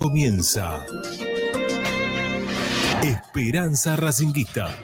Comienza 0.00 0.86
Esperanza 3.02 3.96
Racinguista. 3.96 4.74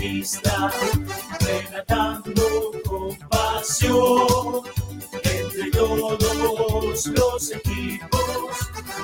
conquista, 0.00 0.70
relatando 1.40 2.72
con 2.88 3.16
pasión 3.28 4.62
entre 5.22 5.70
todos 5.72 7.06
los 7.06 7.52
equipos. 7.52 8.20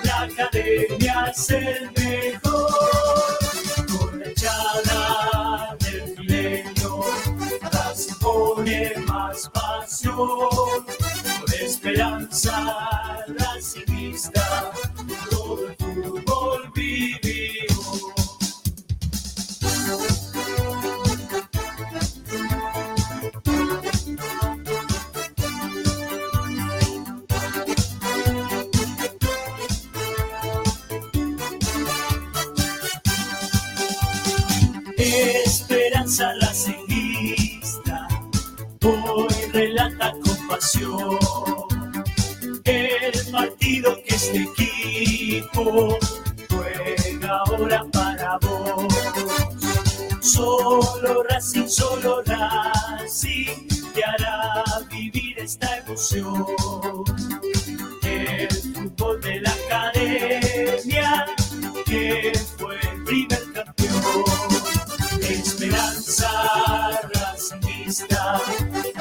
La 0.04 0.22
academia 0.22 1.32
es 1.37 1.50
el 1.50 1.90
mejor 1.93 3.38
con 3.98 4.20
la 4.20 4.26
echada 4.26 5.76
del 5.81 6.16
milenio. 6.19 7.00
Así 7.72 8.14
pone 8.20 8.94
más 9.06 9.50
pasión, 9.50 10.16
con 10.16 11.54
esperanza 11.60 13.22
racista, 13.38 14.72
todo 15.31 15.69
el 15.69 15.76
fútbol. 15.76 16.45
Esperanza 36.06 36.47
racingista, 36.47 38.08
hoy 38.85 39.26
relata 39.53 40.12
con 40.12 40.47
pasión 40.47 41.19
el 42.62 43.32
partido 43.32 43.97
que 44.06 44.14
este 44.14 44.43
equipo 44.44 45.99
juega 46.49 47.43
ahora 47.47 47.85
para 47.93 48.38
vos. 48.38 48.94
Solo 50.20 51.25
Racing, 51.25 51.67
solo 51.67 52.23
Racing 52.23 53.67
te 53.93 54.05
hará 54.05 54.62
vivir 54.88 55.41
esta 55.41 55.79
emoción. 55.79 56.47
El 58.05 58.49
fútbol 58.49 59.20
de 59.23 59.41
la 59.41 59.50
academia 59.50 61.26
que 61.85 62.32
fue 62.56 62.79
primer 63.05 63.43
campeón. 63.53 64.36
Esperanza 66.17 67.11
racingista, 67.13 68.41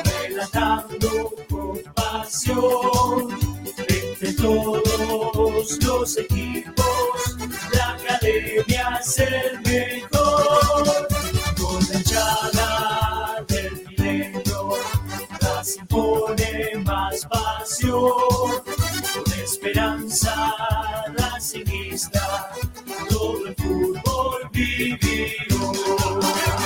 relatando 0.03 1.31
con 1.49 1.79
pasión. 1.93 3.39
Entre 3.87 4.33
todos 4.33 5.81
los 5.81 6.17
equipos, 6.17 7.37
la 7.71 7.91
academia 7.91 8.99
es 9.01 9.19
el 9.19 9.61
mejor. 9.61 11.07
Con 11.57 11.87
la 11.87 11.99
hinchada 11.99 13.45
del 13.47 13.85
milenio, 13.87 14.73
Racing 15.39 15.85
pone 15.87 16.71
más 16.83 17.25
pasión. 17.27 18.11
Con 19.13 19.33
esperanza 19.41 20.53
racingista, 21.17 22.51
todo 23.09 23.47
el 23.47 23.55
fútbol 23.55 24.49
vivimos. 24.51 26.64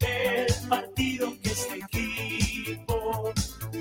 El 0.00 0.68
partido 0.68 1.34
que 1.42 1.50
este 1.50 1.78
equipo 1.78 3.32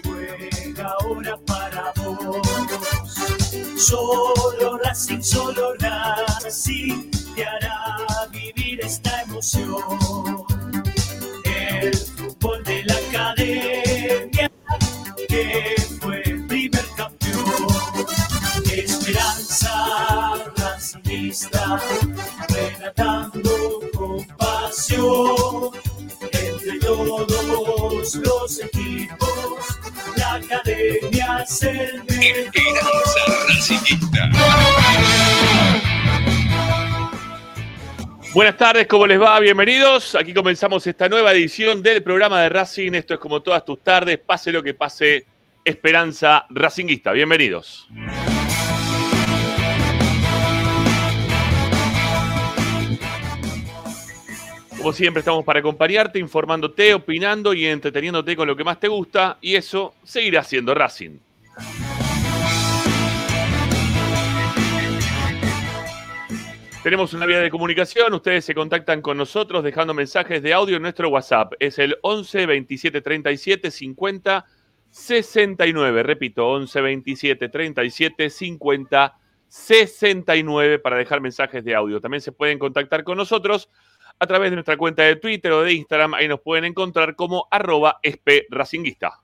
juega 0.03 0.95
ahora 0.99 1.37
para 1.45 1.93
vos. 1.95 2.45
Solo 3.77 4.77
Racing, 4.83 5.21
solo 5.21 5.75
Racing 5.75 7.09
te 7.35 7.45
hará 7.45 8.05
vivir 8.31 8.81
esta 8.83 9.21
emoción. 9.21 10.45
El 11.45 11.95
fútbol 11.95 12.63
de 12.65 12.83
la 12.83 12.95
academia 12.95 14.51
que 15.29 15.75
fue 16.01 16.21
primer 16.47 16.85
campeón. 16.97 17.67
Esperanza 18.73 20.35
racingista, 20.57 21.79
relatando 22.49 23.86
Entre 24.79 24.97
todos 26.79 28.15
los 28.15 28.61
equipos, 28.61 29.79
la 30.15 30.35
academia. 30.35 31.43
Buenas 38.35 38.57
tardes, 38.57 38.85
¿cómo 38.85 39.07
les 39.07 39.19
va? 39.19 39.39
Bienvenidos. 39.39 40.13
Aquí 40.13 40.31
comenzamos 40.31 40.85
esta 40.85 41.09
nueva 41.09 41.31
edición 41.31 41.81
del 41.81 42.03
programa 42.03 42.43
de 42.43 42.49
Racing. 42.49 42.93
Esto 42.93 43.15
es 43.15 43.19
como 43.19 43.41
todas 43.41 43.65
tus 43.65 43.83
tardes, 43.83 44.19
pase 44.19 44.51
lo 44.51 44.61
que 44.61 44.75
pase, 44.75 45.25
Esperanza 45.65 46.45
Racinguista. 46.51 47.13
Bienvenidos. 47.13 47.89
Como 54.87 54.95
siempre, 54.95 55.19
estamos 55.19 55.43
para 55.43 55.59
acompañarte, 55.59 56.17
informándote, 56.17 56.93
opinando 56.93 57.53
y 57.53 57.65
entreteniéndote 57.65 58.37
con 58.37 58.47
lo 58.47 58.55
que 58.55 58.63
más 58.63 58.79
te 58.79 58.87
gusta, 58.87 59.37
y 59.41 59.55
eso 59.55 59.95
seguirá 60.01 60.45
siendo 60.45 60.73
Racing. 60.73 61.17
Tenemos 66.81 67.13
una 67.13 67.25
vía 67.25 67.41
de 67.41 67.49
comunicación, 67.49 68.13
ustedes 68.13 68.45
se 68.45 68.55
contactan 68.55 69.01
con 69.01 69.17
nosotros 69.17 69.61
dejando 69.61 69.93
mensajes 69.93 70.41
de 70.41 70.53
audio 70.53 70.77
en 70.77 70.83
nuestro 70.83 71.09
WhatsApp. 71.09 71.51
Es 71.59 71.79
el 71.79 71.97
11 72.01 72.45
27 72.45 73.01
37 73.01 73.71
50 73.71 74.45
69. 74.89 76.03
Repito, 76.03 76.47
11 76.47 76.79
27 76.79 77.49
37 77.49 78.29
50 78.29 79.17
69 79.49 80.79
para 80.79 80.95
dejar 80.95 81.19
mensajes 81.19 81.65
de 81.65 81.75
audio. 81.75 81.99
También 81.99 82.21
se 82.21 82.31
pueden 82.31 82.57
contactar 82.57 83.03
con 83.03 83.17
nosotros 83.17 83.69
a 84.19 84.27
través 84.27 84.49
de 84.49 84.55
nuestra 84.55 84.77
cuenta 84.77 85.03
de 85.03 85.15
Twitter 85.17 85.51
o 85.51 85.63
de 85.63 85.73
Instagram. 85.73 86.13
Ahí 86.13 86.27
nos 86.27 86.41
pueden 86.41 86.65
encontrar 86.65 87.15
como 87.15 87.47
arroba 87.51 87.99
espracinguista. 88.01 89.19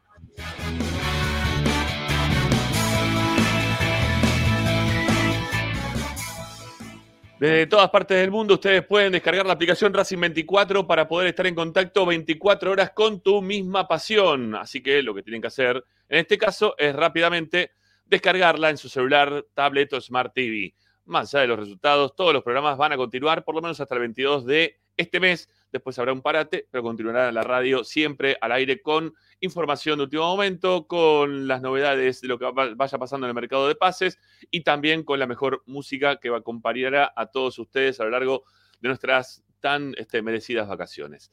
Desde 7.44 7.68
todas 7.68 7.90
partes 7.90 8.18
del 8.22 8.32
mundo 8.32 8.54
ustedes 8.54 8.86
pueden 8.86 9.12
descargar 9.12 9.46
la 9.46 9.52
aplicación 9.52 9.94
Racing 9.94 10.18
24 10.18 10.88
para 10.88 11.10
poder 11.10 11.28
estar 11.28 11.46
en 11.46 11.56
contacto 11.56 12.06
24 12.06 12.72
horas 12.72 12.92
con 12.92 13.20
tu 13.20 13.42
misma 13.42 13.86
pasión. 13.86 14.56
Así 14.56 14.82
que 14.82 15.04
lo 15.04 15.14
que 15.14 15.24
tienen 15.24 15.42
que 15.42 15.48
hacer 15.48 15.84
en 16.08 16.20
este 16.20 16.38
caso 16.38 16.74
es 16.78 16.96
rápidamente 16.96 17.72
descargarla 18.06 18.70
en 18.70 18.78
su 18.78 18.88
celular, 18.88 19.46
tablet 19.54 19.92
o 19.92 20.00
Smart 20.00 20.34
TV. 20.34 20.74
Más 21.04 21.34
allá 21.34 21.42
de 21.42 21.48
los 21.48 21.60
resultados, 21.60 22.16
todos 22.16 22.34
los 22.34 22.44
programas 22.44 22.78
van 22.78 22.94
a 22.94 22.98
continuar 22.98 23.44
por 23.44 23.56
lo 23.56 23.62
menos 23.62 23.78
hasta 23.82 23.96
el 23.96 24.00
22 24.00 24.46
de 24.46 24.78
este 24.98 25.20
mes. 25.20 25.50
Después 25.72 25.98
habrá 26.00 26.14
un 26.14 26.22
parate, 26.22 26.68
pero 26.70 26.84
continuará 26.84 27.32
la 27.32 27.42
radio 27.42 27.84
siempre 27.84 28.38
al 28.42 28.52
aire 28.52 28.82
con 28.82 29.14
información 29.40 29.98
de 29.98 30.04
último 30.04 30.24
momento, 30.24 30.88
con 30.88 31.48
las 31.48 31.62
novedades 31.62 32.22
de 32.22 32.28
lo 32.28 32.38
que 32.38 32.46
va- 32.46 32.74
vaya 32.76 32.98
pasando 32.98 33.26
en 33.26 33.30
el 33.30 33.36
mercado 33.36 33.68
de 33.68 33.76
pases 33.76 34.20
y 34.52 34.62
también 34.62 35.04
con 35.04 35.20
la 35.20 35.28
mejor 35.28 35.64
música 35.66 36.18
que 36.18 36.30
acompañará 36.30 37.12
a 37.16 37.26
todos 37.28 37.58
ustedes 37.60 38.00
a 38.00 38.04
lo 38.04 38.12
largo 38.12 38.44
de 38.80 38.90
nuestras 38.90 39.44
tan 39.60 39.94
este, 39.98 40.22
merecidas 40.22 40.68
vacaciones. 40.68 41.32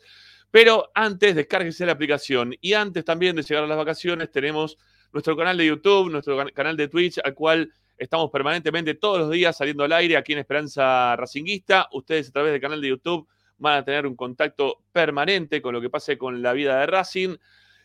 Pero 0.50 0.90
antes, 0.94 1.34
descárguese 1.34 1.84
la 1.86 1.92
aplicación 1.92 2.54
y 2.60 2.72
antes 2.72 3.04
también 3.04 3.36
de 3.36 3.42
llegar 3.42 3.64
a 3.64 3.66
las 3.66 3.76
vacaciones, 3.78 4.30
tenemos 4.30 4.78
nuestro 5.12 5.36
canal 5.36 5.56
de 5.56 5.66
YouTube, 5.66 6.10
nuestro 6.10 6.36
can- 6.36 6.50
canal 6.54 6.76
de 6.76 6.88
Twitch, 6.88 7.18
al 7.22 7.34
cual 7.34 7.72
estamos 7.98 8.30
permanentemente 8.30 8.94
todos 8.94 9.18
los 9.18 9.30
días 9.30 9.56
saliendo 9.56 9.84
al 9.84 9.92
aire 9.92 10.16
aquí 10.16 10.32
en 10.32 10.38
Esperanza 10.38 11.14
Racinguista. 11.16 11.88
Ustedes 11.92 12.28
a 12.30 12.32
través 12.32 12.52
del 12.52 12.60
canal 12.60 12.80
de 12.80 12.88
YouTube 12.88 13.28
van 13.60 13.78
a 13.78 13.84
tener 13.84 14.06
un 14.06 14.16
contacto 14.16 14.82
permanente 14.90 15.62
con 15.62 15.74
lo 15.74 15.80
que 15.80 15.90
pase 15.90 16.18
con 16.18 16.42
la 16.42 16.52
vida 16.52 16.80
de 16.80 16.86
Racing. 16.86 17.36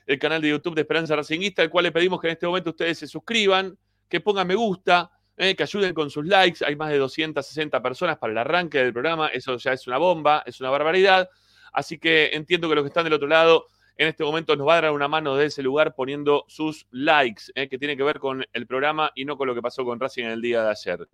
El 0.08 0.20
canal 0.20 0.42
de 0.42 0.50
YouTube 0.50 0.76
de 0.76 0.82
Esperanza 0.82 1.16
Racinguista, 1.16 1.62
al 1.62 1.70
cual 1.70 1.84
le 1.84 1.92
pedimos 1.92 2.20
que 2.20 2.28
en 2.28 2.34
este 2.34 2.48
momento 2.48 2.72
ustedes 2.72 2.98
se 2.98 3.08
suscriban, 3.08 3.78
que 4.08 4.22
pongan 4.22 4.48
me 4.48 4.56
gusta, 4.56 5.12
eh, 5.36 5.56
que 5.56 5.64
ayuden 5.64 5.94
con 5.94 6.10
sus 6.10 6.26
likes. 6.26 6.64
Hay 6.66 6.76
más 6.76 6.90
de 6.90 6.98
260 6.98 7.82
personas 7.82 8.18
para 8.18 8.32
el 8.32 8.38
arranque 8.38 8.78
del 8.78 8.94
programa. 8.94 9.28
Eso 9.28 9.58
ya 9.58 9.74
es 9.74 9.86
una 9.88 9.98
bomba, 9.98 10.44
es 10.46 10.62
una 10.62 10.70
barbaridad. 10.70 11.30
Así 11.74 12.00
que 12.00 12.30
entiendo 12.34 12.70
que 12.70 12.76
los 12.76 12.84
que 12.84 12.88
están 12.90 13.04
del 13.04 13.14
otro 13.14 13.28
lado 13.28 13.68
en 13.98 14.08
este 14.08 14.24
momento 14.24 14.56
nos 14.56 14.68
va 14.68 14.78
a 14.78 14.82
dar 14.82 14.92
una 14.92 15.08
mano 15.08 15.36
de 15.36 15.46
ese 15.46 15.64
lugar 15.64 15.96
poniendo 15.96 16.46
sus 16.48 16.86
likes, 16.92 17.44
eh, 17.56 17.70
que 17.70 17.78
tiene 17.78 17.96
que 17.96 18.04
ver 18.04 18.20
con 18.20 18.46
el 18.52 18.68
programa 18.68 19.12
y 19.16 19.24
no 19.26 19.38
con 19.38 19.48
lo 19.48 19.56
que 19.56 19.62
pasó 19.62 19.86
con 19.86 20.00
Racing 20.00 20.24
en 20.26 20.32
el 20.32 20.42
día 20.42 20.64
de 20.64 20.70
ayer. 20.70 21.08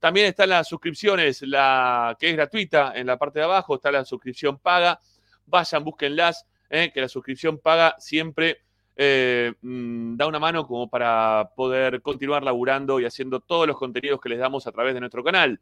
También 0.00 0.26
están 0.26 0.48
las 0.50 0.68
suscripciones, 0.68 1.42
la 1.42 2.16
que 2.18 2.30
es 2.30 2.36
gratuita 2.36 2.92
en 2.94 3.06
la 3.06 3.16
parte 3.16 3.38
de 3.38 3.44
abajo, 3.44 3.76
está 3.76 3.92
la 3.92 4.04
suscripción 4.04 4.58
paga. 4.58 4.98
Vayan, 5.46 5.84
búsquenlas, 5.84 6.46
eh, 6.68 6.90
que 6.92 7.00
la 7.00 7.08
suscripción 7.08 7.58
paga 7.58 7.94
siempre 7.98 8.62
eh, 8.96 9.52
mm, 9.60 10.16
da 10.16 10.26
una 10.26 10.38
mano 10.38 10.66
como 10.66 10.88
para 10.88 11.50
poder 11.56 12.02
continuar 12.02 12.42
laburando 12.42 13.00
y 13.00 13.04
haciendo 13.04 13.40
todos 13.40 13.66
los 13.66 13.76
contenidos 13.76 14.20
que 14.20 14.28
les 14.28 14.38
damos 14.38 14.66
a 14.66 14.72
través 14.72 14.94
de 14.94 15.00
nuestro 15.00 15.22
canal. 15.22 15.60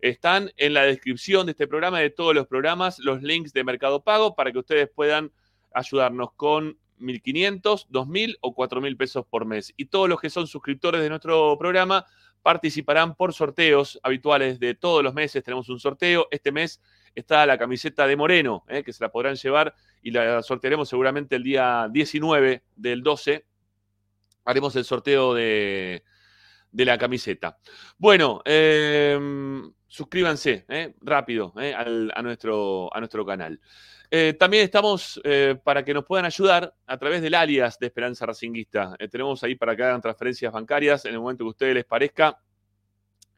Están 0.00 0.50
en 0.56 0.74
la 0.74 0.82
descripción 0.82 1.46
de 1.46 1.52
este 1.52 1.66
programa, 1.66 2.00
de 2.00 2.10
todos 2.10 2.34
los 2.34 2.46
programas, 2.46 2.98
los 2.98 3.22
links 3.22 3.52
de 3.52 3.64
Mercado 3.64 4.02
Pago 4.02 4.34
para 4.34 4.52
que 4.52 4.58
ustedes 4.58 4.90
puedan 4.94 5.30
ayudarnos 5.74 6.32
con 6.34 6.78
1.500, 7.00 7.88
2.000 7.88 8.38
o 8.40 8.54
4.000 8.54 8.96
pesos 8.96 9.26
por 9.28 9.44
mes. 9.44 9.72
Y 9.76 9.86
todos 9.86 10.08
los 10.08 10.20
que 10.20 10.30
son 10.30 10.46
suscriptores 10.46 11.02
de 11.02 11.08
nuestro 11.08 11.56
programa 11.58 12.06
participarán 12.42 13.14
por 13.14 13.32
sorteos 13.32 13.98
habituales 14.02 14.60
de 14.60 14.74
todos 14.74 15.02
los 15.02 15.14
meses. 15.14 15.42
Tenemos 15.42 15.68
un 15.68 15.80
sorteo. 15.80 16.28
Este 16.30 16.52
mes 16.52 16.80
está 17.14 17.46
la 17.46 17.58
camiseta 17.58 18.06
de 18.06 18.16
Moreno, 18.16 18.64
eh, 18.68 18.82
que 18.82 18.92
se 18.92 19.02
la 19.02 19.10
podrán 19.10 19.34
llevar 19.36 19.74
y 20.02 20.10
la 20.10 20.42
sortearemos 20.42 20.88
seguramente 20.88 21.36
el 21.36 21.42
día 21.42 21.88
19 21.90 22.62
del 22.76 23.02
12. 23.02 23.46
Haremos 24.44 24.76
el 24.76 24.84
sorteo 24.84 25.34
de, 25.34 26.04
de 26.74 26.84
la 26.84 26.98
camiseta. 26.98 27.58
Bueno, 27.96 28.42
eh, 28.44 29.18
suscríbanse 29.86 30.64
eh, 30.68 30.92
rápido 31.02 31.54
eh, 31.56 31.72
a, 31.72 32.20
nuestro, 32.20 32.92
a 32.92 32.98
nuestro 32.98 33.24
canal. 33.24 33.60
Eh, 34.16 34.34
también 34.34 34.62
estamos 34.62 35.20
eh, 35.24 35.56
para 35.64 35.84
que 35.84 35.92
nos 35.92 36.04
puedan 36.04 36.24
ayudar 36.24 36.72
a 36.86 36.96
través 36.98 37.20
del 37.20 37.34
alias 37.34 37.80
de 37.80 37.86
Esperanza 37.86 38.24
Racinguista. 38.24 38.94
Eh, 39.00 39.08
tenemos 39.08 39.42
ahí 39.42 39.56
para 39.56 39.74
que 39.74 39.82
hagan 39.82 40.00
transferencias 40.00 40.52
bancarias 40.52 41.04
en 41.06 41.14
el 41.14 41.18
momento 41.18 41.42
que 41.42 41.48
a 41.48 41.50
ustedes 41.50 41.74
les 41.74 41.84
parezca. 41.84 42.38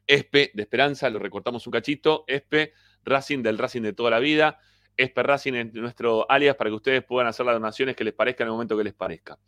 ESPE 0.05 0.51
de 0.53 0.61
Esperanza, 0.61 1.09
lo 1.09 1.17
recortamos 1.17 1.65
un 1.65 1.71
cachito. 1.71 2.25
ESPE, 2.27 2.73
Racing 3.05 3.41
del 3.41 3.57
Racing 3.57 3.81
de 3.81 3.93
toda 3.93 4.11
la 4.11 4.19
vida. 4.19 4.59
ESPE 4.95 5.23
Racing 5.23 5.53
es 5.55 5.73
nuestro 5.73 6.29
alias 6.29 6.55
para 6.55 6.69
que 6.69 6.75
ustedes 6.75 7.03
puedan 7.03 7.25
hacer 7.25 7.47
las 7.47 7.55
donaciones 7.55 7.95
que 7.95 8.03
les 8.03 8.13
parezca 8.13 8.43
en 8.43 8.49
el 8.49 8.51
momento 8.51 8.77
que 8.77 8.83
les 8.83 8.93
parezca. 8.93 9.39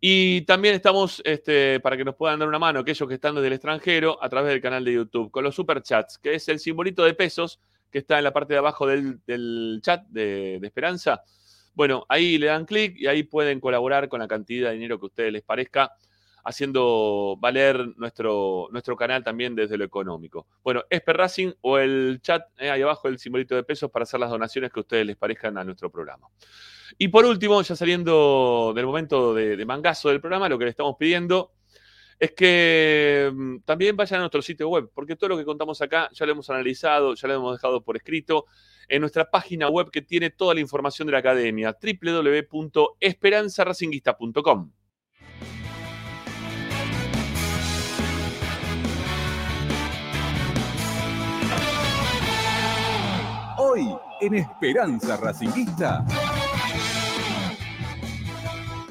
Y 0.00 0.40
también 0.40 0.74
estamos 0.74 1.22
este, 1.24 1.78
para 1.78 1.96
que 1.96 2.04
nos 2.04 2.16
puedan 2.16 2.40
dar 2.40 2.48
una 2.48 2.58
mano 2.58 2.80
aquellos 2.80 3.08
que 3.08 3.14
están 3.14 3.36
desde 3.36 3.46
el 3.46 3.52
extranjero 3.52 4.20
a 4.20 4.28
través 4.28 4.50
del 4.50 4.60
canal 4.60 4.84
de 4.84 4.94
YouTube 4.94 5.30
con 5.30 5.44
los 5.44 5.54
superchats, 5.54 6.18
que 6.18 6.34
es 6.34 6.48
el 6.48 6.58
simbolito 6.58 7.04
de 7.04 7.14
pesos 7.14 7.60
que 7.90 7.98
está 7.98 8.18
en 8.18 8.24
la 8.24 8.32
parte 8.32 8.54
de 8.54 8.58
abajo 8.58 8.86
del, 8.86 9.80
chat 9.82 10.06
de, 10.08 10.58
de, 10.60 10.66
Esperanza. 10.66 11.22
Bueno, 11.74 12.04
ahí 12.08 12.38
le 12.38 12.46
dan 12.46 12.64
clic 12.64 12.96
y 12.96 13.06
ahí 13.06 13.22
pueden 13.22 13.60
colaborar 13.60 14.08
con 14.08 14.20
la 14.20 14.28
cantidad 14.28 14.68
de 14.68 14.74
dinero 14.74 14.98
que 14.98 15.06
a 15.06 15.08
ustedes 15.08 15.32
les 15.32 15.42
parezca, 15.42 15.92
haciendo 16.44 17.36
valer 17.38 17.96
nuestro, 17.96 18.68
nuestro 18.70 18.96
canal 18.96 19.22
también 19.22 19.54
desde 19.54 19.76
lo 19.76 19.84
económico. 19.84 20.46
Bueno, 20.64 20.82
Esper 20.88 21.16
Racing 21.16 21.52
o 21.60 21.78
el 21.78 22.20
chat, 22.22 22.42
eh, 22.58 22.70
ahí 22.70 22.82
abajo 22.82 23.08
el 23.08 23.18
simbolito 23.18 23.54
de 23.54 23.64
pesos 23.64 23.90
para 23.90 24.04
hacer 24.04 24.18
las 24.18 24.30
donaciones 24.30 24.72
que 24.72 24.80
a 24.80 24.82
ustedes 24.82 25.06
les 25.06 25.16
parezcan 25.16 25.58
a 25.58 25.64
nuestro 25.64 25.90
programa. 25.90 26.26
Y 26.96 27.08
por 27.08 27.26
último, 27.26 27.60
ya 27.62 27.76
saliendo 27.76 28.72
del 28.74 28.86
momento 28.86 29.34
de, 29.34 29.56
de 29.56 29.66
mangazo 29.66 30.08
del 30.08 30.20
programa, 30.20 30.48
lo 30.48 30.58
que 30.58 30.64
le 30.64 30.70
estamos 30.70 30.96
pidiendo 30.98 31.52
es 32.18 32.32
que 32.32 33.30
mm, 33.32 33.58
también 33.64 33.96
vayan 33.96 34.18
a 34.18 34.22
nuestro 34.22 34.42
sitio 34.42 34.68
web, 34.68 34.90
porque 34.92 35.14
todo 35.16 35.30
lo 35.30 35.38
que 35.38 35.44
contamos 35.44 35.80
acá 35.80 36.10
ya 36.12 36.26
lo 36.26 36.32
hemos 36.32 36.50
analizado, 36.50 37.14
ya 37.14 37.28
lo 37.28 37.34
hemos 37.34 37.56
dejado 37.56 37.80
por 37.82 37.96
escrito 37.96 38.46
en 38.88 39.00
nuestra 39.00 39.30
página 39.30 39.68
web 39.68 39.90
que 39.90 40.02
tiene 40.02 40.30
toda 40.30 40.54
la 40.54 40.60
información 40.60 41.06
de 41.06 41.12
la 41.12 41.18
academia, 41.18 41.76
www.esperanzaracinguista.com. 41.80 44.72
Hoy 53.58 53.96
en 54.20 54.34
Esperanza 54.34 55.16
Racinguista. 55.16 56.04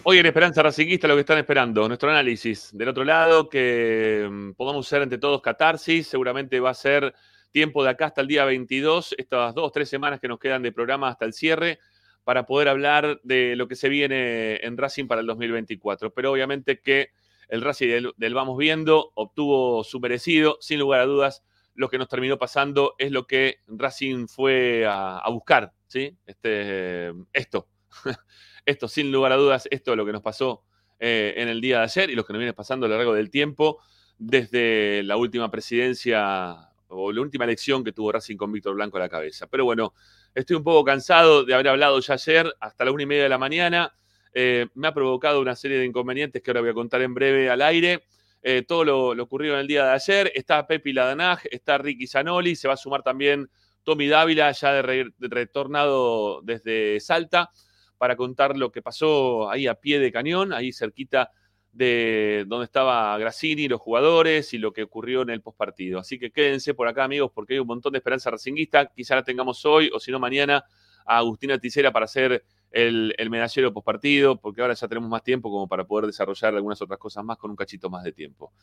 Hoy 0.09 0.19
en 0.19 0.25
Esperanza 0.25 0.63
Racinguista 0.63 1.05
lo 1.05 1.15
que 1.15 1.19
están 1.19 1.37
esperando, 1.37 1.85
nuestro 1.85 2.09
análisis. 2.09 2.69
Del 2.71 2.87
otro 2.87 3.03
lado, 3.03 3.49
que 3.49 4.25
mm, 4.31 4.51
podamos 4.53 4.87
ser 4.87 5.01
entre 5.01 5.17
todos 5.17 5.41
catarsis, 5.41 6.07
seguramente 6.07 6.61
va 6.61 6.69
a 6.69 6.75
ser 6.75 7.13
tiempo 7.51 7.83
de 7.83 7.89
acá 7.89 8.05
hasta 8.05 8.21
el 8.21 8.27
día 8.27 8.45
22, 8.45 9.15
estas 9.17 9.53
dos, 9.53 9.69
tres 9.73 9.89
semanas 9.89 10.21
que 10.21 10.29
nos 10.29 10.39
quedan 10.39 10.63
de 10.63 10.71
programa 10.71 11.09
hasta 11.09 11.25
el 11.25 11.33
cierre, 11.33 11.79
para 12.23 12.45
poder 12.45 12.69
hablar 12.69 13.19
de 13.23 13.57
lo 13.57 13.67
que 13.67 13.75
se 13.75 13.89
viene 13.89 14.65
en 14.65 14.77
Racing 14.77 15.07
para 15.07 15.19
el 15.19 15.27
2024. 15.27 16.13
Pero 16.13 16.31
obviamente 16.31 16.79
que 16.79 17.09
el 17.49 17.61
Racing 17.61 17.89
del, 17.89 18.13
del 18.15 18.33
Vamos 18.33 18.57
Viendo 18.57 19.11
obtuvo 19.13 19.83
su 19.83 19.99
merecido, 19.99 20.57
sin 20.61 20.79
lugar 20.79 21.01
a 21.01 21.05
dudas, 21.05 21.43
lo 21.75 21.89
que 21.89 21.97
nos 21.97 22.07
terminó 22.07 22.37
pasando 22.37 22.95
es 22.97 23.11
lo 23.11 23.27
que 23.27 23.57
Racing 23.67 24.29
fue 24.29 24.85
a, 24.85 25.17
a 25.17 25.29
buscar, 25.31 25.73
¿sí? 25.85 26.17
Este, 26.25 27.11
esto. 27.33 27.67
esto, 28.67 28.87
sin 28.89 29.11
lugar 29.11 29.31
a 29.31 29.37
dudas, 29.37 29.67
esto 29.71 29.91
es 29.91 29.97
lo 29.97 30.05
que 30.05 30.11
nos 30.11 30.21
pasó 30.21 30.61
eh, 30.99 31.33
en 31.37 31.47
el 31.47 31.61
día 31.61 31.77
de 31.77 31.83
ayer 31.85 32.09
y 32.09 32.15
lo 32.15 32.25
que 32.25 32.33
nos 32.33 32.39
viene 32.39 32.53
pasando 32.53 32.85
a 32.85 32.89
lo 32.89 32.97
largo 32.97 33.13
del 33.13 33.29
tiempo, 33.29 33.79
desde 34.17 35.03
la 35.03 35.15
última 35.15 35.49
presidencia 35.49 36.69
o 36.89 37.11
la 37.13 37.21
última 37.21 37.45
elección 37.45 37.83
que 37.83 37.93
tuvo 37.93 38.11
Racing 38.11 38.35
con 38.35 38.51
Víctor 38.51 38.75
Blanco 38.75 38.97
a 38.97 38.99
la 38.99 39.09
cabeza. 39.09 39.47
Pero 39.47 39.63
bueno, 39.63 39.93
estoy 40.35 40.57
un 40.57 40.63
poco 40.63 40.83
cansado 40.83 41.45
de 41.45 41.53
haber 41.53 41.69
hablado 41.69 41.99
ya 42.01 42.15
ayer 42.15 42.53
hasta 42.59 42.83
la 42.83 42.91
una 42.91 43.03
y 43.03 43.05
media 43.05 43.23
de 43.23 43.29
la 43.29 43.37
mañana. 43.37 43.93
Eh, 44.33 44.67
me 44.73 44.89
ha 44.89 44.93
provocado 44.93 45.39
una 45.39 45.55
serie 45.55 45.77
de 45.77 45.85
inconvenientes 45.85 46.41
que 46.41 46.51
ahora 46.51 46.61
voy 46.61 46.71
a 46.71 46.73
contar 46.73 47.01
en 47.01 47.13
breve 47.13 47.49
al 47.49 47.61
aire. 47.61 48.03
Eh, 48.43 48.63
todo 48.67 48.83
lo, 48.83 49.15
lo, 49.15 49.23
ocurrido 49.23 49.53
en 49.53 49.61
el 49.61 49.67
día 49.67 49.85
de 49.85 49.91
ayer. 49.91 50.31
Está 50.35 50.67
Pepi 50.67 50.91
Ladanaj, 50.91 51.43
está 51.49 51.77
Ricky 51.77 52.05
Zanoli, 52.05 52.57
se 52.57 52.67
va 52.67 52.73
a 52.73 52.77
sumar 52.77 53.01
también 53.01 53.49
Tommy 53.83 54.07
Dávila, 54.09 54.51
ya 54.51 54.73
de, 54.73 54.81
re, 54.81 55.05
de 55.17 55.27
retornado 55.29 56.41
desde 56.41 56.99
Salta, 56.99 57.49
para 57.97 58.15
contar 58.15 58.57
lo 58.57 58.71
que 58.71 58.81
pasó 58.81 59.49
ahí 59.49 59.67
a 59.67 59.75
pie 59.75 59.99
de 59.99 60.11
cañón, 60.11 60.53
ahí 60.53 60.71
cerquita 60.71 61.31
de 61.77 62.45
donde 62.47 62.65
estaba 62.65 63.15
Grassini, 63.19 63.67
los 63.67 63.79
jugadores 63.79 64.53
y 64.53 64.57
lo 64.57 64.73
que 64.73 64.83
ocurrió 64.83 65.21
en 65.21 65.29
el 65.29 65.41
postpartido. 65.41 65.99
Así 65.99 66.17
que 66.17 66.31
quédense 66.31 66.73
por 66.73 66.87
acá, 66.87 67.03
amigos, 67.03 67.31
porque 67.33 67.53
hay 67.53 67.59
un 67.59 67.67
montón 67.67 67.91
de 67.91 67.99
esperanza 67.99 68.31
racinguista. 68.31 68.87
Quizá 68.87 69.15
la 69.15 69.23
tengamos 69.23 69.63
hoy 69.65 69.89
o 69.93 69.99
si 69.99 70.11
no 70.11 70.19
mañana 70.19 70.65
a 71.05 71.17
Agustina 71.17 71.59
Ticera 71.59 71.91
para 71.91 72.05
hacer 72.05 72.43
el, 72.71 73.13
el 73.17 73.29
medallero 73.29 73.71
postpartido, 73.71 74.39
porque 74.41 74.61
ahora 74.61 74.73
ya 74.73 74.87
tenemos 74.87 75.09
más 75.09 75.23
tiempo 75.23 75.51
como 75.51 75.67
para 75.67 75.85
poder 75.85 76.07
desarrollar 76.07 76.55
algunas 76.55 76.81
otras 76.81 76.99
cosas 76.99 77.23
más 77.23 77.37
con 77.37 77.51
un 77.51 77.55
cachito 77.55 77.89
más 77.89 78.03
de 78.03 78.11
tiempo. 78.11 78.53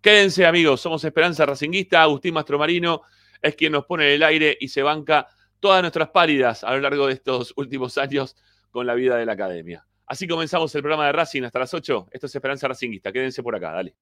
Quédense, 0.00 0.46
amigos, 0.46 0.80
somos 0.80 1.04
Esperanza 1.04 1.44
Racinguista. 1.44 2.02
Agustín 2.02 2.32
Mastromarino 2.32 3.02
es 3.42 3.54
quien 3.54 3.72
nos 3.72 3.84
pone 3.84 4.06
en 4.06 4.14
el 4.14 4.22
aire 4.22 4.56
y 4.58 4.68
se 4.68 4.82
banca 4.82 5.28
todas 5.60 5.82
nuestras 5.82 6.08
pálidas 6.08 6.64
a 6.64 6.72
lo 6.72 6.80
largo 6.80 7.06
de 7.06 7.12
estos 7.12 7.52
últimos 7.56 7.98
años 7.98 8.34
con 8.72 8.86
la 8.86 8.94
vida 8.94 9.16
de 9.16 9.26
la 9.26 9.34
academia. 9.34 9.86
Así 10.06 10.26
comenzamos 10.26 10.74
el 10.74 10.82
programa 10.82 11.06
de 11.06 11.12
Racing 11.12 11.42
hasta 11.44 11.60
las 11.60 11.72
8. 11.72 12.08
Esto 12.10 12.26
es 12.26 12.34
Esperanza 12.34 12.66
Racinguista. 12.66 13.12
Quédense 13.12 13.42
por 13.42 13.54
acá, 13.54 13.70
dale. 13.72 13.94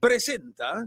Presenta 0.00 0.86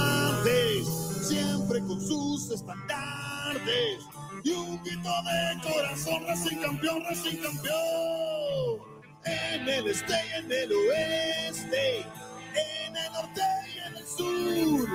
de 5.23 5.61
corazón, 5.61 6.25
Racing 6.27 6.57
campeón, 6.57 7.03
Racing 7.03 7.37
campeón. 7.37 8.79
En 9.25 9.69
el 9.69 9.87
este 9.87 10.13
y 10.13 10.39
en 10.39 10.51
el 10.51 10.71
oeste, 10.71 11.99
en 11.99 12.95
el 12.95 13.11
norte 13.13 13.41
y 13.73 13.87
en 13.87 13.97
el 13.97 14.05
sur, 14.07 14.87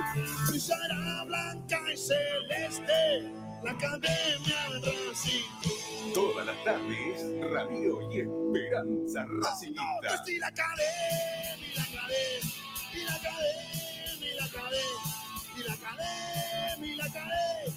brillará 0.49 1.23
blanca 1.25 1.79
y 1.93 1.97
celeste 1.97 3.31
la 3.63 3.71
academia 3.71 4.69
de 4.81 5.09
Racing. 5.09 6.13
Todas 6.13 6.45
las 6.45 6.63
tardes, 6.63 7.23
radio 7.51 8.11
y 8.11 8.19
esperanza 8.21 9.25
racingista. 9.41 9.81
No, 9.81 10.27
y 10.27 10.39
la 10.39 10.47
academia, 10.47 11.57
y 11.57 11.75
la 11.75 11.83
academia, 11.83 12.53
y 12.93 13.03
la 13.03 13.13
academia, 13.15 14.17
y 14.19 14.35
la 14.35 14.43
academia, 14.43 14.97
y 15.55 15.63
la 15.63 15.73
academia, 15.73 16.87
y 16.87 16.95
la 16.95 16.95
academia. 16.95 16.97
Academia, 16.97 16.97
la 16.97 17.05
academia, 17.05 17.76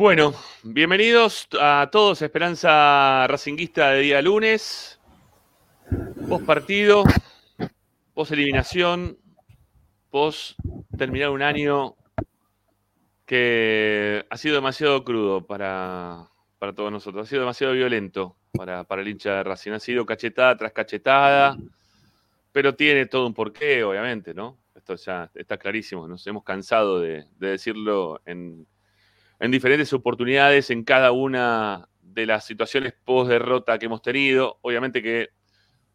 bueno, 0.00 0.32
bienvenidos 0.62 1.46
a 1.60 1.90
todos, 1.92 2.22
Esperanza 2.22 3.26
Racinguista 3.26 3.90
de 3.90 4.00
día 4.00 4.22
lunes. 4.22 4.98
Post 6.26 6.46
partido, 6.46 7.04
post 8.14 8.32
eliminación, 8.32 9.18
post 10.10 10.58
terminar 10.96 11.30
un 11.30 11.42
año 11.42 11.96
que 13.26 14.26
ha 14.28 14.36
sido 14.36 14.56
demasiado 14.56 15.04
crudo 15.04 15.46
para, 15.46 16.28
para 16.58 16.74
todos 16.74 16.90
nosotros, 16.90 17.26
ha 17.26 17.30
sido 17.30 17.42
demasiado 17.42 17.72
violento 17.74 18.36
para, 18.52 18.84
para 18.84 19.02
el 19.02 19.08
hincha 19.08 19.36
de 19.36 19.44
Racing, 19.44 19.72
ha 19.72 19.80
sido 19.80 20.04
cachetada 20.04 20.56
tras 20.56 20.72
cachetada, 20.72 21.56
pero 22.52 22.74
tiene 22.74 23.06
todo 23.06 23.26
un 23.26 23.34
porqué, 23.34 23.84
obviamente, 23.84 24.34
¿no? 24.34 24.58
Esto 24.74 24.96
ya 24.96 25.30
está 25.34 25.56
clarísimo, 25.56 26.08
nos 26.08 26.26
hemos 26.26 26.42
cansado 26.42 27.00
de, 27.00 27.26
de 27.38 27.48
decirlo 27.48 28.20
en 28.24 28.66
en 29.40 29.50
diferentes 29.50 29.92
oportunidades 29.94 30.70
en 30.70 30.84
cada 30.84 31.12
una 31.12 31.88
de 32.02 32.26
las 32.26 32.44
situaciones 32.44 32.92
post 33.04 33.30
derrota 33.30 33.78
que 33.78 33.86
hemos 33.86 34.02
tenido. 34.02 34.58
Obviamente 34.60 35.02
que 35.02 35.30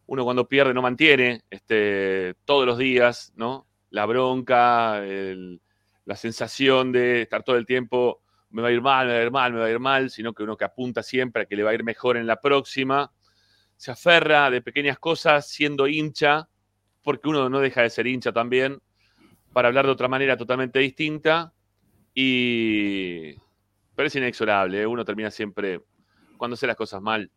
uno 0.06 0.24
cuando 0.24 0.48
pierde 0.48 0.74
no 0.74 0.82
mantiene 0.82 1.44
este, 1.48 2.34
todos 2.44 2.66
los 2.66 2.76
días, 2.76 3.32
¿no? 3.36 3.66
La 3.90 4.06
bronca, 4.06 5.00
la 5.00 6.16
sensación 6.16 6.92
de 6.92 7.22
estar 7.22 7.42
todo 7.42 7.56
el 7.56 7.66
tiempo, 7.66 8.22
me 8.50 8.62
va 8.62 8.68
a 8.68 8.72
ir 8.72 8.80
mal, 8.80 9.06
me 9.06 9.12
va 9.12 9.18
a 9.18 9.22
ir 9.22 9.30
mal, 9.30 9.52
me 9.52 9.58
va 9.60 9.66
a 9.66 9.70
ir 9.70 9.78
mal, 9.78 10.10
sino 10.10 10.32
que 10.32 10.42
uno 10.42 10.56
que 10.56 10.64
apunta 10.64 11.02
siempre 11.02 11.42
a 11.42 11.46
que 11.46 11.56
le 11.56 11.62
va 11.62 11.70
a 11.70 11.74
ir 11.74 11.84
mejor 11.84 12.16
en 12.16 12.26
la 12.26 12.40
próxima, 12.40 13.12
se 13.76 13.90
aferra 13.90 14.50
de 14.50 14.62
pequeñas 14.62 14.98
cosas 14.98 15.48
siendo 15.48 15.86
hincha, 15.86 16.48
porque 17.02 17.28
uno 17.28 17.48
no 17.48 17.60
deja 17.60 17.82
de 17.82 17.90
ser 17.90 18.06
hincha 18.06 18.32
también, 18.32 18.80
para 19.52 19.68
hablar 19.68 19.86
de 19.86 19.92
otra 19.92 20.08
manera 20.08 20.36
totalmente 20.36 20.78
distinta. 20.78 21.52
Y. 22.14 23.34
Pero 23.94 24.08
es 24.08 24.14
inexorable, 24.14 24.82
¿eh? 24.82 24.86
uno 24.86 25.04
termina 25.04 25.30
siempre. 25.30 25.80
Cuando 26.36 26.54
hace 26.54 26.66
las 26.66 26.76
cosas 26.76 27.00
mal, 27.00 27.30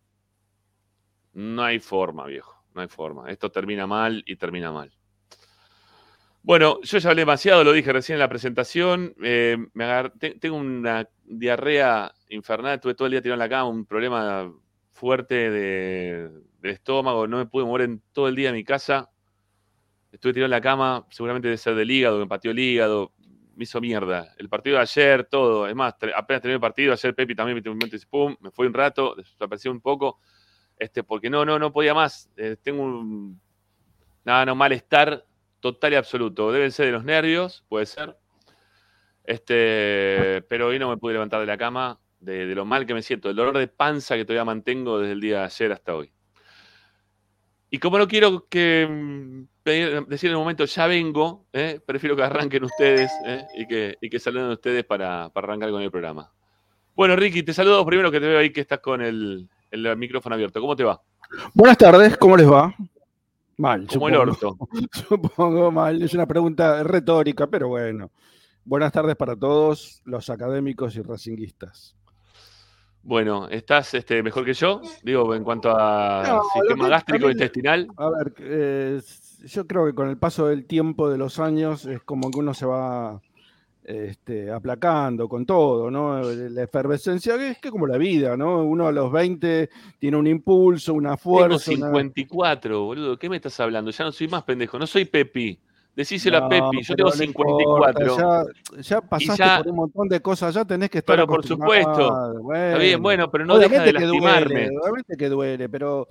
no 1.33 1.63
hay 1.63 1.79
forma, 1.79 2.25
viejo. 2.25 2.61
No 2.73 2.81
hay 2.81 2.89
forma. 2.89 3.29
Esto 3.29 3.49
termina 3.49 3.87
mal 3.87 4.23
y 4.25 4.35
termina 4.35 4.71
mal. 4.71 4.93
Bueno, 6.41 6.79
yo 6.83 6.97
ya 6.97 7.09
hablé 7.09 7.21
demasiado, 7.21 7.63
lo 7.63 7.73
dije 7.73 7.91
recién 7.91 8.15
en 8.15 8.19
la 8.19 8.29
presentación. 8.29 9.13
eh, 9.21 9.57
me 9.73 9.85
tengo 10.39 10.55
una 10.55 11.07
diarrea 11.25 12.13
infernal, 12.29 12.75
estuve 12.75 12.95
todo 12.95 13.07
el 13.07 13.11
día 13.11 13.21
tirado 13.21 13.35
en 13.35 13.39
la 13.39 13.49
cama, 13.49 13.69
un 13.69 13.85
problema 13.85 14.51
fuerte 14.93 15.49
de, 15.49 16.29
estómago, 16.63 17.27
no 17.27 17.37
me 17.37 17.45
pude 17.45 17.65
mover 17.65 17.81
en 17.83 18.01
todo 18.13 18.27
el 18.29 18.35
día 18.35 18.49
en 18.49 18.55
mi 18.55 18.63
casa. 18.63 19.09
Estuve 20.11 20.33
tirado 20.33 20.45
en 20.45 20.51
la 20.51 20.61
cama, 20.61 21.05
seguramente 21.09 21.47
debe 21.49 21.57
ser 21.57 21.75
del 21.75 21.91
hígado, 21.91 22.19
me 22.19 22.27
pateó 22.27 22.51
el 22.51 22.59
hígado, 22.59 23.13
me 23.55 23.63
hizo 23.63 23.81
mierda. 23.81 24.33
El 24.37 24.49
partido 24.49 24.77
de 24.77 24.81
ayer, 24.83 25.25
todo. 25.25 25.67
Es 25.67 25.75
más, 25.75 25.93
apenas 26.15 26.41
terminé 26.41 26.55
el 26.55 26.61
partido, 26.61 26.93
ayer 26.93 27.13
Pepi 27.13 27.35
también 27.35 27.61
momento 27.65 27.95
y 27.95 27.99
pum, 28.09 28.35
me 28.39 28.49
fue 28.49 28.65
un 28.65 28.73
rato, 28.73 29.13
desapareció 29.15 29.71
un 29.71 29.81
poco. 29.81 30.19
Este, 30.77 31.03
porque 31.03 31.29
no, 31.29 31.45
no, 31.45 31.59
no 31.59 31.71
podía 31.71 31.93
más. 31.93 32.29
Eh, 32.37 32.55
tengo 32.63 32.81
un 32.83 33.39
nada, 34.23 34.45
no, 34.45 34.55
malestar 34.55 35.25
total 35.59 35.93
y 35.93 35.95
absoluto. 35.95 36.51
Deben 36.51 36.71
ser 36.71 36.87
de 36.87 36.91
los 36.91 37.03
nervios, 37.03 37.63
puede 37.67 37.85
ser. 37.85 38.17
Este, 39.23 40.43
pero 40.49 40.67
hoy 40.67 40.79
no 40.79 40.89
me 40.89 40.97
pude 40.97 41.13
levantar 41.13 41.39
de 41.39 41.45
la 41.45 41.57
cama 41.57 41.99
de, 42.19 42.45
lo 42.55 42.65
mal 42.65 42.85
que 42.85 42.93
me 42.93 43.01
siento, 43.01 43.29
el 43.29 43.35
dolor 43.35 43.57
de 43.57 43.67
panza 43.67 44.15
que 44.15 44.25
todavía 44.25 44.45
mantengo 44.45 44.99
desde 44.99 45.13
el 45.13 45.21
día 45.21 45.39
de 45.39 45.45
ayer 45.45 45.71
hasta 45.71 45.95
hoy. 45.95 46.11
Y 47.69 47.77
como 47.77 47.99
no 47.99 48.07
quiero 48.07 48.47
que 48.49 48.87
mm, 48.89 49.43
decir 50.07 50.29
en 50.29 50.31
el 50.31 50.39
momento 50.39 50.65
ya 50.65 50.87
vengo, 50.87 51.45
¿eh? 51.53 51.79
prefiero 51.85 52.15
que 52.15 52.23
arranquen 52.23 52.63
ustedes 52.63 53.11
¿eh? 53.25 53.45
y, 53.55 53.67
que, 53.67 53.97
y 54.01 54.09
que 54.09 54.19
saluden 54.19 54.49
ustedes 54.49 54.83
para, 54.83 55.29
para 55.29 55.45
arrancar 55.45 55.69
con 55.69 55.81
el 55.83 55.91
programa. 55.91 56.31
Bueno, 56.95 57.15
Ricky, 57.15 57.43
te 57.43 57.53
saludo 57.53 57.85
primero 57.85 58.11
que 58.11 58.19
te 58.19 58.27
veo 58.27 58.39
ahí 58.39 58.51
que 58.51 58.61
estás 58.61 58.79
con 58.79 59.01
el, 59.01 59.47
el 59.71 59.97
micrófono 59.97 60.33
abierto. 60.35 60.59
¿Cómo 60.59 60.75
te 60.75 60.83
va? 60.83 60.99
Buenas 61.53 61.77
tardes, 61.77 62.17
¿cómo 62.17 62.35
les 62.35 62.51
va? 62.51 62.75
Mal, 63.59 63.87
Como 63.87 64.07
el 64.07 64.15
supongo. 64.15 64.31
orto. 64.31 64.57
Supongo 64.93 65.69
mal, 65.71 66.01
es 66.01 66.13
una 66.13 66.25
pregunta 66.25 66.81
retórica, 66.81 67.45
pero 67.47 67.67
bueno. 67.67 68.09
Buenas 68.63 68.91
tardes 68.93 69.15
para 69.17 69.35
todos 69.35 70.01
los 70.05 70.29
académicos 70.29 70.95
y 70.95 71.01
racinguistas. 71.01 71.95
Bueno, 73.03 73.47
¿estás 73.49 73.93
este, 73.95 74.21
mejor 74.23 74.45
que 74.45 74.53
yo? 74.53 74.81
Digo, 75.03 75.33
en 75.35 75.43
cuanto 75.43 75.71
a 75.77 76.23
No, 76.25 76.43
sistema 76.53 76.85
que- 76.85 76.89
gástrico 76.89 77.25
mí- 77.27 77.31
intestinal. 77.33 77.87
A 77.97 78.09
ver, 78.09 78.33
eh, 78.39 79.01
yo 79.45 79.67
creo 79.67 79.85
que 79.85 79.93
con 79.93 80.09
el 80.09 80.17
paso 80.17 80.47
del 80.47 80.65
tiempo 80.65 81.09
de 81.09 81.17
los 81.17 81.39
años 81.39 81.85
es 81.85 82.01
como 82.03 82.29
que 82.31 82.39
uno 82.39 82.53
se 82.53 82.65
va 82.65 83.21
este, 83.83 84.51
aplacando 84.51 85.27
con 85.27 85.45
todo, 85.45 85.89
¿no? 85.89 86.21
La 86.21 86.63
efervescencia 86.63 87.37
que 87.37 87.49
es 87.49 87.57
que 87.59 87.71
como 87.71 87.87
la 87.87 87.97
vida, 87.97 88.37
¿no? 88.37 88.63
Uno 88.63 88.87
a 88.87 88.91
los 88.91 89.11
20 89.11 89.69
tiene 89.97 90.17
un 90.17 90.27
impulso, 90.27 90.93
una 90.93 91.09
Tengo 91.17 91.17
fuerza. 91.17 91.71
una- 91.71 91.87
54, 91.87 92.83
boludo. 92.85 93.17
¿Qué 93.17 93.29
me 93.29 93.37
estás 93.37 93.59
hablando? 93.59 93.89
Ya 93.91 94.03
no 94.05 94.11
soy 94.11 94.27
más 94.27 94.43
pendejo. 94.43 94.77
No 94.77 94.85
soy 94.85 95.05
Pepi. 95.05 95.57
Decíselo 95.95 96.37
a 96.37 96.47
Pepi. 96.49 96.83
Yo 96.83 96.95
tengo 96.95 97.09
no 97.09 97.15
54. 97.15 98.11
importa, 98.13 98.45
Ya, 98.77 98.81
ya 98.81 99.01
pasaste 99.01 99.43
ya- 99.43 99.57
por 99.57 99.67
un 99.69 99.75
montón 99.75 100.07
de 100.07 100.21
cosas, 100.21 100.53
ya 100.53 100.63
tenés 100.65 100.89
que 100.89 100.99
estar 100.99 101.15
Pero 101.15 101.27
por 101.27 101.45
supuesto. 101.45 102.33
Está 102.53 102.77
bien, 102.77 103.01
bueno, 103.01 103.29
pero 103.31 103.45
no 103.45 103.57
deja 103.57 103.81
de 103.83 103.93
que 103.93 103.99
lastimarme. 103.99 104.69
obviamente 104.81 105.17
que 105.17 105.29
duele, 105.29 105.67
pero 105.67 106.07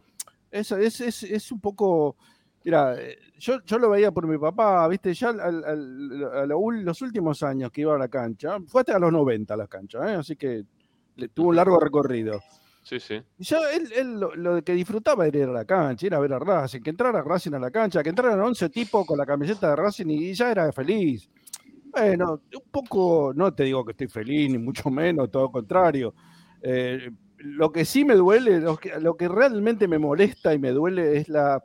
eso 0.50 0.76
es, 0.76 1.00
es, 1.00 1.22
es 1.22 1.52
un 1.52 1.60
poco. 1.60 2.16
Mira, 2.64 2.96
eh, 3.00 3.16
yo, 3.38 3.60
yo 3.64 3.78
lo 3.78 3.90
veía 3.90 4.10
por 4.10 4.26
mi 4.26 4.36
papá, 4.36 4.86
viste, 4.88 5.14
ya 5.14 5.28
al- 5.30 5.40
al- 5.40 5.64
al- 5.64 6.24
a 6.42 6.46
lo 6.46 6.58
ul- 6.58 6.82
los 6.82 7.00
últimos 7.02 7.42
años 7.42 7.70
que 7.70 7.82
iba 7.82 7.94
a 7.94 7.98
la 7.98 8.08
cancha, 8.08 8.58
fue 8.66 8.80
hasta 8.82 8.98
los 8.98 9.12
90 9.12 9.54
a 9.54 9.56
la 9.56 9.66
cancha, 9.66 9.98
¿eh? 10.12 10.16
así 10.16 10.36
que 10.36 10.64
le- 11.16 11.28
tuvo 11.28 11.48
un 11.48 11.56
largo 11.56 11.78
recorrido. 11.78 12.40
Sí, 12.82 12.98
sí. 13.00 13.20
Y 13.38 13.44
Ya 13.44 13.58
él, 13.72 13.88
él 13.94 14.18
lo, 14.18 14.34
lo 14.34 14.62
que 14.64 14.72
disfrutaba 14.72 15.26
era 15.26 15.38
ir 15.38 15.44
a 15.48 15.52
la 15.52 15.64
cancha, 15.64 16.06
ir 16.06 16.14
a 16.14 16.18
ver 16.20 16.32
a 16.32 16.38
Racing, 16.38 16.80
que 16.80 16.90
entrara 16.90 17.22
Racing 17.22 17.52
a 17.52 17.58
la 17.58 17.70
cancha, 17.70 18.02
que 18.02 18.08
entraran 18.08 18.40
11 18.40 18.68
tipos 18.70 19.06
con 19.06 19.18
la 19.18 19.26
camiseta 19.26 19.70
de 19.70 19.76
Racing 19.76 20.06
y 20.08 20.32
ya 20.34 20.50
era 20.50 20.72
feliz. 20.72 21.28
Bueno, 21.92 22.40
un 22.54 22.70
poco, 22.70 23.32
no 23.34 23.52
te 23.52 23.64
digo 23.64 23.84
que 23.84 23.92
estoy 23.92 24.08
feliz, 24.08 24.50
ni 24.50 24.58
mucho 24.58 24.90
menos, 24.90 25.30
todo 25.30 25.44
lo 25.44 25.50
contrario. 25.52 26.14
Eh, 26.62 27.10
lo 27.38 27.70
que 27.72 27.84
sí 27.84 28.04
me 28.04 28.14
duele, 28.14 28.58
lo 28.60 28.76
que, 28.76 28.98
lo 29.00 29.16
que 29.16 29.28
realmente 29.28 29.86
me 29.86 29.98
molesta 29.98 30.54
y 30.54 30.58
me 30.58 30.70
duele 30.70 31.18
es 31.18 31.28
la, 31.28 31.62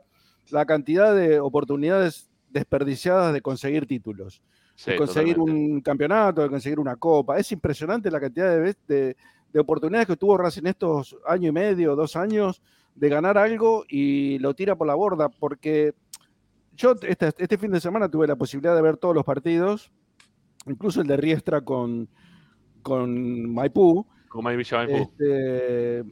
la 0.50 0.66
cantidad 0.66 1.14
de 1.14 1.40
oportunidades 1.40 2.28
desperdiciadas 2.50 3.32
de 3.32 3.40
conseguir 3.40 3.86
títulos 3.86 4.42
Sí, 4.76 4.90
de 4.90 4.96
conseguir 4.96 5.36
totalmente. 5.36 5.72
un 5.74 5.80
campeonato, 5.80 6.42
de 6.42 6.48
conseguir 6.48 6.80
una 6.80 6.96
copa. 6.96 7.38
Es 7.38 7.52
impresionante 7.52 8.10
la 8.10 8.18
cantidad 8.18 8.56
de, 8.56 8.76
de, 8.88 9.16
de 9.52 9.60
oportunidades 9.60 10.08
que 10.08 10.16
tuvo 10.16 10.36
Racing 10.36 10.66
estos 10.66 11.16
año 11.26 11.50
y 11.50 11.52
medio, 11.52 11.94
dos 11.94 12.16
años, 12.16 12.60
de 12.94 13.08
ganar 13.08 13.38
algo 13.38 13.84
y 13.88 14.38
lo 14.40 14.52
tira 14.54 14.74
por 14.76 14.88
la 14.88 14.96
borda, 14.96 15.28
porque 15.28 15.94
yo 16.76 16.96
este, 17.02 17.30
este 17.38 17.56
fin 17.56 17.70
de 17.70 17.80
semana 17.80 18.08
tuve 18.08 18.26
la 18.26 18.34
posibilidad 18.34 18.74
de 18.74 18.82
ver 18.82 18.96
todos 18.96 19.14
los 19.14 19.24
partidos, 19.24 19.92
incluso 20.66 21.00
el 21.00 21.06
de 21.06 21.16
Riestra 21.18 21.60
con, 21.60 22.08
con 22.82 23.54
Maipú. 23.54 24.04
Villa 24.56 24.78
Maipú. 24.78 24.94
Este, 24.96 26.04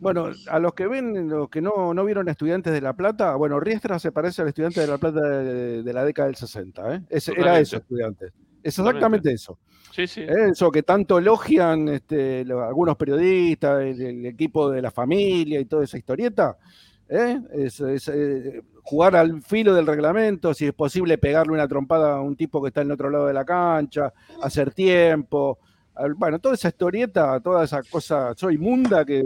bueno, 0.00 0.30
a 0.48 0.58
los 0.58 0.74
que 0.74 0.86
ven, 0.88 1.28
los 1.28 1.48
que 1.48 1.60
no, 1.60 1.94
no 1.94 2.04
vieron 2.04 2.28
Estudiantes 2.28 2.72
de 2.72 2.80
La 2.80 2.94
Plata, 2.94 3.34
bueno, 3.36 3.60
Riestra 3.60 3.98
se 3.98 4.10
parece 4.12 4.42
al 4.42 4.48
Estudiante 4.48 4.80
de 4.80 4.86
La 4.86 4.98
Plata 4.98 5.20
de, 5.20 5.82
de 5.82 5.92
la 5.92 6.04
década 6.04 6.26
del 6.26 6.36
60, 6.36 6.94
¿eh? 6.94 7.02
Ese- 7.08 7.32
era 7.36 7.58
eso, 7.60 7.76
Estudiantes. 7.76 8.32
Es 8.62 8.74
Totalmente. 8.76 8.98
exactamente 8.98 9.32
eso. 9.32 9.58
Sí, 9.92 10.06
sí. 10.06 10.20
¿eh? 10.22 10.50
Eso 10.52 10.70
que 10.70 10.82
tanto 10.82 11.18
elogian 11.18 11.88
este, 11.88 12.40
algunos 12.50 12.96
periodistas, 12.96 13.80
el, 13.82 14.00
el 14.00 14.26
equipo 14.26 14.70
de 14.70 14.82
la 14.82 14.90
familia 14.90 15.58
y 15.60 15.64
toda 15.64 15.84
esa 15.84 15.96
historieta. 15.98 16.58
¿eh? 17.08 17.40
Es, 17.52 17.80
es, 17.80 18.08
eh, 18.08 18.62
jugar 18.82 19.16
al 19.16 19.42
filo 19.42 19.74
del 19.74 19.86
reglamento, 19.86 20.52
si 20.54 20.66
es 20.66 20.74
posible 20.74 21.16
pegarle 21.18 21.54
una 21.54 21.66
trompada 21.68 22.16
a 22.16 22.20
un 22.20 22.36
tipo 22.36 22.60
que 22.62 22.68
está 22.68 22.82
en 22.82 22.88
el 22.88 22.92
otro 22.92 23.08
lado 23.10 23.26
de 23.26 23.32
la 23.34 23.44
cancha, 23.44 24.12
hacer 24.42 24.72
tiempo. 24.74 25.58
Bueno, 26.16 26.38
toda 26.38 26.54
esa 26.54 26.68
historieta, 26.68 27.40
toda 27.40 27.64
esa 27.64 27.82
cosa 27.82 28.32
soy 28.34 28.54
inmunda 28.54 29.04
que 29.04 29.18
eh, 29.18 29.22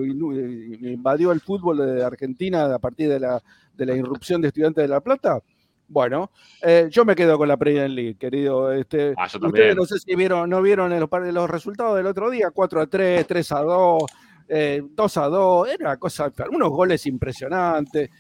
invadió 0.93 1.31
el 1.31 1.41
fútbol 1.41 1.79
de 1.79 2.05
Argentina 2.05 2.75
a 2.75 2.79
partir 2.79 3.09
de 3.09 3.21
la, 3.21 3.41
de 3.75 3.87
la 3.87 3.95
irrupción 3.95 4.41
de 4.41 4.49
estudiantes 4.49 4.83
de 4.83 4.89
La 4.89 5.01
Plata. 5.01 5.41
Bueno, 5.87 6.31
eh, 6.63 6.89
yo 6.91 7.05
me 7.05 7.15
quedo 7.15 7.37
con 7.37 7.47
la 7.47 7.57
Premier 7.57 7.91
League, 7.91 8.17
querido. 8.17 8.73
Este, 8.73 9.15
Ah, 9.17 9.29
yo 9.29 9.39
Ustedes 9.47 9.77
no 9.77 9.85
sé 9.85 9.99
si 9.99 10.15
vieron, 10.17 10.49
no 10.49 10.63
vieron 10.63 10.99
los, 10.99 11.51
resultados 11.51 11.97
del 11.97 12.07
otro 12.07 12.31
día, 12.31 12.51
4 12.51 12.81
a 12.81 12.87
3, 12.87 13.27
3 13.27 13.53
a 13.53 13.61
2, 13.61 14.03
eh, 14.49 14.83
2 14.91 15.17
a 15.19 15.27
2, 15.27 15.69
era 15.69 15.89
una 15.91 15.97
cosa, 15.99 16.33
unos 16.51 16.71
goles 16.71 17.07
impresionantes, 17.07 18.11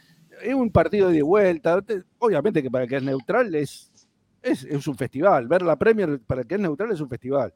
es 0.43 0.55
un 0.55 0.71
partido 0.71 1.09
de 1.09 1.23
vuelta, 1.23 1.81
Te- 1.83 2.03
obviamente 2.19 2.63
que 2.63 2.71
para 2.71 2.85
el 2.85 2.91
que 2.91 2.97
es 2.97 3.03
neutral 3.03 3.55
es, 3.55 3.91
es, 4.43 4.65
es 4.65 4.87
un 4.87 4.97
festival, 4.97 5.49
ver 5.49 5.63
la 5.63 5.77
Premier 5.77 6.21
para 6.21 6.43
el 6.43 6.47
que 6.47 6.57
es 6.57 6.61
neutral 6.61 6.93
es 6.93 7.01
un 7.01 7.09
festival. 7.09 7.53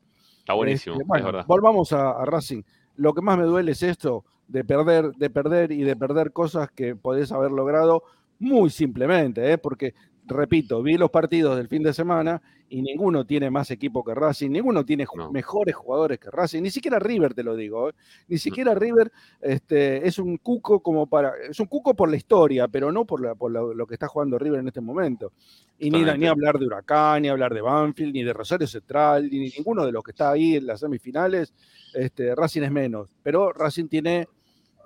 Está 0.48 0.54
buenísimo, 0.54 0.96
Este, 0.98 1.18
es 1.18 1.24
verdad. 1.24 1.44
volvamos 1.46 1.92
a, 1.92 2.12
a 2.12 2.24
Racing. 2.24 2.62
Lo 2.96 3.12
que 3.12 3.20
más 3.20 3.36
me 3.36 3.44
duele 3.44 3.72
es 3.72 3.82
esto, 3.82 4.24
de 4.46 4.64
perder, 4.64 5.12
de 5.12 5.28
perder 5.28 5.72
y 5.72 5.82
de 5.82 5.94
perder 5.94 6.32
cosas 6.32 6.70
que 6.70 6.96
podés 6.96 7.32
haber 7.32 7.50
logrado 7.50 8.02
muy 8.38 8.70
simplemente, 8.70 9.52
¿eh? 9.52 9.58
porque 9.58 9.92
repito, 10.36 10.82
vi 10.82 10.96
los 10.98 11.10
partidos 11.10 11.56
del 11.56 11.68
fin 11.68 11.82
de 11.82 11.92
semana 11.92 12.40
y 12.70 12.82
ninguno 12.82 13.24
tiene 13.24 13.50
más 13.50 13.70
equipo 13.70 14.04
que 14.04 14.14
Racing, 14.14 14.50
ninguno 14.50 14.84
tiene 14.84 15.06
No. 15.16 15.32
mejores 15.32 15.74
jugadores 15.74 16.18
que 16.18 16.30
Racing, 16.30 16.62
ni 16.62 16.70
siquiera 16.70 16.98
River 16.98 17.32
te 17.34 17.42
lo 17.42 17.56
digo, 17.56 17.88
¿eh? 17.90 17.92
ni 18.28 18.36
Mm. 18.36 18.38
siquiera 18.38 18.74
River 18.74 19.10
este, 19.40 20.06
es 20.06 20.18
un 20.18 20.36
cuco 20.36 20.80
como 20.80 21.06
para, 21.06 21.32
es 21.48 21.58
un 21.60 21.66
cuco 21.66 21.94
por 21.94 22.10
la 22.10 22.16
historia, 22.16 22.68
pero 22.68 22.92
no 22.92 23.04
por, 23.06 23.22
la- 23.22 23.34
por 23.34 23.50
la- 23.50 23.62
lo 23.74 23.86
que 23.86 23.94
está 23.94 24.06
jugando 24.08 24.38
River 24.38 24.60
en 24.60 24.68
este 24.68 24.80
momento. 24.82 25.32
Y 25.78 25.90
ni, 25.90 26.04
ni 26.04 26.26
hablar 26.26 26.58
de 26.58 26.66
Huracán, 26.66 27.22
ni 27.22 27.28
hablar 27.28 27.54
de 27.54 27.60
Banfield, 27.62 28.12
ni 28.12 28.22
de 28.22 28.32
Rosario 28.32 28.66
Central, 28.66 29.28
ni 29.30 29.50
ninguno 29.56 29.86
de 29.86 29.92
los 29.92 30.02
que 30.02 30.10
está 30.10 30.30
ahí 30.32 30.56
en 30.56 30.66
las 30.66 30.80
semifinales, 30.80 31.54
este, 31.94 32.34
Racing 32.34 32.62
es 32.62 32.70
menos, 32.72 33.08
pero 33.22 33.52
Racing 33.52 33.86
tiene 33.88 34.28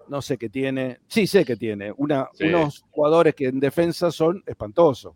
no 0.08 0.20
sé 0.20 0.36
qué 0.36 0.50
tiene, 0.50 0.98
sí 1.06 1.26
sé 1.28 1.44
que 1.44 1.56
tiene, 1.56 1.92
una, 1.96 2.28
Sí. 2.34 2.44
unos 2.44 2.84
jugadores 2.90 3.34
que 3.36 3.46
en 3.46 3.60
defensa 3.60 4.10
son 4.10 4.42
espantosos. 4.46 5.14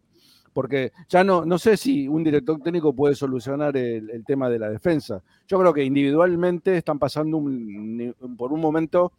Porque 0.56 0.90
ya 1.06 1.22
no, 1.22 1.44
no 1.44 1.58
sé 1.58 1.76
si 1.76 2.08
un 2.08 2.24
director 2.24 2.58
técnico 2.62 2.94
puede 2.94 3.14
solucionar 3.14 3.76
el, 3.76 4.24
tema 4.24 4.48
de 4.48 4.58
la 4.58 4.70
defensa. 4.70 5.22
Yo 5.46 5.58
creo 5.58 5.74
que 5.74 5.84
individualmente 5.84 6.78
están 6.78 6.98
pasando 6.98 7.36
por 8.38 8.54
un 8.54 8.60
momento. 8.62 9.12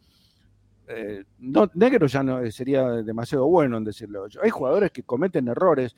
eh, 0.88 1.22
no, 1.38 1.70
negro 1.74 2.08
ya 2.08 2.24
no 2.24 2.44
sería 2.50 2.88
demasiado 2.88 3.46
bueno 3.46 3.76
en 3.76 3.84
decirlo. 3.84 4.26
Hay 4.42 4.50
jugadores 4.50 4.90
que 4.90 5.04
cometen 5.04 5.46
errores 5.46 5.94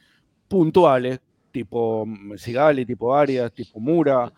puntuales, 0.46 1.20
tipo 1.50 2.05
mm, 2.05 2.37
Sigali, 2.37 2.85
tipo 2.85 3.16
Arias, 3.16 3.50
tipo 3.55 3.81
Mura, 3.81 4.31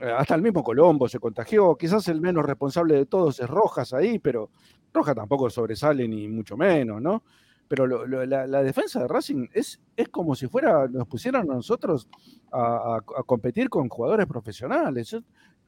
eh, 0.00 0.10
hasta 0.10 0.34
el 0.34 0.42
mismo 0.42 0.64
Colombo 0.64 1.08
se 1.08 1.20
contagió. 1.20 1.76
Quizás 1.76 2.08
el 2.08 2.20
menos 2.20 2.44
responsable 2.44 2.96
de 2.96 3.06
todos 3.06 3.38
es 3.38 3.48
Rojas 3.48 3.92
ahí, 3.92 4.18
pero 4.18 4.50
Rojas 4.92 5.14
tampoco 5.14 5.50
sobresale 5.50 6.08
ni 6.08 6.26
mucho 6.26 6.56
menos, 6.56 7.00
¿no? 7.00 7.22
Pero 7.68 7.86
lo- 7.86 8.06
lo- 8.06 8.24
la, 8.26 8.46
la 8.46 8.62
defensa 8.62 9.00
de 9.00 9.08
Racing 9.08 9.46
es, 9.52 9.78
es 9.96 10.08
como 10.08 10.34
si 10.34 10.46
fuera, 10.48 10.88
nos 10.88 11.06
pusieran 11.06 11.50
a 11.50 11.54
nosotros 11.54 12.08
a, 12.50 13.00
competir 13.26 13.68
con 13.68 13.88
jugadores 13.88 14.26
profesionales. 14.26 15.12
Es 15.12 15.22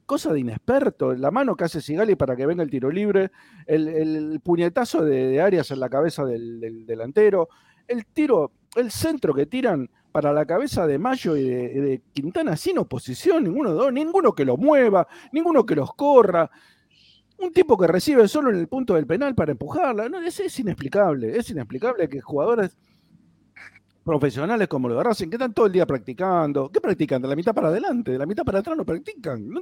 cosa 0.07 0.33
de 0.33 0.41
inexperto. 0.41 1.15
La 1.15 1.31
mano 1.31 1.55
que 1.55 1.65
hace 1.65 1.81
Sigali 1.81 2.17
para 2.17 2.35
que 2.35 2.47
venga 2.47 2.63
el 2.63 2.71
tiro 2.71 2.91
libre, 2.91 3.31
el, 3.67 4.41
puñetazo 4.43 5.05
de, 5.05 5.29
de 5.29 5.41
Arias 5.41 5.71
en 5.71 5.81
la 5.81 5.89
cabeza 5.89 6.25
del, 6.25 6.59
del 6.61 6.87
delantero, 6.87 7.49
el 7.87 8.07
tiro, 8.07 8.51
el 8.77 8.91
centro 8.91 9.35
que 9.35 9.47
tiran 9.47 9.89
para 10.11 10.33
la 10.33 10.45
cabeza 10.45 10.87
de 10.89 10.99
Mayo 10.99 11.37
y 11.37 11.45
de, 11.49 11.69
de 11.81 12.03
Quintana 12.13 12.57
sin 12.57 12.79
oposición, 12.79 13.45
ninguno 13.45 13.71
de 13.71 13.77
dos, 13.77 13.93
ninguno 13.93 14.33
que 14.33 14.45
lo 14.45 14.57
mueva, 14.57 15.07
ninguno 15.33 15.65
que 15.65 15.77
los 15.77 15.95
corra. 15.95 16.51
Un 17.41 17.53
tipo 17.53 17.77
que 17.77 17.87
recibe 17.87 18.29
solo 18.29 18.51
en 18.51 18.57
el 18.57 18.69
punto 18.69 18.95
del 18.95 19.07
penal 19.07 19.35
para 19.35 19.53
empujarla. 19.53 20.09
No, 20.09 20.21
es, 20.21 20.41
es 20.41 20.59
inexplicable. 20.59 21.37
Es 21.37 21.51
inexplicable 21.51 22.09
que 22.09 22.21
jugadores 22.21 22.77
profesionales 24.05 24.67
como 24.67 24.89
los 24.89 24.99
de 24.99 25.05
Racing, 25.05 25.29
que 25.29 25.37
están 25.37 25.53
todo 25.53 25.67
el 25.67 25.73
día 25.73 25.87
practicando. 25.87 26.71
¿Qué 26.71 26.81
practican? 26.81 27.21
De 27.23 27.29
la 27.29 27.37
mitad 27.37 27.55
para 27.55 27.69
adelante, 27.69 28.13
de 28.13 28.19
la 28.19 28.27
mitad 28.27 28.45
para 28.45 28.59
atrás 28.61 28.77
no 28.77 28.85
practican. 28.85 29.49
No, 29.49 29.61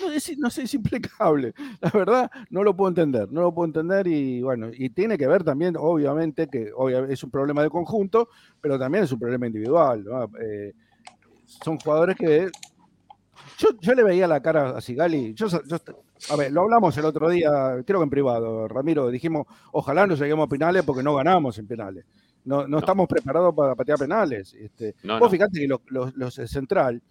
no, 0.00 0.12
es, 0.12 0.38
no 0.38 0.50
sé, 0.50 0.62
es 0.62 0.74
impecable. 0.74 1.52
La 1.80 1.90
verdad, 1.90 2.30
no 2.50 2.62
lo 2.62 2.74
puedo 2.76 2.88
entender. 2.88 3.30
No 3.30 3.42
lo 3.42 3.52
puedo 3.52 3.66
entender 3.66 4.06
y 4.06 4.42
bueno, 4.42 4.70
y 4.72 4.90
tiene 4.90 5.18
que 5.18 5.26
ver 5.26 5.44
también, 5.44 5.76
obviamente, 5.78 6.48
que 6.48 6.72
es 7.08 7.24
un 7.24 7.30
problema 7.30 7.62
de 7.62 7.70
conjunto, 7.70 8.28
pero 8.60 8.78
también 8.78 9.04
es 9.04 9.12
un 9.12 9.18
problema 9.18 9.46
individual. 9.46 10.04
Eh, 10.40 10.72
son 11.44 11.78
jugadores 11.78 12.16
que. 12.16 12.50
Yo, 13.60 13.68
yo 13.78 13.94
le 13.94 14.02
veía 14.02 14.26
la 14.26 14.40
cara 14.40 14.70
a 14.70 14.80
Sigali. 14.80 15.34
Yo, 15.34 15.46
yo- 15.48 15.58
a 16.30 16.36
ver, 16.36 16.50
lo 16.50 16.62
hablamos 16.62 16.96
el 16.96 17.04
otro 17.04 17.28
día, 17.28 17.82
creo 17.86 17.98
que 18.00 18.04
en 18.04 18.10
privado, 18.10 18.66
Ramiro. 18.68 19.08
Dijimos, 19.10 19.46
ojalá 19.72 20.06
no 20.06 20.14
lleguemos 20.14 20.46
a 20.46 20.48
penales 20.48 20.82
porque 20.82 21.02
no 21.02 21.14
ganamos 21.14 21.58
en 21.58 21.66
penales. 21.66 22.04
No, 22.44 22.66
no, 22.66 22.78
estamos 22.78 23.06
preparados 23.06 23.54
para 23.54 23.74
patear 23.74 23.98
penales. 23.98 24.54
Este, 24.54 24.94
No, 25.02 25.18
vos 25.18 25.30
fíjate 25.30 25.60
que 25.60 25.66
los, 25.68 25.80
los- 25.88 26.16
los 26.16 26.36
de 26.36 26.48
central, 26.48 27.02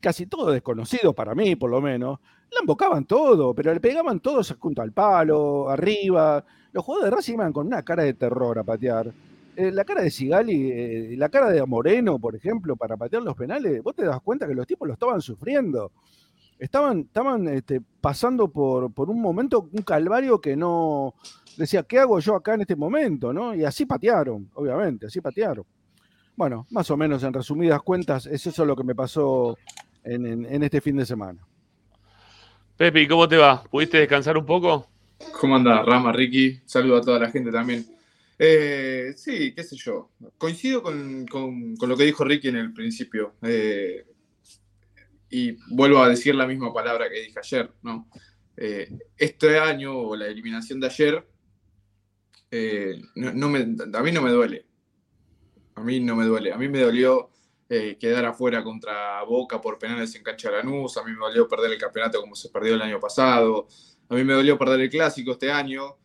casi 0.00 0.24
todos 0.26 0.52
desconocidos 0.54 1.14
para 1.14 1.34
mí, 1.34 1.54
por 1.56 1.70
lo 1.70 1.82
menos, 1.82 2.18
la 2.50 2.60
embocaban 2.60 3.04
todo, 3.04 3.52
pero 3.54 3.74
le 3.74 3.80
pegaban 3.80 4.20
todos 4.20 4.54
junto 4.58 4.80
al 4.80 4.92
palo, 4.92 5.68
arriba. 5.68 6.42
Los 6.72 6.82
jugadores 6.82 7.10
de 7.10 7.16
Racing 7.16 7.34
iban 7.34 7.52
con 7.52 7.66
una 7.66 7.82
cara 7.82 8.04
de 8.04 8.14
terror 8.14 8.58
a 8.58 8.64
patear. 8.64 9.12
Eh, 9.56 9.70
la 9.72 9.84
cara 9.84 10.02
de 10.02 10.10
Sigali, 10.10 10.70
eh, 10.72 11.14
la 11.16 11.28
cara 11.28 11.50
de 11.50 11.64
Moreno, 11.64 12.18
por 12.18 12.34
ejemplo, 12.34 12.76
para 12.76 12.96
patear 12.96 13.22
los 13.22 13.36
penales, 13.36 13.82
vos 13.82 13.94
te 13.94 14.04
das 14.04 14.20
cuenta 14.20 14.46
que 14.46 14.54
los 14.54 14.66
tipos 14.66 14.86
lo 14.88 14.94
estaban 14.94 15.20
sufriendo. 15.20 15.92
Estaban, 16.58 17.00
estaban 17.00 17.48
este, 17.48 17.80
pasando 18.00 18.48
por, 18.48 18.92
por 18.92 19.10
un 19.10 19.20
momento, 19.20 19.68
un 19.72 19.82
calvario 19.82 20.40
que 20.40 20.56
no. 20.56 21.14
Decía, 21.56 21.82
¿qué 21.84 21.98
hago 22.00 22.18
yo 22.20 22.34
acá 22.34 22.54
en 22.54 22.62
este 22.62 22.74
momento? 22.76 23.32
¿no? 23.32 23.54
Y 23.54 23.64
así 23.64 23.86
patearon, 23.86 24.50
obviamente, 24.54 25.06
así 25.06 25.20
patearon. 25.20 25.64
Bueno, 26.36 26.66
más 26.70 26.90
o 26.90 26.96
menos 26.96 27.22
en 27.22 27.32
resumidas 27.32 27.80
cuentas, 27.82 28.26
es 28.26 28.44
eso 28.46 28.64
lo 28.64 28.74
que 28.74 28.82
me 28.84 28.94
pasó 28.94 29.56
en, 30.02 30.26
en- 30.26 30.46
en 30.46 30.62
este 30.64 30.80
fin 30.80 30.96
de 30.96 31.06
semana. 31.06 31.46
Pepi, 32.76 33.06
¿cómo 33.06 33.28
te 33.28 33.36
va? 33.36 33.62
¿Pudiste 33.62 33.98
descansar 33.98 34.36
un 34.36 34.44
poco? 34.46 34.88
¿Cómo 35.40 35.54
anda 35.56 35.82
Rama, 35.82 36.12
Ricky? 36.12 36.60
Saludo 36.66 36.96
a 36.96 37.00
toda 37.00 37.18
la 37.20 37.30
gente 37.30 37.52
también. 37.52 37.86
Eh, 38.38 39.12
sí, 39.16 39.54
qué 39.54 39.62
sé 39.62 39.76
yo. 39.76 40.10
Coincido 40.38 40.82
con, 40.82 41.26
con- 41.26 41.76
lo 41.80 41.96
que 41.96 42.04
dijo 42.04 42.24
Ricky 42.24 42.48
en 42.48 42.56
el 42.56 42.72
principio. 42.72 43.34
Eh, 43.42 44.04
y 45.30 45.52
vuelvo 45.74 45.98
a 46.02 46.08
decir 46.08 46.34
la 46.34 46.46
misma 46.46 46.72
palabra 46.72 47.08
que 47.08 47.20
dije 47.22 47.38
ayer, 47.38 47.70
¿no? 47.82 48.08
Eh, 48.56 48.88
este 49.16 49.58
año, 49.58 49.96
o 49.98 50.16
la 50.16 50.26
eliminación 50.26 50.80
de 50.80 50.86
ayer, 50.86 51.26
eh, 52.50 53.00
me- 53.16 53.28
a 53.28 53.32
mí 54.02 54.12
no 54.12 54.22
me 54.22 54.30
duele. 54.30 54.66
A 55.74 55.80
mí 55.82 56.00
no 56.00 56.14
me 56.16 56.24
duele. 56.24 56.52
A 56.52 56.56
mí 56.58 56.68
me 56.68 56.80
dolió 56.80 57.30
eh, 57.68 57.96
quedar 57.98 58.24
afuera 58.26 58.62
contra 58.62 59.22
Boca 59.24 59.60
por 59.60 59.78
penales 59.78 60.14
en 60.14 60.22
cancha 60.22 60.50
de 60.50 60.58
Lanús. 60.58 60.96
A 60.96 61.02
mí 61.04 61.12
me 61.12 61.18
dolió 61.18 61.48
perder 61.48 61.72
el 61.72 61.78
campeonato 61.78 62.20
como 62.20 62.34
se 62.36 62.48
perdió 62.50 62.74
el 62.74 62.82
año 62.82 63.00
pasado. 63.00 63.66
A 64.08 64.14
mí 64.14 64.22
me 64.22 64.34
dolió 64.34 64.56
perder 64.58 64.80
el 64.82 64.90
clásico 64.90 65.32
este 65.32 65.50
año. 65.50 65.96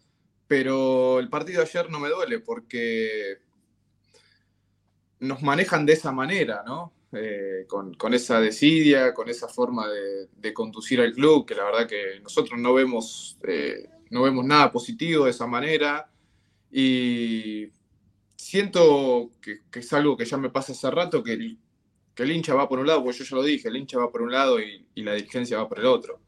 Pero 0.49 1.19
el 1.19 1.29
partido 1.29 1.61
ayer 1.61 1.91
no 1.91 1.99
me 1.99 2.09
duele 2.09 2.39
porque 2.39 3.37
nos 5.19 5.43
manejan 5.43 5.85
de 5.85 5.93
esa 5.93 6.11
manera, 6.11 6.63
¿no? 6.65 6.91
Eh, 7.11 7.67
con, 7.67 8.13
esa 8.15 8.41
desidia, 8.41 9.13
con 9.13 9.29
esa 9.29 9.47
forma 9.47 9.85
de, 9.87 10.51
conducir 10.51 11.01
al 11.01 11.13
club, 11.13 11.45
que 11.45 11.53
la 11.53 11.65
verdad 11.65 11.87
que 11.87 12.19
nosotros 12.23 12.59
no 12.59 12.73
vemos, 12.73 13.37
eh, 13.43 13.89
no 14.09 14.23
vemos 14.23 14.43
nada 14.43 14.71
positivo 14.71 15.25
de 15.25 15.31
esa 15.31 15.45
manera. 15.45 16.09
Y 16.71 17.69
siento 18.35 19.29
que, 19.39 19.59
es 19.71 19.93
algo 19.93 20.17
que 20.17 20.25
ya 20.25 20.37
me 20.37 20.49
pasa 20.49 20.71
hace 20.71 20.89
rato, 20.89 21.21
que 21.21 21.33
el, 21.33 22.31
hincha 22.31 22.55
va 22.55 22.67
por 22.67 22.79
un 22.79 22.87
lado, 22.87 23.03
porque 23.03 23.19
yo 23.19 23.23
ya 23.23 23.35
lo 23.35 23.43
dije, 23.43 23.67
el 23.67 23.77
hincha 23.77 23.99
va 23.99 24.11
por 24.11 24.23
un 24.23 24.31
lado 24.31 24.59
y 24.59 24.83
la 24.95 25.13
dirigencia 25.13 25.59
va 25.59 25.69
por 25.69 25.77
el 25.77 25.85
otro. 25.85 26.19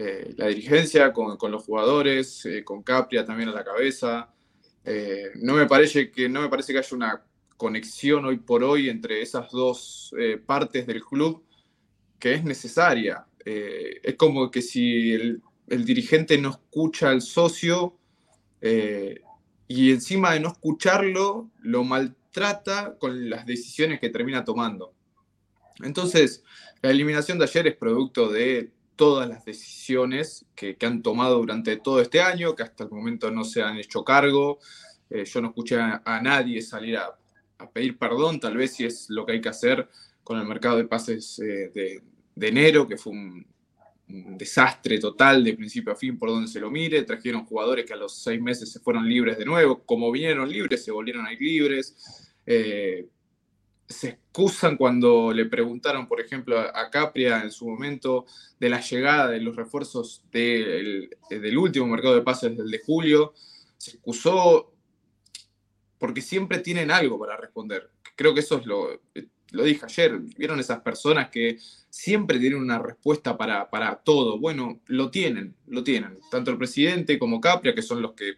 Eh, 0.00 0.32
la 0.36 0.46
dirigencia 0.46 1.12
con, 1.12 1.36
con 1.36 1.50
los 1.50 1.64
jugadores, 1.64 2.46
eh, 2.46 2.62
con 2.62 2.84
Capria 2.84 3.24
también 3.24 3.48
a 3.48 3.52
la 3.52 3.64
cabeza. 3.64 4.32
Eh, 4.84 5.30
no, 5.42 5.54
me 5.54 5.66
parece 5.66 6.12
que, 6.12 6.28
no 6.28 6.40
me 6.40 6.48
parece 6.48 6.72
que 6.72 6.78
haya 6.78 6.96
una 6.96 7.24
conexión 7.56 8.24
hoy 8.24 8.36
por 8.38 8.62
hoy 8.62 8.88
entre 8.88 9.20
esas 9.20 9.50
dos 9.50 10.14
partes 10.46 10.86
del 10.86 11.02
club 11.02 11.42
que 12.20 12.34
es 12.34 12.44
necesaria. 12.44 13.26
Es 13.44 14.14
como 14.14 14.52
que 14.52 14.62
si 14.62 15.12
el, 15.12 15.42
dirigente 15.66 16.38
no 16.38 16.50
escucha 16.50 17.10
al 17.10 17.20
socio 17.20 17.98
y 18.60 19.90
encima 19.90 20.34
de 20.34 20.40
no 20.40 20.50
escucharlo, 20.50 21.50
lo 21.60 21.82
maltrata 21.82 22.96
con 23.00 23.28
las 23.28 23.44
decisiones 23.46 23.98
que 23.98 24.10
termina 24.10 24.44
tomando. 24.44 24.94
Entonces, 25.82 26.44
la 26.82 26.90
eliminación 26.90 27.38
de 27.38 27.44
ayer 27.44 27.66
es 27.66 27.76
producto 27.76 28.28
de 28.28 28.70
todas 28.98 29.28
las 29.28 29.44
decisiones 29.44 30.44
que, 30.56 30.76
que 30.76 30.84
han 30.84 31.02
tomado 31.02 31.38
durante 31.38 31.76
todo 31.76 32.02
este 32.02 32.20
año, 32.20 32.54
que 32.56 32.64
hasta 32.64 32.84
el 32.84 32.90
momento 32.90 33.30
no 33.30 33.44
se 33.44 33.62
han 33.62 33.78
hecho 33.78 34.04
cargo. 34.04 34.58
Eh, 35.08 35.24
yo 35.24 35.40
no 35.40 35.48
escuché 35.48 35.76
a, 35.80 36.20
nadie 36.20 36.60
salir 36.60 36.98
a, 36.98 37.16
a, 37.58 37.70
pedir 37.70 37.96
perdón, 37.96 38.40
tal 38.40 38.56
vez 38.56 38.74
si 38.74 38.84
es 38.84 39.08
lo 39.08 39.24
que 39.24 39.32
hay 39.32 39.40
que 39.40 39.48
hacer 39.48 39.88
con 40.22 40.38
el 40.38 40.46
mercado 40.46 40.76
de 40.76 40.84
pases 40.84 41.38
eh, 41.38 41.70
de, 41.72 42.02
de, 42.34 42.48
enero, 42.48 42.86
que 42.86 42.98
fue 42.98 43.12
un, 43.12 43.46
un, 44.08 44.36
desastre 44.36 44.98
total 44.98 45.44
de 45.44 45.54
principio 45.54 45.92
a 45.92 45.96
fin 45.96 46.18
por 46.18 46.30
donde 46.30 46.48
se 46.48 46.60
lo 46.60 46.68
mire. 46.68 47.04
Trajeron 47.04 47.46
jugadores 47.46 47.86
que 47.86 47.94
a 47.94 47.96
los 47.96 48.18
seis 48.18 48.42
meses 48.42 48.70
se 48.70 48.80
fueron 48.80 49.08
libres 49.08 49.38
de 49.38 49.44
nuevo. 49.44 49.80
Como 49.84 50.10
vinieron 50.10 50.50
libres, 50.50 50.84
se 50.84 50.90
volvieron 50.90 51.24
a 51.24 51.32
ir 51.32 51.40
libres. 51.40 52.34
Eh, 52.44 53.06
se 53.88 54.08
excusan 54.08 54.76
cuando 54.76 55.32
le 55.32 55.46
preguntaron, 55.46 56.06
por 56.06 56.20
ejemplo, 56.20 56.58
a 56.58 56.90
Capria 56.90 57.42
en 57.42 57.50
su 57.50 57.66
momento 57.66 58.26
de 58.60 58.68
la 58.68 58.80
llegada 58.80 59.28
de 59.28 59.40
los 59.40 59.56
refuerzos 59.56 60.22
de, 60.30 60.80
el, 60.80 61.16
del 61.30 61.58
último 61.58 61.86
mercado 61.86 62.14
de 62.14 62.22
pases 62.22 62.56
del 62.56 62.70
de 62.70 62.80
julio. 62.80 63.32
Se 63.78 63.92
excusó 63.92 64.74
porque 65.98 66.20
siempre 66.20 66.58
tienen 66.58 66.90
algo 66.90 67.18
para 67.18 67.36
responder. 67.36 67.90
Creo 68.14 68.34
que 68.34 68.40
eso 68.40 68.58
es 68.58 68.66
lo, 68.66 69.00
lo 69.52 69.64
dije 69.64 69.84
ayer. 69.84 70.18
Vieron 70.36 70.60
esas 70.60 70.80
personas 70.80 71.30
que 71.30 71.58
siempre 71.88 72.38
tienen 72.38 72.60
una 72.60 72.78
respuesta 72.78 73.38
para, 73.38 73.70
para 73.70 73.96
todo. 73.96 74.38
Bueno, 74.38 74.80
lo 74.86 75.10
tienen, 75.10 75.56
lo 75.66 75.82
tienen. 75.82 76.18
Tanto 76.30 76.50
el 76.50 76.58
presidente 76.58 77.18
como 77.18 77.40
Capria, 77.40 77.74
que 77.74 77.82
son 77.82 78.02
los 78.02 78.12
que 78.12 78.34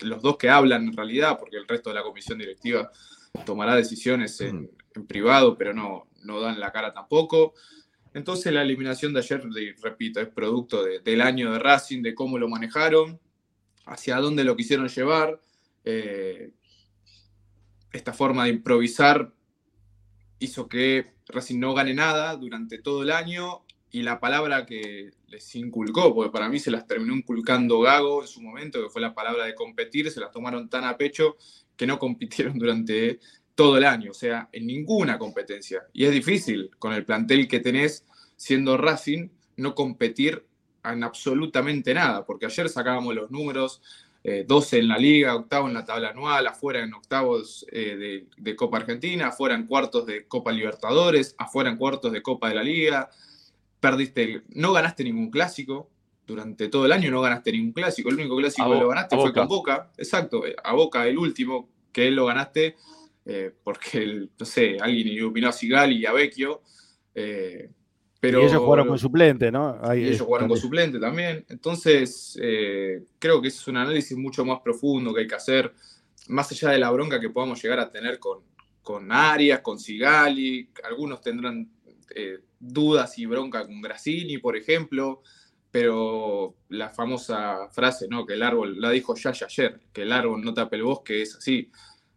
los 0.00 0.22
dos 0.22 0.38
que 0.38 0.48
hablan 0.48 0.84
en 0.84 0.96
realidad, 0.96 1.38
porque 1.38 1.58
el 1.58 1.68
resto 1.68 1.90
de 1.90 1.96
la 1.96 2.02
comisión 2.02 2.38
directiva 2.38 2.90
tomará 3.44 3.74
decisiones 3.76 4.40
en, 4.40 4.70
en 4.94 5.06
privado, 5.06 5.56
pero 5.56 5.74
no, 5.74 6.08
no 6.22 6.40
dan 6.40 6.60
la 6.60 6.72
cara 6.72 6.92
tampoco. 6.92 7.54
Entonces 8.14 8.52
la 8.52 8.62
eliminación 8.62 9.12
de 9.12 9.20
ayer, 9.20 9.42
repito, 9.82 10.20
es 10.20 10.28
producto 10.28 10.84
del 10.84 11.20
año 11.20 11.52
de 11.52 11.58
Racing, 11.58 12.02
de 12.02 12.14
cómo 12.14 12.38
lo 12.38 12.48
manejaron, 12.48 13.20
hacia 13.86 14.16
dónde 14.18 14.44
lo 14.44 14.56
quisieron 14.56 14.88
llevar. 14.88 15.40
Eh, 15.84 16.52
esta 17.92 18.12
forma 18.12 18.44
de 18.44 18.50
improvisar 18.50 19.32
hizo 20.38 20.68
que 20.68 21.14
Racing 21.26 21.58
no 21.58 21.74
gane 21.74 21.94
nada 21.94 22.36
durante 22.36 22.78
todo 22.78 23.02
el 23.02 23.10
año 23.10 23.64
y 23.90 24.02
la 24.02 24.18
palabra 24.20 24.66
que 24.66 25.10
les 25.28 25.54
inculcó, 25.54 26.14
porque 26.14 26.32
para 26.32 26.48
mí 26.48 26.58
se 26.58 26.70
las 26.70 26.86
terminó 26.86 27.14
inculcando 27.14 27.80
Gago 27.80 28.22
en 28.22 28.28
su 28.28 28.42
momento, 28.42 28.82
que 28.82 28.90
fue 28.90 29.00
la 29.00 29.14
palabra 29.14 29.44
de 29.44 29.54
competir, 29.54 30.10
se 30.10 30.20
las 30.20 30.32
tomaron 30.32 30.68
tan 30.68 30.84
a 30.84 30.96
pecho 30.96 31.36
que 31.76 31.86
no 31.86 31.98
compitieron 31.98 32.58
durante 32.58 33.20
todo 33.54 33.78
el 33.78 33.84
año, 33.84 34.10
o 34.10 34.14
sea, 34.14 34.48
en 34.52 34.66
ninguna 34.66 35.18
competencia. 35.18 35.84
Y 35.92 36.04
es 36.04 36.12
difícil 36.12 36.70
con 36.78 36.92
el 36.92 37.04
plantel 37.04 37.46
que 37.48 37.60
tenés 37.60 38.04
siendo 38.36 38.76
Racing 38.76 39.28
no 39.56 39.74
competir 39.74 40.44
en 40.84 41.04
absolutamente 41.04 41.94
nada, 41.94 42.24
porque 42.26 42.46
ayer 42.46 42.68
sacábamos 42.68 43.14
los 43.14 43.30
números, 43.30 43.80
12 44.46 44.76
eh, 44.76 44.80
en 44.80 44.88
la 44.88 44.98
liga, 44.98 45.34
octavo 45.34 45.68
en 45.68 45.74
la 45.74 45.84
tabla 45.84 46.10
anual, 46.10 46.46
afuera 46.46 46.82
en 46.82 46.92
octavos 46.94 47.66
eh, 47.70 48.26
de, 48.36 48.56
Copa 48.56 48.78
Argentina, 48.78 49.28
afuera 49.28 49.54
en 49.54 49.66
cuartos 49.66 50.06
de 50.06 50.26
Copa 50.26 50.52
Libertadores, 50.52 51.34
afuera 51.38 51.70
en 51.70 51.76
cuartos 51.76 52.12
de 52.12 52.22
Copa 52.22 52.48
de 52.48 52.54
la 52.54 52.62
Liga, 52.62 53.10
perdiste, 53.80 54.42
no 54.48 54.72
ganaste 54.72 55.04
ningún 55.04 55.30
clásico, 55.30 55.90
durante 56.26 56.68
todo 56.68 56.86
el 56.86 56.92
año 56.92 57.10
no 57.10 57.20
ganaste 57.20 57.52
ningún 57.52 57.72
clásico, 57.72 58.08
el 58.08 58.14
único 58.14 58.36
clásico 58.36 58.70
que 58.70 58.80
lo 58.80 58.88
ganaste 58.88 59.16
fue 59.16 59.32
con 59.32 59.46
Boca, 59.46 59.90
exacto, 59.98 60.42
a 60.62 60.72
Boca 60.72 61.06
el 61.06 61.18
último 61.18 61.68
que 61.92 62.08
él 62.08 62.14
lo 62.14 62.24
ganaste, 62.24 62.76
eh, 63.24 63.52
porque, 63.62 64.28
no 64.38 64.46
sé, 64.46 64.76
alguien 64.80 65.08
iluminó 65.08 65.48
a 65.48 65.52
Sigali 65.52 65.96
y 65.96 66.06
a 66.06 66.12
Vecchio, 66.12 66.62
pero, 68.24 68.40
y 68.40 68.46
ellos 68.46 68.62
jugaron 68.62 68.88
con 68.88 68.98
suplente, 68.98 69.52
¿no? 69.52 69.78
y 69.94 70.04
ellos 70.04 70.22
jugaron 70.22 70.48
con 70.48 70.56
suplente 70.56 70.98
también. 70.98 71.44
Entonces, 71.48 72.38
eh, 72.40 73.04
creo 73.18 73.42
que 73.42 73.48
es 73.48 73.68
un 73.68 73.76
análisis 73.76 74.16
mucho 74.16 74.46
más 74.46 74.60
profundo 74.60 75.12
que 75.12 75.20
hay 75.20 75.26
que 75.26 75.34
hacer, 75.34 75.74
más 76.28 76.50
allá 76.50 76.70
de 76.70 76.78
la 76.78 76.90
bronca 76.90 77.20
que 77.20 77.28
podamos 77.28 77.62
llegar 77.62 77.80
a 77.80 77.90
tener 77.90 78.18
con, 78.18 78.38
con 78.82 79.12
Arias, 79.12 79.60
con 79.60 79.78
Sigali. 79.78 80.70
Algunos 80.84 81.20
tendrán 81.20 81.68
eh, 82.14 82.38
dudas 82.58 83.18
y 83.18 83.26
bronca 83.26 83.66
con 83.66 83.82
Grassini, 83.82 84.38
por 84.38 84.56
ejemplo. 84.56 85.20
Pero 85.70 86.54
la 86.68 86.88
famosa 86.90 87.68
frase, 87.72 88.06
¿no? 88.08 88.24
Que 88.24 88.34
el 88.34 88.42
árbol, 88.42 88.80
la 88.80 88.90
dijo 88.90 89.14
ya 89.16 89.30
ayer, 89.30 89.80
que 89.92 90.02
el 90.02 90.12
árbol 90.12 90.40
no 90.42 90.54
tapa 90.54 90.76
el 90.76 90.84
bosque, 90.84 91.20
es 91.20 91.36
así. 91.36 91.70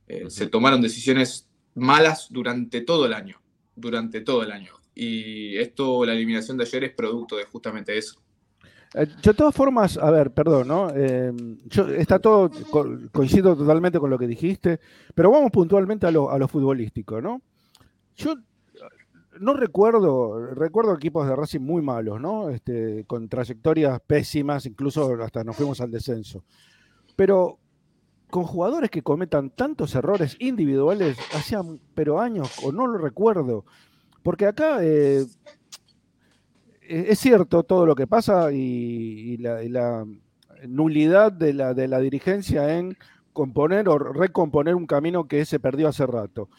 Eh, 0.07 0.29
se 0.29 0.47
tomaron 0.47 0.81
decisiones 0.81 1.47
malas 1.75 2.27
durante 2.29 2.81
todo 2.81 3.05
el 3.05 3.13
año. 3.13 3.39
Durante 3.75 4.21
todo 4.21 4.43
el 4.43 4.51
año 4.51 4.77
y 4.97 5.55
esto, 5.57 6.03
la 6.05 6.13
eliminación 6.13 6.57
de 6.57 6.63
ayer 6.63 6.85
es 6.85 6.93
producto 6.93 7.37
de 7.37 7.45
justamente 7.45 7.95
eso. 7.95 8.19
Eh, 8.95 9.05
de 9.21 9.33
todas 9.35 9.53
formas, 9.53 9.95
a 9.97 10.09
ver, 10.09 10.31
perdón, 10.31 10.67
¿no? 10.67 10.89
Eh, 10.95 11.31
está 11.97 12.17
todo, 12.17 12.49
coincido 13.11 13.55
totalmente 13.55 13.99
con 13.99 14.09
lo 14.09 14.17
que 14.17 14.25
dijiste, 14.25 14.79
pero 15.13 15.29
vamos 15.29 15.51
puntualmente 15.51 16.07
a 16.07 16.11
lo, 16.11 16.31
a 16.31 16.39
lo 16.39 16.47
futbolístico, 16.47 17.21
¿no? 17.21 17.41
Yo 18.15 18.35
no 19.39 19.53
recuerdo, 19.53 20.55
recuerdo 20.55 20.95
equipos 20.95 21.27
de 21.27 21.35
Racing 21.35 21.59
muy 21.59 21.83
malos, 21.83 22.19
¿no? 22.19 22.49
Este, 22.49 23.03
con 23.05 23.29
trayectorias 23.29 24.01
pésimas, 24.01 24.65
incluso 24.65 25.13
hasta 25.21 25.43
nos 25.43 25.55
fuimos 25.55 25.79
al 25.79 25.91
descenso. 25.91 26.43
Pero 27.15 27.59
con 28.29 28.43
jugadores 28.43 28.89
que 28.89 29.01
cometan 29.01 29.49
tantos 29.49 29.95
errores 29.95 30.35
individuales, 30.39 31.17
hacían 31.33 31.79
pero 31.95 32.19
años, 32.19 32.51
o 32.63 32.71
no 32.71 32.87
lo 32.87 32.97
recuerdo. 32.97 33.65
Porque 34.23 34.45
acá 34.45 34.79
eh, 34.81 35.25
e-, 36.81 37.05
es 37.09 37.19
cierto 37.19 37.63
todo 37.63 37.85
lo 37.85 37.95
que 37.95 38.07
pasa 38.07 38.51
y, 38.51 39.37
la, 39.37 40.05
nulidad 40.67 41.31
de 41.31 41.53
la, 41.53 41.73
de 41.73 41.87
la 41.87 41.99
dirigencia 41.99 42.77
en 42.77 42.97
componer 43.31 43.87
o 43.87 43.99
recomponer 43.99 44.73
un 44.73 44.87
camino 44.87 45.27
que 45.27 45.45
se 45.45 45.59
perdió 45.59 45.87
hace 45.87 46.05
rato. 46.05 46.49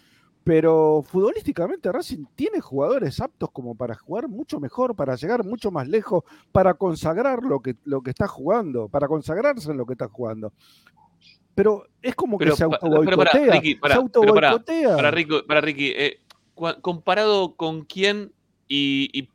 Pero 0.45 1.03
futbolísticamente 1.03 1.93
Racing 1.93 2.25
tiene 2.35 2.61
jugadores 2.61 3.21
aptos 3.21 3.51
como 3.51 3.75
para 3.75 3.97
jugar 3.97 4.29
mucho 4.29 4.61
mejor, 4.61 4.95
para 4.97 5.15
llegar 5.17 5.45
mucho 5.45 5.71
más 5.71 5.89
lejos, 5.89 6.25
para 6.53 6.75
consagrar 6.75 7.43
lo 7.43 7.61
que, 7.61 7.77
lo 7.85 8.01
que 8.01 8.11
está 8.11 8.29
jugando, 8.29 8.89
para 8.89 9.09
consagrarse 9.09 9.71
en 9.71 9.77
lo 9.77 9.85
que 9.85 9.93
está 9.93 10.09
jugando. 10.09 10.53
Pero 11.59 11.89
es 12.01 12.15
como 12.15 12.39
que 12.39 12.53
se 12.53 12.63
auto 12.63 12.79
Para, 12.79 13.33
para, 13.33 15.11
Ricky, 15.11 15.43
para 15.43 15.61
Ricky 15.61 15.89
eh, 15.89 16.21
comparado 16.55 17.57
con 17.57 17.85
quién 17.85 18.33
y, 18.69 19.29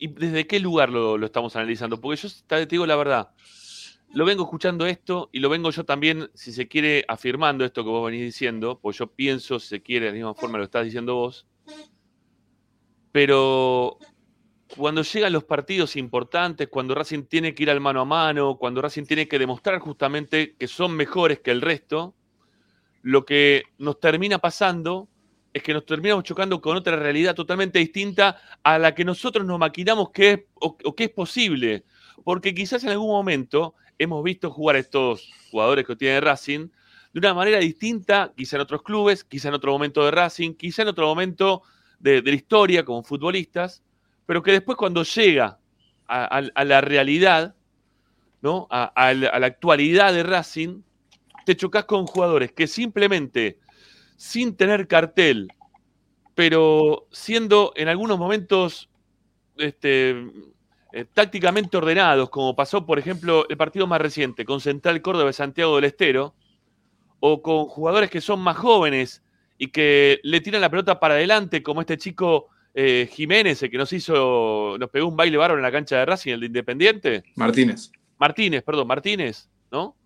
desde 0.00 0.48
qué 0.48 0.58
lugar 0.58 0.90
lo, 0.90 1.24
estamos 1.24 1.54
analizando. 1.54 2.00
Porque 2.00 2.20
yo 2.20 2.28
te 2.48 2.66
digo 2.66 2.84
la 2.84 2.96
verdad, 2.96 3.30
lo 4.12 4.24
vengo 4.24 4.42
escuchando 4.42 4.86
esto 4.86 5.30
y 5.30 5.38
lo 5.38 5.50
vengo 5.50 5.70
yo 5.70 5.84
también, 5.84 6.28
si 6.34 6.50
se 6.50 6.66
quiere, 6.66 7.04
afirmando 7.06 7.64
esto 7.64 7.84
que 7.84 7.90
vos 7.90 8.06
venís 8.06 8.22
diciendo, 8.22 8.80
pues 8.82 8.98
yo 8.98 9.06
pienso, 9.06 9.60
si 9.60 9.68
se 9.68 9.80
quiere, 9.80 10.06
de 10.06 10.10
la 10.10 10.16
misma 10.16 10.34
forma 10.34 10.58
lo 10.58 10.64
estás 10.64 10.84
diciendo 10.84 11.14
vos. 11.14 11.46
Pero 13.12 13.98
cuando 14.76 15.02
llegan 15.02 15.32
los 15.32 15.44
partidos 15.44 15.96
importantes, 15.96 16.68
cuando 16.68 16.94
Racing 16.94 17.24
tiene 17.24 17.54
que 17.54 17.62
ir 17.62 17.70
al 17.70 17.80
mano 17.80 18.00
a 18.00 18.04
mano, 18.04 18.56
cuando 18.58 18.82
Racing 18.82 19.04
tiene 19.04 19.26
que 19.26 19.38
demostrar 19.38 19.78
justamente 19.78 20.54
que 20.58 20.68
son 20.68 20.92
mejores 20.92 21.40
que 21.40 21.50
el 21.50 21.62
resto, 21.62 22.14
lo 23.02 23.24
que 23.24 23.64
nos 23.78 23.98
termina 24.00 24.38
pasando 24.38 25.08
es 25.52 25.62
que 25.62 25.72
nos 25.72 25.86
terminamos 25.86 26.24
chocando 26.24 26.60
con 26.60 26.76
otra 26.76 26.96
realidad 26.96 27.34
totalmente 27.34 27.78
distinta 27.78 28.40
a 28.62 28.78
la 28.78 28.94
que 28.94 29.04
nosotros 29.04 29.46
nos 29.46 29.58
maquinamos 29.58 30.10
que 30.10 30.32
es, 30.32 30.40
o, 30.54 30.76
que 30.76 31.04
es 31.04 31.10
posible. 31.10 31.84
Porque 32.24 32.54
quizás 32.54 32.84
en 32.84 32.90
algún 32.90 33.08
momento 33.08 33.74
hemos 33.98 34.22
visto 34.22 34.50
jugar 34.50 34.76
a 34.76 34.80
estos 34.80 35.30
jugadores 35.50 35.86
que 35.86 35.96
tiene 35.96 36.20
Racing 36.20 36.68
de 37.12 37.18
una 37.18 37.32
manera 37.34 37.58
distinta, 37.58 38.32
quizá 38.36 38.56
en 38.56 38.62
otros 38.62 38.82
clubes, 38.82 39.24
quizá 39.24 39.48
en 39.48 39.54
otro 39.54 39.72
momento 39.72 40.04
de 40.04 40.10
Racing, 40.10 40.54
quizá 40.54 40.82
en 40.82 40.88
otro 40.88 41.06
momento 41.06 41.62
de, 41.98 42.22
la 42.22 42.30
historia 42.34 42.84
como 42.84 43.02
futbolistas, 43.02 43.82
pero 44.28 44.42
que 44.42 44.52
después 44.52 44.76
cuando 44.76 45.04
llega 45.04 45.58
a, 46.06 46.64
la 46.64 46.82
realidad, 46.82 47.54
¿no? 48.42 48.66
A, 48.70 49.14
la, 49.14 49.46
actualidad 49.46 50.12
de 50.12 50.22
Racing, 50.22 50.82
te 51.46 51.56
chocas 51.56 51.86
con 51.86 52.06
jugadores 52.06 52.52
que 52.52 52.66
simplemente 52.66 53.58
sin 54.18 54.54
tener 54.54 54.86
cartel, 54.86 55.48
pero 56.34 57.06
siendo 57.10 57.72
en 57.74 57.88
algunos 57.88 58.18
momentos 58.18 58.90
este, 59.56 60.10
eh, 60.92 61.06
tácticamente 61.14 61.78
ordenados, 61.78 62.28
como 62.28 62.54
pasó, 62.54 62.84
por 62.84 62.98
ejemplo, 62.98 63.46
el 63.48 63.56
partido 63.56 63.86
más 63.86 64.02
reciente 64.02 64.44
con 64.44 64.60
Central 64.60 65.00
Córdoba 65.00 65.28
de 65.28 65.32
Santiago 65.32 65.76
del 65.76 65.86
Estero, 65.86 66.34
o 67.18 67.40
con 67.40 67.64
jugadores 67.64 68.10
que 68.10 68.20
son 68.20 68.40
más 68.40 68.58
jóvenes 68.58 69.22
y 69.56 69.68
que 69.68 70.20
le 70.22 70.42
tiran 70.42 70.60
la 70.60 70.68
pelota 70.68 71.00
para 71.00 71.14
adelante, 71.14 71.62
como 71.62 71.80
este 71.80 71.96
chico 71.96 72.50
eh, 72.74 73.08
Jiménez, 73.12 73.62
el 73.62 73.70
que 73.70 73.78
nos 73.78 73.92
hizo, 73.92 74.76
nos 74.78 74.90
pegó 74.90 75.08
un 75.08 75.16
baile 75.16 75.36
bárbaro 75.36 75.58
en 75.58 75.62
la 75.62 75.72
cancha 75.72 75.98
de 75.98 76.06
Racing, 76.06 76.32
el 76.32 76.40
de 76.40 76.46
Independiente. 76.46 77.24
Martínez. 77.36 77.90
Martínez, 78.18 78.62
perdón, 78.62 78.86
Martínez, 78.86 79.48
¿no? 79.70 79.96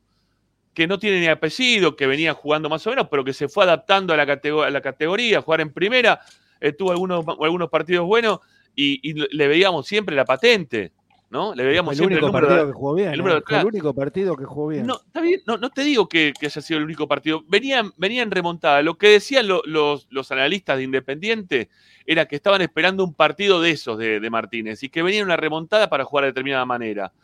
que 0.75 0.87
no 0.87 0.99
tiene 0.99 1.21
ni 1.21 1.27
apellido, 1.27 1.97
que 1.97 2.07
venía 2.07 2.33
jugando 2.35 2.69
más 2.69 2.87
o 2.87 2.91
menos, 2.91 3.09
pero 3.11 3.25
que 3.25 3.33
se 3.33 3.49
fue 3.49 3.65
adaptando 3.65 4.15
a 4.15 4.17
la, 4.17 4.25
la 4.25 4.81
categoría, 4.81 5.39
a 5.39 5.43
jugar 5.43 5.61
en 5.61 5.73
primera, 5.73 6.21
eh, 6.61 6.73
tuvo 6.73 6.93
algunos, 6.93 7.25
algunos 7.41 7.69
partidos 7.69 8.07
buenos 8.07 8.41
y, 8.75 9.13
le 9.15 9.49
veíamos 9.49 9.87
siempre 9.87 10.17
la 10.17 10.25
patente. 10.25 10.93
¿No? 11.33 11.55
Le 11.55 11.65
veíamos 11.65 11.99
el 11.99 12.07
único 12.07 12.31
partido 12.31 12.67
que 12.67 12.73
jugó 12.73 12.95
bien. 12.95 13.15
El, 13.15 13.23
único 13.65 13.95
partido 13.95 14.37
que 14.37 14.45
jugó 14.45 14.69
bien. 14.69 14.87
No, 14.87 15.01
no, 15.47 15.71
te 15.71 15.83
digo 15.83 16.07
que, 16.07 16.35
haya 16.39 16.61
sido 16.61 16.77
el 16.77 16.85
único 16.85 17.09
partido. 17.09 17.43
Venían, 17.49 17.91
venían 17.97 18.31
remontada. 18.31 18.83
Lo 18.83 18.99
que 18.99 19.09
decían 19.09 19.49
los, 19.49 19.63
los, 19.65 20.31
analistas 20.31 20.77
de 20.77 20.83
Independiente 20.83 21.71
era 22.05 22.27
que 22.27 22.37
estaban 22.37 22.61
esperando 22.61 23.03
un 23.03 23.15
partido 23.15 23.63
de 23.63 23.71
esos 23.71 23.97
de, 23.97 24.21
de 24.21 24.31
Martínez 24.31 24.83
y 24.83 24.91
que 24.91 25.03
venía 25.03 25.25
una 25.25 25.39
remontada 25.39 25.89
para 25.89 26.05
jugar 26.05 26.25
de 26.25 26.33
determinada 26.33 26.67
manera. 26.67 27.15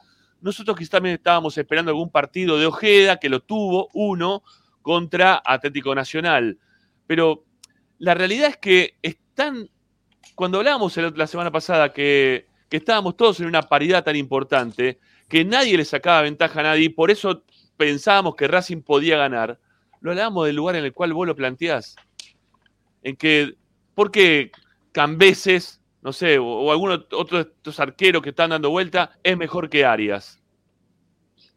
Nosotros 0.40 0.74
quizás 0.78 0.92
también 0.92 1.16
estábamos 1.16 1.58
esperando 1.58 1.90
algún 1.90 2.10
partido 2.10 2.58
de 2.58 2.64
Ojeda, 2.64 3.18
que 3.18 3.28
lo 3.28 3.40
tuvo, 3.40 3.90
uno, 3.92 4.42
contra 4.80 5.42
Atlético 5.44 5.94
Nacional. 5.94 6.56
Pero 7.06 7.44
la 7.98 8.14
realidad 8.14 8.48
es 8.48 8.56
que 8.56 8.94
están, 9.02 9.68
cuando 10.34 10.58
hablábamos 10.58 10.96
la 10.96 11.26
semana 11.26 11.50
pasada 11.50 11.92
que, 11.92 12.47
estábamos 12.76 13.16
todos 13.16 13.40
en 13.40 13.46
una 13.46 13.62
paridad 13.62 14.04
tan 14.04 14.16
importante, 14.16 14.98
que 15.28 15.44
nadie 15.44 15.76
le 15.76 15.84
sacaba 15.84 16.22
ventaja 16.22 16.60
a 16.60 16.64
nadie, 16.64 16.84
y 16.84 16.88
por 16.90 17.10
eso 17.10 17.44
pensábamos 17.76 18.36
que 18.36 18.48
Racing 18.48 18.82
podía 18.82 19.16
ganar, 19.16 19.58
lo 20.00 20.10
hablábamos 20.10 20.46
del 20.46 20.56
lugar 20.56 20.76
en 20.76 20.84
el 20.84 20.92
cual 20.92 21.12
vos 21.12 21.26
lo 21.26 21.34
planteás. 21.34 21.96
En 23.02 23.16
que, 23.16 23.54
¿por 23.94 24.10
qué 24.10 24.52
Cambeses 24.92 25.78
no 26.02 26.12
sé, 26.12 26.38
o, 26.38 26.70
alguno 26.70 27.04
otro 27.12 27.38
de 27.38 27.50
estos 27.50 27.80
arqueros 27.80 28.22
que 28.22 28.30
están 28.30 28.50
dando 28.50 28.70
vuelta, 28.70 29.18
es 29.22 29.36
mejor 29.36 29.68
que 29.68 29.84
Arias. 29.84 30.40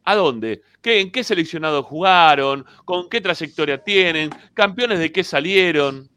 ¿A 0.04 0.16
dónde? 0.16 0.62
¿Qué, 0.80 1.00
¿En 1.00 1.12
qué 1.12 1.22
seleccionado 1.22 1.82
jugaron? 1.82 2.66
¿Con 2.84 3.08
qué 3.08 3.20
trayectoria 3.20 3.82
tienen? 3.82 4.30
¿Campeones 4.52 4.98
de 4.98 5.12
qué 5.12 5.22
salieron? 5.22 6.10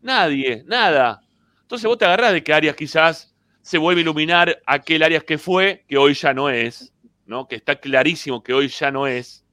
Nadie, 0.00 0.64
nada. 0.66 1.22
Entonces 1.60 1.86
vos 1.86 1.98
te 1.98 2.06
agarrás 2.06 2.32
de 2.32 2.42
que 2.42 2.52
Arias 2.52 2.76
quizás 2.76 3.33
se 3.64 3.78
vuelve 3.78 4.00
a 4.00 4.02
iluminar 4.02 4.60
aquel 4.66 5.02
Arias 5.02 5.24
que 5.24 5.38
fue, 5.38 5.86
que 5.88 5.96
hoy 5.96 6.12
ya 6.12 6.34
no 6.34 6.50
es, 6.50 6.92
¿no? 7.24 7.48
Que 7.48 7.56
está 7.56 7.76
clarísimo 7.76 8.42
que 8.42 8.52
hoy 8.52 8.68
ya 8.68 8.90
no 8.90 9.06
es, 9.06 9.46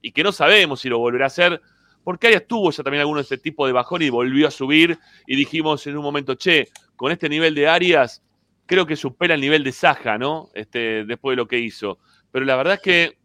y 0.00 0.12
que 0.12 0.22
no 0.22 0.32
sabemos 0.32 0.80
si 0.80 0.88
lo 0.88 0.98
volverá 0.98 1.26
a 1.26 1.26
hacer, 1.26 1.60
porque 2.02 2.28
Arias 2.28 2.46
tuvo 2.48 2.70
ya 2.70 2.82
también 2.82 3.02
alguno 3.02 3.18
de 3.18 3.24
este 3.24 3.36
tipo 3.36 3.66
de 3.66 3.74
bajón 3.74 4.00
y 4.00 4.08
volvió 4.08 4.48
a 4.48 4.50
subir, 4.50 4.98
y 5.26 5.36
dijimos 5.36 5.86
en 5.86 5.98
un 5.98 6.02
momento, 6.02 6.36
che, 6.36 6.68
con 6.96 7.12
este 7.12 7.28
nivel 7.28 7.54
de 7.54 7.68
Arias, 7.68 8.22
creo 8.64 8.86
que 8.86 8.96
supera 8.96 9.34
el 9.34 9.42
nivel 9.42 9.62
de 9.62 9.72
Saja, 9.72 10.16
¿no? 10.16 10.48
Este, 10.54 11.04
después 11.04 11.34
de 11.34 11.42
lo 11.42 11.46
que 11.46 11.58
hizo. 11.58 11.98
Pero 12.32 12.46
la 12.46 12.56
verdad 12.56 12.74
es 12.74 12.80
que 12.80 13.18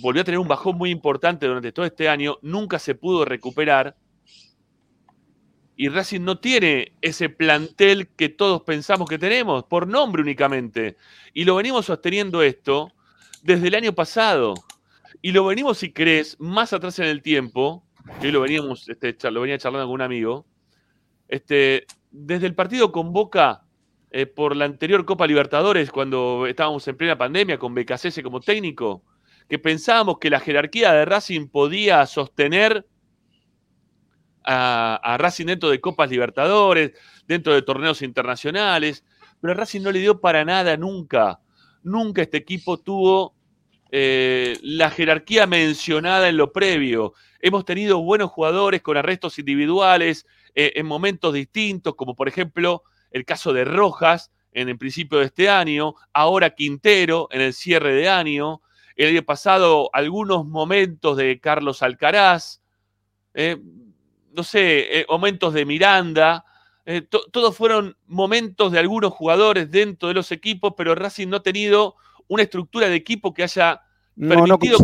volvió 0.00 0.22
a 0.22 0.24
tener 0.24 0.38
un 0.40 0.48
bajón 0.48 0.78
muy 0.78 0.88
importante 0.88 1.46
durante 1.46 1.70
todo 1.70 1.84
este 1.84 2.08
año, 2.08 2.38
nunca 2.40 2.78
se 2.78 2.94
pudo 2.94 3.26
recuperar. 3.26 3.94
Y 5.80 5.88
Racing 5.88 6.20
no 6.20 6.38
tiene 6.38 6.92
ese 7.00 7.30
plantel 7.30 8.08
que 8.08 8.28
todos 8.28 8.64
pensamos 8.64 9.08
que 9.08 9.16
tenemos, 9.16 9.64
por 9.64 9.88
nombre 9.88 10.20
únicamente. 10.20 10.98
Y 11.32 11.44
lo 11.44 11.56
venimos 11.56 11.86
sosteniendo 11.86 12.42
esto 12.42 12.92
desde 13.42 13.68
el 13.68 13.74
año 13.74 13.94
pasado. 13.94 14.52
Y 15.22 15.32
lo 15.32 15.46
venimos, 15.46 15.78
si 15.78 15.90
crees, 15.90 16.38
más 16.38 16.74
atrás 16.74 16.98
en 16.98 17.06
el 17.06 17.22
tiempo, 17.22 17.82
que 18.20 18.30
lo 18.30 18.42
veníamos, 18.42 18.90
este, 18.90 19.16
lo 19.30 19.40
venía 19.40 19.56
charlando 19.56 19.86
con 19.86 19.94
un 19.94 20.02
amigo, 20.02 20.44
este, 21.28 21.86
desde 22.10 22.46
el 22.46 22.54
partido 22.54 22.92
con 22.92 23.14
Boca 23.14 23.62
eh, 24.10 24.26
por 24.26 24.56
la 24.56 24.66
anterior 24.66 25.06
Copa 25.06 25.26
Libertadores, 25.26 25.90
cuando 25.90 26.46
estábamos 26.46 26.86
en 26.88 26.96
plena 26.98 27.16
pandemia 27.16 27.58
con 27.58 27.74
BKC 27.74 28.22
como 28.22 28.40
técnico, 28.40 29.02
que 29.48 29.58
pensábamos 29.58 30.18
que 30.18 30.28
la 30.28 30.40
jerarquía 30.40 30.92
de 30.92 31.06
Racing 31.06 31.48
podía 31.48 32.04
sostener 32.04 32.84
a, 34.44 35.16
Racing 35.18 35.46
dentro 35.46 35.70
de 35.70 35.80
Copas 35.80 36.10
Libertadores, 36.10 36.92
dentro 37.26 37.54
de 37.54 37.62
torneos 37.62 38.02
internacionales, 38.02 39.04
pero 39.40 39.52
a 39.52 39.56
Racing 39.56 39.82
no 39.82 39.92
le 39.92 40.00
dio 40.00 40.20
para 40.20 40.44
nada 40.44 40.76
nunca. 40.76 41.40
Nunca 41.82 42.22
este 42.22 42.36
equipo 42.36 42.78
tuvo 42.78 43.34
eh, 43.90 44.58
la 44.62 44.90
jerarquía 44.90 45.46
mencionada 45.46 46.28
en 46.28 46.36
lo 46.36 46.52
previo. 46.52 47.14
Hemos 47.40 47.64
tenido 47.64 48.02
buenos 48.02 48.30
jugadores 48.30 48.82
con 48.82 48.96
arrestos 48.96 49.38
individuales 49.38 50.26
eh, 50.54 50.72
en 50.76 50.86
momentos 50.86 51.32
distintos, 51.34 51.94
como 51.94 52.14
por 52.14 52.28
ejemplo 52.28 52.82
el 53.10 53.24
caso 53.24 53.52
de 53.52 53.64
Rojas 53.64 54.30
en 54.52 54.68
el 54.68 54.78
principio 54.78 55.18
de 55.18 55.26
este 55.26 55.48
año, 55.48 55.94
ahora 56.12 56.50
Quintero 56.50 57.28
en 57.30 57.40
el 57.40 57.52
cierre 57.52 57.94
de 57.94 58.08
año, 58.08 58.62
el 58.96 59.10
año 59.10 59.22
pasado 59.22 59.90
algunos 59.92 60.44
momentos 60.46 61.16
de 61.16 61.38
Carlos 61.40 61.82
Alcaraz, 61.82 62.60
eh, 63.34 63.58
no 64.32 64.42
sé, 64.44 65.00
eh, 65.00 65.06
momentos 65.08 65.52
de 65.54 65.64
Miranda, 65.64 66.44
eh, 66.86 67.02
to- 67.02 67.26
todos 67.30 67.56
fueron 67.56 67.96
momentos 68.06 68.72
de 68.72 68.78
algunos 68.78 69.12
jugadores 69.12 69.70
dentro 69.70 70.08
de 70.08 70.14
los 70.14 70.32
equipos, 70.32 70.74
pero 70.76 70.94
Racing 70.94 71.28
no 71.28 71.36
ha 71.38 71.42
tenido 71.42 71.96
una 72.28 72.42
estructura 72.44 72.88
de 72.88 72.94
equipo 72.96 73.34
que 73.34 73.42
haya 73.42 73.80
No, 74.16 74.46
no 74.46 74.58
permitido 74.58 74.78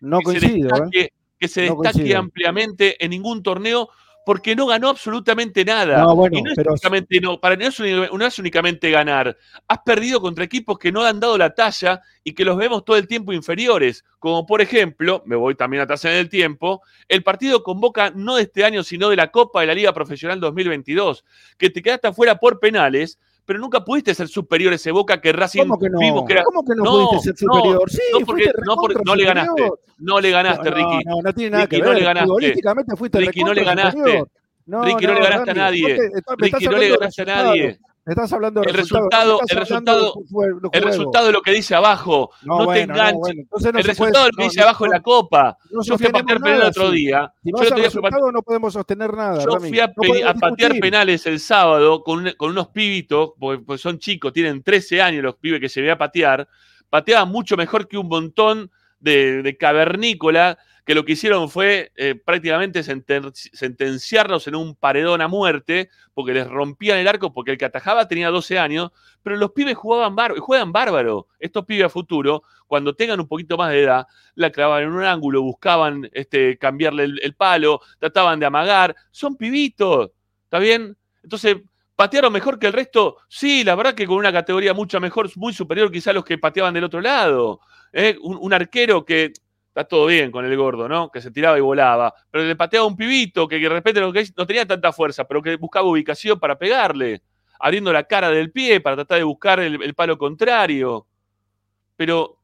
no 0.00 0.18
que 0.20 0.24
se. 0.40 0.46
¿eh? 0.46 0.62
destaque, 0.62 1.12
que 1.38 1.48
se 1.48 1.60
destaque 1.62 2.14
ampliamente 2.16 3.04
en 3.04 3.10
ningún 3.10 3.42
torneo 3.42 3.88
porque 4.24 4.54
no 4.54 4.66
ganó 4.66 4.88
absolutamente 4.88 5.64
nada. 5.64 5.98
No, 6.02 6.14
bueno, 6.14 6.38
y 6.38 6.42
no 6.42 6.50
es, 6.50 6.56
pero- 6.56 6.72
únicamente, 6.72 7.20
no, 7.20 7.40
para, 7.40 7.56
no, 7.56 7.66
es, 7.66 7.80
uni- 7.80 8.08
no 8.16 8.24
es 8.24 8.38
únicamente 8.38 8.90
ganar. 8.90 9.36
Has 9.68 9.78
perdido 9.84 10.20
contra 10.20 10.44
equipos 10.44 10.78
que 10.78 10.92
no 10.92 11.02
han 11.02 11.18
dado 11.20 11.36
la 11.36 11.54
talla 11.54 12.00
y 12.24 12.32
que 12.32 12.44
los 12.44 12.56
vemos 12.56 12.84
todo 12.84 12.96
el 12.96 13.08
tiempo 13.08 13.32
inferiores. 13.32 14.04
Como 14.18 14.46
por 14.46 14.60
ejemplo, 14.60 15.22
me 15.26 15.34
voy 15.36 15.54
también 15.54 15.82
atrás 15.82 16.04
en 16.04 16.12
el 16.12 16.28
tiempo, 16.28 16.82
el 17.08 17.22
partido 17.22 17.62
con 17.62 17.80
Boca 17.80 18.12
no 18.14 18.36
de 18.36 18.42
este 18.42 18.64
año, 18.64 18.82
sino 18.84 19.08
de 19.08 19.16
la 19.16 19.30
Copa 19.30 19.60
de 19.62 19.66
la 19.66 19.74
Liga 19.74 19.92
Profesional 19.92 20.38
2022, 20.40 21.24
que 21.58 21.70
te 21.70 21.82
quedaste 21.82 22.08
afuera 22.08 22.36
por 22.38 22.60
penales, 22.60 23.18
pero 23.44 23.58
nunca 23.58 23.84
pudiste 23.84 24.14
ser 24.14 24.28
superior 24.28 24.72
a 24.72 24.76
ese 24.76 24.90
Boca 24.92 25.20
que 25.20 25.32
Racing 25.32 25.60
¿Cómo 25.62 25.78
que 25.78 25.90
no? 25.90 25.98
vimos 25.98 26.24
que 26.26 26.32
era. 26.34 26.44
¿Cómo 26.44 26.62
que 26.64 26.74
no, 26.76 26.84
No, 26.84 27.08
pudiste 27.10 27.34
ser 27.36 27.46
no, 27.48 27.54
superior? 27.56 27.90
sí, 27.90 28.02
no, 28.12 28.26
porque- 28.26 28.52
no, 28.64 28.76
porque 28.76 29.00
no 29.04 29.14
le 29.14 29.24
ganaste. 29.24 29.70
No 29.98 30.20
le 30.20 30.30
ganaste, 30.30 30.70
no, 30.70 30.76
Ricky. 30.76 31.04
No, 31.04 31.22
no 31.22 31.32
tiene 31.32 31.50
nada 31.50 31.64
Ricky, 31.64 31.76
que 31.76 31.82
no 31.82 31.88
ver. 31.90 31.98
le 31.98 32.04
ganaste. 32.04 32.96
Fuiste 32.96 33.18
Ricky, 33.20 33.44
no 33.44 33.52
le 33.54 33.64
ganaste. 33.64 34.24
No, 34.66 34.84
Ricky, 34.84 35.06
no 35.06 35.14
le 35.14 35.20
ganaste 35.20 35.50
a 35.50 35.54
nadie. 35.54 35.98
Ricky, 36.38 36.64
no 36.66 36.76
le 36.78 36.88
ganaste 36.90 37.22
a 37.22 37.24
nadie. 37.24 37.78
Me 38.04 38.14
estás 38.14 38.32
hablando 38.32 38.60
de 38.62 38.68
El 38.70 38.74
resultado- 38.76 39.40
el 39.48 39.56
resultado- 39.56 40.12
El 40.72 40.82
resultado 40.82 41.26
de 41.26 41.32
lo 41.32 41.40
que 41.40 41.52
dice 41.52 41.74
abajo. 41.76 42.30
No, 42.42 42.58
te 42.58 42.64
bueno, 42.64 42.94
enganches. 42.94 43.18
bueno, 43.20 43.40
entonces 43.42 43.72
no 43.72 43.78
el 43.78 43.84
puede- 43.84 43.88
resultado 43.92 44.24
de 44.24 44.30
lo 44.32 44.36
que 44.38 44.44
dice 44.44 44.60
abajo 44.62 44.84
en 44.86 44.90
la 44.90 45.00
copa. 45.02 45.58
no 45.70 45.82
Yo 45.84 45.96
fui 45.98 46.06
a 46.06 46.10
patear 46.10 46.38
sostenemos 46.38 46.42
penal 46.42 46.60
el 46.62 46.68
otro 46.68 46.90
día. 46.90 47.32
Si 47.44 47.50
Yo 47.50 47.56
otro 47.56 47.76
día 47.76 47.86
a 47.86 48.32
no 48.32 48.42
podemos 48.42 48.72
sostener 48.72 49.14
nada, 49.14 49.44
Yo 49.44 49.50
Rami. 49.54 49.68
fui 49.68 49.78
a, 49.78 49.86
pe- 49.88 50.24
patear 50.40 50.78
penales 50.80 51.26
el 51.26 51.38
sábado 51.38 52.02
con, 52.02 52.26
un- 52.26 52.32
con 52.36 52.50
unos 52.50 52.68
pibitos, 52.68 53.34
porque, 53.38 53.62
porque 53.64 53.78
son 53.78 53.98
chicos, 54.00 54.32
tienen 54.32 54.64
13 54.64 55.00
años 55.00 55.22
los 55.22 55.36
pibes 55.36 55.60
que 55.60 55.68
se 55.68 55.80
ve 55.80 55.92
a 55.92 55.96
patear. 55.98 56.48
Pateaban 56.90 57.28
mucho 57.30 57.56
mejor 57.56 57.86
que 57.86 57.96
un 57.98 58.08
montón 58.08 58.68
de, 58.98 59.42
de 59.42 59.56
cavernícola, 59.56 60.58
que 60.84 60.94
lo 60.94 61.04
que 61.04 61.12
hicieron 61.12 61.48
fue 61.48 61.92
eh, 61.96 62.14
prácticamente 62.14 62.80
senten- 62.80 63.32
sentenciarlos 63.32 64.48
en 64.48 64.56
un 64.56 64.74
paredón 64.74 65.20
a 65.20 65.28
muerte, 65.28 65.88
porque 66.12 66.34
les 66.34 66.48
rompían 66.48 66.98
el 66.98 67.06
arco, 67.06 67.32
porque 67.32 67.52
el 67.52 67.58
que 67.58 67.64
atajaba 67.64 68.08
tenía 68.08 68.30
12 68.30 68.58
años, 68.58 68.90
pero 69.22 69.36
los 69.36 69.52
pibes 69.52 69.76
jugaban 69.76 70.16
juegan 70.40 70.72
bárbaro. 70.72 71.28
Estos 71.38 71.64
pibes 71.64 71.86
a 71.86 71.88
futuro, 71.88 72.42
cuando 72.66 72.94
tengan 72.94 73.20
un 73.20 73.28
poquito 73.28 73.56
más 73.56 73.70
de 73.70 73.82
edad, 73.82 74.06
la 74.34 74.50
clavaban 74.50 74.84
en 74.84 74.92
un 74.92 75.04
ángulo, 75.04 75.42
buscaban 75.42 76.08
este, 76.12 76.58
cambiarle 76.58 77.04
el, 77.04 77.34
palo, 77.34 77.80
trataban 77.98 78.40
de 78.40 78.46
amagar. 78.46 78.96
Son 79.12 79.36
pibitos, 79.36 80.10
¿está 80.44 80.58
bien? 80.58 80.96
Entonces, 81.22 81.58
¿patearon 81.94 82.32
mejor 82.32 82.58
que 82.58 82.66
el 82.66 82.72
resto? 82.72 83.18
Sí, 83.28 83.62
la 83.62 83.76
verdad 83.76 83.94
que 83.94 84.06
con 84.06 84.16
una 84.16 84.32
categoría 84.32 84.74
mucho 84.74 84.98
mejor, 84.98 85.30
muy 85.36 85.52
superior 85.52 85.92
quizá 85.92 86.10
a 86.10 86.14
los 86.14 86.24
que 86.24 86.38
pateaban 86.38 86.74
del 86.74 86.84
otro 86.84 87.00
lado. 87.00 87.60
¿eh? 87.92 88.16
Un 88.20 88.52
arquero 88.52 89.04
que 89.04 89.32
está 89.72 89.84
todo 89.84 90.06
bien 90.06 90.30
con 90.30 90.44
el 90.44 90.54
gordo, 90.54 90.86
¿no? 90.86 91.10
Que 91.10 91.22
se 91.22 91.30
tiraba 91.30 91.56
y 91.56 91.62
volaba, 91.62 92.14
pero 92.30 92.44
le 92.44 92.54
pateaba 92.54 92.86
un 92.86 92.94
pibito 92.94 93.48
que, 93.48 93.58
que 93.58 93.68
de 93.68 93.74
repente 93.74 94.00
no 94.00 94.46
tenía 94.46 94.66
tanta 94.66 94.92
fuerza, 94.92 95.24
pero 95.24 95.40
que 95.40 95.56
buscaba 95.56 95.88
ubicación 95.88 96.38
para 96.38 96.58
pegarle, 96.58 97.22
abriendo 97.58 97.90
la 97.90 98.04
cara 98.04 98.30
del 98.30 98.52
pie 98.52 98.80
para 98.82 98.96
tratar 98.96 99.18
de 99.18 99.24
buscar 99.24 99.60
el, 99.60 99.82
el 99.82 99.94
palo 99.94 100.18
contrario. 100.18 101.06
Pero 101.96 102.36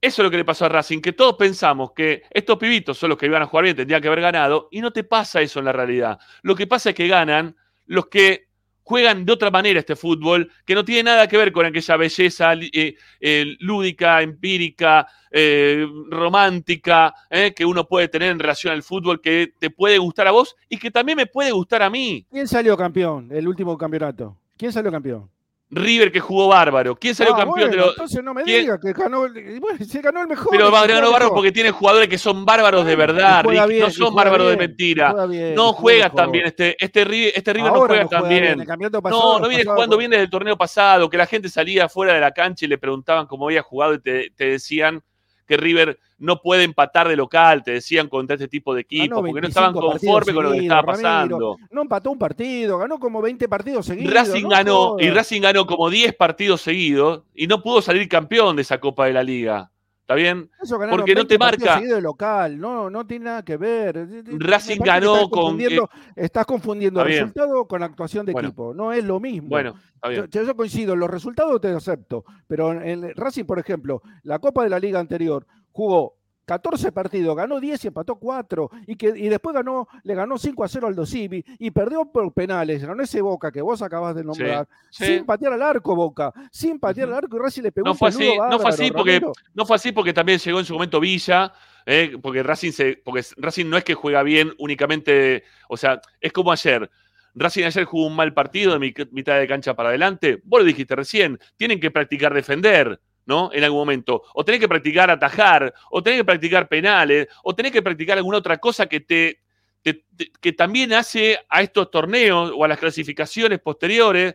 eso 0.00 0.22
es 0.22 0.24
lo 0.24 0.30
que 0.30 0.38
le 0.38 0.44
pasó 0.44 0.64
a 0.64 0.68
Racing, 0.68 1.00
que 1.00 1.12
todos 1.12 1.36
pensamos 1.36 1.92
que 1.92 2.24
estos 2.30 2.58
pibitos 2.58 2.98
son 2.98 3.10
los 3.10 3.18
que 3.18 3.26
iban 3.26 3.42
a 3.42 3.46
jugar 3.46 3.64
bien, 3.64 3.76
tendrían 3.76 4.02
que 4.02 4.08
haber 4.08 4.20
ganado, 4.20 4.68
y 4.72 4.80
no 4.80 4.92
te 4.92 5.04
pasa 5.04 5.40
eso 5.40 5.60
en 5.60 5.66
la 5.66 5.72
realidad. 5.72 6.18
Lo 6.42 6.56
que 6.56 6.66
pasa 6.66 6.90
es 6.90 6.96
que 6.96 7.06
ganan 7.06 7.54
los 7.86 8.08
que 8.08 8.48
juegan 8.84 9.24
de 9.24 9.32
otra 9.32 9.50
manera 9.50 9.80
este 9.80 9.96
fútbol, 9.96 10.50
que 10.64 10.74
no 10.74 10.84
tiene 10.84 11.04
nada 11.04 11.26
que 11.26 11.36
ver 11.36 11.50
con 11.50 11.66
aquella 11.66 11.96
belleza 11.96 12.52
eh, 12.54 12.94
eh, 13.20 13.56
lúdica, 13.58 14.22
empírica, 14.22 15.08
eh, 15.30 15.86
romántica, 16.10 17.12
que 17.56 17.64
uno 17.64 17.88
puede 17.88 18.08
tener 18.08 18.30
en 18.30 18.38
relación 18.38 18.72
al 18.72 18.82
fútbol, 18.82 19.20
que 19.20 19.54
te 19.58 19.70
puede 19.70 19.98
gustar 19.98 20.28
a 20.28 20.30
vos 20.30 20.54
y 20.68 20.78
que 20.78 20.90
también 20.90 21.16
me 21.16 21.26
puede 21.26 21.50
gustar 21.50 21.82
a 21.82 21.90
mí. 21.90 22.26
¿Quién 22.30 22.46
salió 22.46 22.76
campeón 22.76 23.30
el 23.32 23.48
último 23.48 23.76
campeonato? 23.76 24.38
¿Quién 24.56 24.72
salió 24.72 24.92
campeón? 24.92 25.33
River 25.74 26.12
que 26.12 26.20
jugó 26.20 26.48
bárbaro. 26.48 26.94
¿Quién 26.96 27.14
salió 27.14 27.34
Ah, 27.34 27.38
campeón 27.44 27.70
de 27.70 27.76
los.? 27.76 27.90
Entonces 27.90 28.22
no 28.22 28.32
me 28.34 28.44
diga 28.44 28.78
que 28.80 28.92
ganó, 28.92 29.24
el- 29.26 29.60
bueno, 29.60 29.84
se 29.84 30.00
ganó 30.00 30.22
el 30.22 30.28
mejor. 30.28 30.48
Pero 30.50 30.64
ganó 30.70 30.76
juega 30.78 30.94
bárbaro 31.02 31.24
mejor. 31.24 31.34
porque 31.36 31.52
tiene 31.52 31.70
jugadores 31.70 32.08
que 32.08 32.18
son 32.18 32.44
bárbaros 32.44 32.86
de 32.86 32.96
verdad, 32.96 33.44
bien, 33.44 33.80
no 33.80 33.90
son 33.90 34.14
bárbaros 34.14 34.46
de 34.48 34.56
bien, 34.56 34.68
mentira. 34.70 35.10
juega 35.10 35.26
bien, 35.26 35.52
y 35.52 35.54
No 35.54 35.72
juega 35.72 35.80
juega 35.80 36.04
mejor. 36.04 36.16
tan 36.16 36.30
bien 36.32 36.46
este, 36.46 36.76
este, 36.84 37.06
Ri- 37.06 37.32
este 37.34 37.52
River 37.52 37.72
no 37.72 37.80
juega 37.80 38.02
no 38.04 38.08
tan 38.08 38.28
bien. 38.28 38.64
Pasado, 39.02 39.10
No, 39.10 39.38
no 39.40 39.48
viene 39.48 39.64
jugando 39.64 39.96
bien 39.96 40.10
desde 40.10 40.24
el 40.24 40.30
torneo 40.30 40.56
pasado, 40.56 41.08
que 41.10 41.16
la 41.16 41.26
gente 41.26 41.48
salía 41.48 41.88
fuera 41.88 42.14
de 42.14 42.20
la 42.20 42.30
cancha 42.32 42.64
y 42.64 42.68
le 42.68 42.78
preguntaban 42.78 43.26
cómo 43.26 43.46
había 43.46 43.62
jugado 43.62 43.94
y 43.94 44.00
te, 44.00 44.30
te 44.36 44.44
decían 44.50 45.02
que 45.46 45.56
River 45.56 45.98
no 46.18 46.40
puede 46.40 46.64
empatar 46.64 47.08
de 47.08 47.16
local, 47.16 47.62
te 47.62 47.72
decían 47.72 48.08
contra 48.08 48.34
este 48.34 48.48
tipo 48.48 48.74
de 48.74 48.82
equipos, 48.82 49.20
porque 49.20 49.40
no 49.40 49.48
estaban 49.48 49.72
25 49.72 49.92
conformes 49.92 50.34
con 50.34 50.44
lo 50.44 50.52
que 50.52 50.58
estaba 50.58 50.82
Ramiro. 50.82 51.02
pasando. 51.02 51.56
No 51.70 51.82
empató 51.82 52.10
un 52.10 52.18
partido, 52.18 52.78
ganó 52.78 52.98
como 52.98 53.20
20 53.20 53.48
partidos 53.48 53.86
seguidos. 53.86 54.14
Racing 54.14 54.42
no 54.42 54.48
ganó, 54.48 54.96
y 54.98 55.10
Racing 55.10 55.42
ganó 55.42 55.66
como 55.66 55.90
10 55.90 56.14
partidos 56.14 56.62
seguidos 56.62 57.22
y 57.34 57.46
no 57.46 57.62
pudo 57.62 57.82
salir 57.82 58.08
campeón 58.08 58.56
de 58.56 58.62
esa 58.62 58.78
Copa 58.78 59.06
de 59.06 59.12
la 59.12 59.22
Liga. 59.22 59.70
¿Está 60.04 60.16
bien? 60.16 60.50
Eso 60.62 60.76
porque 60.78 61.14
no 61.14 61.20
20 61.22 61.24
te 61.34 61.38
marca. 61.38 61.80
de 61.80 62.02
local, 62.02 62.60
no, 62.60 62.90
no 62.90 63.06
tiene 63.06 63.24
nada 63.24 63.42
que 63.42 63.56
ver. 63.56 64.06
Me 64.06 64.22
parece 64.22 64.38
Racing 64.38 64.80
ganó 64.84 65.14
estás 65.14 65.28
con- 65.30 65.40
confundiendo- 65.40 65.88
Estás 66.14 66.44
confundiendo 66.44 67.00
Está 67.00 67.08
bien. 67.08 67.20
resultado 67.22 67.66
con 67.66 67.82
actuación 67.82 68.26
de 68.26 68.32
Bueno. 68.32 68.48
equipo. 68.48 68.74
No 68.74 68.92
es 68.92 69.02
lo 69.02 69.18
mismo. 69.18 69.48
Bueno, 69.48 69.74
está 69.94 70.08
bien. 70.10 70.26
Yo, 70.30 70.42
yo 70.42 70.54
coincido, 70.54 70.94
los 70.94 71.08
resultados 71.08 71.58
te 71.58 71.68
acepto, 71.68 72.22
pero 72.46 72.72
en 72.72 73.04
el 73.04 73.14
Racing, 73.14 73.44
por 73.44 73.58
ejemplo, 73.58 74.02
la 74.24 74.38
Copa 74.40 74.62
de 74.62 74.68
la 74.68 74.78
Liga 74.78 75.00
anterior 75.00 75.46
jugó 75.72 76.16
14 76.44 76.92
partidos, 76.92 77.34
ganó 77.36 77.58
10 77.60 77.84
y 77.84 77.88
empató 77.88 78.16
4, 78.16 78.70
y, 78.86 78.96
que, 78.96 79.12
y 79.16 79.28
después 79.28 79.54
ganó, 79.54 79.88
le 80.02 80.14
ganó 80.14 80.36
5 80.38 80.64
a 80.64 80.68
0 80.68 80.86
al 80.88 80.94
Dosivi 80.94 81.44
y 81.58 81.70
perdió 81.70 82.04
por 82.04 82.32
penales, 82.32 82.84
ganó 82.84 83.02
ese 83.02 83.20
Boca 83.20 83.50
que 83.50 83.62
vos 83.62 83.80
acabas 83.82 84.14
de 84.14 84.24
nombrar, 84.24 84.68
Sí. 84.90 85.06
sin 85.06 85.24
patear 85.26 85.54
al 85.54 85.62
arco 85.62 85.94
Boca, 85.96 86.32
sin 86.50 86.78
patear 86.78 87.08
al 87.08 87.14
arco 87.14 87.36
y 87.36 87.40
Racing 87.40 87.62
le 87.62 87.72
pegó 87.72 87.86
No 87.86 87.92
un 87.92 87.98
fue 87.98 88.08
así, 88.10 88.18
no 88.24 88.28
fue 88.34 88.38
bárbaro, 88.38 88.68
así 88.68 88.90
porque 88.90 89.12
Ramiro. 89.12 89.32
no 89.54 89.66
fue 89.66 89.76
así 89.76 89.92
porque 89.92 90.12
también 90.12 90.38
llegó 90.38 90.58
en 90.60 90.64
su 90.64 90.74
momento 90.74 91.00
Villa, 91.00 91.52
eh, 91.86 92.16
porque 92.22 92.42
Racing 92.42 92.72
se, 92.72 93.00
porque 93.04 93.22
Racing 93.36 93.68
no 93.68 93.76
es 93.76 93.84
que 93.84 93.94
juega 93.94 94.22
bien 94.22 94.52
únicamente, 94.58 95.44
o 95.68 95.76
sea, 95.76 96.00
es 96.20 96.32
como 96.32 96.52
ayer. 96.52 96.90
Racing 97.34 97.64
ayer 97.64 97.84
jugó 97.84 98.06
un 98.06 98.14
mal 98.14 98.32
partido 98.32 98.72
de 98.74 98.78
mi- 98.78 98.94
mitad 99.10 99.38
de 99.40 99.46
cancha 99.48 99.74
para 99.74 99.88
adelante. 99.88 100.40
Vos 100.44 100.60
lo 100.60 100.66
dijiste 100.66 100.94
recién, 100.94 101.38
tienen 101.56 101.80
que 101.80 101.90
practicar 101.90 102.32
defender, 102.32 103.00
¿no? 103.26 103.50
En 103.52 103.64
algún 103.64 103.80
momento. 103.80 104.22
O 104.34 104.44
tenés 104.44 104.60
que 104.60 104.68
practicar 104.68 105.10
atajar, 105.10 105.72
o 105.90 106.02
tenés 106.02 106.20
que 106.20 106.24
practicar 106.24 106.68
penales, 106.68 107.28
o 107.42 107.54
tenés 107.54 107.72
que 107.72 107.82
practicar 107.82 108.18
alguna 108.18 108.38
otra 108.38 108.58
cosa 108.58 108.86
que 108.86 109.00
te, 109.00 109.40
te- 109.82 110.04
que 110.40 110.52
también 110.52 110.92
hace 110.92 111.38
a 111.48 111.62
estos 111.62 111.90
torneos 111.90 112.52
o 112.54 112.64
a 112.64 112.68
las 112.68 112.78
clasificaciones 112.78 113.60
posteriores. 113.60 114.34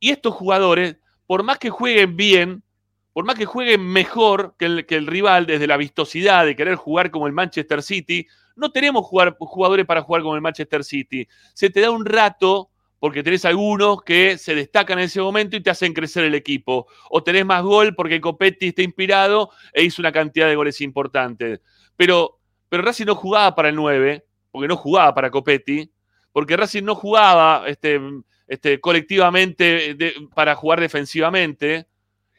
Y 0.00 0.10
estos 0.10 0.34
jugadores, 0.34 0.96
por 1.26 1.44
más 1.44 1.58
que 1.58 1.70
jueguen 1.70 2.16
bien, 2.16 2.64
por 3.12 3.24
más 3.24 3.36
que 3.36 3.44
jueguen 3.44 3.86
mejor 3.86 4.56
que 4.58 4.64
el, 4.64 4.86
que 4.86 4.96
el 4.96 5.06
rival 5.06 5.46
desde 5.46 5.66
la 5.66 5.76
vistosidad 5.76 6.44
de 6.44 6.56
querer 6.56 6.74
jugar 6.74 7.10
como 7.10 7.26
el 7.28 7.32
Manchester 7.32 7.82
City, 7.82 8.26
no 8.56 8.72
tenemos 8.72 9.06
jugar- 9.06 9.36
jugadores 9.38 9.86
para 9.86 10.02
jugar 10.02 10.22
como 10.22 10.34
el 10.34 10.40
Manchester 10.40 10.82
City. 10.82 11.28
Se 11.54 11.70
te 11.70 11.80
da 11.80 11.90
un 11.90 12.04
rato 12.04 12.70
porque 13.02 13.24
tenés 13.24 13.44
algunos 13.44 14.00
que 14.04 14.38
se 14.38 14.54
destacan 14.54 15.00
en 15.00 15.06
ese 15.06 15.20
momento 15.20 15.56
y 15.56 15.60
te 15.60 15.70
hacen 15.70 15.92
crecer 15.92 16.22
el 16.22 16.36
equipo. 16.36 16.86
O 17.10 17.20
tenés 17.20 17.44
más 17.44 17.60
gol 17.64 17.96
porque 17.96 18.20
Copetti 18.20 18.68
está 18.68 18.82
inspirado 18.82 19.50
e 19.72 19.82
hizo 19.82 20.00
una 20.00 20.12
cantidad 20.12 20.46
de 20.46 20.54
goles 20.54 20.80
importantes. 20.80 21.60
Pero, 21.96 22.38
pero 22.68 22.84
Racing 22.84 23.06
no 23.06 23.16
jugaba 23.16 23.56
para 23.56 23.70
el 23.70 23.74
9, 23.74 24.24
porque 24.52 24.68
no 24.68 24.76
jugaba 24.76 25.12
para 25.12 25.32
Copetti, 25.32 25.90
porque 26.30 26.56
Racing 26.56 26.84
no 26.84 26.94
jugaba 26.94 27.64
este, 27.66 28.00
este, 28.46 28.80
colectivamente 28.80 29.96
para 30.32 30.54
jugar 30.54 30.78
defensivamente. 30.78 31.88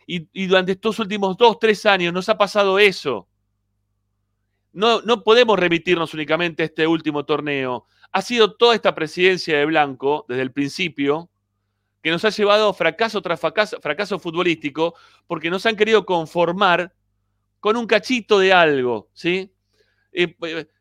Y, 0.07 0.30
y 0.32 0.47
durante 0.47 0.72
estos 0.72 0.97
últimos 0.97 1.36
dos, 1.36 1.59
tres 1.59 1.86
años 1.86 2.14
nos 2.14 2.30
ha 2.30 2.38
pasado 2.38 2.80
eso. 2.80 3.28
No, 4.72 5.01
no 5.01 5.26
podemos 5.26 5.59
remitirnos 5.59 6.14
únicamente 6.14 6.64
a 6.64 6.68
este 6.68 6.88
último 6.88 7.26
torneo. 7.26 7.86
Ha 8.14 8.22
sido 8.22 8.55
toda 8.55 8.76
esta 8.76 8.95
presidencia 8.95 9.57
de 9.57 9.66
Blanco, 9.66 10.26
desde 10.30 10.43
el 10.43 10.51
principio, 10.51 11.30
que 12.01 12.11
nos 12.11 12.26
ha 12.26 12.30
llevado 12.30 12.74
fracaso 12.74 13.22
tras 13.22 13.39
fracaso, 13.39 13.80
fracaso 13.82 14.20
futbolístico, 14.20 14.95
porque 15.28 15.49
nos 15.49 15.66
han 15.66 15.76
querido 15.76 16.05
conformar 16.05 16.93
con 17.59 17.78
un 17.78 17.88
cachito 17.88 18.39
de 18.39 18.53
algo, 18.53 19.09
¿sí? 19.14 19.51
Eh, 20.14 20.36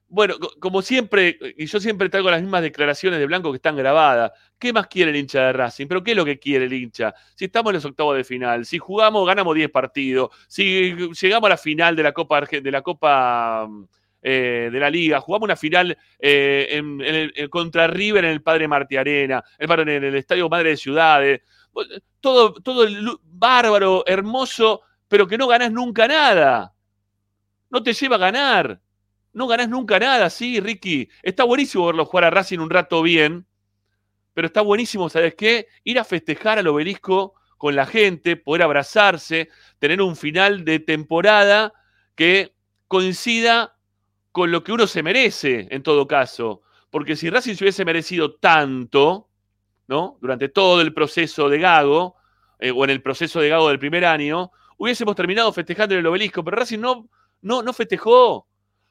bueno, 0.08 0.38
co- 0.40 0.54
como 0.60 0.82
siempre, 0.82 1.38
y 1.56 1.66
yo 1.66 1.80
siempre 1.80 2.08
traigo 2.10 2.30
las 2.30 2.42
mismas 2.42 2.62
declaraciones 2.62 3.18
de 3.20 3.26
Blanco 3.26 3.50
que 3.52 3.56
están 3.56 3.76
grabadas. 3.76 4.32
¿Qué 4.58 4.72
más 4.72 4.86
quiere 4.88 5.10
el 5.10 5.16
hincha 5.16 5.42
de 5.46 5.52
Racing? 5.54 5.86
¿Pero 5.88 6.04
qué 6.04 6.12
es 6.12 6.16
lo 6.18 6.24
que 6.24 6.38
quiere 6.38 6.66
el 6.66 6.72
hincha? 6.72 7.14
Si 7.36 7.46
estamos 7.46 7.70
en 7.70 7.76
los 7.76 7.84
octavos 7.86 8.16
de 8.16 8.24
final, 8.24 8.66
si 8.66 8.78
jugamos, 8.78 9.26
ganamos 9.26 9.54
10 9.54 9.70
partidos, 9.70 10.30
si 10.48 10.94
llegamos 11.20 11.46
a 11.48 11.50
la 11.50 11.56
final 11.58 11.96
de 11.96 12.02
la 12.04 12.12
Copa, 12.12 12.42
de 12.42 12.70
la 12.70 12.82
Copa 12.82 13.68
eh, 14.22 14.70
de 14.72 14.80
la 14.80 14.88
Liga, 14.88 15.20
jugamos 15.20 15.46
una 15.46 15.56
final 15.56 15.96
eh, 16.18 16.68
en- 16.70 17.48
contra 17.48 17.86
River 17.86 18.24
en 18.24 18.30
el 18.30 18.42
Padre 18.42 18.68
Martí 18.68 18.96
Arena, 18.96 19.42
en 19.58 19.88
el 19.88 20.14
Estadio 20.14 20.48
Madre 20.48 20.70
de 20.70 20.76
Ciudades, 20.76 21.40
todo, 22.20 22.54
todo 22.54 22.86
bárbaro, 23.24 24.04
hermoso, 24.06 24.82
pero 25.08 25.26
que 25.26 25.36
no 25.38 25.46
ganás 25.48 25.72
nunca 25.72 26.06
nada. 26.06 26.72
No 27.70 27.82
te 27.82 27.92
lleva 27.92 28.16
a 28.16 28.18
ganar. 28.18 28.80
No 29.32 29.46
ganás 29.46 29.68
nunca 29.68 29.98
nada, 29.98 30.28
sí, 30.28 30.60
Ricky. 30.60 31.08
Está 31.22 31.44
buenísimo 31.44 31.86
verlo 31.86 32.04
jugar 32.04 32.24
a 32.24 32.30
Racing 32.30 32.58
un 32.58 32.68
rato 32.68 33.00
bien, 33.02 33.46
pero 34.34 34.46
está 34.46 34.60
buenísimo, 34.60 35.08
¿sabes 35.08 35.34
qué? 35.34 35.66
Ir 35.84 35.98
a 35.98 36.04
festejar 36.04 36.58
al 36.58 36.66
obelisco 36.66 37.34
con 37.58 37.74
la 37.76 37.86
gente, 37.86 38.36
poder 38.36 38.62
abrazarse, 38.62 39.48
tener 39.78 40.02
un 40.02 40.16
final 40.16 40.64
de 40.64 40.80
temporada 40.80 41.72
que 42.14 42.54
coincida 42.88 43.71
con 44.32 44.50
lo 44.50 44.64
que 44.64 44.72
uno 44.72 44.86
se 44.86 45.02
merece, 45.02 45.68
en 45.70 45.82
todo 45.82 46.06
caso. 46.06 46.62
Porque 46.90 47.16
si 47.16 47.30
Racing 47.30 47.54
se 47.54 47.64
hubiese 47.64 47.84
merecido 47.84 48.34
tanto, 48.34 49.28
¿no? 49.86 50.18
Durante 50.20 50.48
todo 50.48 50.80
el 50.80 50.92
proceso 50.92 51.48
de 51.48 51.58
Gago, 51.58 52.16
eh, 52.58 52.70
o 52.70 52.84
en 52.84 52.90
el 52.90 53.02
proceso 53.02 53.40
de 53.40 53.48
Gago 53.50 53.68
del 53.68 53.78
primer 53.78 54.04
año, 54.04 54.50
hubiésemos 54.78 55.14
terminado 55.14 55.52
festejando 55.52 55.94
en 55.94 56.00
el 56.00 56.06
obelisco, 56.06 56.42
pero 56.42 56.56
Racing 56.56 56.80
no, 56.80 57.08
no, 57.42 57.62
no 57.62 57.72
festejó, 57.72 58.46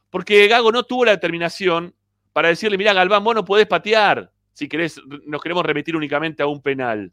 porque 0.09 0.47
Gago 0.47 0.71
no 0.71 0.83
tuvo 0.83 1.05
la 1.05 1.11
determinación 1.11 1.93
para 2.33 2.49
decirle, 2.49 2.77
mira, 2.77 2.93
Galván, 2.93 3.23
vos 3.23 3.35
no 3.35 3.45
podés 3.45 3.67
patear 3.67 4.31
si 4.53 4.67
querés, 4.67 5.01
nos 5.25 5.41
queremos 5.41 5.65
remitir 5.65 5.95
únicamente 5.95 6.43
a 6.43 6.47
un 6.47 6.61
penal. 6.61 7.11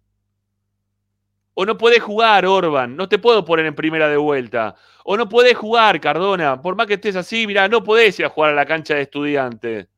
O 1.61 1.67
no 1.67 1.75
podés 1.83 2.03
jugar, 2.09 2.47
Orban, 2.47 2.97
no 2.97 3.09
te 3.09 3.19
puedo 3.19 3.45
poner 3.45 3.67
en 3.67 3.75
primera 3.75 4.09
de 4.09 4.17
vuelta. 4.17 4.77
O 5.05 5.17
no 5.17 5.29
podés 5.29 5.57
jugar, 5.57 6.01
Cardona, 6.01 6.63
por 6.63 6.77
más 6.77 6.87
que 6.87 6.95
estés 6.95 7.17
así, 7.17 7.47
mira, 7.47 7.69
no 7.69 7.83
podés 7.83 8.19
ir 8.21 8.27
a 8.27 8.31
jugar 8.31 8.51
a 8.53 8.55
la 8.55 8.65
cancha 8.67 8.95
de 8.95 9.03
estudiante. 9.03 9.89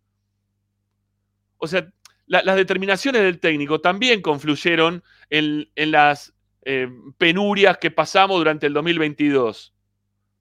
O 1.59 1.67
sea, 1.67 1.87
la- 2.27 2.43
las 2.43 2.57
determinaciones 2.57 3.23
del 3.23 3.41
técnico 3.41 3.81
también 3.81 4.23
confluyeron 4.23 5.03
en, 5.29 5.69
en 5.75 5.91
las 5.91 6.33
eh, 6.65 6.89
penurias 7.19 7.79
que 7.79 7.91
pasamos 7.91 8.39
durante 8.39 8.67
el 8.67 8.73
2022. 8.73 9.75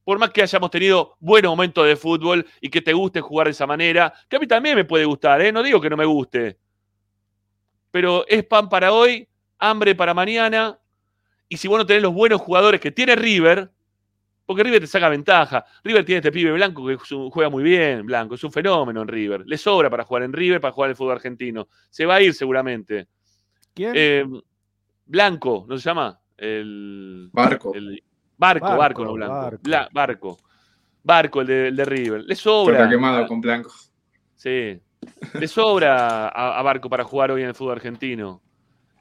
Por 0.04 0.20
más 0.20 0.32
que 0.32 0.42
hayamos 0.42 0.72
tenido 0.72 1.16
buenos 1.20 1.52
momentos 1.52 1.86
de 1.86 1.96
fútbol 1.96 2.46
y 2.62 2.70
que 2.70 2.82
te 2.82 2.94
guste 2.94 3.22
jugar 3.22 3.48
de 3.48 3.52
esa 3.52 3.68
manera, 3.68 4.14
que 4.28 4.38
a 4.38 4.40
mí 4.40 4.48
también 4.48 4.76
me 4.76 4.86
puede 4.86 5.06
gustar, 5.06 5.42
¿eh? 5.42 5.52
no 5.52 5.64
digo 5.64 5.80
que 5.82 5.90
no 5.90 5.98
me 5.98 6.06
guste. 6.06 6.58
Pero 7.92 8.26
es 8.28 8.44
pan 8.46 8.70
para 8.70 8.92
hoy, 8.94 9.28
hambre 9.60 9.96
para 9.96 10.14
mañana. 10.14 10.79
Y 11.50 11.58
si 11.58 11.68
vos 11.68 11.78
no 11.80 11.86
tenés 11.86 12.04
los 12.04 12.14
buenos 12.14 12.40
jugadores 12.42 12.80
que 12.80 12.92
tiene 12.92 13.16
River, 13.16 13.70
porque 14.46 14.64
River 14.64 14.80
te 14.82 14.88
saca 14.88 15.10
ventaja. 15.10 15.66
River 15.84 16.06
tiene 16.06 16.18
este 16.20 16.32
pibe 16.32 16.52
blanco 16.52 16.86
que 16.88 16.96
juega 17.32 17.50
muy 17.50 17.64
bien, 17.64 18.06
blanco, 18.06 18.36
es 18.36 18.44
un 18.44 18.52
fenómeno 18.52 19.02
en 19.02 19.08
River. 19.08 19.44
Le 19.46 19.58
sobra 19.58 19.90
para 19.90 20.04
jugar 20.04 20.24
en 20.24 20.34
River, 20.34 20.62
para 20.62 20.72
jugar 20.72 20.88
en 20.88 20.92
el 20.92 20.96
fútbol 20.96 21.14
argentino. 21.14 21.68
Se 21.90 22.06
va 22.06 22.16
a 22.16 22.22
ir 22.22 22.34
seguramente. 22.34 23.08
¿Quién? 23.74 23.92
Eh, 23.96 24.26
blanco, 25.06 25.66
¿no 25.68 25.78
se 25.78 25.84
llama? 25.90 26.20
El, 26.38 27.30
Barco. 27.34 27.74
el- 27.74 28.04
barco, 28.38 28.66
barco, 28.66 28.78
Barco, 28.80 29.06
no 29.06 29.14
blanco. 29.14 29.34
Barco. 29.36 29.62
Bla- 29.64 29.90
barco. 29.92 30.38
Barco, 31.04 31.42
el 31.42 31.48
de, 31.48 31.68
el 31.70 31.76
de 31.76 31.86
River. 31.86 32.22
Le 32.24 32.34
Está 32.34 32.44
sobra. 32.44 32.90
quemado 32.90 33.28
con 33.28 33.42
blanco. 33.42 33.72
Sí. 34.36 34.80
Le 35.40 35.48
sobra 35.48 36.28
a, 36.30 36.60
a 36.60 36.62
Barco 36.62 36.90
para 36.90 37.04
jugar 37.04 37.32
hoy 37.32 37.42
en 37.42 37.50
el 37.50 37.56
fútbol 37.56 37.74
argentino. 37.74 38.42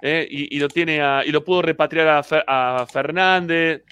¿Eh? 0.02 0.26
Y, 0.30 0.56
y 0.56 0.58
lo 0.60 0.68
tiene 0.68 1.00
a- 1.00 1.22
y 1.24 1.30
lo 1.30 1.44
pudo 1.44 1.62
repatriar 1.62 2.08
a, 2.08 2.22
Fer- 2.22 2.44
a 2.46 2.86
Fernández. 2.90 3.82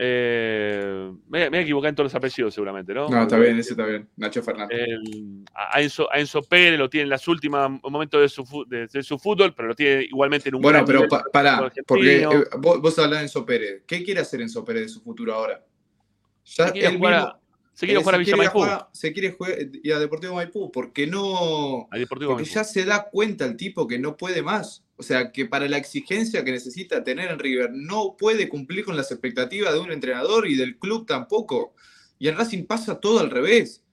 Eh, 0.00 1.10
me, 1.28 1.38
me 1.40 1.48
voy 1.48 1.58
a 1.58 1.62
equivocar 1.62 1.88
en 1.88 1.94
todos 1.96 2.04
los 2.06 2.14
apellidos, 2.14 2.54
seguramente, 2.54 2.94
¿no? 2.94 3.08
No, 3.08 3.22
está 3.22 3.36
bien, 3.36 3.58
ese 3.58 3.70
está 3.72 3.84
bien. 3.84 4.08
Nacho 4.16 4.42
Fernández. 4.42 4.78
El- 4.78 5.44
a, 5.54 5.80
Enzo, 5.82 6.08
a 6.12 6.20
Enzo 6.20 6.40
Pérez 6.42 6.78
lo 6.78 6.88
tiene 6.88 7.02
en 7.04 7.10
los 7.10 7.26
últimos 7.26 7.80
momentos 7.82 8.20
de 8.20 8.28
su, 8.28 8.64
de, 8.68 8.86
de 8.86 9.02
su 9.02 9.18
fútbol, 9.18 9.52
pero 9.54 9.68
lo 9.68 9.74
tiene 9.74 10.04
igualmente 10.04 10.48
en 10.50 10.54
un 10.54 10.62
Bueno, 10.62 10.84
pero 10.84 11.08
pa- 11.08 11.24
pará, 11.32 11.70
porque 11.86 12.22
eh, 12.22 12.26
vos, 12.58 12.80
vos 12.80 12.98
hablás 13.00 13.18
de 13.18 13.24
Enzo 13.24 13.44
Pérez. 13.44 13.82
¿Qué 13.86 14.04
quiere 14.04 14.20
hacer 14.20 14.40
Enzo 14.40 14.64
Pérez 14.64 14.82
de 14.82 14.88
su 14.88 15.00
futuro 15.00 15.34
ahora? 15.34 15.64
Ya 16.44 16.66
Se 16.68 16.72
quiere 16.72 16.96
jugar 16.96 17.14
a- 17.14 17.40
se 17.74 17.86
quiere 17.86 18.00
eh, 18.00 18.02
jugar 18.02 18.14
a 18.14 18.18
se 18.18 18.24
Villa 18.24 18.36
Maipú, 18.36 18.58
jugar- 18.60 18.88
se 18.92 19.12
quiere 19.12 19.30
jugar 19.32 19.54
y 19.82 19.90
a 19.92 19.98
Deportivo 19.98 20.34
Maipú, 20.34 20.70
porque 20.72 21.06
no. 21.06 21.88
Deportivo 21.92 22.30
Porque 22.32 22.42
Maipú. 22.44 22.54
ya 22.54 22.64
se 22.64 22.84
da 22.84 23.08
cuenta 23.10 23.44
el 23.44 23.56
tipo 23.56 23.86
que 23.86 23.98
no 23.98 24.16
puede 24.16 24.42
más. 24.42 24.84
O 25.00 25.02
sea, 25.04 25.30
que 25.30 25.46
para 25.46 25.68
la 25.68 25.78
exigencia 25.78 26.44
que 26.44 26.50
necesita 26.50 27.02
tener 27.04 27.30
en 27.30 27.38
River 27.38 27.70
no 27.72 28.16
puede 28.18 28.48
cumplir 28.48 28.84
con 28.84 28.96
las 28.96 29.10
expectativas 29.12 29.72
de 29.72 29.78
un 29.78 29.92
entrenador 29.92 30.48
y 30.48 30.56
del 30.56 30.76
club 30.76 31.06
tampoco. 31.06 31.72
Y 32.18 32.26
en 32.28 32.36
Racing 32.36 32.64
pasa 32.66 32.98
todo 32.98 33.20
al 33.20 33.30
revés. 33.30 33.84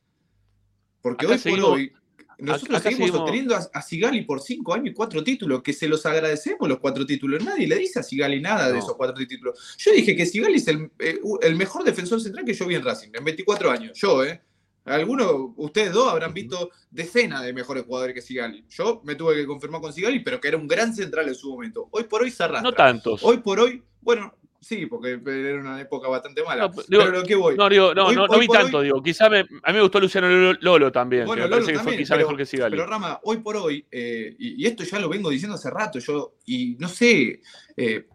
Porque 1.02 1.26
Acá 1.26 1.36
hoy 1.36 1.40
seguimos- 1.40 1.70
por 1.70 1.78
hoy 1.80 1.94
nosotros 2.38 2.80
acá 2.80 2.90
seguimos 2.90 3.08
seguimos- 3.12 3.22
obteniendo 3.22 3.56
a, 3.56 3.70
a 3.74 3.82
Sigali 3.82 4.22
por 4.24 4.42
cinco 4.42 4.74
años 4.74 4.88
y 4.90 4.94
cuatro 4.94 5.24
títulos, 5.24 5.62
que 5.64 5.72
se 5.72 5.88
los 5.88 6.06
agradecemos 6.06 6.68
los 6.68 6.80
cuatro 6.80 7.06
títulos. 7.06 7.42
Nadie 7.44 7.66
le 7.68 7.78
dice 7.78 8.00
a 8.00 8.04
Sigali 8.04 8.42
nada 8.42 8.72
de 8.72 8.80
esos 8.80 8.96
cuatro 8.98 9.16
títulos. 9.26 9.76
Yo 9.78 9.92
dije 9.94 10.16
que 10.18 10.26
Sigali 10.26 10.56
es 10.56 10.68
el, 10.68 10.90
eh, 11.00 11.20
el 11.44 11.56
mejor 11.56 11.84
defensor 11.86 12.20
central 12.20 12.44
que 12.44 12.54
yo 12.54 12.66
vi 12.68 12.76
en 12.76 12.84
Racing, 12.84 13.10
en 13.14 13.24
24 13.24 13.72
años. 13.72 13.98
Yo, 13.98 14.26
¿eh? 14.26 14.42
Algunos, 14.86 15.52
ustedes 15.56 15.92
dos, 15.92 16.12
habrán 16.12 16.34
visto 16.34 16.70
decenas 16.92 17.44
de 17.44 17.54
mejores 17.54 17.84
jugadores 17.86 18.14
que 18.14 18.22
Sigali. 18.22 18.64
Yo 18.70 19.02
me 19.04 19.16
tuve 19.16 19.36
que 19.36 19.46
confirmar 19.48 19.82
con 19.82 19.92
Sigali, 19.92 20.20
pero 20.20 20.40
que 20.40 20.48
era 20.48 20.58
un 20.58 20.68
gran 20.68 20.94
central 20.94 21.28
en 21.28 21.36
su 21.36 21.50
momento. 21.50 21.88
Hoy 21.92 22.04
por 22.04 22.22
hoy 22.22 22.30
se 22.32 22.44
arrastra. 22.44 22.70
No 22.70 22.76
tantos. 22.76 23.24
Hoy 23.24 23.38
por 23.38 23.60
hoy, 23.60 23.82
bueno, 24.02 24.36
sí, 24.62 24.86
porque 24.86 25.20
era 25.26 25.60
una 25.60 25.82
época 25.82 26.08
bastante 26.08 26.44
mala. 26.44 26.68
No, 26.68 26.74
digo- 26.88 27.04
pero 27.04 27.12
lo 27.12 27.24
que 27.24 27.34
voy. 27.36 27.56
No, 27.56 27.68
digo, 27.68 27.96
no, 27.96 28.06
Hoy- 28.08 28.16
no, 28.16 28.28
no 28.28 28.34
hoy 28.34 28.40
vi 28.42 28.48
tanto, 28.48 28.78
hoy- 28.78 28.86
digo. 28.86 29.02
Quizá 29.02 29.28
me, 29.28 29.40
a 29.40 29.44
mí 29.44 29.74
me 29.74 29.82
gustó 29.82 30.00
Luciano 30.00 30.28
Lolo, 30.62 30.92
también. 30.92 31.26
Bueno, 31.26 31.44
que 31.44 31.50
me 31.50 31.56
Lolo 31.56 31.66
parece 31.66 31.80
que 31.80 31.84
fue 31.84 31.98
quizá 31.98 32.14
pero- 32.14 32.28
mejor 32.28 32.38
que 32.38 32.46
Sigali. 32.46 32.72
Pero 32.78 32.86
Rama, 32.86 33.20
hoy 33.24 33.38
por 33.38 33.58
hoy, 33.58 33.84
eh, 33.92 34.36
y, 34.38 34.64
y 34.64 34.68
esto 34.68 34.84
ya 34.84 35.00
lo 35.00 35.10
vengo 35.10 35.32
diciendo 35.32 35.56
hace 35.56 35.72
rato, 35.72 35.98
yo, 35.98 36.36
y 36.46 36.76
no 36.80 36.88
sé, 36.90 37.42
eh, 37.76 38.08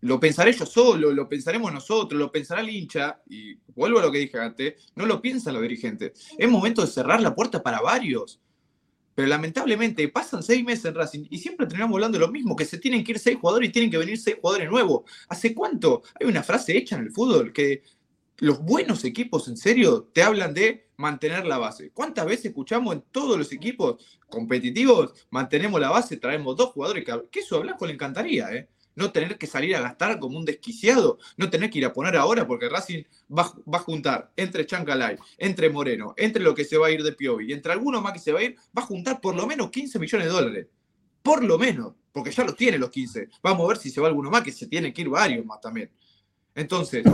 lo 0.00 0.20
pensaré 0.20 0.52
yo 0.52 0.66
solo, 0.66 1.12
lo 1.12 1.28
pensaremos 1.28 1.72
nosotros, 1.72 2.18
lo 2.18 2.30
pensará 2.30 2.60
el 2.60 2.70
hincha, 2.70 3.20
y 3.28 3.54
vuelvo 3.74 3.98
a 3.98 4.02
lo 4.02 4.12
que 4.12 4.18
dije 4.18 4.38
antes, 4.38 4.74
no 4.94 5.06
lo 5.06 5.20
piensan 5.20 5.54
los 5.54 5.62
dirigentes. 5.62 6.28
Es 6.36 6.48
momento 6.48 6.82
de 6.82 6.88
cerrar 6.88 7.20
la 7.20 7.34
puerta 7.34 7.62
para 7.62 7.80
varios. 7.80 8.40
Pero 9.14 9.28
lamentablemente 9.28 10.06
pasan 10.08 10.42
seis 10.42 10.62
meses 10.62 10.84
en 10.84 10.94
Racing 10.94 11.26
y 11.30 11.38
siempre 11.38 11.66
terminamos 11.66 11.94
hablando 11.94 12.18
de 12.18 12.26
lo 12.26 12.30
mismo, 12.30 12.54
que 12.54 12.66
se 12.66 12.76
tienen 12.76 13.02
que 13.02 13.12
ir 13.12 13.18
seis 13.18 13.38
jugadores 13.40 13.70
y 13.70 13.72
tienen 13.72 13.90
que 13.90 13.96
venir 13.96 14.18
seis 14.18 14.36
jugadores 14.38 14.70
nuevos. 14.70 15.10
¿Hace 15.28 15.54
cuánto? 15.54 16.02
Hay 16.20 16.26
una 16.26 16.42
frase 16.42 16.76
hecha 16.76 16.96
en 16.96 17.04
el 17.04 17.10
fútbol 17.10 17.50
que 17.50 17.82
los 18.38 18.60
buenos 18.60 19.04
equipos, 19.04 19.48
en 19.48 19.56
serio, 19.56 20.10
te 20.12 20.22
hablan 20.22 20.52
de 20.52 20.90
mantener 20.98 21.46
la 21.46 21.56
base. 21.56 21.90
¿Cuántas 21.92 22.26
veces 22.26 22.46
escuchamos 22.46 22.94
en 22.94 23.04
todos 23.10 23.38
los 23.38 23.50
equipos 23.52 24.04
competitivos, 24.28 25.26
mantenemos 25.30 25.80
la 25.80 25.88
base, 25.90 26.18
traemos 26.18 26.54
dos 26.54 26.70
jugadores 26.72 27.02
que, 27.02 27.18
que 27.30 27.40
eso 27.40 27.56
a 27.56 27.60
Blanco 27.60 27.86
le 27.86 27.94
encantaría, 27.94 28.52
¿eh? 28.52 28.68
No 28.96 29.12
tener 29.12 29.38
que 29.38 29.46
salir 29.46 29.76
a 29.76 29.80
gastar 29.80 30.18
como 30.18 30.36
un 30.36 30.44
desquiciado, 30.44 31.18
no 31.36 31.48
tener 31.48 31.70
que 31.70 31.78
ir 31.78 31.86
a 31.86 31.92
poner 31.92 32.16
ahora, 32.16 32.46
porque 32.46 32.68
Racing 32.68 33.04
va, 33.30 33.54
va 33.72 33.78
a 33.78 33.82
juntar 33.82 34.32
entre 34.36 34.66
Chancalay, 34.66 35.16
entre 35.38 35.70
Moreno, 35.70 36.14
entre 36.16 36.42
lo 36.42 36.54
que 36.54 36.64
se 36.64 36.76
va 36.76 36.88
a 36.88 36.90
ir 36.90 37.02
de 37.02 37.12
Piovi 37.12 37.52
entre 37.52 37.72
alguno 37.72 38.00
más 38.00 38.12
que 38.12 38.18
se 38.18 38.32
va 38.32 38.40
a 38.40 38.42
ir, 38.42 38.56
va 38.76 38.82
a 38.82 38.86
juntar 38.86 39.20
por 39.20 39.36
lo 39.36 39.46
menos 39.46 39.70
15 39.70 39.98
millones 39.98 40.26
de 40.26 40.32
dólares. 40.32 40.66
Por 41.22 41.44
lo 41.44 41.58
menos, 41.58 41.94
porque 42.12 42.30
ya 42.30 42.44
los 42.44 42.56
tiene 42.56 42.78
los 42.78 42.90
15. 42.90 43.28
Vamos 43.42 43.64
a 43.64 43.68
ver 43.68 43.76
si 43.78 43.90
se 43.90 44.00
va 44.00 44.08
alguno 44.08 44.30
más, 44.30 44.42
que 44.42 44.52
se 44.52 44.66
tiene 44.66 44.92
que 44.92 45.02
ir 45.02 45.08
varios 45.08 45.44
más 45.44 45.60
también. 45.60 45.90
Entonces, 46.54 47.04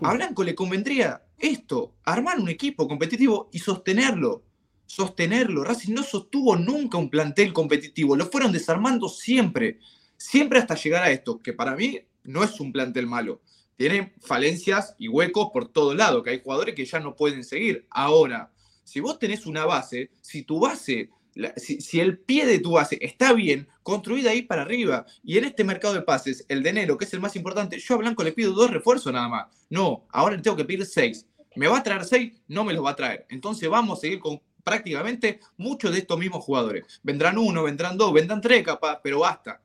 a 0.00 0.14
Blanco 0.14 0.42
le 0.42 0.54
convendría 0.54 1.22
esto, 1.38 1.94
armar 2.04 2.38
un 2.38 2.48
equipo 2.48 2.88
competitivo 2.88 3.50
y 3.52 3.58
sostenerlo. 3.58 4.44
Sostenerlo. 4.86 5.64
Racing 5.64 5.92
no 5.92 6.02
sostuvo 6.02 6.56
nunca 6.56 6.96
un 6.96 7.10
plantel 7.10 7.52
competitivo, 7.52 8.16
lo 8.16 8.26
fueron 8.26 8.50
desarmando 8.50 9.08
siempre, 9.08 9.78
siempre 10.18 10.58
hasta 10.58 10.74
llegar 10.74 11.02
a 11.02 11.10
esto, 11.10 11.38
que 11.38 11.54
para 11.54 11.74
mí 11.74 12.00
no 12.24 12.44
es 12.44 12.60
un 12.60 12.72
plantel 12.72 13.06
malo. 13.06 13.40
Tiene 13.76 14.12
falencias 14.20 14.94
y 14.98 15.08
huecos 15.08 15.48
por 15.52 15.68
todo 15.68 15.94
lado, 15.94 16.22
que 16.22 16.30
hay 16.30 16.42
jugadores 16.42 16.74
que 16.74 16.84
ya 16.84 17.00
no 17.00 17.16
pueden 17.16 17.44
seguir. 17.44 17.86
Ahora, 17.88 18.52
si 18.84 19.00
vos 19.00 19.18
tenés 19.18 19.46
una 19.46 19.64
base, 19.64 20.10
si 20.20 20.42
tu 20.42 20.60
base 20.60 21.10
si, 21.56 21.80
si 21.80 22.00
el 22.00 22.18
pie 22.18 22.46
de 22.46 22.58
tu 22.58 22.72
base 22.72 22.98
está 23.00 23.32
bien, 23.32 23.68
construida 23.82 24.30
ahí 24.30 24.42
para 24.42 24.62
arriba, 24.62 25.06
y 25.22 25.38
en 25.38 25.44
este 25.44 25.64
mercado 25.64 25.94
de 25.94 26.02
pases, 26.02 26.44
el 26.48 26.62
de 26.62 26.70
enero, 26.70 26.98
que 26.98 27.04
es 27.04 27.12
el 27.14 27.20
más 27.20 27.36
importante, 27.36 27.78
yo 27.78 27.94
a 27.94 27.98
Blanco 27.98 28.24
le 28.24 28.32
pido 28.32 28.52
dos 28.52 28.70
refuerzos 28.70 29.12
nada 29.12 29.28
más. 29.28 29.46
No, 29.70 30.06
ahora 30.10 30.36
le 30.36 30.42
tengo 30.42 30.56
que 30.56 30.64
pedir 30.64 30.84
seis. 30.84 31.26
¿Me 31.54 31.68
va 31.68 31.78
a 31.78 31.82
traer 31.82 32.04
seis? 32.04 32.32
No 32.48 32.64
me 32.64 32.72
los 32.72 32.84
va 32.84 32.90
a 32.90 32.96
traer. 32.96 33.26
Entonces 33.30 33.68
vamos 33.68 33.98
a 33.98 34.00
seguir 34.00 34.18
con 34.18 34.40
prácticamente 34.62 35.40
muchos 35.56 35.92
de 35.92 35.98
estos 35.98 36.18
mismos 36.18 36.44
jugadores. 36.44 37.00
Vendrán 37.02 37.38
uno, 37.38 37.62
vendrán 37.62 37.96
dos, 37.96 38.12
vendrán 38.12 38.40
tres 38.40 38.62
capaz, 38.62 39.00
pero 39.02 39.20
basta. 39.20 39.60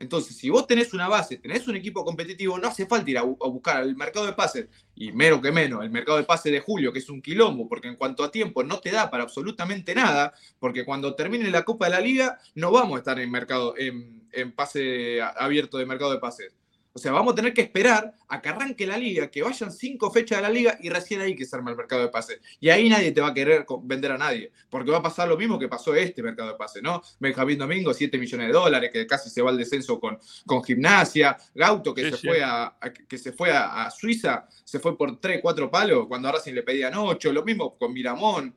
Entonces, 0.00 0.36
si 0.36 0.48
vos 0.48 0.66
tenés 0.66 0.92
una 0.94 1.08
base, 1.08 1.38
tenés 1.38 1.66
un 1.66 1.74
equipo 1.76 2.04
competitivo, 2.04 2.56
no 2.58 2.68
hace 2.68 2.86
falta 2.86 3.10
ir 3.10 3.18
a, 3.18 3.24
bu- 3.24 3.36
a 3.44 3.48
buscar 3.48 3.82
el 3.82 3.96
mercado 3.96 4.26
de 4.26 4.32
pases, 4.32 4.68
y 4.94 5.10
menos 5.12 5.40
que 5.40 5.50
menos, 5.50 5.82
el 5.82 5.90
mercado 5.90 6.18
de 6.18 6.24
pases 6.24 6.52
de 6.52 6.60
julio, 6.60 6.92
que 6.92 7.00
es 7.00 7.08
un 7.08 7.20
quilombo, 7.20 7.68
porque 7.68 7.88
en 7.88 7.96
cuanto 7.96 8.22
a 8.22 8.30
tiempo 8.30 8.62
no 8.62 8.78
te 8.78 8.90
da 8.92 9.10
para 9.10 9.24
absolutamente 9.24 9.94
nada, 9.94 10.32
porque 10.60 10.84
cuando 10.84 11.14
termine 11.16 11.50
la 11.50 11.64
Copa 11.64 11.86
de 11.86 11.90
la 11.92 12.00
Liga 12.00 12.38
no 12.54 12.70
vamos 12.70 12.96
a 12.96 12.98
estar 12.98 13.18
en 13.18 13.30
mercado, 13.30 13.74
en, 13.76 14.22
en 14.32 14.52
pase 14.52 15.20
abierto 15.20 15.78
de 15.78 15.86
mercado 15.86 16.12
de 16.12 16.18
pases. 16.18 16.57
O 16.92 16.98
sea, 16.98 17.12
vamos 17.12 17.32
a 17.32 17.36
tener 17.36 17.54
que 17.54 17.60
esperar 17.60 18.12
a 18.28 18.42
que 18.42 18.48
arranque 18.48 18.86
la 18.86 18.96
liga, 18.96 19.30
que 19.30 19.42
vayan 19.42 19.70
cinco 19.70 20.10
fechas 20.10 20.38
de 20.38 20.42
la 20.42 20.50
liga 20.50 20.76
y 20.80 20.88
recién 20.88 21.20
ahí 21.20 21.36
que 21.36 21.44
se 21.44 21.54
arma 21.54 21.70
el 21.70 21.76
mercado 21.76 22.02
de 22.02 22.08
pases. 22.08 22.40
Y 22.58 22.70
ahí 22.70 22.88
nadie 22.88 23.12
te 23.12 23.20
va 23.20 23.28
a 23.28 23.34
querer 23.34 23.64
vender 23.82 24.12
a 24.12 24.18
nadie, 24.18 24.50
porque 24.68 24.90
va 24.90 24.98
a 24.98 25.02
pasar 25.02 25.28
lo 25.28 25.36
mismo 25.36 25.58
que 25.58 25.68
pasó 25.68 25.94
este 25.94 26.22
mercado 26.22 26.48
de 26.50 26.56
pases, 26.56 26.82
¿no? 26.82 27.00
Benjamín 27.20 27.58
Domingo, 27.58 27.94
7 27.94 28.18
millones 28.18 28.48
de 28.48 28.52
dólares, 28.52 28.90
que 28.92 29.06
casi 29.06 29.30
se 29.30 29.42
va 29.42 29.50
al 29.50 29.58
descenso 29.58 30.00
con, 30.00 30.18
con 30.44 30.64
gimnasia. 30.64 31.36
Gauto, 31.54 31.94
que 31.94 32.04
Sí, 32.04 32.10
se 32.10 32.16
sí. 32.16 32.26
fue, 32.26 32.42
a, 32.42 32.64
a- 32.80 32.92
que 32.92 33.18
se 33.18 33.32
fue 33.32 33.52
a, 33.52 33.84
a 33.84 33.90
Suiza, 33.90 34.46
se 34.64 34.80
fue 34.80 34.96
por 34.96 35.20
3, 35.20 35.40
4 35.40 35.70
palos, 35.70 36.06
cuando 36.08 36.28
ahora 36.28 36.40
sí 36.40 36.50
le 36.52 36.62
pedían 36.64 36.94
8. 36.96 37.32
Lo 37.32 37.44
mismo 37.44 37.78
con 37.78 37.92
Miramón. 37.92 38.56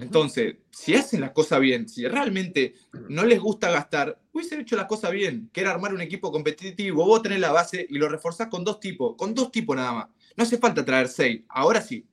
Entonces, 0.00 0.56
si 0.70 0.94
hacen 0.94 1.20
las 1.20 1.30
cosas 1.30 1.60
bien, 1.60 1.88
si 1.88 2.06
realmente 2.06 2.74
no 3.08 3.24
les 3.24 3.38
gusta 3.38 3.70
gastar, 3.70 4.20
hubiesen 4.32 4.60
hecho 4.60 4.76
las 4.76 4.86
cosas 4.86 5.12
bien, 5.12 5.50
que 5.52 5.60
era 5.60 5.70
armar 5.70 5.94
un 5.94 6.00
equipo 6.00 6.32
competitivo, 6.32 7.04
vos 7.04 7.22
tenés 7.22 7.40
la 7.40 7.52
base 7.52 7.86
y 7.88 7.98
lo 7.98 8.08
reforzás 8.08 8.48
con 8.48 8.64
dos 8.64 8.80
tipos, 8.80 9.14
con 9.16 9.34
dos 9.34 9.52
tipos 9.52 9.76
nada 9.76 9.92
más. 9.92 10.08
No 10.36 10.42
hace 10.42 10.58
falta 10.58 10.84
traer 10.84 11.08
seis, 11.08 11.42
ahora 11.48 11.80
sí, 11.80 12.04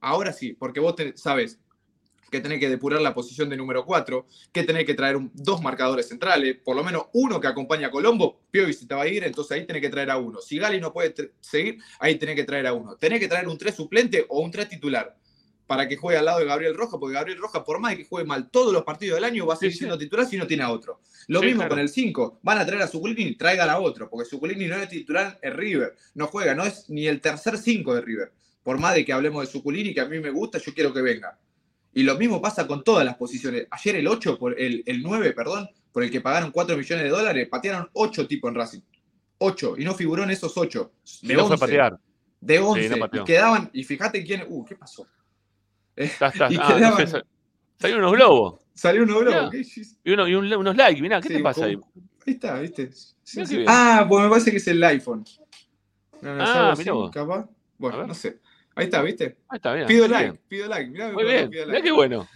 ahora 0.00 0.32
sí, 0.32 0.52
porque 0.52 0.78
vos 0.78 0.94
sabes 1.16 1.58
que 2.30 2.40
tenés 2.40 2.58
que 2.58 2.68
depurar 2.68 3.00
la 3.00 3.14
posición 3.14 3.48
de 3.48 3.56
número 3.56 3.84
4, 3.84 4.26
que 4.52 4.64
tenés 4.64 4.84
que 4.84 4.94
traer 4.94 5.16
dos 5.32 5.62
marcadores 5.62 6.08
centrales, 6.08 6.58
por 6.64 6.76
lo 6.76 6.84
menos 6.84 7.06
uno 7.12 7.40
que 7.40 7.46
acompaña 7.46 7.88
a 7.88 7.90
Colombo, 7.90 8.40
Piovi 8.50 8.72
se 8.72 8.86
te 8.86 8.94
va 8.94 9.02
a 9.02 9.08
ir, 9.08 9.24
entonces 9.24 9.56
ahí 9.56 9.66
tenés 9.66 9.82
que 9.82 9.88
traer 9.88 10.10
a 10.10 10.18
uno. 10.18 10.40
Si 10.40 10.58
Gali 10.58 10.80
no 10.80 10.92
puede 10.92 11.14
seguir, 11.40 11.78
ahí 12.00 12.16
tenés 12.16 12.34
que 12.34 12.44
traer 12.44 12.66
a 12.66 12.72
uno. 12.72 12.96
Tenés 12.96 13.20
que 13.20 13.28
traer 13.28 13.48
un 13.48 13.56
3 13.56 13.74
suplente 13.74 14.26
o 14.28 14.40
un 14.40 14.50
3 14.50 14.68
titular 14.68 15.16
para 15.66 15.88
que 15.88 15.96
juegue 15.96 16.18
al 16.18 16.24
lado 16.26 16.38
de 16.38 16.44
Gabriel 16.46 16.76
Roja, 16.76 16.98
porque 16.98 17.14
Gabriel 17.14 17.38
Roja, 17.38 17.64
por 17.64 17.80
más 17.80 17.92
de 17.92 17.98
que 17.98 18.04
juegue 18.04 18.26
mal 18.26 18.48
todos 18.50 18.72
los 18.72 18.84
partidos 18.84 19.16
del 19.16 19.24
año, 19.24 19.46
va 19.46 19.54
a 19.54 19.56
seguir 19.56 19.72
Sí, 19.72 19.78
sí. 19.78 19.84
siendo 19.84 19.98
titular 19.98 20.26
si 20.26 20.36
no 20.36 20.46
tiene 20.46 20.62
a 20.62 20.70
otro. 20.70 21.00
Lo 21.28 21.40
Sí, 21.40 21.46
mismo 21.46 21.60
claro. 21.60 21.70
con 21.70 21.78
el 21.80 21.88
5. 21.88 22.38
Van 22.42 22.58
a 22.58 22.66
traer 22.66 22.82
a 22.82 22.86
Suculini, 22.88 23.34
traigan 23.34 23.68
a 23.68 23.78
otro, 23.78 24.08
porque 24.08 24.28
Suculini 24.28 24.66
no 24.66 24.76
es 24.76 24.88
titular 24.88 25.38
en 25.42 25.54
River. 25.56 25.96
No 26.14 26.28
juega, 26.28 26.54
no 26.54 26.64
es 26.64 26.88
ni 26.88 27.06
el 27.08 27.20
tercer 27.20 27.58
5 27.58 27.94
de 27.94 28.00
River. 28.00 28.32
Por 28.62 28.78
más 28.78 28.94
de 28.94 29.04
que 29.04 29.12
hablemos 29.12 29.44
de 29.44 29.50
Suculini, 29.52 29.92
que 29.92 30.00
a 30.00 30.06
mí 30.06 30.18
me 30.20 30.30
gusta, 30.30 30.58
yo 30.58 30.72
quiero 30.72 30.92
que 30.94 31.02
venga. 31.02 31.38
Y 31.94 32.02
lo 32.02 32.14
mismo 32.16 32.40
pasa 32.42 32.66
con 32.66 32.84
todas 32.84 33.04
las 33.04 33.16
posiciones. 33.16 33.66
Ayer 33.70 33.96
el 33.96 34.06
8, 34.06 34.38
por 34.38 34.60
el, 34.60 34.82
el 34.86 35.02
9, 35.02 35.32
perdón, 35.32 35.68
por 35.92 36.02
el 36.04 36.10
que 36.10 36.20
pagaron 36.20 36.50
4 36.52 36.76
millones 36.76 37.04
de 37.04 37.10
dólares, 37.10 37.48
patearon 37.50 37.88
8 37.94 38.26
tipos 38.28 38.48
en 38.50 38.54
Racing. 38.54 38.80
8, 39.38 39.74
y 39.78 39.84
no 39.84 39.94
figuró 39.94 40.22
en 40.22 40.30
esos 40.30 40.56
8. 40.56 40.92
Y 41.22 41.28
no 41.32 41.46
fue 41.46 41.56
a 41.56 41.58
patear. 41.58 41.98
De 42.40 42.58
11. 42.58 42.88
no 42.90 42.98
pateó. 42.98 43.22
y 43.22 43.24
quedaban, 43.24 43.70
y 43.72 43.82
fíjate 43.82 44.22
quién. 44.24 44.44
Uh, 44.48 44.64
¿qué 44.64 44.76
pasó? 44.76 45.06
Está, 45.96 46.28
está. 46.28 46.46
y 46.52 46.56
Ah, 46.60 46.76
no 46.78 46.96
sé, 46.96 47.06
sa- 47.06 47.24
salieron 47.78 48.04
unos 48.04 48.16
globos. 48.16 48.60
Salió 48.74 49.02
uno 49.04 49.20
Mirá. 49.20 49.30
bravo. 49.30 49.50
¿qué? 49.50 49.62
Y, 50.04 50.12
uno, 50.12 50.28
y 50.28 50.34
un- 50.34 50.52
unos 50.54 50.76
likes. 50.76 51.00
Mirá, 51.00 51.20
¿qué 51.20 51.28
Sí, 51.28 51.34
te 51.36 51.42
pasa 51.42 51.62
como- 51.62 51.68
ahí? 51.68 51.78
Ahí 52.26 52.34
está, 52.34 52.58
¿viste? 52.60 52.90
Sí, 52.92 53.38
Mirá 53.38 53.46
sí. 53.46 53.64
Ah, 53.66 54.06
pues 54.08 54.22
me 54.24 54.28
parece 54.30 54.50
que 54.50 54.56
es 54.58 54.68
el 54.68 54.82
iPhone. 54.84 55.24
No, 56.20 56.34
no, 56.34 56.42
Ah, 56.44 56.74
mirá 56.76 56.92
vos. 56.92 57.10
capaz. 57.10 57.48
Bueno, 57.78 58.06
no 58.06 58.14
sé. 58.14 58.38
Ahí 58.74 58.84
está, 58.86 59.00
¿viste? 59.00 59.38
Ah, 59.48 59.56
está 59.56 59.72
bien. 59.72 59.86
Pido 59.86 60.06
like, 60.06 60.24
bien. 60.32 60.40
pido 60.48 60.68
like. 60.68 60.90
Mirá, 60.90 61.12
Muy 61.12 61.24
bien. 61.24 61.48
pido 61.50 61.64
Mirá 61.66 61.72
like. 61.78 61.82
qué 61.88 61.92
bueno. 61.92 62.28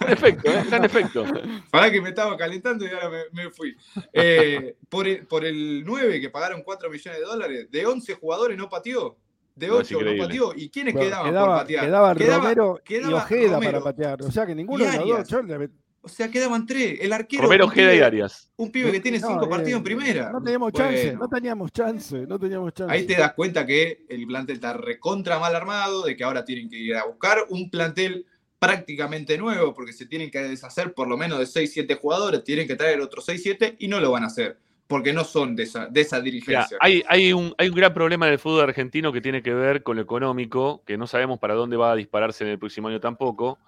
Gran 0.00 0.12
efecto, 0.12 0.50
¿eh? 0.50 0.64
Gran 0.68 0.84
efecto. 0.84 1.24
Pará 1.70 1.90
que 1.90 2.00
me 2.00 2.10
estaba 2.10 2.36
calentando 2.36 2.84
y 2.84 2.88
ahora 2.90 3.10
me, 3.10 3.42
me 3.44 3.50
fui. 3.50 3.76
Eh, 4.12 4.76
por, 4.88 5.06
el, 5.08 5.26
por 5.26 5.44
el 5.44 5.84
9 5.84 6.20
que 6.20 6.30
pagaron 6.30 6.62
4 6.62 6.88
millones 6.90 7.20
de 7.20 7.26
dólares, 7.26 7.70
de 7.70 7.86
11 7.86 8.14
jugadores 8.14 8.56
no 8.56 8.68
pateó. 8.68 9.16
De 9.56 9.66
No, 9.68 9.80
es 9.80 9.90
8 9.90 10.02
no 10.02 10.22
pateó. 10.22 10.52
¿Y 10.54 10.68
quiénes 10.68 10.92
Bueno, 10.94 11.08
quedaban 11.08 11.24
por 11.26 11.32
quedaba, 11.32 11.56
patear? 11.58 11.84
quedaban 11.86 12.16
Quedaba- 12.16 12.42
Romero 12.42 12.78
y 12.78 12.86
quedaba 12.86 13.16
Ojeda 13.16 13.52
Romero. 13.54 13.72
para 13.72 13.84
patear. 13.84 14.22
O 14.22 14.30
sea 14.30 14.46
que 14.46 14.54
ninguno 14.54 14.84
Y 14.84 14.86
de 14.86 14.92
los 14.92 15.00
Arias. 15.00 15.18
dos. 15.28 15.28
yo 15.30 15.42
le- 15.58 15.70
O 16.02 16.08
sea, 16.08 16.30
quedaban 16.30 16.66
tres. 16.66 16.98
El 17.00 17.12
arquero. 17.12 17.42
Romero, 17.42 17.64
Ojeda 17.64 17.92
y 17.94 17.98
Arias. 18.00 18.48
Un 18.56 18.70
pibe 18.70 18.92
que 18.92 19.00
tiene 19.00 19.18
No, 19.18 19.26
5 19.28 19.46
eh, 19.46 19.48
partidos 19.48 19.78
en 19.78 19.82
primera. 19.82 20.30
No 20.30 20.40
teníamos 20.40 20.72
chance, 20.72 21.14
no 21.16 21.28
teníamos 21.28 21.72
chance, 21.72 22.26
no 22.28 22.38
teníamos 22.38 22.74
chance. 22.74 22.94
Ahí 22.94 23.06
te 23.06 23.16
das 23.16 23.32
cuenta 23.32 23.66
que 23.66 24.04
el 24.08 24.24
plantel 24.26 24.54
está 24.56 24.72
recontra 24.74 25.40
mal 25.40 25.56
armado, 25.56 26.04
de 26.04 26.14
que 26.14 26.22
ahora 26.22 26.44
tienen 26.44 26.68
que 26.70 26.76
ir 26.78 26.94
a 26.94 27.06
buscar 27.06 27.38
un 27.48 27.70
plantel 27.70 28.24
prácticamente 28.58 29.36
nuevo, 29.36 29.74
porque 29.74 29.92
se 29.92 30.06
tienen 30.06 30.30
que 30.30 30.38
deshacer 30.40 30.92
por 30.94 31.08
lo 31.08 31.16
menos 31.16 31.38
de 31.38 31.46
6, 31.46 31.72
7 31.72 31.94
jugadores, 31.96 32.44
tienen 32.44 32.68
que 32.68 32.76
traer 32.76 33.00
otros 33.00 33.24
6, 33.24 33.42
7 33.42 33.76
y 33.78 33.88
no 33.88 33.98
lo 34.00 34.10
van 34.12 34.22
a 34.24 34.26
hacer, 34.28 34.58
porque 34.86 35.12
no 35.12 35.24
son 35.24 35.56
de 35.56 35.64
esa, 35.64 35.86
de 35.86 36.00
esa 36.00 36.16
Mirá, 36.16 36.24
dirigencia. 36.24 36.78
hay, 36.80 37.02
hay, 37.08 37.32
un, 37.32 37.54
hay 37.58 37.68
un 37.68 37.74
gran 37.74 37.92
problema 37.92 38.26
en 38.26 38.34
el 38.34 38.38
fútbol 38.38 38.62
argentino 38.62 39.12
que 39.12 39.20
tiene 39.20 39.42
que 39.42 39.52
ver 39.52 39.82
con 39.82 39.96
lo 39.96 40.02
económico, 40.02 40.82
que 40.86 40.96
no 40.96 41.06
sabemos 41.06 41.38
para 41.38 41.54
dónde 41.54 41.76
va 41.76 41.92
a 41.92 41.96
dispararse 41.96 42.44
en 42.44 42.50
el 42.50 42.58
próximo 42.58 42.88
año 42.88 43.00
tampoco, 43.00 43.58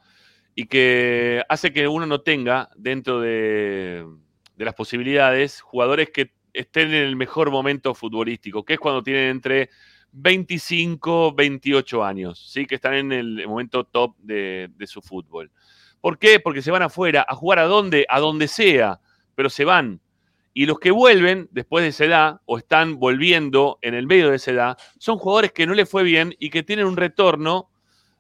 y 0.55 0.67
que 0.67 1.43
hace 1.49 1.73
que 1.73 1.89
uno 1.89 2.07
no 2.07 2.21
tenga 2.21 2.71
dentro 2.77 3.21
de, 3.21 4.07
de 4.57 4.65
las 4.65 4.75
posibilidades 4.75 5.61
jugadores 5.61 6.11
que 6.11 6.33
estén 6.53 6.89
en 6.89 7.05
el 7.05 7.17
mejor 7.17 7.51
momento 7.51 7.95
futbolístico, 7.95 8.65
que 8.65 8.75
es 8.75 8.81
cuando 8.81 9.03
tienen 9.03 9.31
entre 9.31 9.71
25, 10.13 11.35
28 11.35 12.05
años, 12.05 12.51
¿sí? 12.51 12.67
que 12.67 12.77
están 12.77 12.95
en 12.95 13.13
el 13.13 13.47
momento 13.47 13.85
top 13.85 14.17
de, 14.19 14.71
de 14.77 14.87
su 14.87 15.03
fútbol. 15.03 15.51
¿Por 16.01 16.19
qué? 16.19 16.41
Porque 16.41 16.63
se 16.63 16.71
van 16.71 16.83
afuera 16.83 17.27
a 17.29 17.35
jugar 17.35 17.59
a 17.59 17.65
donde, 17.65 18.07
a 18.09 18.21
donde 18.21 18.49
sea, 18.49 19.01
pero 19.35 19.51
se 19.51 19.65
van. 19.65 20.01
Y 20.59 20.67
los 20.67 20.81
que 20.81 20.91
vuelven 20.91 21.49
después 21.53 21.85
de 21.85 21.91
esa 21.91 22.05
edad 22.05 22.41
o 22.45 22.59
están 22.59 22.99
volviendo 22.99 23.79
en 23.81 23.95
el 23.95 24.09
medio 24.09 24.31
de 24.31 24.35
esa 24.35 24.51
edad 24.51 24.79
son 24.99 25.17
jugadores 25.17 25.53
que 25.53 25.69
no 25.69 25.73
les 25.73 25.89
fue 25.89 26.03
bien 26.03 26.35
y 26.41 26.51
que 26.51 26.65
tienen 26.65 26.87
un 26.87 26.97
retorno 26.97 27.71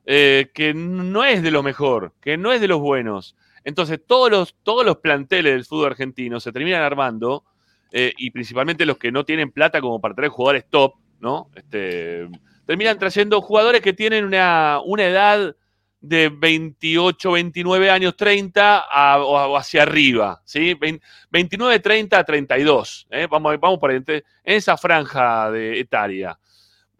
eh, 0.06 0.48
que 0.54 0.72
no 0.72 1.24
es 1.24 1.42
de 1.42 1.50
lo 1.50 1.64
mejor, 1.64 2.12
que 2.20 2.36
no 2.36 2.52
es 2.52 2.60
de 2.60 2.68
los 2.68 2.78
buenos. 2.78 3.34
Entonces 3.64 3.98
todos 4.06 4.30
los, 4.30 4.54
todos 4.62 4.86
los 4.86 4.98
planteles 4.98 5.52
del 5.52 5.64
fútbol 5.64 5.86
argentino 5.86 6.38
se 6.38 6.52
terminan 6.52 6.82
armando 6.82 7.42
eh, 7.90 8.12
y 8.16 8.30
principalmente 8.30 8.86
los 8.86 8.98
que 8.98 9.10
no 9.10 9.24
tienen 9.24 9.50
plata 9.50 9.80
como 9.80 10.00
para 10.00 10.14
traer 10.14 10.30
jugadores 10.30 10.64
top, 10.70 10.94
¿no? 11.18 11.50
Este, 11.56 12.28
terminan 12.66 13.00
trayendo 13.00 13.40
jugadores 13.40 13.80
que 13.80 13.94
tienen 13.94 14.24
una, 14.24 14.78
una 14.84 15.04
edad 15.04 15.56
de 16.00 16.28
28, 16.28 17.32
29 17.32 17.90
años, 17.90 18.16
30 18.16 18.78
a- 18.80 19.18
o, 19.22 19.56
hacia 19.56 19.82
arriba, 19.82 20.40
¿sí? 20.44 20.74
Vein- 20.74 21.00
29, 21.30 21.80
30 21.80 22.18
a 22.20 22.24
32, 22.24 23.06
¿eh? 23.10 23.26
Vamos, 23.30 23.58
vamos 23.60 23.78
por 23.78 23.90
ahí, 23.90 24.02
en 24.06 24.22
esa 24.44 24.76
franja 24.76 25.50
de 25.50 25.80
etaria. 25.80 26.38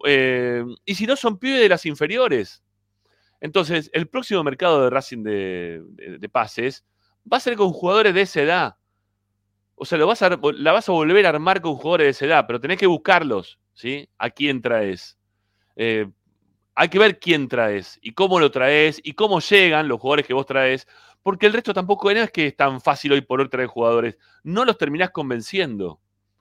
Eh, 0.07 0.64
y 0.84 0.94
si 0.94 1.07
no 1.07 1.16
son 1.16 1.38
pibes 1.38 1.61
de 1.61 1.68
las 1.68 1.86
inferiores. 1.86 2.62
Entonces, 3.40 3.90
el 3.94 4.09
próximo 4.09 4.44
mercado 4.44 4.84
de 4.84 4.90
Racing 4.90 5.22
de 5.24 6.28
pases 6.32 6.84
va 7.30 7.38
a 7.38 7.40
ser 7.40 7.57
con 7.57 7.72
jugadores 7.72 8.14
de 8.14 8.22
esa 8.22 8.42
edad. 8.42 8.76
O 9.74 9.84
sea, 9.84 9.99
lo 9.99 10.07
vas 10.07 10.22
a, 10.22 10.30
la 10.55 10.72
vas 10.72 10.88
a 10.88 10.92
volver 10.92 11.24
a 11.26 11.28
armar 11.30 11.61
con 11.61 11.76
jugadores 11.76 12.07
de 12.07 12.11
esa 12.11 12.26
edad, 12.26 12.44
pero 12.46 12.61
tenés 12.61 12.78
que 12.78 12.86
buscarlos, 12.86 13.59
¿sí? 13.74 14.09
¿A 14.18 14.30
quién 14.30 14.61
traes? 14.61 15.18
Eh, 15.76 16.09
Hay 16.80 16.90
que 16.90 17.00
ver 17.00 17.18
quién 17.18 17.48
traes 17.48 17.98
y 18.02 18.12
cómo 18.12 18.38
lo 18.38 18.52
traes 18.52 19.00
y 19.02 19.14
cómo 19.14 19.40
llegan 19.40 19.88
los 19.88 19.98
jugadores 20.00 20.28
que 20.28 20.32
vos 20.32 20.46
traes, 20.46 20.86
porque 21.24 21.46
el 21.46 21.52
resto 21.52 21.74
tampoco 21.74 22.14
no 22.14 22.20
es 22.20 22.30
que 22.30 22.46
es 22.46 22.56
tan 22.56 22.80
fácil 22.80 23.10
hoy 23.14 23.20
por 23.20 23.40
hoy 23.40 23.48
traer 23.48 23.66
jugadores. 23.66 24.16
No 24.44 24.64
los 24.64 24.78
terminás 24.78 25.10
convenciendo, 25.10 25.98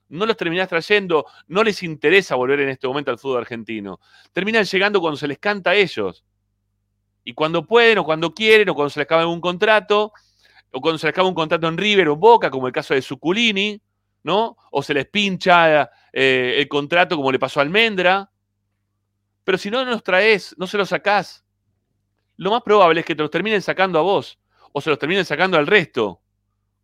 no 0.09 0.27
los 0.27 0.38
terminás 0.38 0.69
trayendo, 0.69 1.25
no 1.47 1.63
les 1.63 1.81
interesa 1.81 2.35
volver 2.35 2.59
en 2.59 2.69
este 2.69 2.88
momento 2.88 3.09
al 3.09 3.17
fútbol 3.17 3.39
argentino. 3.39 3.99
Terminan 4.31 4.63
llegando 4.65 5.01
cuando 5.01 5.17
se 5.17 5.27
les 5.27 5.39
canta 5.39 5.71
a 5.71 5.75
ellos. 5.75 6.23
Y 7.23 7.33
cuando 7.33 7.65
pueden, 7.65 7.97
o 7.97 8.03
cuando 8.03 8.31
quieren, 8.31 8.69
o 8.69 8.75
cuando 8.75 8.91
se 8.91 8.99
les 8.99 9.05
acaba 9.05 9.25
un 9.25 9.41
contrato, 9.41 10.13
o 10.71 10.81
cuando 10.81 10.99
se 10.99 11.07
les 11.07 11.13
acaba 11.13 11.27
un 11.27 11.33
contrato 11.33 11.67
en 11.67 11.79
River 11.79 12.09
o 12.09 12.13
en 12.13 12.19
Boca, 12.19 12.51
como 12.51 12.67
el 12.67 12.73
caso 12.73 12.93
de 12.93 13.01
Suculini, 13.01 13.81
¿no? 14.21 14.55
O 14.69 14.83
se 14.83 14.93
les 14.93 15.07
pincha 15.07 15.89
eh, 16.13 16.57
el 16.59 16.67
contrato 16.67 17.15
como 17.15 17.31
le 17.31 17.39
pasó 17.39 17.59
a 17.59 17.63
Almendra. 17.63 18.29
Pero 19.48 19.58
si 19.58 19.72
no 19.72 19.86
los 19.86 20.04
traes, 20.04 20.54
no 20.58 20.68
se 20.68 20.78
los 20.78 20.89
sacás, 20.89 21.45
lo 22.36 22.52
más 22.52 22.62
probable 22.64 23.00
es 23.00 23.06
que 23.06 23.16
te 23.16 23.22
los 23.22 23.32
terminen 23.32 23.62
sacando 23.62 23.98
a 23.98 24.02
vos 24.02 24.38
o 24.74 24.82
se 24.82 24.89
los 24.89 25.00
terminen 25.00 25.24
sacando 25.24 25.58
al 25.58 25.68
resto, 25.68 26.22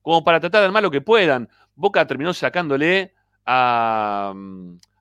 como 0.01 0.23
para 0.23 0.39
tratar 0.39 0.61
de 0.61 0.67
armar 0.67 0.81
lo 0.81 0.89
que 0.89 1.01
puedan. 1.01 1.49
Boca 1.75 2.07
terminó 2.07 2.33
sacándole 2.33 3.13
a, 3.45 4.33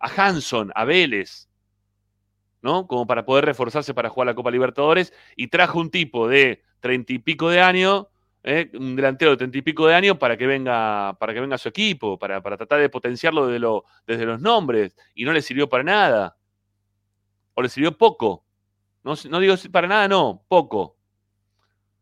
a 0.01 0.09
Hanson, 0.09 0.73
a 0.75 0.85
Vélez, 0.85 1.49
¿no? 2.63 2.89
Como 2.89 3.07
para 3.07 3.25
poder 3.25 3.45
reforzarse 3.45 3.95
para 3.95 4.09
jugar 4.09 4.27
la 4.27 4.35
Copa 4.35 4.51
Libertadores 4.51 5.13
y 5.37 5.47
trajo 5.47 5.79
un 5.79 5.93
tipo 5.93 6.27
de 6.27 6.65
treinta 6.81 7.13
y 7.13 7.21
pico 7.21 7.49
de 7.49 7.61
años, 7.61 8.09
¿eh? 8.43 8.73
un 8.75 8.97
delantero 8.97 9.31
de 9.31 9.37
treinta 9.37 9.59
y 9.59 9.63
pico 9.63 9.87
de 9.87 9.95
años 9.95 10.19
para 10.19 10.37
que 10.37 10.49
venga, 10.49 11.17
para 11.21 11.33
que 11.33 11.41
venga 11.41 11.57
su 11.59 11.69
equipo, 11.69 12.19
para, 12.19 12.43
para 12.43 12.57
tratar 12.57 12.81
de 12.81 12.89
potenciarlo 12.89 13.47
desde, 13.47 13.65
desde 14.05 14.27
los 14.27 14.41
nombres 14.41 14.97
y 15.15 15.25
no 15.25 15.33
le 15.33 15.43
sirvió 15.43 15.69
para 15.69 15.85
nada 15.85 16.37
o 17.55 17.63
le 17.63 17.69
sirvió 17.69 17.97
poco. 17.97 18.45
No, 19.03 19.15
digo 19.41 19.55
para 19.71 19.89
nada, 19.89 20.09
no, 20.09 20.45
poco. 20.49 20.97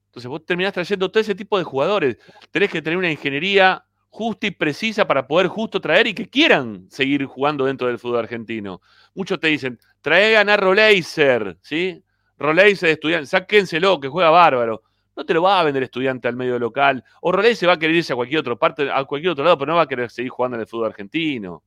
Entonces 0.06 0.28
vos 0.28 0.44
terminás 0.44 0.72
trayendo 0.72 1.10
todo 1.10 1.20
ese 1.20 1.34
tipo 1.34 1.56
de 1.56 1.64
jugadores. 1.64 2.18
Tenés 2.50 2.70
que 2.70 2.82
tener 2.82 2.98
una 2.98 3.10
ingeniería 3.10 3.84
justa 4.10 4.48
y 4.48 4.50
precisa 4.50 5.06
para 5.06 5.26
poder 5.26 5.46
justo 5.46 5.80
traer 5.80 6.08
y 6.08 6.14
que 6.14 6.28
quieran 6.28 6.86
seguir 6.90 7.24
jugando 7.24 7.64
dentro 7.64 7.86
del 7.86 7.98
fútbol 7.98 8.18
argentino. 8.18 8.82
Muchos 9.14 9.38
te 9.38 9.48
dicen, 9.48 9.78
traigan 10.00 10.48
a 10.48 10.56
Roleiser, 10.56 11.58
¿sí? 11.62 12.02
Roleiser 12.36 12.90
estudiante, 12.90 13.26
sáquenselo, 13.26 14.00
que 14.00 14.08
juega 14.08 14.30
bárbaro. 14.30 14.82
No 15.16 15.24
te 15.24 15.34
lo 15.34 15.42
va 15.42 15.60
a 15.60 15.64
vender 15.64 15.84
estudiante 15.84 16.28
al 16.28 16.36
medio 16.36 16.58
local. 16.58 17.04
O 17.20 17.30
Roleiser 17.30 17.68
va 17.68 17.74
a 17.74 17.78
querer 17.78 17.96
irse 17.96 18.12
a 18.12 18.16
cualquier 18.16 18.40
otra 18.40 18.56
parte, 18.56 18.90
a 18.90 19.04
cualquier 19.04 19.32
otro 19.32 19.44
lado, 19.44 19.58
pero 19.58 19.70
no 19.70 19.76
va 19.76 19.82
a 19.82 19.88
querer 19.88 20.10
seguir 20.10 20.30
jugando 20.30 20.56
en 20.56 20.62
el 20.62 20.66
fútbol 20.66 20.86
argentino. 20.86 21.62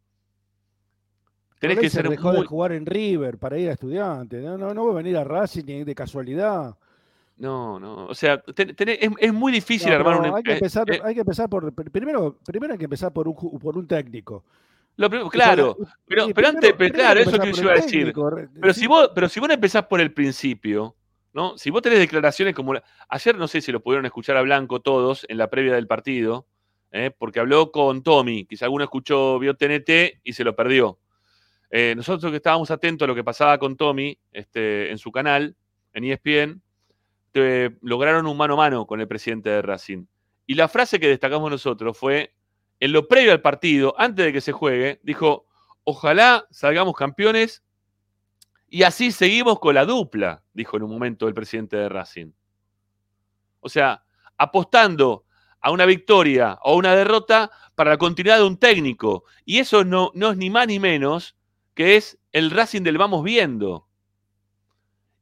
Tenés 1.64 1.80
que 1.80 1.89
ser 1.89 2.09
dejó 2.09 2.34
de 2.34 2.43
jugar 2.43 2.74
en 2.74 2.86
River 2.86 3.38
para 3.38 3.57
ir 3.57 3.70
a 3.70 3.72
estudiante. 3.72 4.41
No, 4.41 4.57
no, 4.57 4.74
no 4.74 4.86
va 4.86 4.91
a 4.91 4.95
venir 4.95 5.16
a 5.16 5.24
Racing 5.24 5.64
ni 5.66 5.86
de 5.86 5.95
casualidad. 5.95 6.76
No, 7.38 7.80
no. 7.80 8.07
O 8.07 8.14
sea, 8.14 8.43
es, 8.57 9.34
muy 9.34 9.53
difícil 9.53 9.93
armar 9.93 10.20
un. 10.20 10.36
Hay 10.36 10.43
que, 10.43 10.53
empezar, 10.55 10.86
hay 11.01 11.14
que 11.14 11.22
empezar 11.22 11.47
por. 11.47 11.72
Primero, 11.74 12.38
primero 12.45 12.74
hay 12.74 12.78
que 12.78 12.84
empezar 12.84 13.14
por 13.14 13.30
un, 13.30 13.36
por 13.59 13.78
un 13.78 13.88
técnico. 13.88 14.43
claro, 15.32 15.78
pero, 16.05 16.28
pero 16.36 16.47
antes, 16.49 16.74
claro, 16.91 17.22
eso 17.22 17.39
que 17.39 17.53
yo 17.53 17.64
iba 17.64 17.72
a 17.72 17.76
decir. 17.76 18.14
pero, 18.59 18.74
si 18.74 18.86
vos, 18.86 19.11
pero 19.16 19.30
si 19.30 19.39
vos 19.39 19.49
empezás 19.49 19.86
por 19.86 20.01
el 20.01 20.11
principio, 20.11 20.97
¿no? 21.32 21.57
Si 21.57 21.70
vos 21.70 21.82
tenés 21.82 21.99
declaraciones 21.99 22.53
como. 22.53 22.74
ayer 23.07 23.38
no 23.38 23.47
sé 23.47 23.61
si 23.61 23.72
lo 23.72 23.82
pudieron 23.82 24.05
escuchar 24.05 24.36
a 24.36 24.41
Blanco 24.41 24.82
todos 24.82 25.26
en 25.30 25.38
la 25.38 25.49
previa 25.49 25.76
del 25.76 25.88
partido, 25.88 26.45
¿eh? 26.91 27.09
porque 27.18 27.39
habló 27.39 27.72
con 27.72 28.03
Tommy, 28.03 28.43
quizá 28.43 28.66
alguno 28.66 28.84
escuchó, 28.84 29.39
vio 29.39 29.55
TNT 29.55 30.20
y 30.26 30.34
se 30.34 30.43
lo 30.43 30.57
perdió. 30.57 30.99
Eh, 31.76 31.95
nosotros 31.95 32.30
que 32.30 32.36
estábamos 32.36 32.69
atentos 32.69 33.03
a 33.03 33.07
lo 33.07 33.15
que 33.15 33.24
pasaba 33.24 33.57
con 33.57 33.76
Tommy 33.76 34.15
este, 34.32 34.91
en 34.91 34.99
su 34.99 35.11
canal, 35.11 35.55
en 35.93 36.03
ESPN, 36.03 36.61
lograron 37.82 38.28
un 38.28 38.38
mano 38.38 38.53
a 38.53 38.57
mano 38.57 38.86
con 38.86 39.01
el 39.01 39.07
presidente 39.07 39.49
de 39.49 39.63
Racing. 39.63 40.05
Y 40.45 40.53
la 40.53 40.67
frase 40.67 40.99
que 40.99 41.07
destacamos 41.07 41.49
nosotros 41.49 41.97
fue, 41.97 42.36
en 42.80 42.91
lo 42.91 43.07
previo 43.07 43.32
al 43.32 43.41
partido, 43.41 43.95
antes 43.97 44.24
de 44.24 44.32
que 44.32 44.39
se 44.39 44.51
juegue, 44.51 44.99
dijo, 45.01 45.47
ojalá 45.84 46.45
salgamos 46.51 46.93
campeones 46.93 47.63
y 48.69 48.84
así 48.84 49.11
seguimos 49.11 49.59
con 49.59 49.74
la 49.74 49.86
dupla, 49.86 50.43
dijo 50.53 50.78
en 50.78 50.84
un 50.84 50.91
momento 50.91 51.28
el 51.28 51.34
presidente 51.34 51.76
de 51.76 51.89
Racing. 51.89 52.34
O 53.61 53.69
sea, 53.69 54.05
apostando 54.38 55.26
a 55.59 55.71
una 55.71 55.88
victoria 55.88 56.59
o 56.61 56.76
una 56.76 56.95
derrota 56.95 57.49
para 57.74 57.89
la 57.89 57.97
continuidad 57.97 58.38
de 58.38 58.43
un 58.43 58.57
técnico. 58.57 59.24
Y 59.43 59.57
eso 59.57 59.84
no, 59.84 60.11
no 60.13 60.30
es 60.30 60.38
ni 60.38 60.51
más 60.51 60.67
ni 60.67 60.78
menos 60.78 61.36
que 61.74 61.95
es 61.95 62.17
el 62.32 62.51
Racing 62.51 62.82
del 62.82 62.97
vamos 62.97 63.24
viendo. 63.24 63.88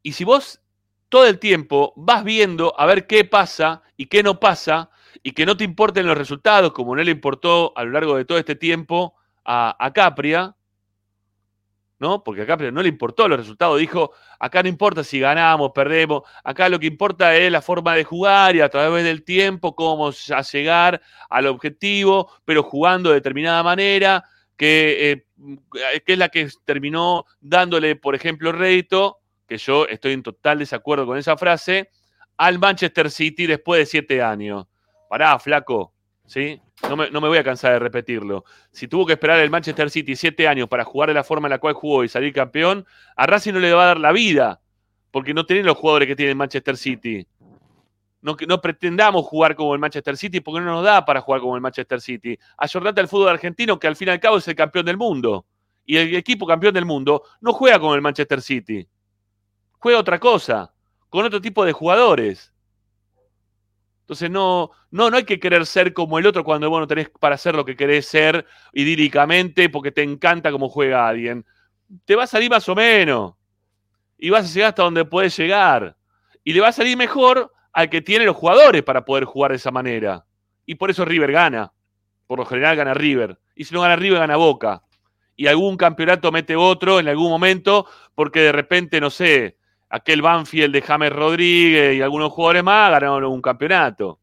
Y 0.04 0.14
si 0.14 0.24
vos 0.24 0.62
todo 1.10 1.26
el 1.26 1.40
tiempo 1.40 1.94
vas 1.98 2.24
viendo 2.24 2.74
a 2.80 2.86
ver 2.86 3.06
qué 3.06 3.26
pasa 3.26 3.84
y 3.98 4.06
qué 4.06 4.24
no 4.24 4.40
pasa 4.40 4.90
y 5.22 5.34
que 5.34 5.46
no 5.46 5.58
te 5.58 5.66
importen 5.66 6.08
los 6.08 6.18
resultados, 6.18 6.72
como 6.72 6.96
no 6.96 7.04
le 7.04 7.12
importó 7.12 7.74
a 7.76 7.84
lo 7.84 7.92
largo 7.92 8.16
de 8.16 8.24
todo 8.24 8.38
este 8.38 8.56
tiempo 8.56 9.16
a, 9.44 9.92
Capria, 9.94 10.56
¿no? 12.00 12.24
Porque 12.24 12.44
a 12.44 12.48
Capria 12.48 12.72
no 12.72 12.82
le 12.82 12.88
importó 12.88 13.28
los 13.28 13.38
resultados, 13.38 13.78
dijo, 13.78 14.12
acá 14.40 14.64
no 14.64 14.70
importa 14.70 15.04
si 15.04 15.20
ganamos, 15.20 15.72
perdemos, 15.76 16.24
acá 16.46 16.70
lo 16.70 16.80
que 16.80 16.88
importa 16.88 17.36
es 17.36 17.52
la 17.52 17.62
forma 17.62 17.94
de 17.96 18.06
jugar 18.06 18.56
y 18.56 18.62
a 18.62 18.70
través 18.70 19.04
del 19.04 19.24
tiempo 19.24 19.76
cómo 19.76 20.10
a 20.10 20.42
llegar 20.42 21.02
al 21.30 21.48
objetivo, 21.48 22.32
pero 22.46 22.64
jugando 22.64 23.10
de 23.10 23.16
determinada 23.16 23.62
manera, 23.64 24.24
que, 24.62 25.12
eh, 25.12 26.02
que 26.06 26.14
es 26.14 26.20
la 26.20 26.30
que 26.30 26.48
terminó 26.66 27.26
dándole, 27.40 27.96
por 27.96 28.14
ejemplo, 28.14 28.52
rédito 28.52 29.18
que 29.48 29.58
yo 29.58 29.88
estoy 29.88 30.14
en 30.14 30.22
total 30.22 30.60
desacuerdo 30.60 31.08
con 31.08 31.18
esa 31.18 31.36
frase, 31.36 31.90
al 32.38 32.60
Manchester 32.60 33.10
City 33.10 33.48
después 33.48 33.80
de 33.80 33.86
siete 33.88 34.22
años. 34.22 34.68
Pará, 35.10 35.40
flaco, 35.40 35.96
¿sí? 36.28 36.62
No 36.88 36.96
me, 36.96 37.10
voy 37.10 37.40
a 37.40 37.44
cansar 37.44 37.74
de 37.74 37.80
repetirlo. 37.80 38.46
Si 38.72 38.88
tuvo 38.88 39.08
que 39.08 39.14
esperar 39.14 39.40
el 39.40 39.50
Manchester 39.50 39.90
City 39.90 40.16
siete 40.16 40.48
años 40.48 40.70
para 40.70 40.84
jugar 40.84 41.10
de 41.10 41.16
la 41.16 41.24
forma 41.24 41.48
en 41.48 41.54
la 41.54 41.58
cual 41.58 41.74
jugó 41.74 42.04
y 42.04 42.08
salir 42.08 42.32
campeón, 42.32 42.86
a 43.16 43.26
Racing 43.26 43.54
no 43.54 43.60
le 43.60 43.74
va 43.74 43.86
a 43.86 43.88
dar 43.88 44.00
la 44.00 44.12
vida, 44.12 44.62
porque 45.10 45.34
no 45.34 45.48
tienen 45.48 45.66
los 45.66 45.76
jugadores 45.76 46.08
que 46.08 46.16
tiene 46.16 46.30
el 46.30 46.38
Manchester 46.38 46.78
City. 46.78 47.26
No, 48.22 48.38
no 48.48 48.62
pretendamos 48.62 49.26
jugar 49.26 49.56
como 49.56 49.74
el 49.74 49.80
Manchester 49.80 50.16
City 50.16 50.42
porque 50.42 50.60
no 50.60 50.68
nos 50.68 50.84
da 50.84 51.04
para 51.04 51.22
jugar 51.22 51.42
como 51.42 51.56
el 51.56 51.62
Manchester 51.62 52.00
City. 52.00 52.38
Ayordate 52.58 53.02
al 53.02 53.08
fútbol 53.08 53.30
argentino 53.30 53.80
que 53.80 53.88
al 53.88 53.96
fin 53.96 54.10
y 54.10 54.12
al 54.12 54.20
cabo 54.20 54.38
es 54.38 54.48
el 54.48 54.56
campeón 54.56 54.86
del 54.86 54.98
mundo. 54.98 55.46
Y 55.86 55.98
el 55.98 56.16
equipo 56.16 56.46
campeón 56.46 56.74
del 56.74 56.86
mundo 56.86 57.24
no 57.42 57.54
juega 57.54 57.80
como 57.80 57.96
el 57.96 58.02
Manchester 58.02 58.42
City 58.42 58.88
juega 59.82 59.98
otra 59.98 60.20
cosa, 60.20 60.72
con 61.10 61.26
otro 61.26 61.42
tipo 61.42 61.66
de 61.66 61.74
jugadores. 61.74 62.54
Entonces 64.02 64.30
no, 64.30 64.70
no, 64.92 65.10
no 65.10 65.18
hay 65.18 65.24
que 65.24 65.40
querer 65.40 65.66
ser 65.66 65.94
como 65.94 66.20
el 66.20 66.28
otro 66.28 66.44
cuando 66.44 66.70
vos 66.70 66.80
no 66.80 66.88
tenés 66.88 67.10
para 67.10 67.36
hacer 67.36 67.56
lo 67.56 67.66
que 67.66 67.76
querés 67.76 68.06
ser 68.06 68.46
idílicamente 68.74 69.70
porque 69.70 69.92
te 69.92 70.04
encanta 70.04 70.52
cómo 70.52 70.70
juega 70.70 71.08
alguien. 71.08 71.46
Te 72.06 72.16
va 72.16 72.24
a 72.24 72.28
salir 72.28 72.50
más 72.50 72.70
o 72.70 72.76
menos. 72.76 73.34
Y 74.18 74.30
vas 74.30 74.46
a 74.46 74.54
llegar 74.54 74.70
hasta 74.70 74.84
donde 74.84 75.04
puedes 75.04 75.36
llegar. 75.36 75.98
Y 76.44 76.54
le 76.54 76.62
va 76.62 76.68
a 76.68 76.74
salir 76.74 76.96
mejor 76.96 77.52
al 77.74 77.90
que 77.90 78.02
tiene 78.02 78.26
los 78.26 78.36
jugadores 78.36 78.84
para 78.84 79.06
poder 79.06 79.26
jugar 79.26 79.52
de 79.52 79.58
esa 79.58 79.72
manera. 79.72 80.26
Y 80.66 80.76
por 80.76 80.90
eso 80.90 81.06
River 81.06 81.32
gana. 81.32 81.72
Por 82.28 82.40
lo 82.40 82.46
general 82.46 82.76
gana 82.76 82.94
River. 82.94 83.38
Y 83.56 83.66
si 83.66 83.74
no 83.74 83.82
gana 83.82 83.96
River, 83.96 84.20
gana 84.20 84.38
Boca. 84.38 84.84
Y 85.36 85.48
algún 85.48 85.78
campeonato 85.78 86.32
mete 86.32 86.56
otro 86.56 87.00
en 87.00 87.08
algún 87.08 87.30
momento 87.30 87.88
porque 88.16 88.42
de 88.42 88.52
repente, 88.52 89.02
no 89.02 89.10
sé, 89.10 89.58
aquel 89.90 90.22
Banfield 90.22 90.74
de 90.74 90.82
James 90.82 91.12
Rodríguez 91.12 91.96
y 91.96 92.02
algunos 92.02 92.32
jugadores 92.32 92.64
más 92.64 92.92
ganaron 92.92 93.26
un 93.26 93.42
campeonato. 93.42 94.20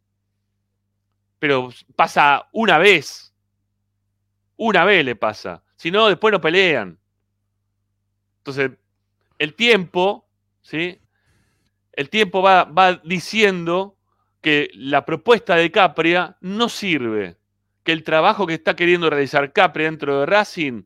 Pero 1.38 1.70
pasa 1.94 2.48
una 2.52 2.78
vez. 2.78 3.34
Una 4.56 4.84
vez 4.84 5.04
le 5.04 5.16
pasa. 5.16 5.62
Si 5.76 5.90
no, 5.90 6.08
después 6.08 6.32
no 6.32 6.40
pelean. 6.40 6.98
Entonces, 8.38 8.72
el 9.38 9.54
tiempo, 9.54 10.26
¿sí? 10.62 11.00
El 11.98 12.10
tiempo 12.10 12.42
va, 12.42 13.00
diciendo 13.02 13.96
que 14.40 14.70
la 14.74 15.04
propuesta 15.04 15.56
de 15.56 15.72
Capria 15.72 16.36
no 16.40 16.68
sirve. 16.68 17.38
Que 17.82 17.90
el 17.90 18.04
trabajo 18.04 18.46
que 18.46 18.54
está 18.54 18.76
queriendo 18.76 19.10
realizar 19.10 19.52
Capria 19.52 19.86
dentro 19.86 20.20
de 20.20 20.26
Racing, 20.26 20.84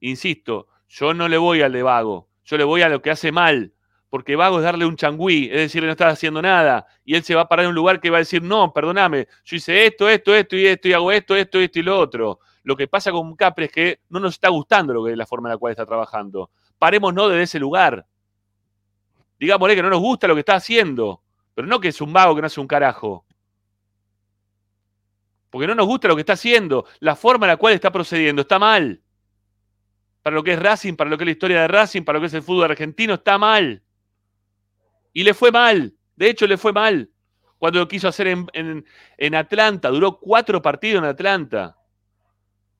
insisto, 0.00 0.68
yo 0.86 1.14
no 1.14 1.28
le 1.28 1.38
voy 1.38 1.62
al 1.62 1.72
de 1.72 1.82
vago, 1.82 2.28
yo 2.44 2.58
le 2.58 2.64
voy 2.64 2.82
a 2.82 2.90
lo 2.90 3.00
que 3.00 3.10
hace 3.10 3.32
mal, 3.32 3.72
porque 4.10 4.36
vago 4.36 4.58
es 4.58 4.64
darle 4.64 4.84
un 4.84 4.96
changüí, 4.96 5.46
es 5.46 5.60
decir, 5.60 5.82
no 5.82 5.90
estás 5.90 6.12
haciendo 6.12 6.42
nada, 6.42 6.88
y 7.06 7.14
él 7.14 7.22
se 7.22 7.34
va 7.34 7.40
a 7.40 7.48
parar 7.48 7.64
en 7.64 7.70
un 7.70 7.74
lugar 7.74 7.98
que 7.98 8.10
va 8.10 8.18
a 8.18 8.26
decir, 8.26 8.42
no, 8.42 8.70
perdóname, 8.70 9.26
yo 9.46 9.56
hice 9.56 9.86
esto, 9.86 10.10
esto, 10.10 10.34
esto 10.34 10.56
y 10.56 10.66
esto, 10.66 10.88
y 10.88 10.92
hago 10.92 11.10
esto, 11.10 11.34
esto, 11.34 11.58
esto 11.58 11.78
y 11.78 11.82
lo 11.82 11.98
otro. 11.98 12.40
Lo 12.64 12.76
que 12.76 12.86
pasa 12.86 13.10
con 13.12 13.34
Capri 13.34 13.64
es 13.64 13.72
que 13.72 14.00
no 14.10 14.20
nos 14.20 14.34
está 14.34 14.50
gustando 14.50 14.92
lo 14.92 15.06
que 15.06 15.12
es 15.12 15.16
la 15.16 15.24
forma 15.24 15.48
en 15.48 15.54
la 15.54 15.58
cual 15.58 15.70
está 15.70 15.86
trabajando. 15.86 16.50
Paremos 16.78 17.14
no 17.14 17.30
desde 17.30 17.44
ese 17.44 17.58
lugar. 17.58 18.04
Digámosle 19.44 19.76
que 19.76 19.82
no 19.82 19.90
nos 19.90 20.00
gusta 20.00 20.26
lo 20.26 20.32
que 20.32 20.40
está 20.40 20.54
haciendo, 20.54 21.22
pero 21.54 21.68
no 21.68 21.78
que 21.78 21.88
es 21.88 22.00
un 22.00 22.14
vago 22.14 22.34
que 22.34 22.40
no 22.40 22.46
hace 22.46 22.60
un 22.60 22.66
carajo. 22.66 23.26
Porque 25.50 25.66
no 25.66 25.74
nos 25.74 25.86
gusta 25.86 26.08
lo 26.08 26.14
que 26.14 26.22
está 26.22 26.32
haciendo, 26.32 26.86
la 27.00 27.14
forma 27.14 27.44
en 27.44 27.50
la 27.50 27.58
cual 27.58 27.74
está 27.74 27.92
procediendo 27.92 28.40
está 28.40 28.58
mal. 28.58 29.02
para 30.22 30.34
lo 30.34 30.42
que 30.42 30.54
es 30.54 30.58
Racing, 30.58 30.94
para 30.94 31.10
lo 31.10 31.18
que 31.18 31.24
es 31.24 31.26
la 31.26 31.32
historia 31.32 31.60
de 31.60 31.68
Racing, 31.68 32.04
para 32.04 32.16
lo 32.16 32.22
que 32.22 32.28
es 32.28 32.32
el 32.32 32.42
fútbol 32.42 32.70
argentino, 32.70 33.12
está 33.12 33.36
mal. 33.36 33.82
Y 35.12 35.24
le 35.24 35.34
fue 35.34 35.52
mal. 35.52 35.94
De 36.16 36.30
hecho, 36.30 36.46
le 36.46 36.56
fue 36.56 36.72
mal. 36.72 37.10
Cuando 37.58 37.80
lo 37.80 37.86
quiso 37.86 38.08
hacer 38.08 38.28
en, 38.28 39.34
Atlanta. 39.34 39.90
Duró 39.90 40.18
cuatro 40.18 40.62
partidos 40.62 41.02
en 41.02 41.10
Atlanta. 41.10 41.76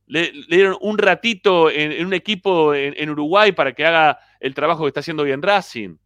Le, 0.06 0.32
dieron 0.48 0.78
un 0.80 0.96
ratito 0.96 1.70
en, 1.70 1.92
en 1.92 2.06
un 2.06 2.14
equipo 2.14 2.72
en, 2.72 2.94
en 2.96 3.10
Uruguay 3.10 3.52
para 3.52 3.74
que 3.74 3.84
haga 3.84 4.18
el 4.40 4.54
trabajo 4.54 4.84
que 4.84 4.88
está 4.88 5.00
haciendo 5.00 5.24
bien 5.24 5.42
Racing. 5.42 5.98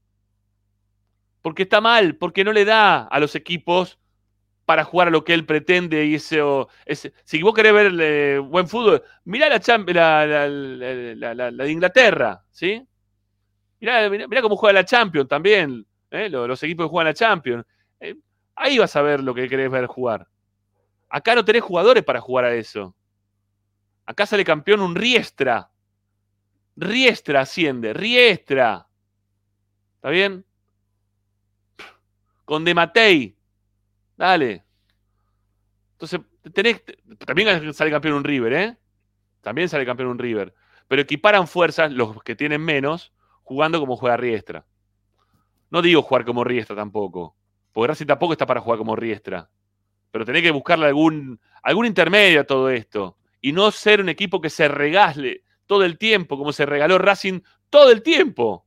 Porque 1.42 1.62
está 1.64 1.80
mal, 1.80 2.16
porque 2.16 2.44
no 2.44 2.52
le 2.52 2.64
da 2.64 3.04
a 3.06 3.20
los 3.20 3.34
equipos 3.34 3.98
para 4.66 4.84
jugar 4.84 5.08
a 5.08 5.12
lo 5.12 5.24
que 5.24 5.34
él 5.34 5.46
pretende 5.46 6.06
y 6.06 6.16
eso, 6.16 6.68
ese- 6.86 7.12
si 7.24 7.42
vos 7.42 7.54
querés 7.54 7.72
ver 7.74 7.92
eh, 8.00 8.38
buen 8.38 8.68
fútbol, 8.68 9.02
mirá 9.24 9.48
la, 9.48 9.58
la, 10.48 11.34
la- 11.34 11.52
de 11.52 11.72
Inglaterra, 11.72 12.44
¿sí? 12.50 12.86
Mirá, 13.80 14.08
cómo 14.42 14.56
juega 14.56 14.72
la 14.74 14.84
Champions 14.84 15.28
también, 15.28 15.86
¿eh? 16.10 16.28
los, 16.28 16.48
los 16.48 16.62
equipos 16.62 16.86
que 16.86 16.90
juegan 16.90 17.06
la 17.08 17.14
Champions. 17.14 17.64
Eh, 18.00 18.16
ahí 18.56 18.78
vas 18.78 18.94
a 18.96 19.02
ver 19.02 19.20
lo 19.22 19.34
que 19.34 19.48
querés 19.48 19.70
ver 19.70 19.86
jugar. 19.86 20.26
Acá 21.10 21.34
no 21.34 21.44
tenés 21.44 21.62
jugadores 21.62 22.04
para 22.04 22.20
jugar 22.20 22.46
a 22.46 22.54
eso. 22.54 22.96
Acá 24.10 24.26
sale 24.26 24.44
campeón 24.44 24.80
un 24.80 24.96
Riestra. 24.96 25.70
Riestra 26.78 27.42
asciende, 27.42 27.92
Riestra. 27.92 28.88
¿Está 29.96 30.10
bien? 30.10 30.44
Con 32.48 32.64
De 32.64 32.74
Matei. 32.74 33.36
Dale. 34.16 34.64
Entonces, 35.92 36.20
tenés, 36.54 36.82
también 37.26 37.74
sale 37.74 37.90
campeón 37.90 38.14
un 38.14 38.24
River, 38.24 38.52
¿eh? 38.54 38.78
También 39.42 39.68
sale 39.68 39.84
campeón 39.84 40.08
un 40.08 40.18
River. 40.18 40.54
Pero 40.88 41.02
equiparan 41.02 41.46
fuerzas 41.46 41.92
los 41.92 42.22
que 42.22 42.34
tienen 42.34 42.62
menos 42.62 43.12
jugando 43.42 43.78
como 43.78 43.98
juega 43.98 44.16
Riestra. 44.16 44.64
No 45.68 45.82
digo 45.82 46.00
jugar 46.00 46.24
como 46.24 46.42
Riestra 46.42 46.74
tampoco. 46.74 47.36
Porque 47.70 47.88
Racing 47.88 48.06
tampoco 48.06 48.32
está 48.32 48.46
para 48.46 48.62
jugar 48.62 48.78
como 48.78 48.96
Riestra. 48.96 49.50
Pero 50.10 50.24
tenés 50.24 50.40
que 50.40 50.50
buscarle 50.50 50.86
algún, 50.86 51.38
algún 51.62 51.84
intermedio 51.84 52.40
a 52.40 52.44
todo 52.44 52.70
esto. 52.70 53.18
Y 53.42 53.52
no 53.52 53.70
ser 53.72 54.00
un 54.00 54.08
equipo 54.08 54.40
que 54.40 54.48
se 54.48 54.68
regale 54.68 55.42
todo 55.66 55.84
el 55.84 55.98
tiempo, 55.98 56.38
como 56.38 56.54
se 56.54 56.64
regaló 56.64 56.96
Racing 56.96 57.42
todo 57.68 57.90
el 57.90 58.02
tiempo. 58.02 58.64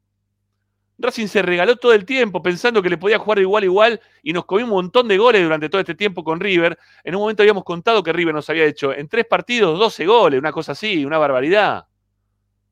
Racing 1.02 1.28
se 1.28 1.42
regaló 1.42 1.76
todo 1.76 1.94
el 1.94 2.06
tiempo 2.06 2.42
pensando 2.42 2.82
que 2.82 2.90
le 2.90 2.98
podía 2.98 3.20
jugar 3.20 3.40
igual 3.40 3.64
igual 3.64 4.02
y 4.24 4.34
nos 4.34 4.46
comió 4.46 4.66
un 4.66 4.72
montón 4.72 5.08
de 5.08 5.18
goles 5.18 5.44
durante 5.44 5.70
todo 5.70 5.82
este 5.82 5.96
tiempo 5.96 6.24
con 6.24 6.40
River. 6.40 6.78
En 7.04 7.16
un 7.16 7.22
momento 7.22 7.44
habíamos 7.44 7.64
contado 7.64 8.04
que 8.04 8.14
River 8.14 8.34
nos 8.34 8.50
había 8.50 8.66
hecho 8.66 8.94
en 8.94 9.08
tres 9.08 9.26
partidos 9.26 9.78
12 9.78 10.06
goles, 10.06 10.40
una 10.40 10.52
cosa 10.52 10.74
así, 10.74 11.06
una 11.06 11.18
barbaridad. 11.18 11.88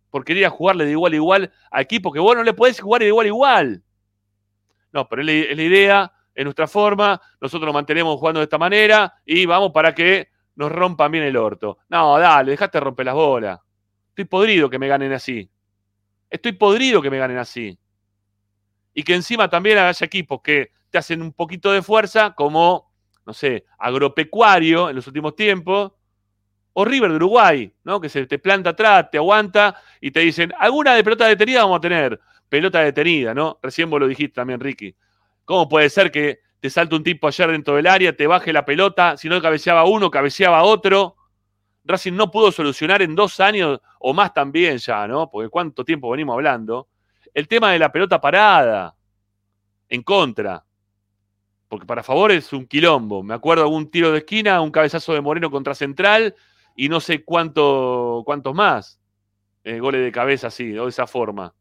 Por 0.09 0.25
querer 0.25 0.41
ir 0.41 0.45
a 0.47 0.49
jugarle 0.49 0.85
de 0.85 0.91
igual 0.91 1.13
igual 1.13 1.51
a 1.71 1.81
equipos 1.81 2.13
que 2.13 2.19
vos 2.19 2.35
no 2.35 2.43
le 2.43 2.53
podés 2.53 2.79
jugar 2.79 3.01
de 3.01 3.07
igual 3.07 3.27
igual. 3.27 3.83
No, 4.91 5.07
pero 5.07 5.21
es 5.21 5.55
la, 5.55 5.63
idea, 5.63 6.11
es 6.33 6.43
nuestra 6.43 6.67
forma, 6.67 7.21
nosotros 7.39 7.67
nos 7.67 7.73
mantenemos 7.73 8.17
jugando 8.17 8.39
de 8.39 8.45
esta 8.45 8.57
manera 8.57 9.13
y 9.25 9.45
vamos 9.45 9.71
para 9.71 9.93
que 9.93 10.29
nos 10.55 10.71
rompan 10.71 11.11
bien 11.11 11.23
el 11.23 11.37
orto. 11.37 11.77
No, 11.89 12.17
dale, 12.17 12.51
dejaste 12.51 12.79
romper 12.79 13.05
las 13.05 13.15
bolas. 13.15 13.59
Estoy 14.09 14.25
podrido 14.25 14.69
que 14.69 14.79
me 14.79 14.87
ganen 14.87 15.13
así. 15.13 15.49
Estoy 16.29 16.51
podrido 16.53 17.01
que 17.01 17.09
me 17.09 17.17
ganen 17.17 17.37
así. 17.37 17.79
Y 18.93 19.03
que 19.03 19.15
encima 19.15 19.49
también 19.49 19.77
haya 19.77 20.05
equipos 20.05 20.41
que 20.41 20.71
te 20.89 20.97
hacen 20.97 21.21
un 21.21 21.33
poquito 21.33 21.71
de 21.71 21.81
fuerza, 21.81 22.33
como, 22.33 22.91
no 23.25 23.33
sé, 23.33 23.65
agropecuario 23.77 24.89
en 24.89 24.95
los 24.95 25.07
últimos 25.07 25.35
tiempos, 25.35 25.91
o 26.73 26.85
River 26.85 27.09
de 27.11 27.15
Uruguay, 27.17 27.73
¿no? 27.83 27.99
Que 27.99 28.09
se 28.09 28.25
te 28.25 28.39
planta 28.39 28.71
atrás, 28.71 29.09
te 29.11 29.17
aguanta 29.17 29.75
y 29.99 30.11
te 30.11 30.21
dicen, 30.21 30.53
alguna 30.57 30.95
de 30.95 31.03
pelota 31.03 31.27
detenida 31.27 31.63
vamos 31.63 31.77
a 31.77 31.81
tener. 31.81 32.19
Pelota 32.47 32.79
detenida, 32.79 33.33
¿no? 33.33 33.59
Recién 33.61 33.89
vos 33.89 33.99
lo 33.99 34.07
dijiste 34.07 34.35
también, 34.35 34.59
Ricky. 34.59 34.95
¿Cómo 35.45 35.67
puede 35.67 35.89
ser 35.89 36.11
que 36.11 36.39
te 36.59 36.69
salte 36.69 36.95
un 36.95 37.03
tipo 37.03 37.27
ayer 37.27 37.51
dentro 37.51 37.75
del 37.75 37.87
área, 37.87 38.15
te 38.15 38.27
baje 38.27 38.53
la 38.53 38.65
pelota, 38.65 39.17
si 39.17 39.29
no 39.29 39.41
cabeceaba 39.41 39.85
uno, 39.85 40.09
cabeceaba 40.09 40.63
otro? 40.63 41.15
Racing 41.89 42.13
no 42.13 42.29
pudo 42.29 42.51
solucionar 42.51 43.01
en 43.01 43.15
dos 43.15 43.39
años 43.39 43.79
o 43.99 44.13
más 44.13 44.33
también 44.33 44.77
ya, 44.77 45.07
¿no? 45.07 45.29
Porque 45.29 45.49
cuánto 45.49 45.83
tiempo 45.83 46.09
venimos 46.11 46.33
hablando. 46.33 46.87
El 47.39 47.47
tema 47.47 47.71
de 47.71 47.79
la 47.79 47.91
pelota 47.91 48.19
parada 48.19 48.95
en 49.89 50.03
contra. 50.03 50.65
Porque 51.69 51.85
para 51.85 52.03
favor 52.03 52.31
es 52.31 52.51
un 52.53 52.65
quilombo. 52.67 53.23
Me 53.23 53.33
acuerdo 53.33 53.69
un 53.69 53.89
tiro 53.89 54.11
de 54.11 54.19
esquina, 54.19 54.61
un 54.61 54.71
cabezazo 54.71 55.13
de 55.13 55.21
Moreno 55.21 55.49
contra 55.51 55.73
Central 55.75 56.35
y 56.75 56.89
no 56.89 56.99
sé 56.99 57.23
cuánto, 57.23 58.23
cuántos 58.25 58.53
más. 58.55 58.99
eh, 59.63 59.79
goles 59.79 60.03
de 60.03 60.11
cabeza 60.11 60.47
así, 60.47 60.77
o 60.77 60.85
de 60.85 60.89
esa 60.91 61.07
forma. 61.07 61.53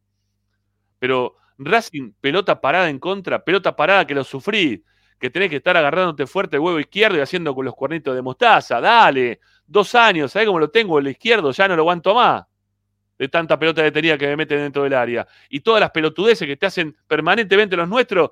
Pero 0.98 1.36
Racing, 1.58 2.12
pelota 2.20 2.60
parada 2.60 2.88
en 2.90 2.98
contra, 2.98 3.44
pelota 3.44 3.74
parada 3.76 4.06
que 4.06 4.14
lo 4.14 4.24
sufrí, 4.24 4.84
que 5.18 5.30
tenés 5.30 5.50
que 5.50 5.56
estar 5.56 5.76
agarrándote 5.76 6.26
fuerte 6.26 6.56
el 6.56 6.60
huevo 6.62 6.80
izquierdo 6.80 7.18
y 7.18 7.20
haciendo 7.20 7.54
con 7.54 7.64
los 7.64 7.74
cuernitos 7.74 8.14
de 8.14 8.22
mostaza. 8.22 8.80
Dale, 8.80 9.40
dos 9.66 9.94
años, 9.94 10.32
¿sabés 10.32 10.46
cómo 10.48 10.60
lo 10.60 10.70
tengo? 10.70 10.98
El 10.98 11.08
izquierdo 11.08 11.50
ya 11.52 11.68
no 11.68 11.76
lo 11.76 11.82
aguanto 11.82 12.14
más. 12.14 12.44
De 13.18 13.28
tanta 13.28 13.58
pelota 13.58 13.82
detenida 13.82 14.16
que 14.16 14.26
me 14.26 14.36
meten 14.36 14.58
dentro 14.58 14.84
del 14.84 14.94
área. 14.94 15.26
Y 15.48 15.60
todas 15.60 15.80
las 15.80 15.90
pelotudeces 15.90 16.46
que 16.46 16.56
te 16.56 16.66
hacen 16.66 16.96
permanentemente 17.06 17.76
los 17.76 17.88
nuestros 17.88 18.30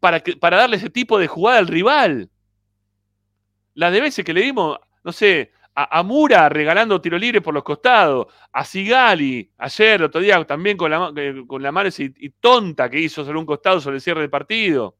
para, 0.00 0.20
que, 0.20 0.36
para 0.36 0.58
darle 0.58 0.76
ese 0.76 0.90
tipo 0.90 1.18
de 1.18 1.26
jugada 1.26 1.58
al 1.58 1.66
rival. 1.66 2.30
Las 3.74 3.92
de 3.92 4.00
veces 4.00 4.24
que 4.24 4.34
le 4.34 4.42
dimos, 4.42 4.78
no 5.04 5.12
sé, 5.12 5.52
a, 5.74 5.98
a 5.98 6.02
Mura 6.02 6.48
regalando 6.48 7.00
tiro 7.00 7.16
libre 7.18 7.40
por 7.40 7.54
los 7.54 7.62
costados, 7.62 8.26
a 8.52 8.64
Sigali, 8.64 9.50
ayer, 9.56 10.02
otro 10.02 10.20
día, 10.20 10.44
también 10.44 10.76
con 10.76 10.90
la, 10.90 11.12
eh, 11.16 11.44
con 11.46 11.62
la 11.62 11.72
mano 11.72 11.88
y, 11.96 12.14
y 12.16 12.30
tonta 12.30 12.90
que 12.90 13.00
hizo 13.00 13.24
sobre 13.24 13.38
un 13.38 13.46
costado 13.46 13.80
sobre 13.80 13.96
el 13.96 14.02
cierre 14.02 14.20
del 14.20 14.30
partido 14.30 14.96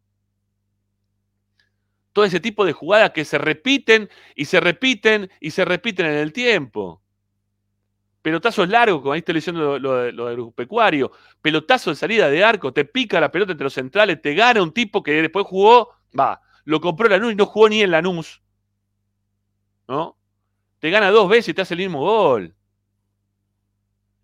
todo 2.18 2.24
ese 2.24 2.40
tipo 2.40 2.64
de 2.64 2.72
jugadas 2.72 3.12
que 3.12 3.24
se 3.24 3.38
repiten 3.38 4.10
y 4.34 4.46
se 4.46 4.58
repiten 4.58 5.30
y 5.38 5.52
se 5.52 5.64
repiten 5.64 6.06
en 6.06 6.14
el 6.14 6.32
tiempo. 6.32 7.00
Pelotazos 8.28 8.68
largos, 8.68 9.00
como 9.00 9.14
ahí 9.14 9.20
estoy 9.20 9.36
leyendo 9.36 9.78
lo, 9.78 10.12
lo, 10.12 10.36
lo 10.36 10.50
pecuario. 10.50 11.12
Pelotazo 11.40 11.88
de 11.88 11.96
salida 11.96 12.28
de 12.28 12.44
arco, 12.44 12.74
te 12.74 12.84
pica 12.84 13.18
la 13.18 13.32
pelota 13.32 13.52
entre 13.52 13.64
los 13.64 13.72
centrales, 13.72 14.20
te 14.20 14.34
gana 14.34 14.62
un 14.62 14.70
tipo 14.70 15.02
que 15.02 15.12
después 15.22 15.46
jugó, 15.46 15.94
va, 16.18 16.38
lo 16.64 16.78
compró 16.78 17.08
Lanús 17.08 17.32
y 17.32 17.36
no 17.36 17.46
jugó 17.46 17.70
ni 17.70 17.80
en 17.80 17.90
Lanús. 17.90 18.42
¿No? 19.88 20.18
Te 20.78 20.90
gana 20.90 21.10
dos 21.10 21.30
veces 21.30 21.48
y 21.48 21.54
te 21.54 21.62
hace 21.62 21.72
el 21.72 21.80
mismo 21.80 22.00
gol. 22.00 22.54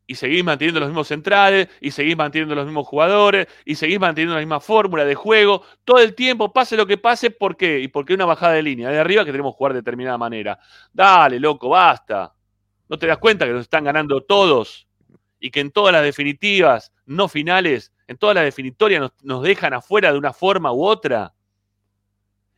Y 0.07 0.17
seguís 0.17 0.45
manteniendo 0.45 0.81
los 0.81 0.91
mismos 0.91 1.09
centrales, 1.09 1.69
y 1.81 1.91
seguís 1.91 2.15
manteniendo 2.15 2.55
los 2.55 2.67
mismos 2.67 2.87
jugadores, 2.87 3.47
y 3.65 3.75
seguís 3.77 3.99
manteniendo 3.99 4.35
la 4.35 4.41
misma 4.41 4.61
fórmula 4.61 5.07
de 5.07 5.15
juego, 5.15 5.63
todo 5.83 5.99
el 5.99 6.15
tiempo, 6.15 6.53
pase 6.53 6.77
lo 6.77 6.87
que 6.87 6.99
pase, 6.99 7.31
¿por 7.31 7.57
qué? 7.57 7.81
Y 7.81 7.89
porque 7.89 8.13
una 8.13 8.27
bajada 8.27 8.53
de 8.53 8.63
línea 8.63 8.91
de 8.91 8.99
arriba 8.99 9.25
que 9.25 9.33
tenemos 9.33 9.55
que 9.55 9.57
jugar 9.57 9.73
de 9.73 9.79
determinada 9.81 10.19
manera. 10.19 10.59
Dale, 10.93 11.41
loco, 11.41 11.71
basta. 11.71 12.35
¿No 12.95 12.99
te 13.01 13.09
das 13.09 13.19
cuenta 13.19 13.45
que 13.45 13.51
nos 13.51 13.63
están 13.63 13.83
ganando 13.83 14.23
todos? 14.23 14.87
Y 15.41 15.51
que 15.51 15.59
en 15.59 15.73
todas 15.73 15.93
las 15.93 16.05
definitivas, 16.05 16.93
no 17.07 17.27
finales, 17.27 17.93
en 18.07 18.17
todas 18.17 18.37
las 18.37 18.45
definitorias 18.45 19.01
nos, 19.01 19.13
nos 19.21 19.43
dejan 19.43 19.75
afuera 19.75 20.13
de 20.13 20.19
una 20.19 20.33
forma 20.33 20.73
u 20.73 20.85
otra. 20.85 21.35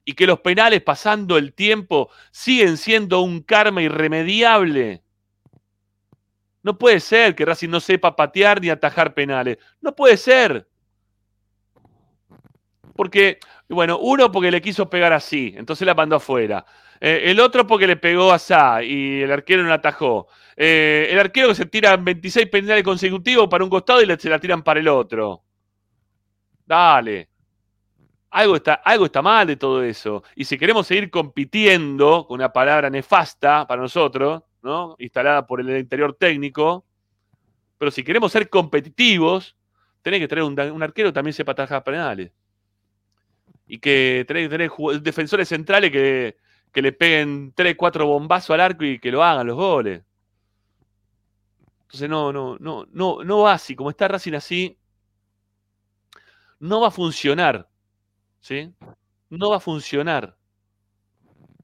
Y 0.05 0.13
que 0.13 0.27
los 0.27 0.41
penales, 0.41 0.83
pasando 0.83 1.39
el 1.39 1.55
tiempo, 1.55 2.11
siguen 2.33 2.77
siendo 2.77 3.23
un 3.23 3.41
karma 3.41 3.81
irremediable. 3.81 5.03
No 6.63 6.77
puede 6.77 7.01
ser 7.01 7.35
que 7.35 7.47
Racing 7.47 7.71
no 7.71 7.81
sepa 7.81 8.15
patear 8.15 8.61
ni 8.61 8.69
atajar 8.69 9.15
penales. 9.15 9.57
No 9.81 9.97
puede 9.97 10.19
ser. 10.19 10.69
Porque, 12.95 13.39
bueno, 13.71 13.99
uno 13.99 14.31
porque 14.31 14.51
le 14.51 14.61
quiso 14.61 14.91
pegar 14.91 15.15
así, 15.15 15.55
entonces 15.57 15.87
la 15.87 15.95
mandó 15.95 16.17
afuera. 16.17 16.67
Eh, 17.01 17.23
el 17.25 17.41
otro 17.41 17.67
porque 17.67 17.87
le 17.87 17.97
pegó 17.97 18.33
asá 18.33 18.83
y 18.83 19.23
el 19.23 19.33
arquero 19.33 19.63
no 19.63 19.73
atajó. 19.73 20.29
Eh, 20.57 21.09
el 21.11 21.19
arquero 21.19 21.49
que 21.49 21.55
se 21.55 21.67
tira 21.67 21.97
26 21.97 22.49
penales 22.49 22.83
consecutivos 22.83 23.49
para 23.49 23.65
un 23.65 23.71
costado 23.71 24.03
y 24.03 24.17
se 24.19 24.31
la 24.31 24.39
tiran 24.39 24.63
para 24.63 24.81
el 24.81 24.89
otro. 24.89 25.43
Dale. 26.65 27.29
Algo 28.31 28.57
está, 28.57 28.75
algo 28.75 29.07
está 29.07 29.23
mal 29.23 29.47
de 29.47 29.57
todo 29.57 29.83
eso. 29.83 30.23
Y 30.35 30.45
si 30.45 30.59
queremos 30.59 30.87
seguir 30.87 31.11
compitiendo 31.11 32.27
con 32.27 32.37
una 32.37 32.53
palabra 32.53 32.91
nefasta 32.91 33.67
para 33.67 33.83
nosotros, 33.83 34.43
¿no? 34.63 34.97
instalada 34.99 35.47
por 35.47 35.61
el 35.61 35.79
interior 35.79 36.15
técnico, 36.15 36.85
pero 37.79 37.91
si 37.91 38.03
queremos 38.03 38.33
ser 38.33 38.49
competitivos, 38.49 39.57
tenés 40.03 40.21
que 40.21 40.29
tener 40.29 40.45
un, 40.45 40.59
un 40.59 40.83
arquero 40.83 41.11
que 41.11 41.15
también 41.15 41.35
sepa 41.35 41.53
atajar 41.53 41.85
penales. 41.85 42.33
Y 43.67 43.79
que 43.79 44.25
tenés 44.27 44.49
que 44.49 44.49
tener 44.49 45.03
defensores 45.03 45.49
centrales 45.49 45.91
que, 45.91 46.37
que 46.73 46.83
le 46.83 46.93
peguen 46.93 47.53
3, 47.55 47.77
4 47.77 48.07
bombazos 48.07 48.51
al 48.51 48.61
arco 48.61 48.85
y 48.85 48.99
que 48.99 49.11
lo 49.11 49.23
hagan 49.25 49.47
los 49.47 49.57
goles. 49.57 50.03
Entonces 51.83 52.09
no, 52.09 52.33
no, 52.33 52.57
no, 52.59 52.87
no, 52.91 53.25
no 53.25 53.39
va 53.41 53.53
así. 53.55 53.77
Como 53.77 53.91
está 53.91 54.09
Racing 54.09 54.35
así, 54.35 54.79
no 56.59 56.81
va 56.81 56.89
a 56.89 56.91
funcionar. 56.91 57.69
¿Sí? 58.41 58.73
No 59.31 59.51
va 59.51 59.57
a 59.57 59.61
funcionar. 59.61 60.37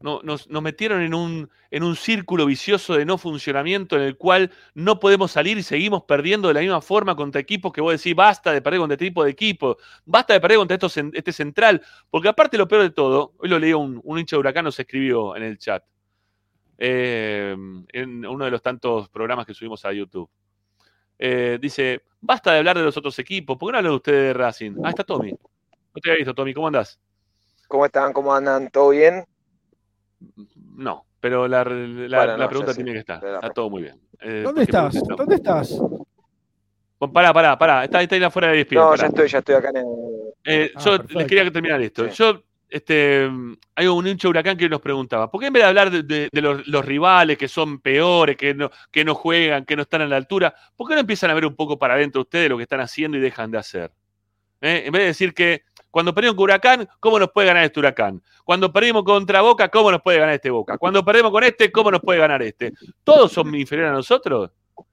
No- 0.03 0.21
nos, 0.23 0.49
metieron 0.49 1.01
en 1.03 1.15
un, 1.15 1.51
en 1.71 1.83
un 1.83 1.97
círculo 1.97 2.47
vicioso 2.47 2.95
de 2.95 3.05
no 3.05 3.19
funcionamiento 3.19 3.97
en 3.97 4.03
el 4.03 4.17
cual 4.17 4.51
no 4.75 4.99
podemos 4.99 5.31
salir 5.31 5.59
y 5.59 5.63
seguimos 5.63 6.03
perdiendo 6.05 6.49
de 6.49 6.55
la 6.55 6.61
misma 6.61 6.81
forma 6.81 7.15
contra 7.15 7.41
equipos 7.41 7.73
que 7.73 7.81
vos 7.81 7.93
decís, 7.93 8.15
basta 8.15 8.53
de 8.53 8.61
perder 8.61 8.81
contra 8.81 8.95
este 8.95 9.07
tipo 9.07 9.25
de 9.25 9.31
equipo, 9.31 9.77
basta 10.05 10.35
de 10.35 10.41
perder 10.41 10.59
contra 10.59 10.75
estos 10.75 10.97
este 10.97 11.33
central, 11.33 11.83
porque 12.11 12.29
aparte 12.29 12.59
lo 12.59 12.67
peor 12.69 12.83
de 12.83 12.91
todo, 12.91 13.35
hoy 13.39 13.49
lo 13.49 13.59
leía 13.59 13.77
un, 13.77 14.01
un 14.03 14.19
hincha 14.19 14.37
de 14.37 14.41
Huracán, 14.41 14.65
nos 14.65 14.79
escribió 14.79 15.37
en 15.37 15.43
el 15.45 15.59
chat, 15.59 15.85
eh, 16.79 17.57
en 17.93 18.27
uno 18.27 18.45
de 18.45 18.51
los 18.51 18.63
tantos 18.63 19.09
programas 19.09 19.47
que 19.47 19.55
subimos 19.55 19.85
a 19.85 19.93
YouTube. 19.93 20.29
Eh, 21.19 21.59
dice, 21.61 22.03
basta 22.21 22.53
de 22.53 22.59
hablar 22.59 22.77
de 22.77 22.85
los 22.85 22.97
otros 22.97 23.17
equipos, 23.19 23.57
¿por 23.57 23.69
qué 23.69 23.73
no 23.73 23.79
hablan 23.79 23.95
ustedes 23.95 24.23
de 24.23 24.33
Racing? 24.35 24.73
Ah, 24.83 24.91
está 24.91 25.05
Tommy. 25.05 25.31
No 25.31 26.01
te 26.03 26.11
había 26.11 26.19
visto, 26.19 26.35
Tommy, 26.35 26.53
¿cómo 26.53 26.67
andás? 26.67 26.99
¿Cómo 27.69 27.87
están? 27.87 28.13
¿Cómo 28.13 28.35
andan? 28.35 28.71
¿Todo 28.71 28.91
bien? 28.91 29.25
No, 30.77 31.05
pero 31.21 31.47
la, 31.49 31.65
la- 31.65 31.71
Bueno, 31.75 32.09
la 32.09 32.37
no, 32.37 32.49
pregunta 32.49 32.75
tiene 32.75 32.93
que 32.93 32.99
estar. 33.01 33.25
Está 33.25 33.51
todo 33.51 33.71
muy 33.71 33.83
bien. 33.83 34.01
Eh, 34.21 34.43
¿Dónde 34.45 34.45
¿por 34.45 34.55
qué 34.55 34.63
estás? 34.63 35.03
¿Dónde 35.17 35.35
estás? 35.37 35.79
Bueno, 36.99 37.13
Pará, 37.13 37.33
pará, 37.33 37.59
pará. 37.59 37.85
Está, 37.85 38.01
está 38.03 38.15
ahí 38.17 38.23
afuera 38.23 38.49
de 38.49 38.61
ESPN. 38.61 38.75
No, 38.77 38.91
pará. 38.91 39.03
ya 39.03 39.07
estoy, 39.09 39.29
ya 39.29 39.39
estoy 39.39 39.55
acá 39.57 39.71
en 39.71 39.77
el... 39.79 39.85
Eh, 40.45 40.73
Ah, 40.75 40.81
yo 40.85 40.91
perfecto. 40.93 41.19
les 41.19 41.27
quería 41.29 41.51
terminar 41.53 41.81
esto. 41.83 42.05
Sí. 42.09 42.15
Yo, 42.15 42.43
este, 42.69 43.29
hay 43.75 43.87
un 43.87 44.07
hincha 44.07 44.29
huracán 44.29 44.57
que 44.57 44.69
nos 44.69 44.81
preguntaba, 44.81 45.31
¿por 45.31 45.41
qué 45.41 45.49
en 45.49 45.53
vez 45.53 45.63
de 45.63 45.69
hablar 45.69 45.91
de, 45.91 46.03
de- 46.05 46.29
de 46.33 46.41
los, 46.41 46.67
los 46.67 46.85
rivales 46.85 47.37
que 47.37 47.47
son 47.49 47.81
peores, 47.81 48.37
que 48.37 48.55
no, 48.55 48.71
que 48.91 49.05
no 49.05 49.15
juegan, 49.15 49.65
que 49.67 49.77
no 49.77 49.83
están 49.83 50.01
a 50.03 50.07
la 50.07 50.17
altura, 50.17 50.55
¿por 50.77 50.89
qué 50.89 50.95
no 50.95 51.01
empiezan 51.01 51.31
a 51.31 51.35
ver 51.35 51.45
un 51.45 51.55
poco 51.55 51.79
para 51.79 51.95
adentro 51.95 52.23
ustedes 52.23 52.49
lo 52.49 52.57
que 52.57 52.63
están 52.63 52.81
haciendo 52.81 53.19
y 53.19 53.21
dejan 53.21 53.51
de 53.51 53.59
hacer? 53.59 53.91
¿Eh? 54.63 54.85
En 54.87 54.93
vez 54.93 55.03
de 55.03 55.07
decir 55.09 55.35
que 55.35 55.63
cuando 55.93 56.15
perdimos 56.15 56.37
con 56.37 56.45
Huracán, 56.45 56.89
¿cómo 56.99 57.19
nos 57.19 57.31
puede 57.31 57.49
ganar 57.49 57.65
este 57.65 57.79
Huracán? 57.79 58.23
Cuando 58.45 58.73
perdimos 58.73 59.05
contra 59.05 59.43
Boca, 59.43 59.69
¿cómo 59.69 59.91
nos 59.91 60.01
puede 60.01 60.19
ganar 60.19 60.35
este 60.35 60.49
Boca? 60.49 60.79
Cuando 60.79 61.05
perdemos 61.05 61.31
con 61.31 61.45
este, 61.45 61.71
¿cómo 61.71 61.91
nos 61.91 62.01
puede 62.01 62.19
ganar 62.19 62.43
este? 62.43 62.73
¿Todos 63.05 63.31
son 63.31 63.55
inferiores 63.55 63.93
a 63.93 63.97
nosotros? 63.97 64.51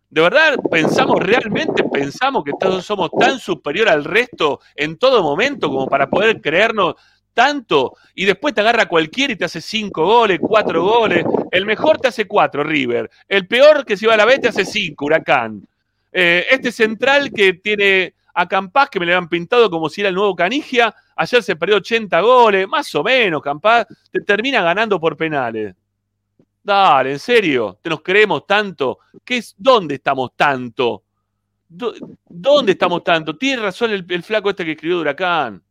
¿De 0.10 0.22
verdad 0.22 0.58
pensamos 0.70 1.16
realmente, 1.20 1.86
pensamos 1.86 2.44
que 2.44 2.52
todos 2.60 2.86
somos 2.86 3.12
tan 3.18 3.40
superior 3.40 3.88
al 3.88 4.04
resto 4.04 4.60
en 4.76 4.98
todo 4.98 5.24
momento 5.24 5.70
como 5.70 5.88
para 5.88 6.10
poder 6.10 6.42
creernos 6.42 6.96
tanto? 7.34 7.96
Y 8.14 8.26
después 8.26 8.54
te 8.54 8.60
agarra 8.60 8.88
cualquiera 8.88 9.32
y 9.32 9.38
te 9.38 9.46
hace 9.46 9.62
cinco 9.62 10.06
goles, 10.06 10.40
cuatro 10.42 10.84
goles. 10.84 11.24
El 11.52 11.66
mejor 11.66 12.00
te 12.00 12.10
hace 12.10 12.28
cuatro, 12.28 12.62
River. 12.62 13.10
El 13.30 13.48
peor 13.48 13.86
que 13.86 13.96
se 13.96 14.06
va 14.06 14.16
a 14.16 14.18
la 14.18 14.26
B 14.26 14.38
te 14.40 14.50
hace 14.50 14.66
cinco, 14.66 15.06
Huracán. 15.06 15.66
Eh, 16.12 16.46
este 16.52 16.74
central 16.74 17.32
que 17.32 17.54
tiene 17.54 18.16
a 18.34 18.48
Campás, 18.48 18.90
que 18.90 19.00
me 19.00 19.06
le 19.06 19.14
han 19.14 19.28
pintado 19.28 19.70
como 19.70 19.90
si 19.90 20.02
era 20.02 20.10
el 20.10 20.16
nuevo 20.16 20.36
Canigia, 20.36 20.94
ayer 21.16 21.44
se 21.44 21.56
perdió 21.56 21.78
80 21.78 22.22
goles, 22.22 22.68
más 22.68 22.94
o 22.96 23.04
menos, 23.04 23.42
Campás, 23.42 23.88
te 24.12 24.22
termina 24.22 24.62
ganando 24.62 25.00
por 25.00 25.18
penales. 25.18 25.76
Dale, 26.64 27.14
en 27.14 27.20
serio, 27.20 27.80
te 27.82 27.90
nos 27.90 28.02
creemos 28.02 28.46
tanto. 28.46 29.00
¿Qué 29.24 29.38
es, 29.38 29.56
¿Dónde 29.58 29.96
estamos 29.96 30.32
tanto? 30.36 31.04
¿Dónde 31.68 32.72
estamos 32.74 33.04
tanto? 33.04 33.38
Tiene 33.38 33.62
razón 33.62 33.92
el, 33.92 34.24
flaco 34.24 34.50
este 34.50 34.66
que 34.66 34.72
escribió 34.72 35.00
Huracán. 35.00 35.64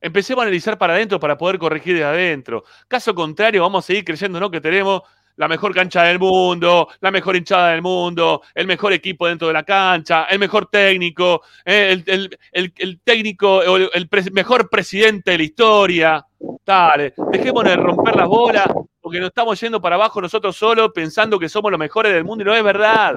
Empecemos 0.00 0.42
a 0.42 0.44
analizar 0.44 0.78
para 0.78 0.94
adentro 0.94 1.18
para 1.18 1.36
poder 1.36 1.58
corregir 1.58 1.94
desde 1.94 2.06
adentro. 2.06 2.64
Caso 2.86 3.14
contrario, 3.14 3.62
vamos 3.62 3.84
a 3.84 3.86
seguir 3.86 4.04
creyendo 4.04 4.38
¿no? 4.38 4.50
que 4.50 4.60
tenemos 4.60 5.02
la 5.38 5.48
mejor 5.48 5.72
cancha 5.74 6.02
del 6.02 6.18
mundo, 6.18 6.88
la 7.00 7.10
mejor 7.10 7.36
hinchada 7.36 7.70
del 7.70 7.80
mundo, 7.80 8.42
el 8.54 8.66
mejor 8.66 8.92
equipo 8.92 9.26
dentro 9.26 9.46
de 9.48 9.54
la 9.54 9.62
cancha, 9.62 10.24
el 10.24 10.38
mejor 10.38 10.66
técnico, 10.66 11.42
eh, 11.64 11.90
el, 11.92 12.04
el- 12.06 12.38
el- 12.52 12.72
el 12.76 13.00
técnico, 13.00 13.62
el, 13.62 14.08
mejor 14.32 14.68
presidente 14.68 15.30
de 15.30 15.38
la 15.38 15.44
historia. 15.44 16.26
Dale, 16.66 17.14
dejémonos 17.32 17.70
de 17.70 17.76
romper 17.76 18.16
las 18.16 18.28
bolas, 18.28 18.66
porque 19.00 19.20
nos 19.20 19.28
estamos 19.28 19.58
yendo 19.60 19.80
para 19.80 19.94
abajo 19.94 20.20
nosotros 20.20 20.56
solos 20.56 20.90
pensando 20.94 21.38
que 21.38 21.48
somos 21.48 21.70
los 21.70 21.78
mejores 21.78 22.12
del 22.12 22.24
mundo 22.24 22.42
y 22.42 22.46
no 22.46 22.54
es 22.54 22.62
verdad. 22.62 23.16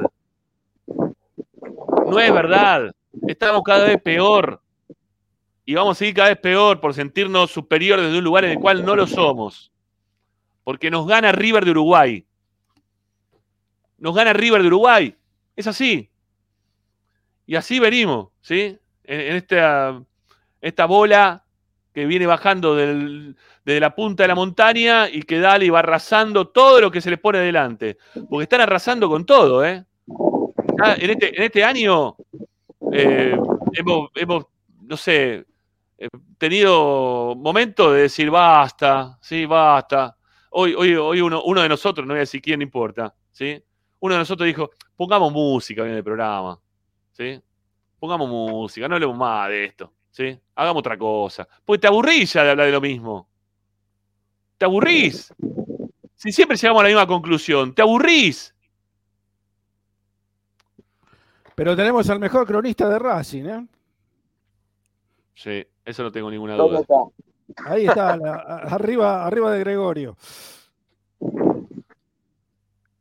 No 2.07 2.19
es 2.19 2.34
verdad. 2.34 2.91
Estamos 3.28 3.61
cada 3.63 3.86
vez 3.86 4.01
peor. 4.01 4.61
Y 5.65 5.74
vamos 5.76 5.97
a 5.97 5.99
seguir 5.99 6.13
cada 6.15 6.30
vez 6.30 6.39
peor 6.39 6.80
por 6.80 6.93
sentirnos 6.93 7.51
superiores 7.51 8.05
desde 8.05 8.17
un 8.17 8.24
lugar 8.24 8.45
en 8.45 8.51
el 8.51 8.59
cual 8.59 8.84
no 8.86 8.95
lo 8.95 9.07
somos. 9.07 9.70
Porque 10.64 10.91
nos 10.91 11.07
gana 11.07 11.32
River 11.32 11.66
de 11.66 11.72
Uruguay. 11.72 12.26
Nos 13.97 14.16
gana 14.16 14.34
River 14.34 14.62
de 14.62 14.68
Uruguay. 14.68 15.16
Es 15.55 15.68
así. 15.68 16.09
Y 17.45 17.55
así 17.55 17.80
venimos, 17.80 18.30
¿sí? 18.41 18.78
En, 19.03 19.36
esta, 19.36 20.01
esta 20.62 20.86
bola 20.86 21.43
que 21.93 22.05
viene 22.05 22.26
bajando 22.26 22.76
del- 22.76 23.36
desde 23.66 23.80
la 23.80 23.93
punta 23.93 24.24
de 24.24 24.28
la 24.28 24.36
montaña 24.36 25.09
y 25.09 25.24
que 25.24 25.39
dale 25.39 25.66
y 25.66 25.70
va 25.70 25.80
arrasando 25.80 26.47
todo 26.47 26.80
lo 26.80 26.89
que 26.89 27.01
se 27.01 27.09
le 27.09 27.18
pone 27.18 27.39
delante. 27.39 27.97
Porque 28.30 28.43
están 28.43 28.62
arrasando 28.62 29.09
con 29.09 29.26
todo, 29.26 29.66
¿eh? 29.66 29.84
En, 30.97 31.09
este, 31.09 31.36
en 31.38 31.43
este 31.43 31.64
año 31.64 32.16
eh, 32.91 33.38
hemos, 33.74 34.09
hemos, 34.16 34.45
no 34.82 34.97
sé, 34.97 35.45
eh, 35.97 36.07
tenido 36.38 37.36
momentos 37.36 37.93
de 37.93 38.01
decir 38.03 38.32
basta, 38.32 39.18
sí, 39.22 39.45
basta. 39.45 40.16
Hoy, 40.54 40.74
hoy, 40.78 40.95
hoy 40.95 41.22
uno, 41.22 41.41
uno 41.43 41.62
de 41.62 41.70
nosotros, 41.70 42.06
no 42.06 42.14
voy 42.14 42.20
a 42.20 42.22
decir 42.22 42.41
quién, 42.41 42.60
no 42.60 42.64
importa, 42.64 43.16
¿sí? 43.32 43.64
Uno 44.02 44.16
de 44.16 44.20
nosotros 44.20 44.45
dijo, 44.45 44.72
pongamos 44.97 45.32
música 45.32 45.84
en 45.84 45.91
el 45.91 46.04
programa, 46.04 46.60
¿sí? 47.14 47.41
Pongamos 47.97 48.30
música, 48.30 48.88
no 48.88 48.95
hablemos 48.95 49.18
más 49.18 49.47
de 49.47 49.66
esto, 49.66 49.93
¿sí? 50.10 50.38
Hagamos 50.56 50.82
otra 50.82 50.97
cosa. 50.97 51.47
Porque 51.64 51.80
te 51.80 51.88
aburrís 51.88 52.34
ya 52.34 52.43
de 52.43 52.52
hablar 52.52 52.66
de 52.66 52.74
lo 52.74 52.82
mismo. 52.82 53.30
Te 54.58 54.66
aburrís. 54.66 55.34
Si 56.16 56.32
siempre 56.34 56.58
llegamos 56.58 56.82
a 56.82 56.84
la 56.84 56.89
misma 56.89 57.08
conclusión, 57.08 57.74
te 57.74 57.82
aburrís. 57.82 58.54
Pero 61.56 61.76
tenemos 61.78 62.10
al 62.10 62.20
mejor 62.20 62.45
cronista 62.45 62.89
de 62.89 62.99
Racing, 62.99 63.45
¿eh? 63.45 63.68
Sí, 65.34 65.66
eso 65.86 66.04
no 66.04 66.12
tengo 66.12 66.30
ninguna 66.30 66.56
¿Dónde 66.56 66.84
duda. 66.88 67.06
Ahí 67.66 67.86
está, 67.88 68.16
la- 68.18 68.36
arriba, 68.70 69.26
arriba 69.26 69.52
de 69.54 69.60
Gregorio. 69.60 70.18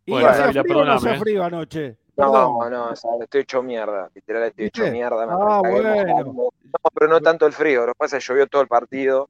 Y 0.06 0.12
Bueno, 0.12 0.28
hacía 0.28 0.62
frío 0.62 0.78
o 0.78 0.84
no 0.84 0.98
frío 1.00 1.44
anoche. 1.44 1.96
Perdón. 2.14 2.58
No, 2.58 2.70
no, 2.70 2.90
o 2.90 2.96
sea, 2.96 3.10
estoy 3.20 3.42
hecho 3.42 3.62
mierda. 3.62 4.10
Literal, 4.14 4.42
estoy 4.44 4.66
hecho 4.66 4.86
mierda. 4.90 5.26
me 5.26 5.32
Ah, 5.32 5.60
recagué 5.62 5.82
bueno. 5.82 6.06
mojando. 6.06 6.32
No, 6.34 6.90
pero 6.94 7.08
no 7.08 7.20
tanto 7.20 7.46
el 7.46 7.52
frío. 7.52 7.86
Lo 7.86 7.92
que 7.92 7.98
pasa 7.98 8.16
es 8.16 8.24
que 8.26 8.32
llovió 8.32 8.46
todo 8.46 8.62
el 8.62 8.68
partido 8.68 9.28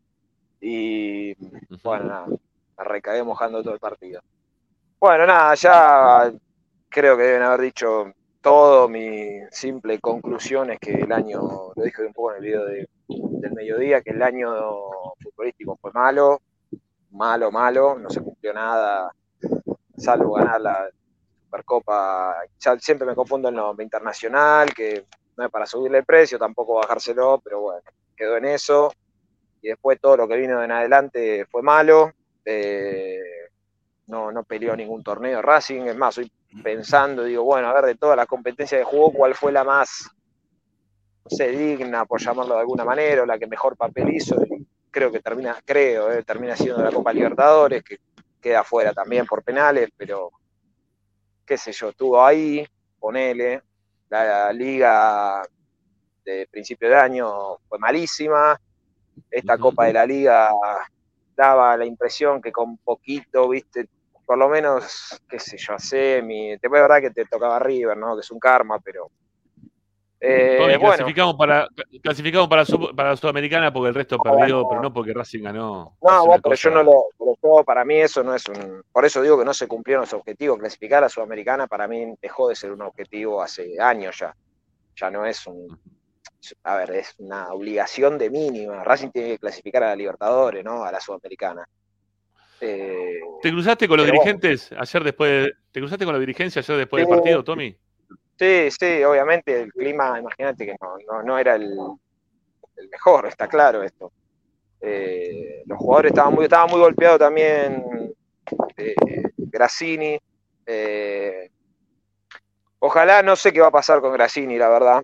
y, 0.60 1.34
bueno, 1.84 2.04
nada, 2.04 2.26
me 2.28 2.84
recagué 2.84 3.22
mojando 3.22 3.62
todo 3.62 3.74
el 3.74 3.80
partido. 3.80 4.20
Bueno, 4.98 5.26
nada, 5.26 5.54
ya 5.54 6.32
creo 6.88 7.16
que 7.16 7.22
deben 7.22 7.42
haber 7.42 7.60
dicho 7.60 8.12
todo. 8.40 8.88
Mi 8.88 9.38
simple 9.50 9.98
conclusión 10.00 10.70
es 10.70 10.78
que 10.80 10.92
el 10.92 11.12
año, 11.12 11.72
lo 11.76 11.82
dije 11.84 12.04
un 12.04 12.12
poco 12.12 12.32
en 12.32 12.36
el 12.38 12.42
video 12.42 12.64
de- 12.64 12.88
del 13.40 13.52
mediodía, 13.52 14.00
que 14.00 14.10
el 14.10 14.22
año 14.22 14.52
futbolístico 15.20 15.76
fue 15.80 15.92
malo, 15.92 16.40
malo, 17.10 17.50
malo, 17.50 17.98
no 17.98 18.10
se 18.10 18.20
cumplió 18.20 18.52
nada, 18.52 19.12
salvo 19.96 20.34
ganar 20.34 20.60
la 20.60 20.90
Supercopa. 21.44 22.36
Siempre 22.78 23.06
me 23.06 23.14
confundo 23.14 23.48
el 23.48 23.54
nombre, 23.54 23.84
internacional, 23.84 24.72
que 24.72 25.04
no 25.36 25.44
es 25.44 25.50
para 25.50 25.66
subirle 25.66 25.98
el 25.98 26.04
precio, 26.04 26.38
tampoco 26.38 26.74
bajárselo, 26.74 27.40
pero 27.42 27.60
bueno, 27.60 27.82
quedó 28.16 28.36
en 28.36 28.44
eso. 28.44 28.92
Y 29.62 29.68
después 29.68 30.00
todo 30.00 30.16
lo 30.16 30.28
que 30.28 30.36
vino 30.36 30.62
en 30.62 30.70
adelante 30.70 31.44
fue 31.50 31.62
malo. 31.62 32.12
Eh, 32.44 33.18
no, 34.06 34.32
no 34.32 34.42
peleó 34.44 34.74
ningún 34.76 35.02
torneo 35.02 35.42
Racing. 35.42 35.82
Es 35.82 35.96
más, 35.96 36.18
hoy 36.18 36.30
pensando, 36.62 37.24
digo, 37.24 37.44
bueno, 37.44 37.68
a 37.68 37.74
ver, 37.74 37.84
de 37.84 37.94
todas 37.94 38.16
las 38.16 38.26
competencias 38.26 38.80
de 38.80 38.84
jugó, 38.84 39.12
¿cuál 39.12 39.34
fue 39.34 39.52
la 39.52 39.64
más, 39.64 40.10
no 41.24 41.36
sé, 41.36 41.48
digna, 41.48 42.04
por 42.04 42.20
llamarlo 42.20 42.54
de 42.54 42.60
alguna 42.60 42.84
manera, 42.84 43.22
o 43.22 43.26
la 43.26 43.38
que 43.38 43.46
mejor 43.46 43.76
papel 43.76 44.14
hizo? 44.14 44.36
Y 44.44 44.66
creo 44.90 45.10
que 45.12 45.20
termina, 45.20 45.60
creo, 45.64 46.10
eh, 46.12 46.22
termina 46.22 46.56
siendo 46.56 46.82
la 46.82 46.90
Copa 46.90 47.12
Libertadores, 47.12 47.82
que 47.82 47.98
queda 48.40 48.64
fuera 48.64 48.92
también 48.92 49.26
por 49.26 49.42
penales, 49.42 49.90
pero 49.96 50.30
qué 51.44 51.58
sé 51.58 51.72
yo, 51.72 51.90
estuvo 51.90 52.24
ahí, 52.24 52.66
ponele, 52.98 53.62
la 54.08 54.52
liga 54.52 55.42
de 56.24 56.48
principio 56.50 56.88
de 56.88 56.96
año 56.96 57.58
fue 57.68 57.78
malísima, 57.78 58.58
esta. 59.30 59.58
Copa 59.58 59.86
de 59.86 59.92
la 59.92 60.06
Liga 60.06 60.50
daba 61.36 61.76
la 61.76 61.84
impresión 61.84 62.40
que 62.40 62.52
con 62.52 62.78
poquito, 62.78 63.48
viste, 63.48 63.88
por 64.26 64.38
lo 64.38 64.48
menos, 64.48 65.20
qué 65.28 65.38
sé 65.38 65.56
yo, 65.56 65.74
a 65.74 65.78
semi, 65.78 66.56
te 66.58 66.68
puede 66.68 66.82
verdad 66.82 67.00
que 67.00 67.10
te 67.10 67.24
tocaba 67.24 67.58
River, 67.58 67.96
¿no? 67.96 68.14
Que 68.14 68.20
es 68.20 68.30
un 68.30 68.38
karma, 68.38 68.78
pero 68.78 69.10
eh, 70.20 70.56
bueno, 70.58 70.78
clasificamos, 70.80 71.34
para, 71.36 71.66
clasificamos 72.02 72.48
para, 72.48 72.64
Sud- 72.64 72.94
para 72.94 73.10
la 73.10 73.16
Sudamericana 73.16 73.72
porque 73.72 73.88
el 73.88 73.94
resto 73.94 74.18
perdió, 74.18 74.68
pero 74.68 74.82
no 74.82 74.92
porque 74.92 75.12
Racing 75.14 75.42
ganó. 75.42 75.96
No, 76.02 76.26
bueno, 76.26 76.42
pero 76.42 76.52
cosa- 76.54 76.68
yo 76.68 76.74
no 76.74 76.82
lo, 76.82 77.04
pero 77.18 77.36
yo, 77.42 77.64
para 77.64 77.84
mí 77.84 77.96
eso 77.96 78.22
no 78.22 78.34
es 78.34 78.46
un, 78.48 78.82
por 78.92 79.04
eso 79.04 79.22
digo 79.22 79.38
que 79.38 79.44
no 79.44 79.54
se 79.54 79.66
cumplieron 79.66 80.02
los 80.02 80.12
objetivos. 80.12 80.58
Clasificar 80.58 81.02
a 81.04 81.08
Sudamericana 81.08 81.66
para 81.66 81.88
mí 81.88 82.14
dejó 82.20 82.48
de 82.48 82.54
ser 82.56 82.70
un 82.72 82.82
objetivo 82.82 83.42
hace 83.42 83.80
años 83.80 84.18
ya. 84.18 84.34
Ya 84.96 85.10
no 85.10 85.24
es 85.24 85.46
un, 85.46 85.78
a 86.64 86.76
ver, 86.76 86.90
es 86.92 87.14
una 87.18 87.48
obligación 87.54 88.18
de 88.18 88.28
mínima. 88.28 88.84
Racing 88.84 89.08
tiene 89.10 89.28
que 89.30 89.38
clasificar 89.38 89.82
a 89.84 89.88
la 89.88 89.96
Libertadores, 89.96 90.62
¿no? 90.62 90.84
A 90.84 90.92
la 90.92 91.00
Sudamericana. 91.00 91.66
Eh, 92.60 93.20
¿Te 93.40 93.50
cruzaste 93.50 93.88
con 93.88 93.96
los 93.96 94.06
bueno. 94.06 94.20
dirigentes 94.20 94.70
ayer 94.76 95.02
después 95.02 95.30
de- 95.46 95.52
¿Te 95.72 95.80
cruzaste 95.80 96.04
con 96.04 96.12
la 96.12 96.20
dirigencia 96.20 96.60
ayer 96.60 96.76
después 96.76 97.06
del 97.06 97.16
partido, 97.16 97.42
Tommy? 97.42 97.74
Sí, 98.40 98.70
sí, 98.70 99.04
obviamente 99.04 99.60
el 99.62 99.72
clima, 99.72 100.18
imagínate 100.18 100.64
que 100.66 100.74
no, 100.80 100.96
no, 101.06 101.22
no 101.22 101.38
era 101.38 101.54
el, 101.56 101.78
el 102.76 102.88
mejor, 102.88 103.26
está 103.26 103.46
claro 103.46 103.82
esto. 103.82 104.10
Eh, 104.80 105.62
los 105.66 105.78
jugadores 105.78 106.12
estaban 106.12 106.32
muy, 106.34 106.44
estaban 106.44 106.70
muy 106.70 106.80
golpeados 106.80 107.18
también 107.18 108.14
eh, 108.78 108.94
Grassini. 109.36 110.18
eh, 110.64 111.50
ojalá, 112.78 113.22
no 113.22 113.36
sé 113.36 113.52
qué 113.52 113.60
va 113.60 113.66
a 113.66 113.70
pasar 113.72 114.00
con 114.00 114.12
Grassini, 114.14 114.56
la 114.56 114.70
verdad. 114.70 115.02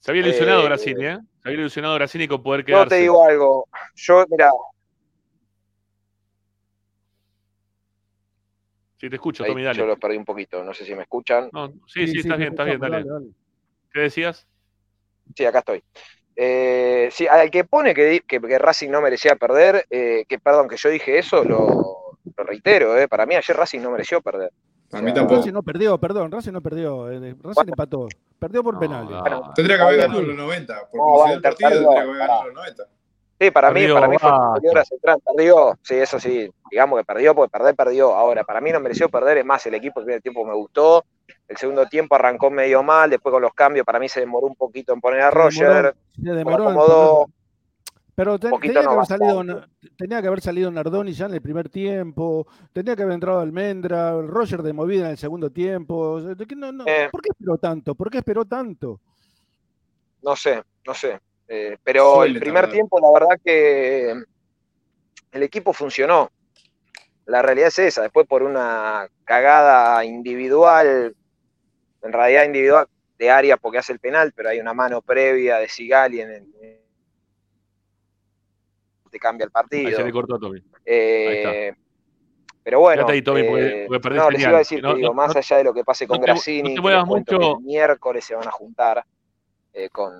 Se 0.00 0.10
había 0.10 0.22
ilusionado 0.22 0.60
Eh, 0.60 0.64
Grassini, 0.64 1.06
¿eh? 1.06 1.18
Se 1.42 1.48
había 1.48 1.60
ilusionado 1.60 1.94
Grassini 1.94 2.28
con 2.28 2.42
poder 2.42 2.64
quedarse. 2.64 2.96
te 2.96 3.00
digo 3.00 3.24
algo, 3.24 3.66
yo, 3.94 4.24
mira, 4.28 4.50
Sí, 9.00 9.08
te 9.08 9.16
escucho, 9.16 9.44
ahí 9.44 9.50
Tommy, 9.50 9.62
dale. 9.64 9.78
yo 9.78 9.86
lo 9.86 9.96
perdí 9.96 10.18
un 10.18 10.26
poquito, 10.26 10.62
no 10.62 10.74
sé 10.74 10.84
si 10.84 10.94
me 10.94 11.02
escuchan. 11.02 11.48
No, 11.52 11.68
sí, 11.86 12.06
sí, 12.06 12.18
estás 12.18 12.36
bien, 12.36 12.50
estás 12.50 12.66
bien, 12.66 12.78
dale. 12.78 13.02
¿Qué 13.90 14.00
decías? 14.00 14.46
Sí, 15.34 15.46
acá 15.46 15.60
estoy. 15.60 15.82
Eh, 16.36 17.08
sí, 17.10 17.26
al 17.26 17.50
que 17.50 17.64
pone 17.64 17.94
que, 17.94 18.20
que, 18.26 18.38
que 18.40 18.58
Racing 18.58 18.90
no 18.90 19.00
merecía 19.00 19.36
perder, 19.36 19.86
eh, 19.88 20.26
que 20.28 20.38
perdón, 20.38 20.68
que 20.68 20.76
yo 20.76 20.90
dije 20.90 21.18
eso, 21.18 21.42
lo, 21.44 22.18
lo 22.36 22.44
reitero, 22.44 22.98
eh, 22.98 23.08
para 23.08 23.24
mí 23.24 23.34
ayer 23.34 23.56
Racing 23.56 23.80
no 23.80 23.90
mereció 23.90 24.20
perder. 24.20 24.50
A 24.92 24.96
mí 25.00 25.02
O 25.02 25.04
sea, 25.06 25.14
tampoco. 25.14 25.36
Racing 25.40 25.52
no 25.54 25.62
perdió, 25.62 25.96
perdón, 25.98 26.30
Racing 26.30 26.52
no 26.52 26.60
perdió. 26.60 27.10
eh, 27.10 27.34
Racing 27.42 27.68
empató. 27.68 28.06
Perdió 28.38 28.62
por 28.62 28.74
No, 28.74 28.80
penales. 28.80 29.54
Tendría 29.54 29.76
que 29.76 29.82
haber 29.82 29.96
ganado 30.00 30.20
los 30.22 30.36
90. 30.36 30.88
Por 30.90 31.00
No, 31.00 31.18
va, 31.18 31.32
el 31.32 31.40
partido, 31.40 31.70
tendría 31.70 31.90
que 31.94 31.98
haber 32.00 32.16
ganado 32.18 32.44
los 32.44 32.54
90. 32.54 32.84
Sí, 33.40 33.50
para 33.50 33.70
mí, 33.70 33.86
para 33.90 34.06
mí 34.06 34.18
fue 34.18 34.30
basta. 34.30 34.46
superior 34.56 34.78
a 34.78 34.84
Central, 34.84 35.18
perdió, 35.24 35.78
sí, 35.82 35.94
eso 35.94 36.20
sí, 36.20 36.50
digamos 36.70 36.98
que 36.98 37.04
perdió, 37.06 37.34
porque 37.34 37.50
perder, 37.50 37.74
perdió. 37.74 38.14
Ahora, 38.14 38.44
para 38.44 38.60
mí 38.60 38.70
no 38.70 38.80
mereció 38.80 39.08
perder, 39.08 39.38
es 39.38 39.46
más, 39.46 39.64
el 39.66 39.74
equipo 39.74 40.00
el 40.00 40.04
primer 40.06 40.20
tiempo 40.22 40.44
me 40.44 40.52
gustó, 40.54 41.04
el 41.48 41.56
segundo 41.56 41.86
tiempo 41.86 42.14
arrancó 42.16 42.50
medio 42.50 42.82
mal, 42.82 43.08
después 43.08 43.32
con 43.32 43.40
los 43.40 43.54
cambios, 43.54 43.86
para 43.86 43.98
mí 43.98 44.08
se 44.10 44.20
demoró 44.20 44.46
un 44.46 44.56
poquito 44.56 44.92
en 44.92 45.00
poner 45.00 45.22
a 45.22 45.30
Se 45.30 45.36
demoró- 45.38 45.44
Roger, 45.82 45.94
Se 46.22 46.30
demoró 46.32 46.64
acomodó, 46.68 47.26
Pero 48.14 48.38
tenía, 48.38 48.58
que 48.60 48.78
haber 48.86 49.06
salido, 49.06 49.36
bastante. 49.36 49.66
tenía 49.96 50.20
que 50.20 50.26
haber 50.28 50.40
salido 50.42 50.70
Nardoni 50.70 51.12
ya 51.14 51.24
en 51.24 51.32
el 51.32 51.40
primer 51.40 51.70
tiempo, 51.70 52.46
tenía 52.74 52.94
que 52.94 53.02
haber 53.04 53.14
entrado 53.14 53.40
Almendra, 53.40 54.20
Roger 54.20 54.62
de 54.62 54.74
movida 54.74 55.06
en 55.06 55.12
el 55.12 55.16
segundo 55.18 55.48
tiempo. 55.50 55.96
o 55.96 56.20
sea, 56.20 56.34
¿de 56.34 56.46
qué 56.46 56.54
no- 56.54 56.70
no- 56.72 56.84
Eh. 56.86 57.08
¿Por 57.10 57.22
qué 57.22 57.30
esperó 57.30 57.56
tanto? 57.56 57.94
¿Por 57.94 58.10
qué 58.10 58.18
esperó 58.18 58.44
tanto? 58.44 59.00
no 60.22 60.36
sé, 60.36 60.62
no 60.86 60.92
sé. 60.92 61.18
Eh, 61.52 61.76
pero 61.82 62.14
Suele 62.14 62.34
el 62.34 62.40
primer 62.40 62.60
tardar. 62.62 62.74
tiempo, 62.74 63.00
la 63.00 63.10
verdad 63.12 63.40
que 63.44 64.10
el 65.32 65.42
equipo 65.42 65.72
funcionó. 65.72 66.30
La 67.26 67.42
realidad 67.42 67.68
es 67.68 67.78
esa. 67.80 68.02
Después 68.02 68.24
por 68.28 68.44
una 68.44 69.08
cagada 69.24 70.04
individual, 70.04 71.14
en 72.02 72.12
realidad 72.12 72.44
individual 72.44 72.86
de 73.18 73.30
Arias 73.30 73.58
porque 73.60 73.78
hace 73.78 73.92
el 73.92 73.98
penal, 73.98 74.32
pero 74.34 74.48
hay 74.50 74.60
una 74.60 74.72
mano 74.74 75.02
previa 75.02 75.56
de 75.58 75.68
Sigali 75.68 76.20
en 76.20 76.30
el 76.30 76.80
te 79.10 79.18
cambia 79.18 79.44
el 79.44 79.50
Ahí 79.52 79.52
se 79.52 79.52
partido. 79.52 80.06
le 80.06 80.12
cortó 80.12 80.36
a 80.36 80.38
Tommy. 80.38 80.62
Eh, 80.84 81.72
pero 82.62 82.78
bueno, 82.78 83.08
ahí, 83.08 83.18
eh, 83.18 83.22
porque 83.22 84.10
no, 84.10 84.30
les 84.30 84.40
iba 84.42 84.54
a 84.54 84.58
decir, 84.58 84.80
No, 84.80 84.92
te 84.92 84.98
digo, 84.98 85.08
no, 85.08 85.14
más 85.14 85.34
allá 85.34 85.56
de 85.56 85.64
lo 85.64 85.74
que 85.74 85.82
pase 85.82 86.06
con 86.06 86.20
te- 86.20 86.26
Grassini, 86.26 86.76
te 86.76 86.80
que 86.80 87.04
mucho. 87.04 87.56
el 87.56 87.60
miércoles 87.64 88.24
se 88.24 88.36
van 88.36 88.46
a 88.46 88.52
juntar 88.52 89.04
eh, 89.72 89.88
con, 89.90 90.12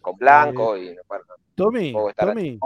con 0.00 0.16
Blanco 0.16 0.76
y 0.76 0.96
bueno, 1.08 1.24
Tommy, 1.54 1.92
Puedo 1.92 2.10
estar 2.10 2.28
Tommy, 2.28 2.58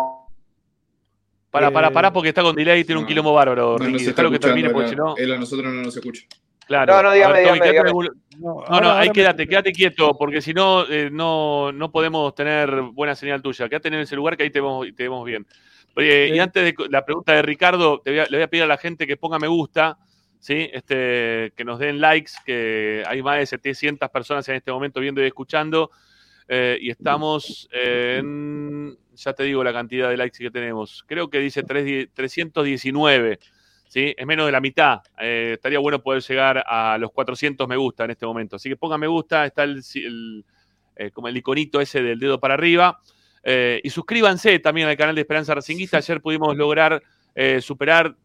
Para, 1.50 1.70
para, 1.70 1.88
Eh, 1.88 1.90
para, 1.92 2.12
porque 2.12 2.30
está 2.30 2.42
con 2.42 2.54
delay 2.56 2.80
y 2.80 2.84
tiene 2.84 2.98
un 2.98 3.04
no, 3.04 3.08
quilombo 3.08 3.32
bárbaro, 3.34 3.72
No 3.72 3.78
Ricky. 3.78 3.92
nos 3.92 4.02
está 4.02 4.10
Déjalo 4.12 4.30
que 4.30 4.38
termine, 4.38 4.70
porque 4.70 4.88
si 4.88 4.96
no. 4.96 5.16
él 5.16 5.32
a 5.32 5.38
nosotros 5.38 5.72
no 5.72 5.82
nos 5.82 5.96
escucha. 5.96 6.22
Claro. 6.66 6.94
No, 6.94 7.02
no, 7.02 7.12
dígame, 7.12 7.34
ver, 7.34 7.46
Tommy, 7.48 7.60
dígame, 7.70 7.90
no, 8.38 8.80
No, 8.80 8.92
ahí 8.92 9.10
quédate, 9.10 9.46
quédate 9.46 9.70
quieto, 9.72 10.16
porque 10.18 10.40
si 10.40 10.54
no, 10.54 10.84
eh, 10.88 11.10
no, 11.12 11.70
no 11.72 11.92
podemos 11.92 12.34
tener 12.34 12.80
buena 12.80 13.14
señal 13.14 13.42
tuya. 13.42 13.68
Quédate 13.68 13.88
en 13.88 13.94
ese 13.94 14.16
lugar 14.16 14.36
que 14.36 14.44
ahí 14.44 14.50
te 14.50 14.60
vemos, 14.60 14.86
te 14.96 15.02
vemos 15.02 15.24
bien. 15.26 15.46
Oye, 15.94 16.28
y 16.28 16.38
Eh. 16.38 16.40
antes 16.40 16.64
de 16.64 16.74
la 16.88 17.04
pregunta 17.04 17.32
de 17.34 17.42
Ricardo, 17.42 18.00
te 18.00 18.10
voy 18.10 18.20
a- 18.20 18.26
le 18.26 18.38
voy 18.38 18.42
a 18.42 18.48
pedir 18.48 18.64
a 18.64 18.66
la 18.66 18.78
gente 18.78 19.06
que 19.06 19.16
ponga 19.18 19.38
me 19.38 19.46
gusta, 19.46 19.98
¿sí? 20.40 20.68
Este, 20.72 21.52
que 21.54 21.64
nos 21.64 21.78
den 21.78 22.00
likes, 22.00 22.32
que 22.44 23.04
hay 23.06 23.22
más 23.22 23.38
de 23.38 23.46
700 23.46 24.08
personas 24.10 24.48
en 24.48 24.56
este 24.56 24.72
momento 24.72 24.98
viendo 25.00 25.22
y 25.22 25.26
escuchando. 25.26 25.90
Eh, 26.48 26.78
y 26.80 26.90
estamos 26.90 27.68
en, 27.72 28.96
ya 29.14 29.32
te 29.32 29.44
digo 29.44 29.64
la 29.64 29.72
cantidad 29.72 30.10
de 30.10 30.16
likes 30.16 30.38
que 30.38 30.50
tenemos. 30.50 31.04
Creo 31.06 31.28
que 31.28 31.38
dice 31.38 31.62
3 31.62 32.08
319. 32.12 33.38
¿sí? 33.88 34.14
Es 34.16 34.26
menos 34.26 34.46
de 34.46 34.52
la 34.52 34.60
mitad. 34.60 35.00
Eh, 35.20 35.52
estaría 35.54 35.78
bueno 35.78 36.02
poder 36.02 36.22
llegar 36.22 36.64
a 36.66 36.98
los 36.98 37.12
400 37.12 37.68
me 37.68 37.76
gusta 37.76 38.04
en 38.04 38.10
este 38.10 38.26
momento. 38.26 38.56
Así 38.56 38.68
que 38.68 38.76
pongan 38.76 39.00
me 39.00 39.06
gusta, 39.06 39.46
está 39.46 39.62
el, 39.62 39.82
eh, 40.96 41.10
como 41.10 41.28
el 41.28 41.36
iconito 41.36 41.80
ese 41.80 42.02
del 42.02 42.18
dedo 42.18 42.40
para 42.40 42.54
arriba. 42.54 43.00
Eh, 43.42 43.80
y 43.84 43.90
suscríbanse 43.90 44.58
también 44.58 44.88
al 44.88 44.96
canal 44.96 45.14
de 45.14 45.20
Esperanza 45.20 45.54
Racinguista. 45.54 45.98
Ayer 45.98 46.20
pudimos 46.20 46.56
lograr 46.56 47.02
eh, 47.34 47.60
superar 47.60 48.16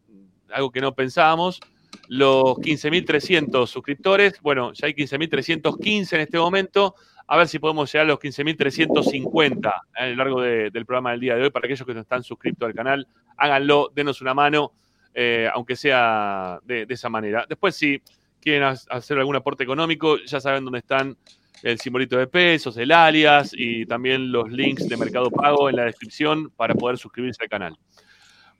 algo 0.52 0.70
que 0.70 0.80
no 0.80 0.94
pensábamos, 0.94 1.60
los 2.08 2.56
15.300 2.56 3.66
suscriptores. 3.66 4.40
Bueno, 4.40 4.72
ya 4.72 4.86
hay 4.86 4.94
15.315 4.94 6.14
en 6.14 6.20
este 6.20 6.38
momento. 6.38 6.94
A 7.32 7.36
ver 7.36 7.46
si 7.46 7.58
podemos 7.60 7.92
llegar 7.92 8.06
a 8.06 8.08
los 8.08 8.18
15.350 8.18 9.72
a 9.94 10.06
lo 10.06 10.16
largo 10.16 10.40
de- 10.42 10.70
del 10.70 10.84
programa 10.84 11.12
del 11.12 11.20
día 11.20 11.36
de 11.36 11.44
hoy. 11.44 11.50
Para 11.50 11.66
aquellos 11.66 11.86
que 11.86 11.94
no 11.94 12.00
están 12.00 12.22
suscritos 12.24 12.66
al 12.66 12.74
canal, 12.74 13.06
háganlo, 13.36 13.90
denos 13.94 14.20
una 14.20 14.34
mano, 14.34 14.72
eh, 15.14 15.48
aunque 15.54 15.76
sea 15.76 16.58
de, 16.64 16.86
esa 16.88 17.08
manera. 17.08 17.46
Después, 17.48 17.76
si 17.76 18.02
quieren 18.40 18.64
ha- 18.64 18.74
hacer 18.90 19.18
algún 19.18 19.36
aporte 19.36 19.62
económico, 19.62 20.16
ya 20.18 20.40
saben 20.40 20.64
dónde 20.64 20.80
están 20.80 21.16
el 21.62 21.78
simbolito 21.78 22.16
de 22.16 22.26
pesos, 22.26 22.76
el 22.78 22.90
alias 22.90 23.52
y 23.56 23.86
también 23.86 24.32
los 24.32 24.50
links 24.50 24.88
de 24.88 24.96
Mercado 24.96 25.30
Pago 25.30 25.68
en 25.70 25.76
la 25.76 25.84
descripción 25.84 26.50
para 26.56 26.74
poder 26.74 26.98
suscribirse 26.98 27.42
al 27.44 27.48
canal. 27.48 27.76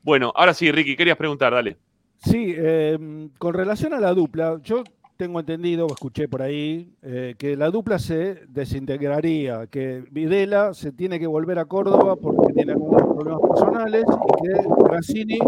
Bueno, 0.03 0.33
ahora 0.37 0.55
sí, 0.55 0.71
Ricky, 0.71 0.97
querías 0.97 1.17
preguntar, 1.17 1.53
dale. 1.53 1.77
Sí, 2.19 2.55
eh, 2.57 2.97
con 3.39 3.55
relación 3.55 3.95
a 3.95 4.01
la 4.01 4.13
dupla, 4.15 4.59
yo 4.63 4.85
tengo 5.21 5.39
entendido, 5.39 5.87
o 5.87 5.93
escuché 5.93 6.29
por 6.29 6.41
ahí, 6.41 6.95
eh, 7.03 7.35
que 7.39 7.55
la 7.55 7.69
dupla 7.69 7.99
se 7.99 8.47
desintegraría, 8.49 9.67
que 9.67 10.03
Videla 10.11 10.73
se 10.73 10.93
tiene 10.93 11.21
que 11.21 11.27
volver 11.27 11.59
a 11.59 11.67
Córdoba 11.67 12.17
porque 12.17 12.55
tiene 12.55 12.73
algunos 12.73 13.03
problemas 13.03 13.41
personales 13.51 14.05
y 14.09 14.43
que 14.43 14.83
Grassini 14.83 15.39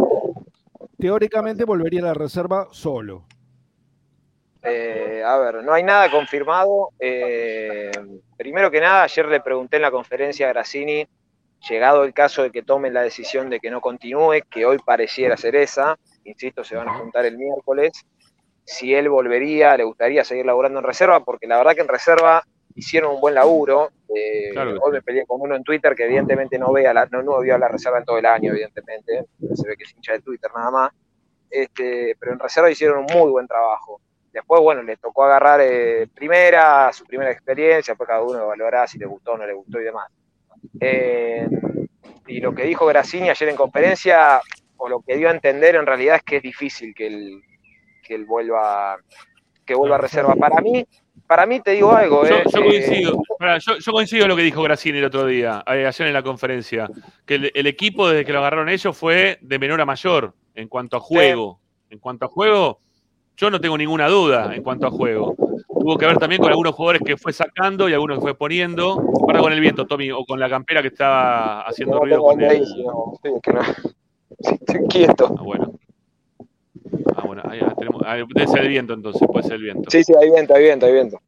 teóricamente 0.98 1.64
volvería 1.64 2.02
a 2.02 2.04
la 2.04 2.12
reserva 2.12 2.68
solo. 2.70 3.24
Eh, 4.62 5.22
a 5.24 5.38
ver, 5.38 5.64
no 5.64 5.72
hay 5.72 5.84
nada 5.84 6.10
confirmado. 6.10 6.90
Eh, 7.00 7.92
primero 8.36 8.70
que 8.70 8.78
nada, 8.78 9.04
ayer 9.04 9.24
le 9.24 9.40
pregunté 9.40 9.76
en 9.76 9.82
la 9.82 9.90
conferencia 9.90 10.50
a 10.50 10.52
Grassini, 10.52 11.06
llegado 11.66 12.04
el 12.04 12.12
caso 12.12 12.42
de 12.42 12.50
que 12.50 12.62
tomen 12.62 12.92
la 12.92 13.00
decisión 13.00 13.48
de 13.48 13.58
que 13.58 13.70
no 13.70 13.80
continúe, 13.80 14.42
que 14.50 14.66
hoy 14.66 14.76
pareciera 14.84 15.38
ser 15.38 15.56
esa, 15.56 15.98
insisto, 16.24 16.62
se 16.62 16.76
van 16.76 16.90
a 16.90 16.98
juntar 16.98 17.24
el 17.24 17.38
miércoles, 17.38 18.04
si 18.72 18.94
él 18.94 19.08
volvería, 19.08 19.76
le 19.76 19.84
gustaría 19.84 20.24
seguir 20.24 20.46
laburando 20.46 20.80
en 20.80 20.84
reserva, 20.84 21.24
porque 21.24 21.46
la 21.46 21.58
verdad 21.58 21.74
que 21.74 21.82
en 21.82 21.88
reserva 21.88 22.42
hicieron 22.74 23.14
un 23.14 23.20
buen 23.20 23.34
laburo. 23.34 23.90
Eh, 24.14 24.50
Claro 24.52 24.78
hoy 24.80 24.92
me 24.92 25.02
peleé 25.02 25.26
con 25.26 25.40
uno 25.40 25.54
en 25.54 25.62
Twitter 25.62 25.94
que 25.94 26.04
evidentemente 26.04 26.58
no, 26.58 26.72
vea 26.72 26.92
la, 26.92 27.06
no, 27.06 27.22
no 27.22 27.40
vio 27.40 27.54
a 27.54 27.58
la 27.58 27.68
reserva 27.68 27.98
en 27.98 28.04
todo 28.04 28.18
el 28.18 28.26
año, 28.26 28.52
evidentemente, 28.52 29.26
se 29.54 29.68
ve 29.68 29.76
que 29.76 29.84
es 29.84 29.94
hincha 29.94 30.12
de 30.12 30.20
Twitter 30.20 30.50
nada 30.54 30.70
más. 30.70 30.92
Este, 31.50 32.16
pero 32.18 32.32
en 32.32 32.38
reserva 32.38 32.70
hicieron 32.70 33.00
un 33.00 33.06
muy 33.14 33.30
buen 33.30 33.46
trabajo. 33.46 34.00
Después, 34.32 34.62
bueno, 34.62 34.82
le 34.82 34.96
tocó 34.96 35.24
agarrar 35.24 35.60
eh, 35.62 36.08
primera, 36.14 36.90
su 36.92 37.04
primera 37.04 37.30
experiencia, 37.30 37.92
después 37.92 38.08
cada 38.08 38.22
uno 38.22 38.42
evaluará 38.42 38.86
si 38.86 38.98
le 38.98 39.04
gustó 39.04 39.32
o 39.32 39.36
no 39.36 39.46
le 39.46 39.52
gustó 39.52 39.78
y 39.78 39.84
demás. 39.84 40.10
Eh, 40.80 41.46
y 42.26 42.40
lo 42.40 42.54
que 42.54 42.64
dijo 42.64 42.86
Grassini 42.86 43.28
ayer 43.28 43.50
en 43.50 43.56
conferencia, 43.56 44.40
o 44.78 44.88
lo 44.88 45.02
que 45.02 45.16
dio 45.16 45.28
a 45.28 45.32
entender 45.32 45.74
en 45.74 45.84
realidad 45.84 46.16
es 46.16 46.22
que 46.22 46.36
es 46.36 46.42
difícil 46.42 46.94
que 46.94 47.06
él, 47.08 47.42
que 48.12 48.16
él 48.16 48.26
vuelva, 48.26 48.98
que 49.64 49.74
vuelva 49.74 49.94
a 49.94 49.98
reserva. 49.98 50.34
Para 50.36 50.60
mí, 50.60 50.84
para 51.26 51.46
mí 51.46 51.60
te 51.60 51.70
digo 51.70 51.92
algo, 51.92 52.26
Yo, 52.26 52.36
eh, 52.36 52.44
yo 52.52 52.60
eh, 52.60 52.64
coincido, 52.64 53.22
pará, 53.38 53.56
yo, 53.56 53.78
yo 53.78 53.92
coincido 53.92 54.24
en 54.24 54.28
lo 54.28 54.36
que 54.36 54.42
dijo 54.42 54.62
Grassini 54.62 54.98
el 54.98 55.06
otro 55.06 55.24
día, 55.24 55.64
eh, 55.66 55.86
ayer 55.86 56.06
en 56.06 56.12
la 56.12 56.22
conferencia, 56.22 56.90
que 57.24 57.36
el, 57.36 57.50
el 57.54 57.66
equipo 57.66 58.06
desde 58.06 58.26
que 58.26 58.32
lo 58.34 58.40
agarraron 58.40 58.68
ellos 58.68 58.94
fue 58.94 59.38
de 59.40 59.58
menor 59.58 59.80
a 59.80 59.86
mayor 59.86 60.34
en 60.54 60.68
cuanto 60.68 60.98
a 60.98 61.00
juego. 61.00 61.58
En 61.88 61.98
cuanto 61.98 62.26
a 62.26 62.28
juego, 62.28 62.78
yo 63.36 63.50
no 63.50 63.60
tengo 63.60 63.78
ninguna 63.78 64.08
duda 64.08 64.54
en 64.54 64.62
cuanto 64.62 64.86
a 64.86 64.90
juego. 64.90 65.34
Tuvo 65.68 65.96
que 65.96 66.06
ver 66.06 66.18
también 66.18 66.40
con 66.40 66.50
algunos 66.50 66.74
jugadores 66.74 67.02
que 67.04 67.16
fue 67.16 67.32
sacando 67.32 67.88
y 67.88 67.92
algunos 67.92 68.18
que 68.18 68.22
fue 68.22 68.34
poniendo. 68.34 69.02
Para 69.26 69.40
con 69.40 69.52
el 69.52 69.60
viento, 69.60 69.86
Tommy, 69.86 70.10
o 70.10 70.24
con 70.24 70.38
la 70.38 70.48
campera 70.48 70.80
que 70.80 70.88
estaba 70.88 71.62
haciendo 71.62 71.96
no 71.96 72.00
ruido 72.02 72.22
con 72.22 72.40
ir, 72.40 72.62
no, 72.84 73.14
no. 73.52 73.62
Estoy 74.38 74.88
quieto. 74.88 75.34
Ah, 75.38 75.42
bueno. 75.42 75.72
Ah, 77.16 77.22
bueno, 77.26 77.42
ahí 77.44 77.60
tenemos. 77.78 78.02
ah, 78.04 78.16
debe 78.16 78.46
ser 78.46 78.62
el 78.62 78.68
viento 78.68 78.94
entonces, 78.94 79.26
puede 79.30 79.44
ser 79.44 79.54
el 79.54 79.62
viento. 79.62 79.90
Sí, 79.90 80.04
sí, 80.04 80.12
hay 80.20 80.30
viento, 80.30 80.54
hay 80.54 80.62
viento, 80.62 80.86
hay 80.86 80.92
viento. 80.92 81.20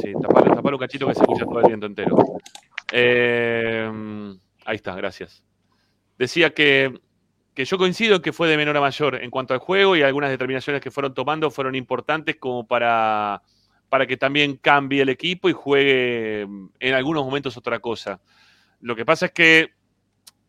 Sí, 0.00 0.12
tapalo, 0.20 0.54
tapalo 0.54 0.76
un 0.76 0.80
cachito 0.80 1.06
que 1.06 1.14
se 1.14 1.22
escucha 1.22 1.44
todo 1.44 1.60
el 1.60 1.66
viento 1.66 1.86
entero. 1.86 2.16
Eh, 2.92 3.90
ahí 4.64 4.76
está, 4.76 4.94
gracias. 4.94 5.42
Decía 6.16 6.50
que 6.50 6.92
que 7.54 7.64
yo 7.64 7.78
coincido 7.78 8.16
en 8.16 8.22
que 8.22 8.32
fue 8.32 8.48
de 8.48 8.56
menor 8.56 8.76
a 8.76 8.80
mayor 8.80 9.22
en 9.22 9.30
cuanto 9.30 9.54
al 9.54 9.60
juego 9.60 9.96
y 9.96 10.02
algunas 10.02 10.30
determinaciones 10.30 10.82
que 10.82 10.90
fueron 10.90 11.14
tomando 11.14 11.50
fueron 11.50 11.76
importantes 11.76 12.36
como 12.36 12.66
para, 12.66 13.42
para 13.88 14.06
que 14.06 14.16
también 14.16 14.56
cambie 14.56 15.02
el 15.02 15.08
equipo 15.08 15.48
y 15.48 15.52
juegue 15.52 16.46
mm, 16.46 16.68
en 16.80 16.94
algunos 16.94 17.24
momentos 17.24 17.56
otra 17.56 17.78
cosa. 17.78 18.20
Lo 18.80 18.96
que 18.96 19.04
pasa 19.04 19.26
es 19.26 19.32
que 19.32 19.68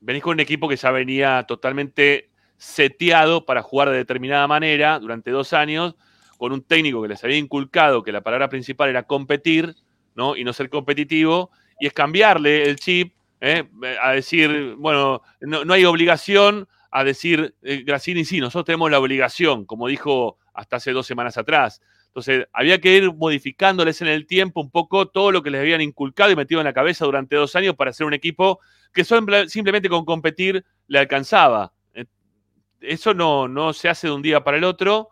venís 0.02 0.24
con 0.24 0.34
un 0.34 0.40
equipo 0.40 0.68
que 0.68 0.76
ya 0.76 0.92
venía 0.92 1.44
totalmente 1.48 2.32
seteado 2.58 3.46
para 3.46 3.62
jugar 3.62 3.90
de 3.90 3.98
determinada 3.98 4.48
manera 4.48 5.00
durante 5.00 5.32
dos 5.32 5.54
años, 5.54 5.96
con 6.38 6.52
un 6.52 6.62
técnico 6.62 7.02
que 7.02 7.08
les 7.08 7.24
había 7.24 7.38
inculcado 7.38 8.04
que 8.04 8.12
la 8.12 8.22
palabra 8.22 8.50
principal 8.50 8.90
era 8.90 9.04
competir 9.04 9.76
¿no? 10.16 10.36
y 10.36 10.44
no 10.44 10.54
ser 10.54 10.70
competitivo, 10.70 11.52
y 11.80 11.88
es 11.88 11.94
cambiarle 11.94 12.64
el 12.64 12.78
chip 12.78 13.14
¿eh? 13.42 13.64
a 14.02 14.12
decir, 14.12 14.76
bueno, 14.78 15.22
no, 15.42 15.74
hay 15.74 15.86
obligación 15.86 16.68
a 16.92 17.04
decir, 17.04 17.56
eh, 17.62 17.84
Grassini, 17.86 18.24
sí, 18.24 18.40
nosotros 18.40 18.66
tenemos 18.66 18.90
la 18.90 19.00
obligación, 19.00 19.66
como 19.66 19.88
dijo 19.88 20.38
hasta 20.54 20.78
hace 20.78 20.92
dos 20.92 21.06
semanas 21.06 21.38
atrás. 21.38 21.82
Entonces, 22.08 22.48
había 22.54 22.80
que 22.80 22.96
ir 22.96 23.14
modificándoles 23.14 24.02
en 24.02 24.08
el 24.08 24.26
tiempo 24.26 24.62
un 24.62 24.72
poco 24.72 25.10
todo 25.10 25.34
lo 25.34 25.44
que 25.44 25.50
les 25.50 25.60
habían 25.60 25.82
inculcado 25.82 26.32
y 26.32 26.36
metido 26.38 26.62
en 26.62 26.66
la 26.66 26.72
cabeza 26.72 27.04
durante 27.04 27.36
dos 27.36 27.58
años 27.58 27.76
para 27.76 27.92
ser 27.92 28.08
un 28.08 28.14
equipo 28.14 28.62
que 28.94 29.04
simplemente 29.04 29.90
con 29.90 30.06
competir 30.06 30.64
le 30.88 31.00
alcanzaba. 31.00 31.74
Eso 32.82 33.14
no, 33.14 33.48
no 33.48 33.74
se 33.74 33.90
hace 33.90 34.08
de 34.08 34.14
un 34.14 34.22
día 34.22 34.44
para 34.44 34.58
el 34.58 34.64
otro. 34.64 35.10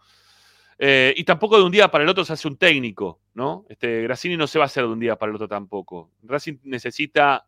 Eh, 0.80 1.14
y 1.16 1.24
tampoco 1.24 1.57
de 1.57 1.64
un 1.64 1.72
día 1.72 1.89
para 1.89 2.03
el 2.03 2.09
otro 2.09 2.26
se 2.26 2.34
hace 2.34 2.47
un 2.47 2.57
técnico, 2.57 3.22
¿no? 3.34 3.66
Este, 3.70 4.01
Grassini 4.01 4.36
no 4.36 4.47
se 4.47 4.59
va 4.59 4.66
a 4.66 4.68
hacer 4.68 4.84
de 4.84 4.89
un 4.89 4.99
día 4.99 5.16
para 5.16 5.30
el 5.30 5.36
otro 5.36 5.47
tampoco. 5.47 6.11
Racing 6.24 6.57
necesita 6.64 7.47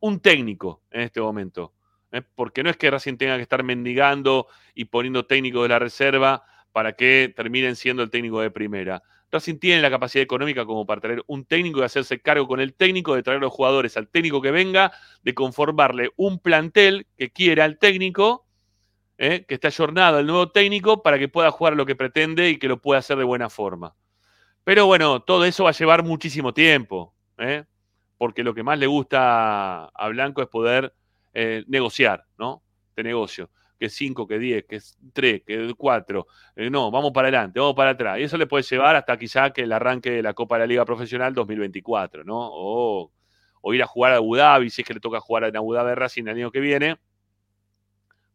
un 0.00 0.20
técnico 0.20 0.82
en 0.90 1.02
este 1.02 1.20
momento. 1.20 1.74
¿eh? 2.12 2.22
Porque 2.34 2.62
no 2.62 2.70
es 2.70 2.76
que 2.76 2.90
Racing 2.90 3.16
tenga 3.16 3.36
que 3.36 3.42
estar 3.42 3.62
mendigando 3.62 4.46
y 4.74 4.86
poniendo 4.86 5.26
técnicos 5.26 5.62
de 5.62 5.68
la 5.68 5.78
reserva 5.78 6.44
para 6.72 6.94
que 6.94 7.32
terminen 7.34 7.76
siendo 7.76 8.02
el 8.02 8.10
técnico 8.10 8.40
de 8.40 8.50
primera. 8.50 9.02
Racing 9.32 9.58
tiene 9.58 9.80
la 9.80 9.90
capacidad 9.90 10.22
económica 10.22 10.64
como 10.64 10.86
para 10.86 11.00
traer 11.00 11.22
un 11.26 11.44
técnico 11.44 11.80
y 11.80 11.84
hacerse 11.84 12.20
cargo 12.20 12.48
con 12.48 12.60
el 12.60 12.74
técnico, 12.74 13.14
de 13.14 13.22
traer 13.22 13.40
los 13.40 13.52
jugadores 13.52 13.96
al 13.96 14.08
técnico 14.08 14.40
que 14.40 14.50
venga, 14.50 14.92
de 15.22 15.34
conformarle 15.34 16.10
un 16.16 16.40
plantel 16.40 17.06
que 17.16 17.30
quiera 17.30 17.64
al 17.64 17.78
técnico 17.78 18.46
¿eh? 19.20 19.44
que 19.46 19.54
está 19.54 19.68
ayornado 19.68 20.16
al 20.18 20.26
nuevo 20.26 20.50
técnico 20.50 21.02
para 21.02 21.18
que 21.18 21.28
pueda 21.28 21.50
jugar 21.50 21.76
lo 21.76 21.86
que 21.86 21.94
pretende 21.94 22.48
y 22.48 22.58
que 22.58 22.68
lo 22.68 22.80
pueda 22.80 22.98
hacer 22.98 23.18
de 23.18 23.24
buena 23.24 23.50
forma. 23.50 23.94
Pero 24.64 24.86
bueno, 24.86 25.20
todo 25.20 25.44
eso 25.44 25.64
va 25.64 25.70
a 25.70 25.74
llevar 25.74 26.02
muchísimo 26.02 26.54
tiempo, 26.54 27.14
¿eh? 27.38 27.64
porque 28.16 28.42
lo 28.42 28.54
que 28.54 28.62
más 28.62 28.78
le 28.78 28.86
gusta 28.86 29.84
a 29.84 30.08
Blanco 30.08 30.42
es 30.42 30.48
poder 30.48 30.94
eh, 31.34 31.64
negociar, 31.68 32.24
¿no? 32.38 32.62
De 32.96 33.02
negocio. 33.02 33.50
Que 33.78 33.88
5, 33.88 34.26
que 34.26 34.38
10, 34.38 34.64
que 34.64 34.80
3, 35.12 35.42
que 35.46 35.74
4. 35.74 36.26
no, 36.70 36.90
vamos 36.90 37.12
para 37.12 37.28
adelante, 37.28 37.60
vamos 37.60 37.74
para 37.74 37.90
atrás. 37.90 38.18
Y 38.18 38.22
eso 38.24 38.36
le 38.36 38.46
puede 38.46 38.62
llevar 38.62 38.96
hasta 38.96 39.18
quizá 39.18 39.50
que 39.50 39.62
el 39.62 39.72
arranque 39.72 40.10
de 40.10 40.22
la 40.22 40.34
Copa 40.34 40.56
de 40.56 40.60
la 40.60 40.66
Liga 40.66 40.84
Profesional 40.84 41.32
2024, 41.34 42.24
¿no? 42.24 42.36
O, 42.38 43.12
o 43.62 43.74
ir 43.74 43.82
a 43.82 43.86
jugar 43.86 44.12
a 44.12 44.16
Abu 44.16 44.36
Dhabi, 44.36 44.68
si 44.68 44.82
es 44.82 44.88
que 44.88 44.94
le 44.94 45.00
toca 45.00 45.20
jugar 45.20 45.44
en 45.44 45.56
Abu 45.56 45.72
Dhabi 45.72 45.94
Racing 45.94 46.24
el 46.24 46.36
año 46.36 46.50
que 46.50 46.60
viene 46.60 46.98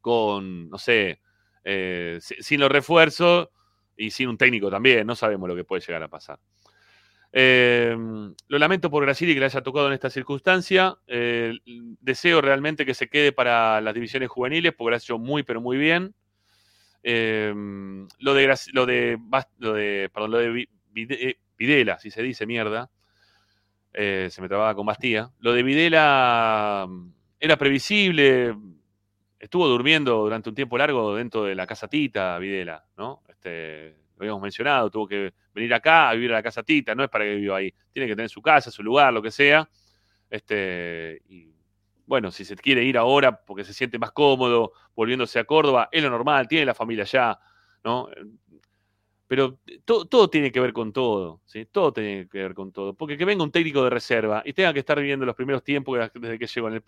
con, 0.05 0.69
no 0.69 0.77
sé, 0.77 1.19
eh, 1.63 2.19
sin 2.21 2.59
los 2.59 2.69
refuerzos 2.69 3.49
y 3.97 4.11
sin 4.11 4.29
un 4.29 4.37
técnico 4.37 4.69
también, 4.69 5.07
no 5.07 5.15
sabemos 5.15 5.49
lo 5.49 5.55
que 5.55 5.63
puede 5.63 5.81
llegar 5.81 6.03
a 6.03 6.07
pasar. 6.07 6.37
Eh, 7.33 7.97
lo 8.47 8.59
lamento 8.59 8.91
por 8.91 9.03
Graciela 9.03 9.33
que 9.33 9.39
le 9.39 9.47
haya 9.47 9.63
tocado 9.63 9.87
en 9.87 9.93
esta 9.93 10.11
circunstancia. 10.11 10.95
Eh, 11.07 11.57
deseo 11.65 12.39
realmente 12.39 12.85
que 12.85 12.93
se 12.93 13.09
quede 13.09 13.31
para 13.31 13.81
las 13.81 13.95
divisiones 13.95 14.29
juveniles, 14.29 14.73
porque 14.73 14.91
lo 14.91 14.95
ha 14.95 14.99
hecho 14.99 15.17
muy, 15.17 15.41
pero 15.41 15.59
muy 15.59 15.77
bien. 15.77 16.13
lo 17.01 18.33
de, 18.35 18.55
lo 18.73 18.85
lo 18.85 20.37
de 20.37 20.67
Videla, 21.57 21.97
si 21.97 22.11
se 22.11 22.21
dice 22.21 22.45
mierda, 22.45 22.91
se 23.91 24.39
me 24.39 24.47
trababa 24.47 24.75
con 24.75 24.85
Bastía. 24.85 25.31
Lo 25.39 25.51
de 25.51 25.63
Videla 25.63 26.85
mm, 26.87 27.09
era 27.39 27.57
previsible, 27.57 28.53
estuvo 29.45 29.67
durmiendo 29.67 30.23
durante 30.23 30.49
un 30.49 30.55
tiempo 30.55 30.75
largo 30.75 31.15
dentro 31.15 31.43
de 31.43 31.53
la 31.53 31.67
casa 31.67 31.87
Tita, 31.87 32.39
Videla, 32.39 32.83
¿no? 32.97 33.21
Este, 33.29 33.95
lo 34.17 34.23
habíamos 34.23 34.41
mencionado, 34.41 34.89
tuvo 34.89 35.07
que 35.07 35.33
venir 35.53 35.71
acá 35.71 36.09
a 36.09 36.13
vivir 36.15 36.31
a 36.31 36.35
la 36.35 36.43
casa 36.43 36.63
Tita, 36.63 36.95
no 36.95 37.03
es 37.03 37.09
para 37.11 37.25
que 37.25 37.35
viva 37.35 37.57
ahí, 37.57 37.71
tiene 37.93 38.07
que 38.07 38.15
tener 38.15 38.29
su 38.29 38.41
casa, 38.41 38.71
su 38.71 38.81
lugar, 38.81 39.13
lo 39.13 39.21
que 39.21 39.29
sea. 39.29 39.69
Este, 40.31 41.21
y 41.29 41.53
bueno, 42.07 42.31
si 42.31 42.43
se 42.43 42.55
quiere 42.55 42.83
ir 42.83 42.97
ahora 42.97 43.39
porque 43.45 43.63
se 43.63 43.73
siente 43.73 43.99
más 43.99 44.11
cómodo 44.11 44.71
volviéndose 44.95 45.37
a 45.37 45.43
Córdoba, 45.45 45.89
es 45.91 46.01
lo 46.01 46.09
normal, 46.09 46.47
tiene 46.47 46.65
la 46.65 46.73
familia 46.73 47.03
allá, 47.03 47.39
¿no? 47.83 48.09
Pero 49.28 49.57
todo, 49.86 50.30
tiene 50.30 50.51
que 50.51 50.59
ver 50.59 50.71
con 50.71 50.93
todo. 50.93 51.41
Todo 51.71 51.91
tiene 51.91 52.28
que 52.28 52.38
ver 52.39 52.53
con 52.53 52.71
todo. 52.71 52.93
Porque 52.93 53.17
que 53.17 53.26
venga 53.26 53.43
un 53.43 53.51
técnico 53.51 53.84
de 53.84 53.89
reserva 53.89 54.43
y 54.45 54.53
tenga 54.53 54.71
que 54.71 54.80
estar 54.80 54.99
viviendo 54.99 55.26
los 55.26 55.36
primeros 55.36 55.63
tiempos 55.63 55.97
desde 56.13 56.38
que 56.38 56.45
llegó 56.45 56.69
en, 56.69 56.84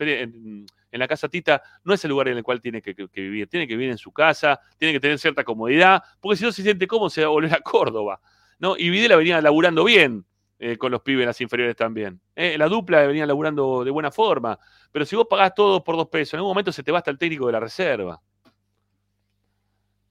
en, 0.92 1.00
la 1.00 1.08
casa 1.08 1.28
Tita, 1.28 1.64
no 1.84 1.94
es 1.94 2.04
el 2.06 2.10
lugar 2.10 2.28
en 2.28 2.38
el 2.38 2.44
cual 2.44 2.62
tiene 2.62 2.82
que, 2.82 2.94
vivir. 2.94 3.48
Tiene 3.48 3.68
que 3.68 3.76
vivir 3.76 3.90
en 3.90 3.98
su 3.98 4.12
casa, 4.12 4.60
tiene 4.78 4.94
que 4.94 5.00
tener 5.00 5.18
cierta 5.18 5.44
comodidad, 5.44 6.04
porque 6.20 6.38
si 6.38 6.44
no 6.44 6.52
se 6.52 6.62
siente 6.62 6.86
cómodo 6.86 7.10
se 7.10 7.22
va 7.22 7.28
a 7.28 7.32
volver 7.32 7.54
a 7.56 7.62
Córdoba, 7.62 8.22
¿no? 8.60 8.78
Y 8.78 8.90
Videla 8.90 9.16
venía 9.16 9.42
laburando 9.42 9.84
bien 9.84 10.24
eh, 10.60 10.76
con 10.78 10.92
los 10.92 11.02
pibes 11.02 11.22
en 11.22 11.28
las 11.28 11.42
inferiores 11.42 11.76
también. 11.76 12.20
¿eh? 12.36 12.58
La 12.58 12.68
dupla 12.68 13.06
venía 13.06 13.26
laburando 13.26 13.84
de 13.84 13.92
buena 13.92 14.12
forma. 14.12 14.58
Pero 14.92 15.06
si 15.06 15.16
vos 15.16 15.28
pagás 15.30 15.54
todo 15.54 15.84
por 15.84 15.96
dos 15.96 16.08
pesos, 16.08 16.34
en 16.34 16.40
algún 16.40 16.52
momento 16.52 16.72
se 16.72 16.82
te 16.84 16.92
va 16.92 17.00
hasta 17.00 17.12
el 17.12 17.18
técnico 17.18 17.46
de 17.46 17.52
la 17.52 17.60
reserva. 17.60 18.20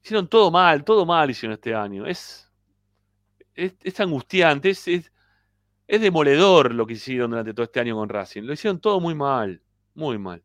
Hicieron 0.07 0.29
todo 0.29 0.53
mal, 0.53 0.85
todo 0.85 1.05
mal 1.05 1.29
hicieron 1.29 1.55
este 1.55 1.75
año. 1.75 2.07
Es, 2.07 2.49
es, 3.57 3.99
angustiante, 3.99 4.71
es, 4.71 4.87
es, 4.87 5.11
demoledor 6.01 6.73
lo 6.73 6.87
que 6.87 6.93
hicieron 6.93 7.31
durante 7.31 7.53
todo 7.53 7.65
este 7.65 7.81
año 7.81 7.97
con 7.97 8.09
Racing. 8.09 8.43
Lo 8.43 8.53
hicieron 8.53 8.79
todo 8.79 9.01
muy 9.01 9.17
mal, 9.17 9.61
muy 9.95 10.17
mal. 10.17 10.45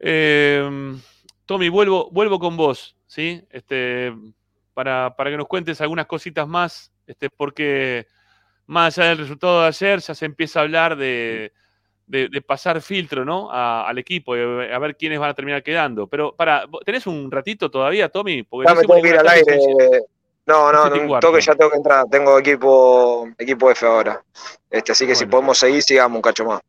Em, 0.00 1.00
Tommy, 1.46 1.68
vuelvo, 1.68 2.10
vuelvo 2.10 2.40
con 2.40 2.56
vos, 2.56 2.96
¿sí? 3.06 3.40
Este, 3.50 4.12
para, 4.74 5.14
para, 5.14 5.30
que 5.30 5.36
nos 5.36 5.46
cuentes 5.46 5.80
algunas 5.80 6.06
cositas 6.06 6.48
más, 6.48 6.92
este, 7.06 7.30
porque 7.30 8.08
más 8.66 8.98
allá 8.98 9.10
del 9.10 9.18
resultado 9.18 9.60
de 9.60 9.68
ayer, 9.68 10.00
ya 10.00 10.16
se 10.16 10.24
empieza 10.24 10.58
a 10.58 10.62
hablar 10.64 10.96
de, 10.96 11.52
de, 12.08 12.42
pasar 12.42 12.80
filtro, 12.80 13.24
¿no? 13.24 13.50
al 13.52 13.98
equipo, 13.98 14.34
a 14.34 14.78
ver 14.78 14.96
quiénes 14.96 15.18
van 15.18 15.30
a 15.30 15.34
terminar 15.34 15.62
quedando. 15.62 16.06
Pero, 16.06 16.34
para, 16.34 16.64
¿tenés 16.84 17.06
un 17.06 17.30
ratito 17.30 17.70
todavía, 17.70 18.08
Tommy? 18.08 18.42
Porque 18.42 18.72
no, 18.72 18.94
me 18.94 19.08
ir 19.08 19.16
al 19.16 19.28
aire. 19.28 19.58
No, 20.46 20.72
no, 20.72 20.88
no 20.88 21.20
toque, 21.20 21.42
ya 21.42 21.54
tengo 21.54 21.70
que 21.70 21.76
entrar. 21.76 22.06
Tengo 22.10 22.38
equipo, 22.38 23.28
equipo 23.36 23.70
F 23.70 23.84
ahora. 23.84 24.22
Este, 24.70 24.92
así 24.92 25.06
que 25.06 25.14
si 25.14 25.26
podemos 25.26 25.58
seguir, 25.58 25.82
sigamos 25.82 26.16
un 26.16 26.22
cacho 26.22 26.46
más. 26.46 26.62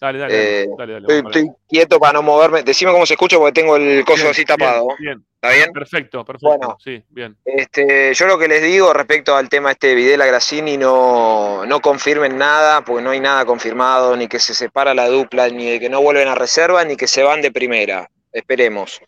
Dale, 0.00 0.18
dale, 0.18 0.62
eh, 0.62 0.68
dale, 0.76 1.00
dale, 1.00 1.18
estoy, 1.18 1.50
quieto 1.68 2.00
para 2.00 2.14
no 2.14 2.22
moverme. 2.22 2.64
Decime 2.64 2.90
cómo 2.90 3.06
se 3.06 3.14
escucha 3.14 3.36
porque 3.38 3.52
tengo 3.52 3.76
el 3.76 4.04
coso 4.04 4.28
así 4.28 4.44
tapado. 4.44 4.88
Bien, 4.98 5.24
¿Está 5.46 5.58
bien? 5.58 5.72
Perfecto, 5.72 6.24
perfecto. 6.24 6.48
Bueno, 6.48 6.76
sí, 6.82 7.02
bien. 7.08 7.36
Este, 7.44 8.12
yo 8.14 8.26
lo 8.26 8.38
que 8.38 8.48
les 8.48 8.62
digo 8.62 8.92
respecto 8.92 9.36
al 9.36 9.48
tema 9.48 9.72
este 9.72 9.88
de 9.88 9.94
Videla 9.94 10.26
Grassini, 10.26 10.76
no, 10.76 11.64
no 11.66 11.80
confirmen 11.80 12.36
nada, 12.36 12.82
porque 12.84 13.02
no 13.02 13.10
hay 13.10 13.20
nada 13.20 13.44
confirmado, 13.44 14.16
ni 14.16 14.28
que 14.28 14.38
se 14.38 14.54
separa 14.54 14.94
la 14.94 15.08
dupla, 15.08 15.48
ni 15.48 15.70
de 15.70 15.80
que 15.80 15.88
no 15.88 16.02
vuelven 16.02 16.28
a 16.28 16.34
reserva, 16.34 16.84
ni 16.84 16.96
que 16.96 17.06
se 17.06 17.22
van 17.22 17.42
de 17.42 17.52
primera. 17.52 18.10
Esperemos. 18.32 19.00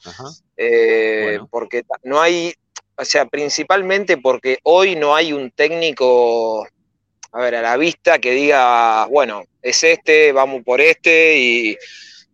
Eh, 0.57 1.39
porque 1.51 1.83
no 2.05 2.21
hay, 2.21 2.55
o 2.97 3.05
sea, 3.05 3.27
principalmente 3.27 4.17
porque 4.17 4.59
hoy 4.63 4.97
no 4.97 5.15
hay 5.15 5.33
un 5.33 5.51
técnico 5.51 6.67
a 7.33 7.41
ver, 7.41 7.57
a 7.57 7.63
la 7.63 7.77
vista 7.77 8.19
que 8.19 8.33
diga, 8.33 9.07
bueno, 9.07 9.45
es 9.61 9.85
este, 9.85 10.33
vamos 10.33 10.63
por 10.65 10.81
este 10.81 11.37
y 11.37 11.77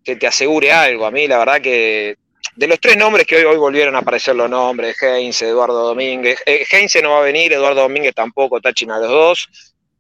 que 0.05 0.17
te 0.17 0.27
asegure 0.27 0.71
algo. 0.71 1.07
A 1.07 1.11
mí 1.11 1.27
la 1.27 1.39
verdad 1.39 1.61
que 1.61 2.17
de 2.57 2.69
los 2.69 2.81
tres 2.81 2.97
nombres 2.97 3.27
que 3.27 3.37
hoy, 3.37 3.45
hoy 3.45 3.57
volvieron 3.57 3.97
a 3.97 3.99
aparecer 3.99 4.37
los 4.37 4.49
nombres, 4.49 5.01
Heinz, 5.03 5.43
Eduardo 5.43 5.89
Domínguez, 5.89 6.41
eh, 6.47 6.67
Heinz 6.71 6.95
no 7.03 7.13
va 7.13 7.19
a 7.19 7.23
venir, 7.23 7.53
Eduardo 7.53 7.83
Domínguez 7.83 8.15
tampoco, 8.15 8.61
tachin 8.61 8.91
a 8.91 8.99
los 8.99 9.09
dos. 9.09 9.49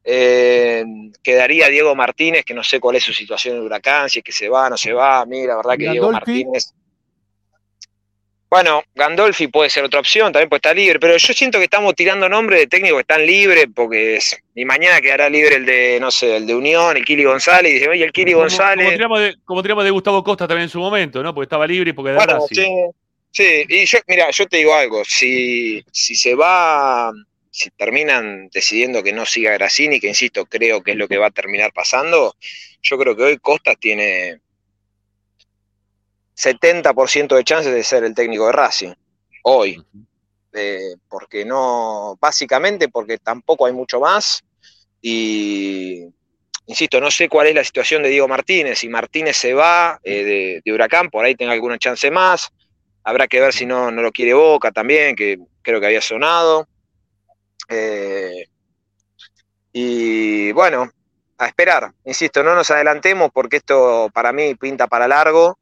Eh, 0.06 0.84
quedaría 1.22 1.68
Diego 1.68 1.94
Martínez, 1.94 2.44
que 2.44 2.52
no 2.52 2.62
sé 2.62 2.78
cuál 2.78 2.96
es 2.96 3.04
su 3.04 3.14
situación 3.14 3.56
en 3.56 3.62
huracán, 3.62 4.10
si 4.10 4.18
es 4.18 4.24
que 4.24 4.32
se 4.32 4.48
va, 4.48 4.68
no 4.68 4.76
se 4.76 4.92
va. 4.92 5.20
A 5.20 5.26
mí 5.26 5.46
la 5.46 5.56
verdad 5.56 5.78
que 5.78 5.90
Diego 5.90 6.12
Martínez 6.12 6.74
bueno, 8.50 8.84
Gandolfi 8.94 9.48
puede 9.48 9.68
ser 9.68 9.84
otra 9.84 10.00
opción, 10.00 10.32
también 10.32 10.48
puede 10.48 10.58
estar 10.58 10.76
libre, 10.76 11.00
pero 11.00 11.16
yo 11.16 11.32
siento 11.32 11.58
que 11.58 11.64
estamos 11.64 11.94
tirando 11.94 12.28
nombres 12.28 12.60
de 12.60 12.66
técnicos 12.68 12.98
que 12.98 13.00
están 13.00 13.26
libres, 13.26 13.66
porque 13.74 14.20
ni 14.54 14.64
mañana 14.64 15.00
quedará 15.00 15.28
libre 15.28 15.56
el 15.56 15.66
de, 15.66 15.98
no 16.00 16.10
sé, 16.10 16.36
el 16.36 16.46
de 16.46 16.54
Unión, 16.54 16.96
el 16.96 17.04
Kili 17.04 17.24
González, 17.24 17.72
y 17.72 17.74
dice, 17.74 17.88
oye, 17.88 18.04
el 18.04 18.12
Kili 18.12 18.32
González. 18.32 18.86
Como 19.44 19.62
tiramos, 19.62 19.84
de, 19.84 19.90
Gustavo 19.90 20.22
Costa 20.22 20.46
también 20.46 20.64
en 20.64 20.70
su 20.70 20.78
momento, 20.78 21.22
¿no? 21.22 21.34
Porque 21.34 21.46
estaba 21.46 21.66
libre 21.66 21.90
y 21.90 21.92
porque 21.94 22.12
bueno, 22.12 22.46
sí, 22.48 22.64
sí, 23.30 23.64
y 23.68 23.86
yo, 23.86 23.98
mira, 24.06 24.30
yo 24.30 24.46
te 24.46 24.58
digo 24.58 24.74
algo, 24.74 25.04
si, 25.04 25.84
si 25.90 26.14
se 26.14 26.36
va, 26.36 27.12
si 27.50 27.70
terminan 27.70 28.48
decidiendo 28.52 29.02
que 29.02 29.12
no 29.12 29.26
siga 29.26 29.52
Grassini, 29.54 29.98
que 29.98 30.08
insisto, 30.08 30.46
creo 30.46 30.82
que 30.82 30.92
es 30.92 30.96
lo 30.96 31.08
que 31.08 31.18
va 31.18 31.26
a 31.26 31.32
terminar 31.32 31.72
pasando, 31.72 32.36
yo 32.82 32.98
creo 32.98 33.16
que 33.16 33.22
hoy 33.24 33.38
Costa 33.38 33.74
tiene 33.74 34.43
70% 36.36 37.36
de 37.36 37.44
chances 37.44 37.72
de 37.72 37.84
ser 37.84 38.04
el 38.04 38.14
técnico 38.14 38.46
de 38.46 38.52
Racing 38.52 38.92
hoy. 39.42 39.84
Eh, 40.52 40.94
porque 41.08 41.44
no, 41.44 42.16
básicamente 42.20 42.88
porque 42.88 43.18
tampoco 43.18 43.66
hay 43.66 43.72
mucho 43.72 44.00
más. 44.00 44.42
Y 45.00 46.06
insisto, 46.66 47.00
no 47.00 47.10
sé 47.10 47.28
cuál 47.28 47.48
es 47.48 47.54
la 47.54 47.64
situación 47.64 48.02
de 48.02 48.08
Diego 48.08 48.28
Martínez. 48.28 48.78
Si 48.78 48.88
Martínez 48.88 49.36
se 49.36 49.54
va 49.54 50.00
eh, 50.02 50.24
de, 50.24 50.62
de 50.64 50.72
Huracán, 50.72 51.10
por 51.10 51.24
ahí 51.24 51.34
tenga 51.34 51.52
alguna 51.52 51.78
chance 51.78 52.10
más. 52.10 52.50
Habrá 53.02 53.26
que 53.26 53.40
ver 53.40 53.52
si 53.52 53.66
no, 53.66 53.90
no 53.90 54.00
lo 54.00 54.12
quiere 54.12 54.32
Boca 54.32 54.72
también, 54.72 55.14
que 55.14 55.38
creo 55.62 55.80
que 55.80 55.86
había 55.86 56.00
sonado. 56.00 56.66
Eh, 57.68 58.46
y 59.72 60.52
bueno, 60.52 60.90
a 61.36 61.46
esperar. 61.46 61.92
Insisto, 62.04 62.42
no 62.42 62.54
nos 62.54 62.70
adelantemos 62.70 63.30
porque 63.32 63.56
esto 63.56 64.08
para 64.14 64.32
mí 64.32 64.54
pinta 64.54 64.86
para 64.86 65.08
largo. 65.08 65.58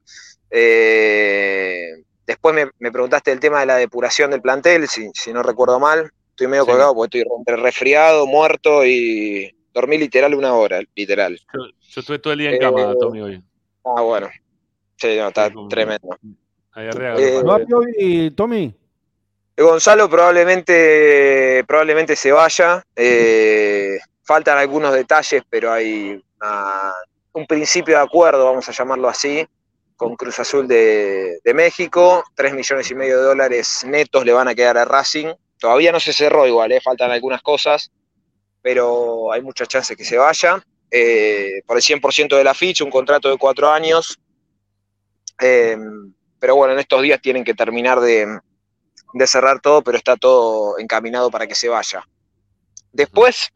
Eh, 0.55 2.05
después 2.27 2.55
me, 2.55 2.71
me 2.79 2.93
preguntaste 2.93 3.33
el 3.33 3.41
tema 3.41 3.61
de 3.61 3.67
la 3.67 3.77
depuración 3.77 4.31
del 4.31 4.43
plantel, 4.43 4.87
si, 4.89 5.09
si 5.15 5.33
no 5.33 5.43
recuerdo 5.43 5.81
mal. 5.81 6.11
Estoy 6.31 6.47
medio 6.47 6.65
Sí. 6.65 6.71
colgado 6.71 6.95
porque 6.95 7.19
estoy 7.19 7.33
entre 7.39 7.57
resfriado, 7.57 8.27
muerto 8.27 8.85
y 8.85 9.55
dormí 9.75 9.99
literal 9.99 10.35
una 10.35 10.55
hora, 10.55 10.81
literal. 10.95 11.39
Yo, 11.53 11.61
yo 11.81 12.01
estuve 12.01 12.19
todo 12.19 12.33
el 12.35 12.39
día 12.41 12.51
en 12.51 12.59
cama, 12.59 12.83
Eh, 12.93 12.95
Tommy, 13.01 13.21
hoy. 13.21 13.43
Ah, 13.85 14.01
bueno. 14.03 14.29
Sí, 14.97 15.17
no, 15.17 15.29
está 15.29 15.49
Sí, 15.49 15.55
como- 15.55 15.69
tremendo. 15.69 16.09
Arriba, 16.73 17.15
Eh. 17.19 17.43
Gonzalo 19.59 20.09
probablemente, 20.09 21.63
probablemente 21.67 22.17
se 22.17 22.33
vaya. 22.33 22.83
Eh, 22.97 23.99
faltan 24.23 24.57
algunos 24.59 24.95
detalles, 24.95 25.43
pero 25.51 25.71
hay 25.73 26.23
una- 26.41 26.93
un 27.33 27.47
principio 27.47 27.97
de 27.97 28.03
acuerdo, 28.03 28.45
vamos 28.47 28.67
a 28.69 28.73
llamarlo 28.73 29.09
así, 29.09 29.47
con 29.97 30.17
Cruz 30.17 30.39
Azul 30.39 30.67
de, 30.69 31.41
México. 31.55 32.25
Tres 32.35 32.55
millones 32.55 32.91
y 32.91 32.95
medio 32.95 33.19
de 33.19 33.25
dólares 33.25 33.85
netos 33.87 34.25
le 34.25 34.33
van 34.33 34.49
a 34.49 34.55
quedar 34.55 34.79
a 34.79 34.85
Racing. 34.85 35.33
Todavía 35.59 35.93
no 35.93 36.01
se 36.01 36.13
cerró 36.13 36.47
igual, 36.47 36.73
eh, 36.73 36.81
faltan 36.81 37.11
algunas 37.11 37.43
cosas, 37.43 37.93
pero 38.61 39.33
hay 39.33 39.43
muchas 39.43 39.69
chances 39.69 39.97
que 39.97 40.05
se 40.05 40.19
vaya. 40.19 40.63
Eh, 40.91 41.63
por 41.67 41.77
el 41.77 41.83
100% 41.83 42.37
de 42.37 42.45
la 42.45 42.55
ficha, 42.55 42.85
un 42.85 42.91
contrato 42.91 43.31
de 43.31 43.39
cuatro 43.39 43.71
años. 43.71 44.19
Eh, 45.41 45.77
pero 46.39 46.57
bueno, 46.57 46.75
en 46.75 46.81
estos 46.81 47.01
días 47.03 47.21
tienen 47.23 47.45
que 47.45 47.55
terminar 47.55 48.01
de 48.01 48.41
cerrar 49.27 49.61
todo, 49.61 49.83
pero 49.83 49.97
está 49.97 50.17
todo 50.17 50.79
encaminado 50.79 51.31
para 51.31 51.47
que 51.47 51.55
se 51.55 51.69
vaya. 51.69 52.05
Después, 52.93 53.53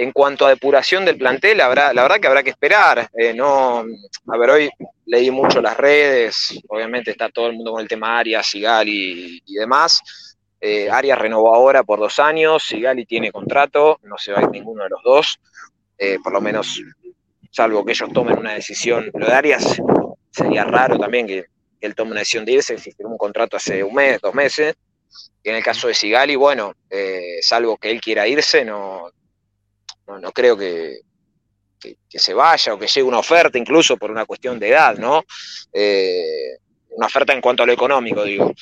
en 0.00 0.12
cuanto 0.12 0.46
a 0.46 0.50
depuración 0.50 1.04
del 1.04 1.18
plantel, 1.18 1.60
habrá, 1.60 1.92
la 1.92 2.02
verdad 2.02 2.20
que 2.20 2.28
habrá 2.28 2.44
que 2.44 2.50
esperar. 2.50 3.10
eh, 3.14 3.34
no, 3.34 3.84
a 4.28 4.36
ver, 4.38 4.50
hoy 4.50 4.70
leí 5.06 5.28
mucho 5.32 5.60
las 5.60 5.76
redes, 5.76 6.56
obviamente 6.68 7.10
está 7.10 7.28
todo 7.30 7.48
el 7.48 7.54
mundo 7.54 7.72
con 7.72 7.80
el 7.80 7.88
tema 7.88 8.16
Arias, 8.16 8.46
Sigali 8.46 9.42
y 9.44 9.54
demás. 9.54 10.00
Eh, 10.60 10.88
Arias 10.88 11.18
renovó 11.18 11.52
ahora 11.52 11.82
por 11.82 11.98
dos 11.98 12.20
años, 12.20 12.62
Sigali 12.62 13.06
tiene 13.06 13.32
contrato, 13.32 13.98
no 14.04 14.16
se 14.18 14.30
va 14.30 14.38
a 14.38 14.42
ir 14.42 14.50
ninguno 14.50 14.84
de 14.84 14.90
los 14.90 15.02
dos, 15.02 15.40
eh, 15.98 16.18
por 16.22 16.32
lo 16.32 16.40
menos, 16.40 16.80
salvo 17.50 17.84
que 17.84 17.90
ellos 17.90 18.12
tomen 18.12 18.38
una 18.38 18.54
decisión. 18.54 19.10
Lo 19.12 19.26
de 19.26 19.32
Arias 19.32 19.82
sería 20.30 20.62
raro 20.62 20.96
también 20.96 21.26
que, 21.26 21.46
que 21.80 21.86
él 21.88 21.96
tome 21.96 22.12
una 22.12 22.20
decisión 22.20 22.44
de 22.44 22.52
irse, 22.52 22.78
si 22.78 22.92
firmó 22.92 23.12
un 23.12 23.18
contrato 23.18 23.56
hace 23.56 23.82
un 23.82 23.94
mes, 23.94 24.20
dos 24.20 24.32
meses. 24.32 24.76
Y 25.42 25.48
en 25.48 25.56
el 25.56 25.64
caso 25.64 25.88
de 25.88 25.94
Sigali, 25.94 26.36
bueno, 26.36 26.74
eh, 26.88 27.38
salvo 27.42 27.76
que 27.78 27.90
él 27.90 28.00
quiera 28.00 28.28
irse, 28.28 28.64
no, 28.64 29.10
no, 30.08 30.18
no 30.18 30.32
creo 30.32 30.56
que, 30.56 31.00
que, 31.78 31.96
que 32.08 32.18
se 32.18 32.34
vaya 32.34 32.74
o 32.74 32.78
que 32.78 32.86
llegue 32.88 33.02
una 33.06 33.18
oferta, 33.18 33.58
incluso 33.58 33.96
por 33.96 34.10
una 34.10 34.24
cuestión 34.26 34.58
de 34.58 34.70
edad, 34.70 34.96
¿no? 34.96 35.22
Eh, 35.72 36.56
una 36.90 37.06
oferta 37.06 37.32
en 37.32 37.40
cuanto 37.40 37.62
a 37.62 37.66
lo 37.66 37.72
económico, 37.72 38.24
digo. 38.24 38.52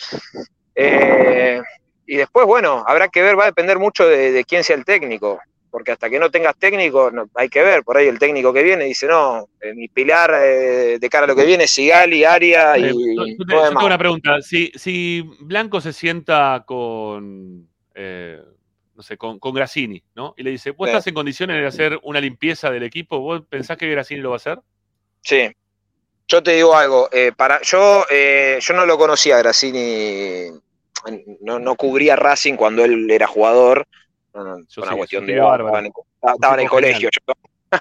Eh, 0.74 1.60
y 2.06 2.16
después, 2.16 2.46
bueno, 2.46 2.84
habrá 2.86 3.08
que 3.08 3.22
ver, 3.22 3.38
va 3.38 3.44
a 3.44 3.46
depender 3.46 3.78
mucho 3.78 4.06
de, 4.06 4.32
de 4.32 4.44
quién 4.44 4.62
sea 4.62 4.76
el 4.76 4.84
técnico, 4.84 5.40
porque 5.70 5.92
hasta 5.92 6.08
que 6.10 6.18
no 6.18 6.30
tengas 6.30 6.56
técnico, 6.58 7.10
no, 7.10 7.28
hay 7.34 7.48
que 7.48 7.62
ver, 7.62 7.82
por 7.82 7.96
ahí 7.96 8.06
el 8.06 8.18
técnico 8.18 8.52
que 8.52 8.62
viene 8.62 8.84
dice, 8.84 9.06
no, 9.06 9.48
eh, 9.60 9.72
mi 9.74 9.88
pilar 9.88 10.30
de 10.32 11.08
cara 11.10 11.24
a 11.24 11.28
lo 11.28 11.34
que 11.36 11.44
viene 11.46 11.64
es 11.64 11.70
Sigali, 11.70 12.24
Aria 12.24 12.76
y 12.78 12.82
yo- 12.82 12.88
yo, 12.90 13.24
te- 13.24 13.36
todo 13.36 13.46
yo 13.48 13.56
demás. 13.56 13.68
tengo 13.70 13.86
una 13.86 13.98
pregunta. 13.98 14.40
Si, 14.42 14.70
si 14.74 15.22
Blanco 15.40 15.80
se 15.80 15.92
sienta 15.92 16.62
con, 16.66 17.68
no 18.96 19.02
sé, 19.02 19.16
con, 19.16 19.38
con 19.38 19.54
Grassini, 19.54 20.02
¿no? 20.14 20.34
Y 20.36 20.42
le 20.42 20.50
dice, 20.50 20.70
¿vos 20.70 20.88
Sí. 20.88 20.92
estás 20.92 21.06
en 21.06 21.14
condiciones 21.14 21.56
de 21.60 21.66
hacer 21.66 21.98
una 22.02 22.20
limpieza 22.20 22.70
del 22.70 22.82
equipo? 22.82 23.20
¿Vos 23.20 23.42
pensás 23.48 23.76
que 23.76 23.88
Grassini 23.90 24.20
lo 24.20 24.30
va 24.30 24.36
a 24.36 24.38
hacer? 24.38 24.58
Sí. 25.22 25.50
Yo 26.28 26.42
te 26.42 26.52
digo 26.52 26.74
algo, 26.74 27.08
eh, 27.12 27.32
para, 27.36 27.60
yo, 27.62 28.04
eh, 28.10 28.58
yo 28.60 28.74
no 28.74 28.84
lo 28.86 28.98
conocía 28.98 29.36
a 29.36 29.38
Grassini, 29.38 30.50
no, 31.42 31.58
no 31.58 31.76
cubría 31.76 32.16
Racing 32.16 32.54
cuando 32.56 32.84
él 32.84 33.08
era 33.10 33.26
jugador, 33.28 33.86
no, 34.34 34.42
no, 34.44 34.58
Yo 34.68 34.82
una 34.82 34.90
sí, 34.92 34.96
cuestión 34.98 35.26
de 35.26 35.38
bárbaro. 35.38 35.78
estaba 36.20 36.54
en 36.54 36.54
el, 36.54 36.54
en 36.54 36.60
el 36.64 36.68
colegio. 36.68 37.10
yo. 37.26 37.32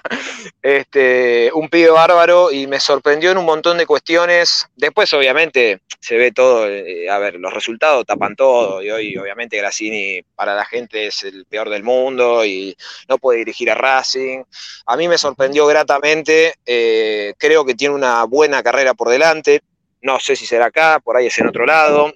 este, 0.62 1.50
un 1.54 1.68
pibe 1.68 1.90
bárbaro 1.90 2.50
y 2.50 2.66
me 2.66 2.80
sorprendió 2.80 3.30
en 3.30 3.38
un 3.38 3.44
montón 3.44 3.78
de 3.78 3.86
cuestiones. 3.86 4.66
Después, 4.76 5.12
obviamente, 5.12 5.80
se 6.00 6.16
ve 6.16 6.32
todo, 6.32 6.68
eh, 6.68 7.08
a 7.08 7.18
ver, 7.18 7.36
los 7.36 7.52
resultados 7.52 8.06
tapan 8.06 8.36
todo 8.36 8.82
y 8.82 8.90
hoy, 8.90 9.16
obviamente, 9.16 9.56
Grassini 9.56 10.22
para 10.34 10.54
la 10.54 10.64
gente 10.64 11.06
es 11.06 11.24
el 11.24 11.44
peor 11.46 11.70
del 11.70 11.82
mundo 11.82 12.44
y 12.44 12.76
no 13.08 13.18
puede 13.18 13.38
dirigir 13.38 13.70
a 13.70 13.74
Racing. 13.74 14.42
A 14.86 14.96
mí 14.96 15.08
me 15.08 15.18
sorprendió 15.18 15.66
gratamente, 15.66 16.54
eh, 16.64 17.34
creo 17.38 17.64
que 17.64 17.74
tiene 17.74 17.94
una 17.94 18.24
buena 18.24 18.62
carrera 18.62 18.94
por 18.94 19.08
delante, 19.08 19.62
no 20.02 20.20
sé 20.20 20.36
si 20.36 20.46
será 20.46 20.66
acá, 20.66 21.00
por 21.02 21.16
ahí 21.16 21.26
es 21.26 21.38
en 21.38 21.48
otro 21.48 21.66
lado, 21.66 22.12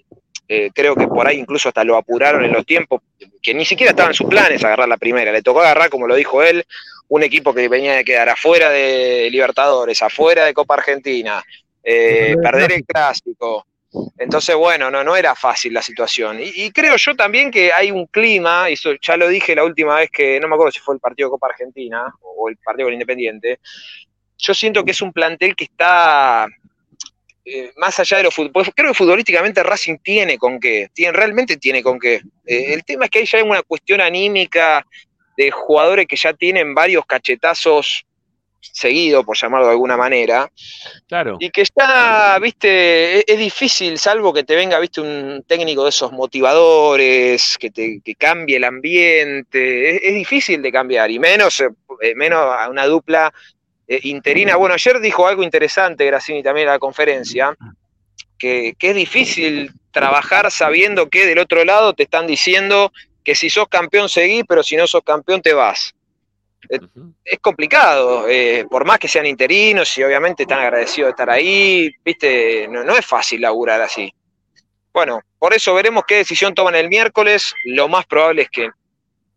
eh, 0.52 0.70
creo 0.74 0.96
que 0.96 1.06
por 1.06 1.28
ahí 1.28 1.38
incluso 1.38 1.68
hasta 1.68 1.84
lo 1.84 1.96
apuraron 1.96 2.44
en 2.44 2.52
los 2.52 2.66
tiempos, 2.66 3.02
que 3.40 3.54
ni 3.54 3.64
siquiera 3.64 3.90
estaban 3.90 4.14
sus 4.14 4.28
planes 4.28 4.64
agarrar 4.64 4.88
la 4.88 4.96
primera, 4.96 5.30
le 5.30 5.42
tocó 5.42 5.60
agarrar, 5.60 5.90
como 5.90 6.08
lo 6.08 6.16
dijo 6.16 6.42
él, 6.42 6.64
un 7.10 7.24
equipo 7.24 7.52
que 7.52 7.68
venía 7.68 7.94
de 7.94 8.04
quedar 8.04 8.28
afuera 8.28 8.70
de 8.70 9.28
Libertadores, 9.30 10.00
afuera 10.00 10.44
de 10.44 10.54
Copa 10.54 10.74
Argentina, 10.74 11.42
eh, 11.82 12.36
perder 12.40 12.72
el 12.72 12.84
clásico. 12.84 13.66
Entonces, 14.16 14.54
bueno, 14.54 14.92
no, 14.92 15.02
no 15.02 15.16
era 15.16 15.34
fácil 15.34 15.74
la 15.74 15.82
situación. 15.82 16.38
Y, 16.40 16.52
y 16.54 16.70
creo 16.70 16.94
yo 16.96 17.16
también 17.16 17.50
que 17.50 17.72
hay 17.72 17.90
un 17.90 18.06
clima, 18.06 18.70
y 18.70 18.74
eso 18.74 18.92
ya 19.02 19.16
lo 19.16 19.28
dije 19.28 19.56
la 19.56 19.64
última 19.64 19.96
vez 19.96 20.08
que, 20.12 20.38
no 20.38 20.46
me 20.46 20.54
acuerdo 20.54 20.70
si 20.70 20.78
fue 20.78 20.94
el 20.94 21.00
partido 21.00 21.28
de 21.28 21.30
Copa 21.32 21.48
Argentina 21.48 22.14
o 22.22 22.48
el 22.48 22.56
partido 22.58 22.86
con 22.86 22.92
Independiente, 22.92 23.58
yo 24.38 24.54
siento 24.54 24.84
que 24.84 24.92
es 24.92 25.02
un 25.02 25.12
plantel 25.12 25.56
que 25.56 25.64
está 25.64 26.46
eh, 27.44 27.72
más 27.76 27.98
allá 27.98 28.18
de 28.18 28.22
lo 28.22 28.30
fútbol. 28.30 28.72
Creo 28.72 28.92
que 28.92 28.96
futbolísticamente 28.96 29.64
Racing 29.64 29.98
tiene 29.98 30.38
con 30.38 30.60
qué, 30.60 30.90
tiene, 30.94 31.12
realmente 31.12 31.56
tiene 31.56 31.82
con 31.82 31.98
qué. 31.98 32.22
Eh, 32.46 32.72
el 32.72 32.84
tema 32.84 33.06
es 33.06 33.10
que 33.10 33.18
hay 33.18 33.26
ya 33.26 33.42
una 33.42 33.62
cuestión 33.62 34.00
anímica 34.00 34.86
de 35.44 35.50
jugadores 35.50 36.06
que 36.06 36.16
ya 36.16 36.32
tienen 36.34 36.74
varios 36.74 37.06
cachetazos 37.06 38.04
seguidos, 38.60 39.24
por 39.24 39.38
llamarlo 39.38 39.66
de 39.66 39.72
alguna 39.72 39.96
manera, 39.96 40.50
Claro. 41.08 41.38
y 41.40 41.48
que 41.48 41.64
ya, 41.64 42.38
viste, 42.38 43.18
es, 43.18 43.24
es 43.26 43.38
difícil, 43.38 43.98
salvo 43.98 44.34
que 44.34 44.44
te 44.44 44.54
venga, 44.54 44.78
viste, 44.78 45.00
un 45.00 45.42
técnico 45.46 45.82
de 45.84 45.88
esos 45.88 46.12
motivadores, 46.12 47.56
que 47.58 47.70
te 47.70 48.00
que 48.04 48.14
cambie 48.16 48.56
el 48.58 48.64
ambiente, 48.64 49.96
es, 49.96 50.00
es 50.02 50.14
difícil 50.14 50.60
de 50.60 50.70
cambiar, 50.70 51.10
y 51.10 51.18
menos, 51.18 51.60
eh, 51.60 52.14
menos 52.14 52.40
a 52.40 52.68
una 52.68 52.84
dupla 52.84 53.32
eh, 53.88 54.00
interina. 54.02 54.56
Bueno, 54.56 54.74
ayer 54.74 55.00
dijo 55.00 55.26
algo 55.26 55.42
interesante, 55.42 56.04
Grassini 56.04 56.42
también 56.42 56.68
en 56.68 56.74
la 56.74 56.78
conferencia, 56.78 57.56
que, 58.38 58.74
que 58.78 58.90
es 58.90 58.94
difícil 58.94 59.70
trabajar 59.90 60.50
sabiendo 60.50 61.08
que 61.08 61.26
del 61.26 61.38
otro 61.38 61.64
lado 61.64 61.94
te 61.94 62.02
están 62.04 62.26
diciendo 62.26 62.92
que 63.30 63.36
si 63.36 63.48
sos 63.48 63.68
campeón 63.68 64.08
seguí, 64.08 64.42
pero 64.42 64.60
si 64.60 64.74
no 64.74 64.88
sos 64.88 65.02
campeón 65.04 65.40
te 65.40 65.52
vas 65.52 65.94
Ujú. 66.68 67.14
es 67.24 67.38
complicado, 67.38 68.28
eh, 68.28 68.66
por 68.68 68.84
más 68.84 68.98
que 68.98 69.06
sean 69.06 69.24
interinos 69.24 69.96
y 69.96 70.02
obviamente 70.02 70.42
están 70.42 70.58
agradecidos 70.58 71.06
de 71.06 71.10
estar 71.10 71.30
ahí, 71.30 71.92
viste, 72.04 72.66
no, 72.66 72.82
no 72.82 72.96
es 72.96 73.06
fácil 73.06 73.40
laburar 73.40 73.80
así. 73.82 74.12
Bueno, 74.92 75.20
por 75.38 75.54
eso 75.54 75.72
veremos 75.74 76.02
qué 76.08 76.16
decisión 76.16 76.54
toman 76.56 76.74
el 76.74 76.88
miércoles. 76.88 77.54
Lo 77.66 77.86
más 77.86 78.04
probable 78.04 78.42
es 78.42 78.50
que 78.50 78.68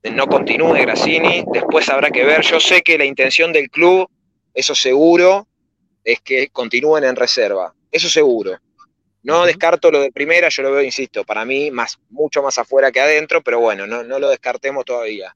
no 0.10 0.26
continúe 0.26 0.74
Grassini, 0.82 1.46
después 1.54 1.88
habrá 1.90 2.10
que 2.10 2.26
ver. 2.26 2.42
Yo 2.42 2.60
sé 2.60 2.82
que 2.82 2.98
la 2.98 3.06
intención 3.06 3.54
del 3.54 3.70
club, 3.70 4.10
eso 4.56 4.74
seguro, 4.74 5.48
es 6.04 6.20
que 6.22 6.48
continúen 6.48 7.04
en 7.04 7.16
reserva, 7.16 7.76
eso 7.92 8.10
seguro. 8.10 8.58
No 9.24 9.46
descarto 9.46 9.90
lo 9.90 10.02
de 10.02 10.12
primera, 10.12 10.50
yo 10.50 10.64
lo 10.64 10.72
veo, 10.72 10.84
insisto, 10.84 11.24
para 11.24 11.46
mí 11.46 11.72
más, 11.72 11.98
mucho 12.10 12.44
más 12.44 12.58
afuera 12.58 12.92
que 12.92 13.00
adentro, 13.00 13.42
pero 13.42 13.60
bueno, 13.60 13.88
no, 13.88 14.04
no 14.04 14.20
lo 14.20 14.30
descartemos 14.30 14.84
todavía. 14.86 15.36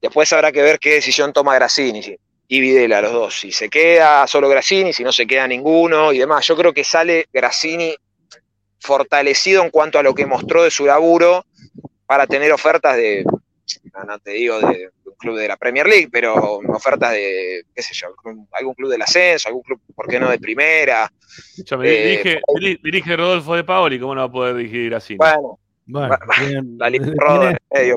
Después 0.00 0.32
habrá 0.32 0.50
que 0.50 0.62
ver 0.62 0.78
qué 0.80 0.94
decisión 0.94 1.32
toma 1.32 1.54
Grassini 1.54 2.02
si- 2.02 2.18
y 2.48 2.60
Videla, 2.60 3.00
los 3.00 3.12
dos. 3.12 3.40
Si 3.40 3.52
se 3.52 3.68
queda 3.70 4.26
solo 4.26 4.48
Grassini, 4.48 4.92
si 4.92 5.04
no 5.04 5.12
se 5.12 5.26
queda 5.26 5.46
ninguno 5.46 6.12
y 6.12 6.18
demás. 6.18 6.46
Yo 6.46 6.56
creo 6.56 6.72
que 6.74 6.82
sale 6.84 7.26
Grassini 7.32 7.94
fortalecido 8.80 9.62
en 9.62 9.70
cuanto 9.70 9.98
a 9.98 10.02
lo 10.02 10.14
que 10.14 10.26
mostró 10.26 10.64
de 10.64 10.70
su 10.70 10.84
laburo 10.84 11.46
para 12.06 12.26
tener 12.26 12.52
ofertas 12.52 12.96
de 12.96 13.24
no, 13.94 14.04
no 14.04 14.18
te 14.18 14.32
digo 14.32 14.58
de, 14.60 14.66
de 14.78 14.90
un 15.06 15.14
club 15.16 15.36
de 15.38 15.48
la 15.48 15.56
Premier 15.56 15.86
League, 15.86 16.08
pero 16.10 16.34
ofertas 16.68 17.12
de, 17.12 17.64
qué 17.74 17.82
sé 17.82 17.94
yo, 17.94 18.08
algún 18.52 18.74
club 18.74 18.90
del 18.90 19.02
ascenso, 19.02 19.48
algún 19.48 19.62
club, 19.62 19.80
¿por 19.94 20.06
qué 20.08 20.18
no 20.20 20.30
de 20.30 20.38
primera? 20.38 21.10
Escuchame, 21.50 21.88
Eh, 21.88 22.06
dirige, 22.08 22.40
diri- 22.60 22.80
dirige 22.82 23.16
Rodolfo 23.16 23.54
de 23.54 23.64
Paoli, 23.64 23.98
¿cómo 23.98 24.14
no 24.14 24.20
va 24.22 24.26
a 24.26 24.32
poder 24.32 24.56
dirigir 24.56 24.94
así? 24.94 25.16
Bueno, 25.16 25.58
Bueno, 25.86 26.16
bien. 26.40 26.76
la 26.78 26.88
en 26.88 26.94
el 26.94 27.02
medio. 27.70 27.96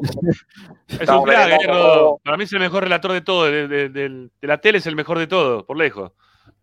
Es 0.99 1.09
un 1.09 1.23
crack, 1.23 1.61
eh, 1.61 1.67
Rodolfo. 1.67 2.21
Para 2.23 2.37
mí 2.37 2.43
es 2.45 2.53
el 2.53 2.59
mejor 2.59 2.83
relator 2.83 3.11
de 3.11 3.21
todo. 3.21 3.45
De, 3.45 3.67
de- 3.67 3.89
del- 3.89 4.31
de 4.41 4.47
la 4.47 4.59
tele 4.59 4.79
es 4.79 4.87
el 4.87 4.95
mejor 4.95 5.19
de 5.19 5.27
todo, 5.27 5.65
por 5.65 5.77
lejos. 5.77 6.11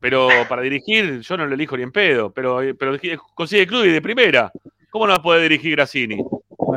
Pero 0.01 0.29
para 0.49 0.63
dirigir, 0.63 1.21
yo 1.21 1.37
no 1.37 1.47
lo 1.47 1.55
elijo 1.55 1.77
ni 1.77 1.85
en 1.85 1.93
pedo. 1.93 2.33
Pero, 2.33 2.61
pero 2.79 2.97
consigue 3.35 3.67
club 3.67 3.85
y 3.85 3.91
de 3.91 4.03
primera. 4.03 4.51
¿Cómo 4.91 5.07
no 5.07 5.13
va 5.13 5.19
a 5.19 5.23
poder 5.23 5.43
dirigir 5.43 5.73
Grassini? 5.77 6.23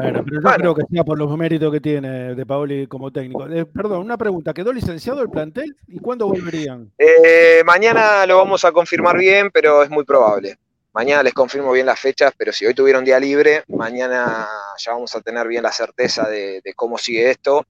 Bueno, 0.02 0.24
pero 0.24 0.36
yo 0.38 0.42
Bueno. 0.42 0.58
creo 0.58 0.76
que 0.76 0.84
sea 0.92 1.04
por 1.04 1.18
los 1.18 1.38
méritos 1.38 1.72
que 1.72 1.80
tiene 1.82 2.36
De 2.36 2.46
Paoli 2.46 2.88
como 2.88 3.12
técnico. 3.12 3.48
Eh, 3.48 3.66
perdón, 3.66 4.02
una 4.02 4.18
pregunta. 4.18 4.54
¿Quedó 4.54 4.72
licenciado 4.74 5.22
el 5.22 5.30
plantel? 5.30 5.76
¿Y 5.88 6.00
cuándo 6.00 6.28
volverían? 6.28 6.92
Eh, 6.98 7.62
mañana 7.66 8.26
lo 8.26 8.38
vamos 8.38 8.66
a 8.66 8.72
confirmar 8.72 9.18
bien, 9.18 9.50
pero 9.52 9.84
es 9.84 9.90
muy 9.90 10.04
probable. 10.04 10.58
Mañana 10.94 11.24
les 11.24 11.34
confirmo 11.34 11.72
bien 11.74 11.86
las 11.86 12.00
fechas, 12.00 12.34
pero 12.38 12.54
si 12.54 12.66
hoy 12.66 12.74
tuvieron 12.74 13.04
día 13.04 13.20
libre, 13.20 13.64
mañana 13.68 14.48
ya 14.78 14.94
vamos 14.94 15.14
a 15.14 15.22
tener 15.22 15.46
bien 15.48 15.64
la 15.64 15.72
certeza 15.72 16.30
de, 16.30 16.62
de 16.64 16.74
cómo 16.74 16.98
sigue 16.98 17.30
esto. 17.32 17.66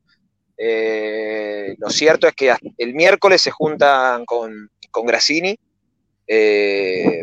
Eh, 0.57 1.75
lo 1.79 1.89
cierto 1.89 2.27
es 2.27 2.33
que 2.33 2.53
el 2.77 2.93
miércoles 2.93 3.41
se 3.41 3.51
juntan 3.51 4.25
con, 4.25 4.69
con 4.91 5.05
Grassini, 5.05 5.57
eh, 6.27 7.21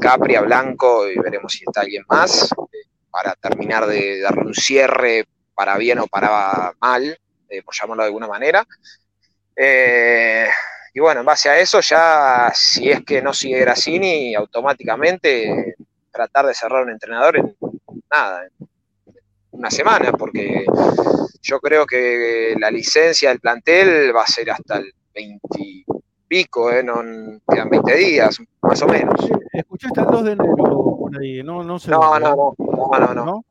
Capri 0.00 0.34
a 0.34 0.42
Blanco 0.42 1.08
y 1.08 1.18
veremos 1.18 1.52
si 1.52 1.64
está 1.66 1.80
alguien 1.82 2.04
más, 2.08 2.50
eh, 2.52 2.87
para 3.10 3.34
terminar 3.34 3.86
de 3.86 4.20
darle 4.20 4.42
un 4.42 4.54
cierre 4.54 5.26
para 5.54 5.76
bien 5.76 5.98
o 5.98 6.06
para 6.06 6.72
mal, 6.80 7.18
eh, 7.48 7.62
por 7.62 7.74
llamarlo 7.74 8.02
de 8.02 8.06
alguna 8.06 8.28
manera. 8.28 8.66
Eh, 9.56 10.46
y 10.94 11.00
bueno, 11.00 11.20
en 11.20 11.26
base 11.26 11.48
a 11.48 11.58
eso, 11.58 11.80
ya 11.80 12.50
si 12.54 12.90
es 12.90 13.04
que 13.04 13.20
no 13.20 13.32
sigue 13.32 13.60
Grassini, 13.60 14.34
automáticamente 14.34 15.76
tratar 16.10 16.46
de 16.46 16.54
cerrar 16.54 16.84
un 16.84 16.90
entrenador 16.90 17.36
en 17.38 17.56
nada, 18.10 18.46
en 18.46 18.68
una 19.50 19.70
semana, 19.70 20.12
porque 20.12 20.64
yo 21.42 21.60
creo 21.60 21.86
que 21.86 22.54
la 22.58 22.70
licencia 22.70 23.30
del 23.30 23.40
plantel 23.40 24.14
va 24.14 24.22
a 24.22 24.26
ser 24.26 24.50
hasta 24.50 24.78
el 24.78 24.92
20 25.14 25.40
y 25.58 25.84
pico, 26.28 26.70
¿eh? 26.70 26.82
no, 26.82 27.02
quedan 27.50 27.70
20 27.70 27.94
días, 27.96 28.38
más 28.62 28.82
o 28.82 28.86
menos. 28.86 29.28
Escuché 29.52 29.88
hasta 29.88 30.02
el 30.02 30.06
2 30.08 30.24
de 30.24 30.32
enero 30.32 30.96
por 30.98 31.18
ahí. 31.18 31.42
No, 31.42 31.64
no 31.64 31.78
sé. 31.78 31.90
No, 31.90 32.18
no, 32.18 32.36
no, 32.36 32.54
no, 32.78 32.98
no, 32.98 33.14
no, 33.14 33.24
¿No? 33.24 33.44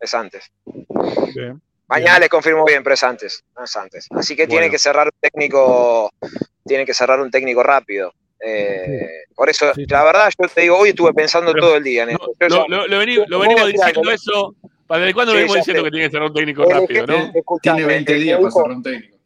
es 0.00 0.14
antes. 0.14 0.50
Mañana 1.88 2.20
les 2.20 2.28
confirmo 2.28 2.64
bien, 2.64 2.82
pero 2.84 2.94
es 2.94 3.02
antes, 3.02 3.42
no 3.56 3.64
es 3.64 3.76
antes. 3.76 4.06
Así 4.10 4.36
que 4.36 4.46
tiene 4.46 4.62
Bueno. 4.66 4.72
que 4.72 4.78
cerrar 4.78 5.06
un 5.08 5.12
técnico, 5.20 6.10
tiene 6.64 6.86
que 6.86 6.94
cerrar 6.94 7.20
un 7.20 7.30
técnico 7.30 7.62
rápido. 7.62 8.12
Eh, 8.42 9.24
Por 9.34 9.50
eso, 9.50 9.66
Sí, 9.74 9.82
sí. 9.84 9.86
la 9.90 10.04
verdad, 10.04 10.30
yo 10.38 10.48
te 10.48 10.60
digo, 10.62 10.76
hoy 10.78 10.90
estuve 10.90 11.12
pensando 11.14 11.52
Pero- 11.52 11.66
todo 11.66 11.76
el 11.76 11.82
día 11.84 12.02
en 12.04 12.10
No, 12.10 12.14
esto. 12.14 12.32
Yo 12.40 12.48
lo, 12.48 12.68
lo- 12.68 12.86
lo 12.86 12.98
veni- 12.98 13.16
lo 13.16 13.24
¿Cómo 13.26 13.40
venimos 13.40 13.66
diciendo 13.68 14.02
que- 14.02 14.14
eso. 14.14 14.54
¿Desde 14.88 15.14
cuándo 15.14 15.32
Sí, 15.32 15.36
venimos 15.38 15.56
diciendo 15.56 15.80
sé. 15.82 15.84
que 15.84 15.90
tiene 15.90 16.06
que 16.06 16.12
ser 16.12 16.22
un 16.22 16.34
técnico 16.34 16.62
El 16.64 16.70
rápido, 16.70 17.06
que- 17.06 17.12
no? 17.12 17.32
Tiene 17.62 17.84
20 17.84 18.12
el 18.12 18.18
que 18.18 18.24
días 18.24 18.36
para 18.38 18.48
dijo- 18.48 18.60
cerrar 18.60 18.76
un 18.76 18.82
técnico. 18.82 19.16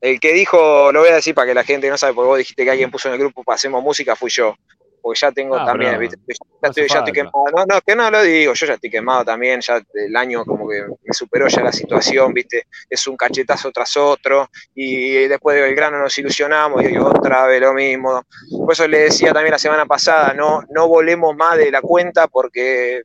El 0.00 0.20
que 0.20 0.32
dijo, 0.32 0.92
lo 0.92 1.00
voy 1.00 1.08
a 1.10 1.14
decir 1.16 1.34
para 1.34 1.46
que 1.48 1.54
la 1.54 1.64
gente 1.64 1.90
no 1.90 1.98
sabe, 1.98 2.14
porque 2.14 2.26
vos 2.28 2.38
dijiste 2.38 2.64
que 2.64 2.70
alguien 2.70 2.90
puso 2.90 3.08
en 3.08 3.14
el 3.14 3.20
grupo 3.20 3.44
Pasemos 3.44 3.82
Música, 3.82 4.16
fui 4.16 4.30
yo. 4.30 4.54
Porque 5.02 5.20
ya 5.20 5.32
tengo 5.32 5.56
Ah, 5.56 5.64
también, 5.64 5.98
¿viste? 5.98 6.16
Ya, 6.28 6.68
estoy, 6.68 6.88
ya 6.88 6.98
estoy 6.98 7.12
quemado. 7.12 7.44
No, 7.54 7.64
no, 7.66 7.80
que 7.80 7.96
no 7.96 8.10
lo 8.10 8.22
digo, 8.22 8.52
yo 8.52 8.66
ya 8.66 8.74
estoy 8.74 8.90
quemado 8.90 9.24
también, 9.24 9.60
ya 9.60 9.80
el 9.94 10.16
año 10.16 10.44
como 10.44 10.68
que 10.68 10.82
me 10.82 11.14
superó 11.14 11.48
ya 11.48 11.62
la 11.62 11.72
situación, 11.72 12.32
¿viste? 12.34 12.66
Es 12.88 13.06
un 13.06 13.16
cachetazo 13.16 13.70
tras 13.72 13.96
otro, 13.96 14.48
y 14.74 15.26
después 15.26 15.56
de 15.56 15.62
Belgrano 15.62 15.98
nos 15.98 16.16
ilusionamos, 16.18 16.82
y 16.84 16.96
otra 16.98 17.46
vez 17.46 17.60
lo 17.60 17.72
mismo. 17.72 18.22
Por 18.50 18.72
eso 18.72 18.86
le 18.86 19.00
decía 19.00 19.32
también 19.32 19.52
la 19.52 19.58
semana 19.58 19.86
pasada, 19.86 20.34
no, 20.34 20.62
no 20.70 20.88
volemos 20.88 21.34
más 21.36 21.56
de 21.56 21.70
la 21.70 21.80
cuenta 21.80 22.28
porque 22.28 23.02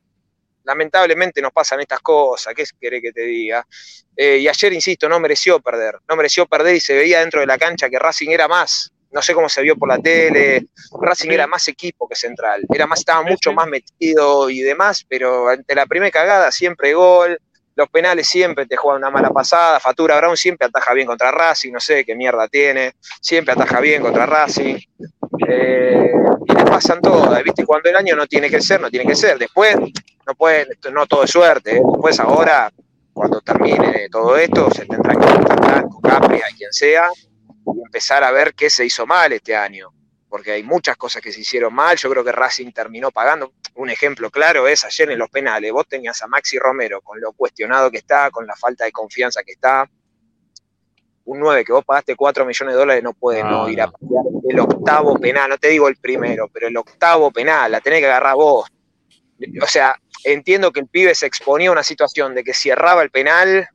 lamentablemente 0.65 1.41
nos 1.41 1.51
pasan 1.51 1.79
estas 1.79 1.99
cosas, 1.99 2.53
¿qué 2.53 2.63
querés 2.79 3.01
que 3.01 3.11
te 3.11 3.21
diga? 3.21 3.65
Eh, 4.17 4.37
y 4.37 4.47
ayer, 4.47 4.73
insisto, 4.73 5.07
no 5.07 5.19
mereció 5.19 5.59
perder, 5.59 5.99
no 6.09 6.15
mereció 6.15 6.45
perder 6.45 6.75
y 6.75 6.79
se 6.79 6.95
veía 6.95 7.19
dentro 7.19 7.39
de 7.39 7.45
la 7.45 7.57
cancha 7.57 7.89
que 7.89 7.99
Racing 7.99 8.29
era 8.29 8.47
más. 8.47 8.91
No 9.15 9.21
sé 9.21 9.33
cómo 9.33 9.47
se 9.47 9.61
vio 9.61 9.77
por 9.77 9.87
la 9.87 9.97
tele, 9.97 10.65
Racing 11.01 11.31
era 11.31 11.47
más 11.47 11.65
equipo 11.69 12.05
que 12.05 12.15
Central, 12.15 12.65
era 12.69 12.85
más, 12.85 12.99
estaba 12.99 13.23
mucho 13.23 13.53
más 13.53 13.65
metido 13.65 14.49
y 14.49 14.59
demás, 14.59 15.05
pero 15.07 15.47
ante 15.47 15.73
la 15.73 15.85
primera 15.85 16.11
cagada 16.11 16.51
siempre 16.51 16.93
gol, 16.93 17.39
los 17.75 17.89
penales 17.89 18.27
siempre 18.27 18.65
te 18.65 18.75
juegan 18.75 19.01
una 19.01 19.09
mala 19.11 19.29
pasada, 19.29 19.79
Fatura 19.79 20.17
Brown 20.17 20.35
siempre 20.35 20.67
ataja 20.67 20.93
bien 20.93 21.07
contra 21.07 21.31
Racing, 21.31 21.71
no 21.71 21.79
sé 21.79 22.03
qué 22.03 22.13
mierda 22.13 22.49
tiene, 22.49 22.95
siempre 23.21 23.53
ataja 23.53 23.79
bien 23.79 24.01
contra 24.01 24.25
Racing. 24.25 24.75
Eh, 25.47 26.11
y 26.47 26.53
le 26.53 26.65
pasan 26.65 27.01
todas, 27.01 27.41
¿viste? 27.41 27.65
Cuando 27.65 27.89
el 27.89 27.95
año 27.95 28.17
no 28.17 28.27
tiene 28.27 28.49
que 28.49 28.61
ser, 28.61 28.81
no 28.81 28.89
tiene 28.89 29.05
que 29.05 29.15
ser. 29.15 29.37
Después, 29.37 29.77
no 30.27 30.35
puede, 30.35 30.67
no 30.91 31.05
todo 31.05 31.23
es 31.23 31.31
suerte. 31.31 31.77
¿eh? 31.77 31.81
Después 31.85 32.19
ahora, 32.19 32.71
cuando 33.13 33.41
termine 33.41 34.07
todo 34.09 34.37
esto, 34.37 34.69
se 34.71 34.85
tendrá 34.85 35.13
que 35.13 35.33
contactar 35.33 35.83
con 35.83 36.01
Capri, 36.01 36.37
a 36.37 36.55
quien 36.55 36.71
sea, 36.71 37.09
y 37.65 37.81
empezar 37.85 38.23
a 38.23 38.31
ver 38.31 38.53
qué 38.53 38.69
se 38.69 38.85
hizo 38.85 39.05
mal 39.05 39.33
este 39.33 39.55
año. 39.55 39.91
Porque 40.27 40.51
hay 40.51 40.63
muchas 40.63 40.97
cosas 40.97 41.21
que 41.21 41.31
se 41.31 41.41
hicieron 41.41 41.73
mal. 41.73 41.95
Yo 41.97 42.09
creo 42.09 42.23
que 42.23 42.31
Racing 42.31 42.71
terminó 42.71 43.11
pagando. 43.11 43.53
Un 43.75 43.89
ejemplo 43.89 44.29
claro 44.29 44.67
es 44.67 44.83
ayer 44.83 45.11
en 45.11 45.19
los 45.19 45.29
penales. 45.29 45.71
Vos 45.71 45.87
tenías 45.87 46.21
a 46.21 46.27
Maxi 46.27 46.57
Romero 46.59 47.01
con 47.01 47.21
lo 47.21 47.31
cuestionado 47.33 47.89
que 47.89 47.97
está, 47.97 48.29
con 48.31 48.45
la 48.45 48.55
falta 48.55 48.83
de 48.85 48.91
confianza 48.91 49.43
que 49.43 49.53
está. 49.53 49.89
Un 51.25 51.39
9 51.39 51.63
que 51.63 51.71
vos 51.71 51.83
pagaste 51.85 52.15
4 52.15 52.45
millones 52.45 52.73
de 52.75 52.79
dólares 52.79 53.03
no 53.03 53.13
puede 53.13 53.43
no, 53.43 53.49
No, 53.63 53.69
ir 53.69 53.81
a 53.81 53.85
no. 53.87 53.91
patear 53.93 54.23
el 54.49 54.59
octavo 54.59 55.17
penal. 55.19 55.49
No 55.49 55.57
te 55.57 55.69
digo 55.69 55.87
el 55.87 55.95
primero, 55.97 56.47
pero 56.51 56.67
el 56.67 56.77
octavo 56.77 57.31
penal. 57.31 57.71
La 57.71 57.81
tenés 57.81 57.99
que 58.01 58.05
agarrar 58.07 58.35
vos. 58.35 58.67
O 59.61 59.67
sea, 59.67 59.95
entiendo 60.23 60.71
que 60.71 60.81
el 60.81 60.87
pibe 60.87 61.15
se 61.15 61.25
exponía 61.25 61.69
a 61.69 61.71
una 61.71 61.83
situación 61.83 62.35
de 62.35 62.43
que 62.43 62.53
si 62.53 62.69
erraba 62.69 63.01
el 63.03 63.09
penal, 63.09 63.67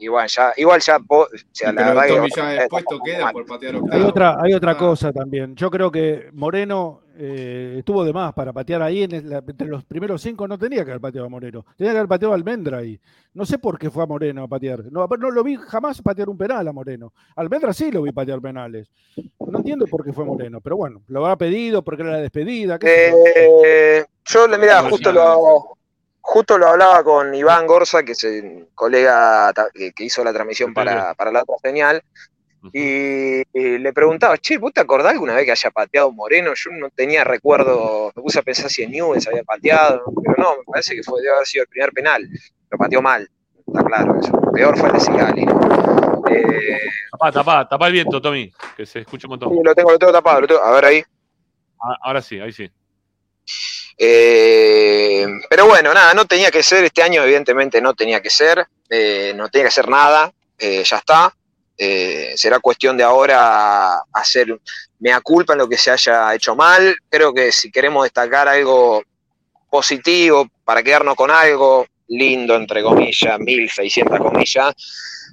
igual 0.00 0.28
ya, 0.28 0.52
igual 0.56 0.80
ya, 0.80 0.98
o 1.08 1.26
sea, 1.52 1.72
la 1.72 1.82
Pero 1.82 1.94
verdad 2.00 2.08
Tommy 2.16 2.28
que 2.30 2.36
ya 2.40 2.54
expuesto 2.56 2.98
queda 3.04 3.24
mal. 3.24 3.32
por 3.32 3.46
patear 3.46 3.74
Hay 3.90 4.02
otra, 4.02 4.36
hay 4.42 4.54
otra 4.54 4.72
Ah. 4.72 4.76
cosa 4.78 5.12
también. 5.12 5.54
Yo 5.56 5.70
creo 5.70 5.90
que 5.90 6.28
Moreno 6.32 7.02
eh, 7.18 7.76
estuvo 7.78 8.04
de 8.04 8.12
más 8.12 8.34
para 8.34 8.52
patear 8.52 8.82
ahí. 8.82 9.04
En 9.04 9.30
la- 9.30 9.38
entre 9.38 9.66
los 9.68 9.82
primeros 9.84 10.20
cinco 10.20 10.46
no 10.46 10.58
tenía 10.58 10.84
que 10.84 10.90
haber 10.90 11.00
pateado 11.00 11.26
a 11.26 11.30
Moreno. 11.30 11.64
Tenía 11.74 11.92
que 11.92 11.98
haber 12.00 12.08
pateado 12.10 12.32
a 12.32 12.36
Almendra 12.36 12.76
ahí. 12.76 13.00
No 13.32 13.46
sé 13.46 13.56
por 13.58 13.78
qué 13.78 13.88
fue 13.90 14.02
a 14.02 14.06
Moreno 14.06 14.42
a 14.42 14.48
patear. 14.48 14.84
No, 14.90 15.06
no 15.06 15.30
lo 15.30 15.42
vi 15.42 15.56
jamás 15.56 16.02
patear 16.02 16.28
un 16.28 16.36
penal 16.36 16.68
a 16.68 16.72
Moreno. 16.74 17.14
Almendra 17.36 17.72
sí 17.72 17.90
lo 17.90 18.02
vi 18.02 18.12
patear 18.12 18.42
penales. 18.42 18.90
No 19.40 19.58
entiendo 19.60 19.86
por 19.86 20.04
qué 20.04 20.12
fue 20.12 20.26
Moreno. 20.26 20.60
Pero 20.60 20.76
bueno, 20.76 21.00
lo 21.08 21.20
habrá 21.24 21.36
pedido 21.36 21.82
porque 21.82 22.02
era 22.02 22.12
la 22.12 22.20
despedida. 22.20 22.78
qué. 22.78 23.12
Eh, 23.64 24.04
yo, 24.26 24.46
le- 24.46 24.58
mira, 24.58 24.82
justo 24.82 25.10
lo, 25.10 25.78
justo 26.28 26.58
lo 26.58 26.66
hablaba 26.66 27.04
con 27.04 27.32
Iván 27.34 27.66
Gorza, 27.68 28.02
que 28.02 28.12
es 28.12 28.24
el 28.24 28.68
colega 28.74 29.52
que, 29.72 29.92
hizo 30.04 30.24
la 30.24 30.32
transmisión 30.32 30.74
para, 30.74 31.14
para 31.14 31.30
la 31.30 31.42
otra 31.42 31.54
señal, 31.62 32.02
y, 32.72 33.42
y 33.56 33.78
le 33.78 33.92
preguntaba, 33.92 34.36
che, 34.38 34.58
¿vos 34.58 34.72
te 34.72 34.80
acordás 34.80 35.12
alguna 35.12 35.34
vez 35.36 35.44
que 35.44 35.52
haya 35.52 35.70
pateado 35.70 36.10
Moreno? 36.10 36.52
Yo 36.56 36.70
no 36.72 36.90
tenía 36.90 37.22
recuerdo, 37.22 38.10
me 38.16 38.22
puse 38.22 38.40
a 38.40 38.42
pensar 38.42 38.68
si 38.68 38.82
en 38.82 38.90
Newell's 38.90 39.26
había 39.28 39.44
pateado, 39.44 40.02
pero 40.20 40.34
no, 40.36 40.56
me 40.58 40.64
parece 40.64 40.96
que 40.96 41.02
fue, 41.04 41.22
debe 41.22 41.34
haber 41.36 41.46
sido 41.46 41.62
el 41.62 41.68
primer 41.68 41.92
penal, 41.92 42.28
lo 42.70 42.76
pateó 42.78 43.00
mal, 43.00 43.30
está 43.64 43.84
claro, 43.84 44.18
eso. 44.20 44.32
peor 44.52 44.76
fue 44.76 44.88
el 44.88 44.94
de 44.94 45.00
Sigali, 45.00 45.46
¿no? 45.46 46.22
Eh, 46.28 46.80
Tapá, 47.12 47.30
tapá, 47.30 47.68
tapá 47.68 47.86
el 47.86 47.92
viento, 47.92 48.20
Tommy, 48.20 48.52
que 48.76 48.84
se 48.84 48.98
escuche 49.00 49.28
un 49.28 49.30
montón. 49.30 49.50
sí, 49.50 49.60
lo 49.62 49.74
tengo, 49.76 49.92
lo 49.92 49.98
tengo 49.98 50.12
tapado, 50.12 50.40
lo 50.40 50.46
tengo- 50.48 50.62
a 50.62 50.72
ver 50.72 50.84
ahí. 50.86 51.02
Ah, 51.80 51.96
Ahora 52.02 52.20
sí, 52.20 52.40
ahí 52.40 52.52
sí. 52.52 52.68
Eh, 53.98 55.26
pero 55.48 55.66
bueno, 55.66 55.94
nada, 55.94 56.12
no 56.12 56.26
tenía 56.26 56.50
que 56.50 56.62
ser, 56.62 56.84
este 56.84 57.02
año 57.02 57.22
evidentemente 57.22 57.80
no 57.80 57.94
tenía 57.94 58.20
que 58.20 58.30
ser, 58.30 58.66
eh, 58.90 59.32
no 59.34 59.48
tenía 59.48 59.66
que 59.66 59.72
ser 59.72 59.88
nada, 59.88 60.32
eh, 60.58 60.82
ya 60.84 60.98
está. 60.98 61.34
Será 61.78 62.58
cuestión 62.60 62.96
de 62.96 63.04
ahora 63.04 64.00
hacer 64.12 64.58
mea 64.98 65.20
culpa 65.20 65.52
en 65.52 65.58
lo 65.58 65.68
que 65.68 65.76
se 65.76 65.90
haya 65.90 66.34
hecho 66.34 66.56
mal. 66.56 66.96
Creo 67.08 67.34
que 67.34 67.52
si 67.52 67.70
queremos 67.70 68.04
destacar 68.04 68.48
algo 68.48 69.02
positivo 69.68 70.48
para 70.64 70.82
quedarnos 70.82 71.14
con 71.16 71.30
algo 71.30 71.86
lindo, 72.08 72.56
entre 72.56 72.82
comillas, 72.82 73.38
1600 73.38 74.18
comillas, 74.18 74.74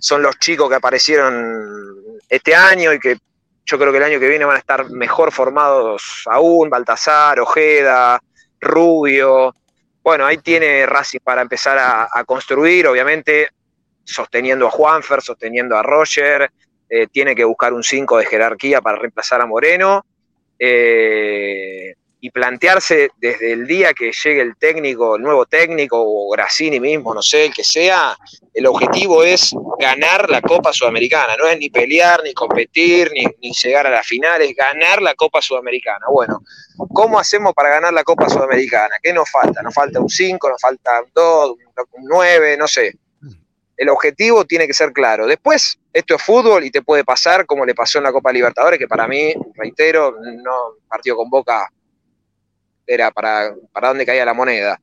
son 0.01 0.21
los 0.21 0.37
chicos 0.37 0.69
que 0.69 0.75
aparecieron 0.75 2.19
este 2.27 2.55
año 2.55 2.91
y 2.91 2.99
que 2.99 3.17
yo 3.65 3.79
creo 3.79 3.91
que 3.91 3.99
el 3.99 4.03
año 4.03 4.19
que 4.19 4.27
viene 4.27 4.43
van 4.43 4.57
a 4.57 4.59
estar 4.59 4.89
mejor 4.89 5.31
formados 5.31 6.23
aún, 6.25 6.69
Baltasar, 6.69 7.39
Ojeda, 7.39 8.21
Rubio. 8.63 9.53
Bueno, 10.01 10.25
ahí 10.25 10.37
tiene 10.37 10.85
Racing 10.85 11.19
para 11.23 11.41
empezar 11.41 11.77
a, 11.79 12.23
construir, 12.25 12.87
obviamente 12.87 13.49
sosteniendo 14.03 14.67
a 14.67 14.71
Juanfer, 14.71 15.21
sosteniendo 15.21 15.77
a 15.77 15.83
Roger, 15.83 16.51
eh, 16.89 17.07
tiene 17.07 17.33
que 17.35 17.45
buscar 17.45 17.71
un 17.71 17.83
5 17.83 18.17
de 18.17 18.25
jerarquía 18.25 18.81
para 18.81 18.97
reemplazar 18.97 19.39
a 19.41 19.45
Moreno. 19.45 20.05
eh, 20.59 21.95
y 22.23 22.31
plantearse 22.31 23.09
desde 23.17 23.51
el 23.51 23.67
día 23.67 23.93
que 23.93 24.13
llegue 24.13 24.39
el 24.39 24.55
técnico, 24.55 25.17
el 25.17 25.23
nuevo 25.23 25.45
técnico, 25.45 26.01
o 26.01 26.29
Grassini 26.31 26.79
mismo, 26.79 27.13
no 27.13 27.21
sé, 27.21 27.47
el 27.47 27.53
que 27.53 27.65
sea, 27.65 28.15
el 28.53 28.65
objetivo 28.65 29.25
es 29.25 29.53
ganar 29.77 30.29
la 30.29 30.39
Copa 30.39 30.71
Sudamericana, 30.71 31.35
no 31.35 31.49
es 31.49 31.59
ni 31.59 31.69
pelear, 31.69 32.21
ni 32.23 32.33
competir, 32.33 33.11
ni, 33.11 33.25
ni 33.41 33.51
llegar 33.51 33.87
a 33.87 33.89
la 33.89 34.03
final, 34.03 34.41
es 34.41 34.55
ganar 34.55 35.01
la 35.01 35.15
Copa 35.15 35.41
Sudamericana. 35.41 36.05
Bueno, 36.09 36.41
¿cómo 36.93 37.19
hacemos 37.19 37.53
para 37.53 37.67
ganar 37.67 37.91
la 37.91 38.05
Copa 38.05 38.29
Sudamericana? 38.29 38.95
¿Qué 39.03 39.11
nos 39.11 39.29
falta? 39.29 39.61
¿Nos 39.61 39.73
falta 39.73 39.99
un 39.99 40.07
5, 40.07 40.49
nos 40.49 40.61
falta 40.61 41.01
un 41.01 41.11
2, 41.13 41.55
un 41.91 42.05
9, 42.05 42.55
no 42.55 42.69
sé? 42.69 42.93
El 43.75 43.89
objetivo 43.89 44.45
tiene 44.45 44.65
que 44.65 44.73
ser 44.73 44.93
claro. 44.93 45.27
Después, 45.27 45.77
esto 45.91 46.15
es 46.15 46.23
fútbol 46.23 46.63
y 46.63 46.71
te 46.71 46.83
puede 46.83 47.03
pasar 47.03 47.45
como 47.45 47.65
le 47.65 47.75
pasó 47.75 47.97
en 47.97 48.05
la 48.05 48.13
Copa 48.13 48.31
Libertadores, 48.31 48.79
que 48.79 48.87
para 48.87 49.09
mí, 49.09 49.33
reitero, 49.55 50.15
no 50.21 50.77
partido 50.87 51.17
con 51.17 51.29
Boca 51.29 51.69
era 52.85 53.11
para, 53.11 53.53
para 53.71 53.89
dónde 53.89 54.05
caía 54.05 54.25
la 54.25 54.33
moneda. 54.33 54.79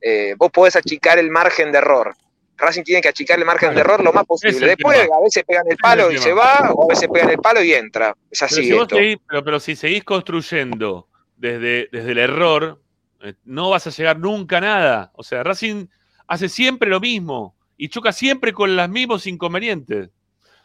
Eh, 0.00 0.34
vos 0.36 0.50
podés 0.50 0.76
achicar 0.76 1.18
el 1.18 1.30
margen 1.30 1.72
de 1.72 1.78
error. 1.78 2.14
Racing 2.56 2.82
tiene 2.82 3.00
que 3.00 3.08
achicar 3.08 3.38
el 3.38 3.44
margen 3.46 3.74
de 3.74 3.80
error 3.80 4.02
lo 4.04 4.12
más 4.12 4.26
posible. 4.26 4.66
Después, 4.66 5.00
tema. 5.00 5.16
a 5.16 5.20
veces 5.22 5.44
pegan 5.46 5.64
el 5.70 5.76
palo 5.78 6.10
y 6.10 6.14
tema. 6.14 6.24
se 6.24 6.32
va, 6.34 6.70
o 6.74 6.84
a 6.84 6.88
veces 6.94 7.08
pegan 7.10 7.30
el 7.30 7.38
palo 7.38 7.62
y 7.62 7.72
entra. 7.72 8.14
Es 8.30 8.38
Pero 8.40 8.46
así 8.46 8.64
si, 8.64 8.72
vos 8.72 8.82
esto. 8.82 8.96
seguís- 8.96 9.20
pero, 9.26 9.44
pero 9.44 9.60
si 9.60 9.76
seguís 9.76 10.04
construyendo 10.04 11.08
desde, 11.36 11.88
desde 11.90 12.12
el 12.12 12.18
error, 12.18 12.82
eh, 13.22 13.32
no 13.44 13.70
vas 13.70 13.86
a 13.86 13.90
llegar 13.90 14.18
nunca 14.18 14.58
a 14.58 14.60
nada. 14.60 15.10
O 15.14 15.22
sea, 15.22 15.42
Racing 15.42 15.86
hace 16.26 16.50
siempre 16.50 16.90
lo 16.90 17.00
mismo 17.00 17.56
y 17.78 17.88
choca 17.88 18.12
siempre 18.12 18.52
con 18.52 18.76
los 18.76 18.88
mismos 18.90 19.26
inconvenientes. 19.26 20.10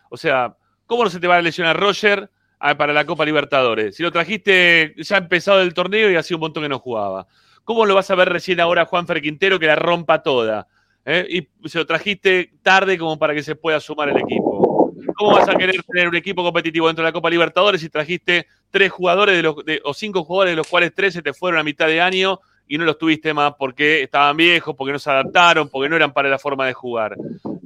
O 0.10 0.18
sea, 0.18 0.54
¿cómo 0.86 1.06
no 1.06 1.10
se 1.10 1.22
te 1.22 1.28
va 1.28 1.38
a 1.38 1.42
lesionar 1.42 1.80
Roger 1.80 2.30
para 2.74 2.92
la 2.94 3.06
Copa 3.06 3.24
Libertadores? 3.26 3.96
Si 3.96 4.02
lo 4.02 4.12
trajiste 4.12 4.96
ya 4.98 5.18
empezado 5.18 5.62
el 5.62 5.74
torneo 5.76 6.10
y 6.10 6.16
hacía 6.16 6.38
un 6.38 6.42
montón 6.42 6.64
que 6.64 6.70
no 6.70 6.80
jugaba. 6.80 7.28
¿Cómo 7.64 7.86
lo 7.86 7.94
vas 7.94 8.10
a 8.10 8.16
ver 8.16 8.30
recién 8.30 8.60
ahora 8.60 8.86
Juan 8.86 9.06
Quintero 9.06 9.60
que 9.60 9.68
la 9.68 9.76
rompa 9.76 10.24
toda? 10.24 10.68
¿Eh? 11.06 11.48
Y 11.64 11.70
se 11.70 11.78
lo 11.78 11.86
trajiste 11.86 12.54
tarde 12.64 12.98
como 12.98 13.20
para 13.20 13.36
que 13.36 13.44
se 13.44 13.56
pueda 13.56 13.80
sumar 13.80 14.10
el 14.10 14.18
equipo. 14.18 14.92
¿Cómo 15.16 15.34
vas 15.34 15.48
a 15.48 15.56
querer 15.56 15.76
tener 15.84 16.08
un 16.08 16.16
equipo 16.16 16.44
competitivo 16.44 16.88
dentro 16.88 17.04
de 17.04 17.10
la 17.10 17.14
Copa 17.14 17.30
Libertadores 17.30 17.80
si 17.82 17.90
trajiste 17.90 18.48
tres 18.72 18.92
jugadores 18.92 19.36
de 19.36 19.44
los, 19.44 19.56
de- 19.64 19.82
o 19.84 19.94
cinco 19.94 20.24
jugadores 20.24 20.54
de 20.54 20.56
los 20.58 20.68
cuales 20.68 20.92
tres 20.94 21.14
se 21.14 21.22
te 21.22 21.34
fueron 21.34 21.60
a 21.60 21.64
mitad 21.64 21.88
de 21.88 22.02
año 22.02 22.40
y 22.68 22.78
no 22.78 22.84
los 22.86 22.98
tuviste 22.98 23.34
más 23.34 23.54
porque 23.58 24.02
estaban 24.04 24.36
viejos, 24.36 24.76
porque 24.76 24.92
no 24.92 25.00
se 25.00 25.10
adaptaron, 25.10 25.70
porque 25.70 25.88
no 25.88 25.96
eran 25.96 26.12
para 26.12 26.28
la 26.30 26.40
forma 26.40 26.66
de 26.66 26.74
jugar? 26.74 27.16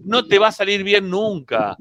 No 0.04 0.26
te 0.26 0.38
va 0.38 0.48
a 0.48 0.52
salir 0.52 0.84
bien 0.84 1.10
nunca. 1.10 1.78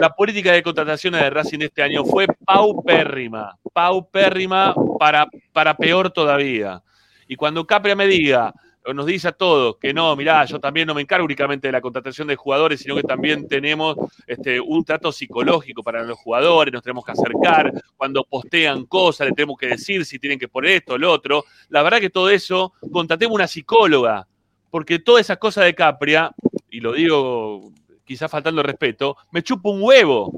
La 0.00 0.14
política 0.14 0.52
de 0.52 0.62
contrataciones 0.62 1.22
de 1.22 1.30
Racing 1.30 1.60
este 1.60 1.82
año 1.82 2.04
fue 2.04 2.26
paupérrima, 2.44 3.56
paupérrima 3.72 4.74
para, 4.98 5.26
para 5.52 5.76
peor 5.76 6.10
todavía. 6.10 6.82
Y 7.26 7.36
cuando 7.36 7.66
Capria 7.66 7.96
me 7.96 8.06
diga, 8.06 8.52
o 8.84 8.92
nos 8.92 9.06
dice 9.06 9.28
a 9.28 9.32
todos 9.32 9.78
que 9.78 9.92
no, 9.92 10.14
mirá, 10.14 10.44
yo 10.44 10.60
también 10.60 10.86
no 10.86 10.94
me 10.94 11.02
encargo 11.02 11.24
únicamente 11.24 11.68
de 11.68 11.72
la 11.72 11.80
contratación 11.80 12.28
de 12.28 12.36
jugadores, 12.36 12.80
sino 12.80 12.94
que 12.94 13.02
también 13.02 13.48
tenemos 13.48 13.96
este, 14.26 14.60
un 14.60 14.84
trato 14.84 15.10
psicológico 15.10 15.82
para 15.82 16.02
los 16.04 16.18
jugadores, 16.18 16.72
nos 16.72 16.82
tenemos 16.82 17.04
que 17.04 17.12
acercar, 17.12 17.72
cuando 17.96 18.22
postean 18.24 18.84
cosas, 18.84 19.28
le 19.28 19.32
tenemos 19.32 19.56
que 19.56 19.68
decir 19.68 20.04
si 20.04 20.18
tienen 20.18 20.38
que 20.38 20.48
poner 20.48 20.72
esto 20.72 20.94
o 20.94 20.98
lo 20.98 21.10
otro. 21.10 21.44
La 21.68 21.82
verdad 21.82 22.00
que 22.00 22.10
todo 22.10 22.30
eso, 22.30 22.74
contratemos 22.92 23.34
una 23.34 23.48
psicóloga, 23.48 24.28
porque 24.70 24.98
todas 24.98 25.22
esas 25.22 25.38
cosas 25.38 25.64
de 25.64 25.74
Capria, 25.74 26.32
y 26.70 26.80
lo 26.80 26.92
digo 26.92 27.72
quizás 28.06 28.30
faltando 28.30 28.60
el 28.62 28.66
respeto, 28.66 29.16
me 29.32 29.42
chupa 29.42 29.68
un 29.68 29.82
huevo. 29.82 30.32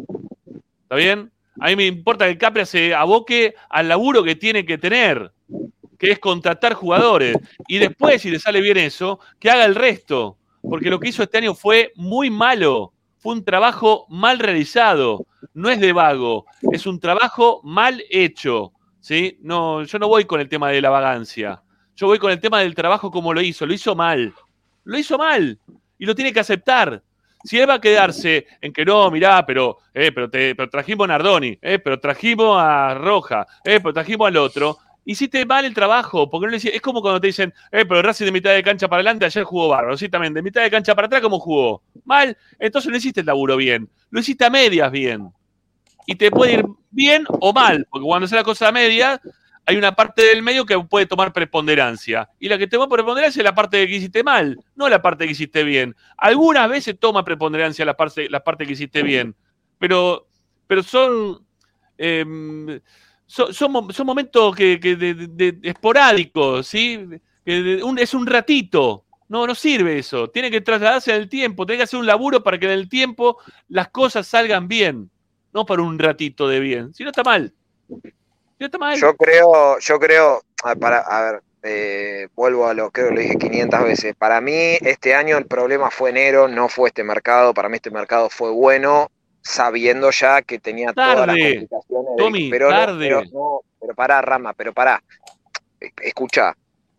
¿Está 0.82 0.97
bien? 0.97 1.31
A 1.61 1.69
mí 1.69 1.77
me 1.77 1.86
importa 1.86 2.27
que 2.27 2.39
Capria 2.39 2.65
se 2.65 2.95
aboque 2.95 3.55
al 3.69 3.89
laburo 3.89 4.24
que 4.24 4.36
tiene 4.36 4.65
que 4.65 4.78
tener, 4.78 5.32
que 5.99 6.12
es 6.12 6.19
contratar 6.19 6.74
jugadores. 6.74 7.36
Y 7.66 7.78
después, 7.78 8.23
si 8.23 8.31
le 8.31 8.39
sale 8.39 8.61
bien 8.61 8.78
eso, 8.78 9.20
que 9.39 9.51
haga 9.51 9.65
el 9.65 9.74
resto. 9.74 10.36
Porque 10.62 10.90
lo 10.90 10.99
que 10.99 11.09
hizo 11.09 11.23
este 11.23 11.39
año 11.39 11.55
fue 11.55 11.93
muy 11.97 12.31
malo. 12.31 12.93
Fue 13.19 13.35
un 13.35 13.45
trabajo 13.45 14.07
mal 14.09 14.39
realizado. 14.39 15.27
No 15.55 15.69
es 15.70 15.81
de 15.81 15.93
vago, 15.93 16.47
es 16.73 16.86
un 16.86 17.01
trabajo 17.01 17.61
mal 17.65 18.03
hecho. 18.11 18.73
¿sí? 19.01 19.39
No, 19.43 19.82
yo 19.82 19.99
no 19.99 20.09
voy 20.09 20.24
con 20.24 20.40
el 20.40 20.49
tema 20.49 20.70
de 20.70 20.81
la 20.81 20.90
vagancia. 20.90 21.62
Yo 21.97 22.07
voy 22.07 22.19
con 22.19 22.31
el 22.31 22.40
tema 22.40 22.61
del 22.61 22.74
trabajo 22.74 23.11
como 23.11 23.35
lo 23.35 23.40
hizo. 23.40 23.66
Lo 23.66 23.74
hizo 23.74 23.97
mal. 23.97 24.32
Lo 24.85 24.99
hizo 24.99 25.19
mal. 25.19 25.59
Y 25.99 26.07
lo 26.07 26.15
tiene 26.15 26.32
que 26.32 26.40
aceptar. 26.40 27.03
Si 27.44 27.59
él 27.59 27.69
va 27.69 27.74
a 27.74 27.81
quedarse 27.81 28.47
en 28.60 28.73
que 28.73 28.85
no, 28.85 29.10
mirá, 29.10 29.47
pero, 29.47 29.78
eh, 29.94 30.10
pero, 30.12 30.28
te, 30.28 30.55
pero 30.55 30.69
trajimos 30.69 31.05
a 31.05 31.09
Nardoni, 31.09 31.59
eh, 31.62 31.78
pero 31.78 32.01
trajimos 32.01 32.56
a 32.60 32.94
Roja, 32.94 33.47
eh, 33.65 33.81
pero 33.81 33.93
trajimos 33.93 34.28
al 34.28 34.36
otro, 34.36 34.78
hiciste 35.09 35.47
mal 35.47 35.65
el 35.65 35.73
trabajo, 35.73 36.28
porque 36.28 36.47
no 36.47 36.51
le 36.51 36.59
es 36.59 36.82
como 36.82 37.01
cuando 37.01 37.19
te 37.19 37.28
dicen, 37.28 37.55
eh, 37.73 37.86
pero 37.86 38.02
Racing 38.02 38.27
de 38.27 38.32
mitad 38.32 38.52
de 38.52 38.62
cancha 38.62 38.89
para 38.89 39.01
adelante 39.01 39.24
ayer 39.24 39.43
jugó 39.43 39.69
bárbaro, 39.69 39.97
sí, 39.97 40.10
también, 40.10 40.35
de 40.35 40.43
mitad 40.43 40.62
de 40.62 40.70
cancha 40.70 40.94
para 40.94 41.06
atrás, 41.06 41.23
¿cómo 41.23 41.39
jugó? 41.39 41.82
Mal, 42.05 42.36
entonces 42.59 42.90
no 42.90 42.97
hiciste 42.98 43.20
el 43.20 43.27
laburo 43.27 43.56
bien, 43.56 43.89
lo 44.10 44.20
hiciste 44.20 44.44
a 44.44 44.51
medias 44.51 44.93
bien. 44.93 45.32
Y 46.05 46.15
te 46.15 46.31
puede 46.31 46.55
ir 46.55 46.65
bien 46.90 47.24
o 47.28 47.55
mal, 47.55 47.86
porque 47.89 48.05
cuando 48.05 48.27
haces 48.27 48.36
la 48.36 48.44
cosa 48.44 48.69
a 48.69 48.73
medias, 48.73 49.19
hay 49.69 49.77
una 49.77 49.95
parte 49.95 50.23
del 50.23 50.43
medio 50.43 50.65
que 50.65 50.78
puede 50.81 51.05
tomar 51.05 51.31
preponderancia. 51.35 52.27
Y 52.39 52.49
la 52.49 52.57
que 52.57 52.66
toma 52.66 52.89
preponderancia 52.89 53.40
es 53.40 53.45
la 53.45 53.55
parte 53.55 53.86
que 53.86 53.97
hiciste 53.97 54.23
mal, 54.24 54.59
no 54.74 54.89
la 54.89 55.03
parte 55.03 55.27
que 55.27 55.32
hiciste 55.32 55.62
bien. 55.62 55.95
Algunas 56.16 56.70
veces 56.70 56.99
toma 56.99 57.23
preponderancia 57.23 57.85
la 57.85 57.95
parte, 57.95 58.31
la 58.31 58.43
parte 58.43 58.66
que 58.66 58.73
hiciste 58.73 59.03
bien, 59.03 59.35
pero, 59.78 60.27
pero 60.66 60.82
son, 60.82 61.47
em, 61.99 62.81
son, 63.27 63.53
son 63.53 63.73
mo- 63.73 63.93
son 63.93 64.07
momentos 64.07 64.57
que, 64.57 64.81
esporádicos, 65.62 66.66
¿sí? 66.66 67.07
Es 67.45 68.15
un 68.15 68.27
ratito. 68.27 69.05
No, 69.28 69.47
no 69.47 69.55
sirve 69.55 69.99
eso. 69.99 70.31
Tiene 70.31 70.51
que 70.51 70.62
trasladarse 70.62 71.15
en 71.15 71.20
el 71.20 71.28
tiempo, 71.28 71.66
tiene 71.66 71.77
que 71.81 71.82
hacer 71.85 72.01
un 72.01 72.07
laburo 72.07 72.43
para 72.43 72.59
que 72.59 72.65
en 72.65 72.73
el 72.73 72.89
tiempo 72.89 73.36
las 73.69 73.89
cosas 73.90 74.27
salgan 74.27 74.66
bien. 74.66 75.11
No 75.53 75.66
para 75.66 75.82
un 75.82 75.99
ratito 75.99 76.49
de 76.49 76.59
bien. 76.61 76.95
Si 76.95 77.05
no 77.05 77.11
está 77.11 77.23
mal. 77.23 77.53
No. 78.60 78.97
Yo 79.01 79.14
creo, 79.16 79.78
yo 79.78 79.98
creo, 80.01 80.43
a, 80.64 80.74
para, 80.74 80.98
a 81.01 81.22
ver, 81.32 81.43
eh, 81.62 82.28
vuelvo 82.35 82.66
a 82.66 82.74
lo 82.74 82.90
que 82.90 83.02
lo 83.02 83.10
dije 83.20 83.36
500 83.36 83.82
veces. 83.85 84.14
Para 84.16 84.40
mí, 84.40 84.52
este 84.80 85.14
año 85.14 85.36
el 85.39 85.47
problema 85.47 85.90
fue 85.90 86.10
enero, 86.10 86.48
no 86.48 86.68
fue 86.68 86.89
este 86.89 87.05
mercado. 87.05 87.55
Para 87.55 87.68
mí, 87.68 87.76
este 87.76 87.90
mercado 87.90 88.28
fue 88.30 88.51
bueno, 88.51 89.10
sabiendo 89.43 90.10
ya 90.10 90.43
que 90.43 90.59
tenía 90.59 90.93
todas 90.93 91.26
las 91.26 91.36
complicaciones. 91.52 92.16
de- 92.16 92.22
Tommy, 92.22 92.51
pero 92.51 92.70
no, 92.70 92.76
tarde. 92.76 93.09
pero, 93.09 93.22
no, 93.32 93.60
pero 93.80 93.94
pará, 93.94 94.20
Rama, 94.22 94.52
pero 94.55 94.72
pará. 94.72 95.02
Escucha. 96.02 96.56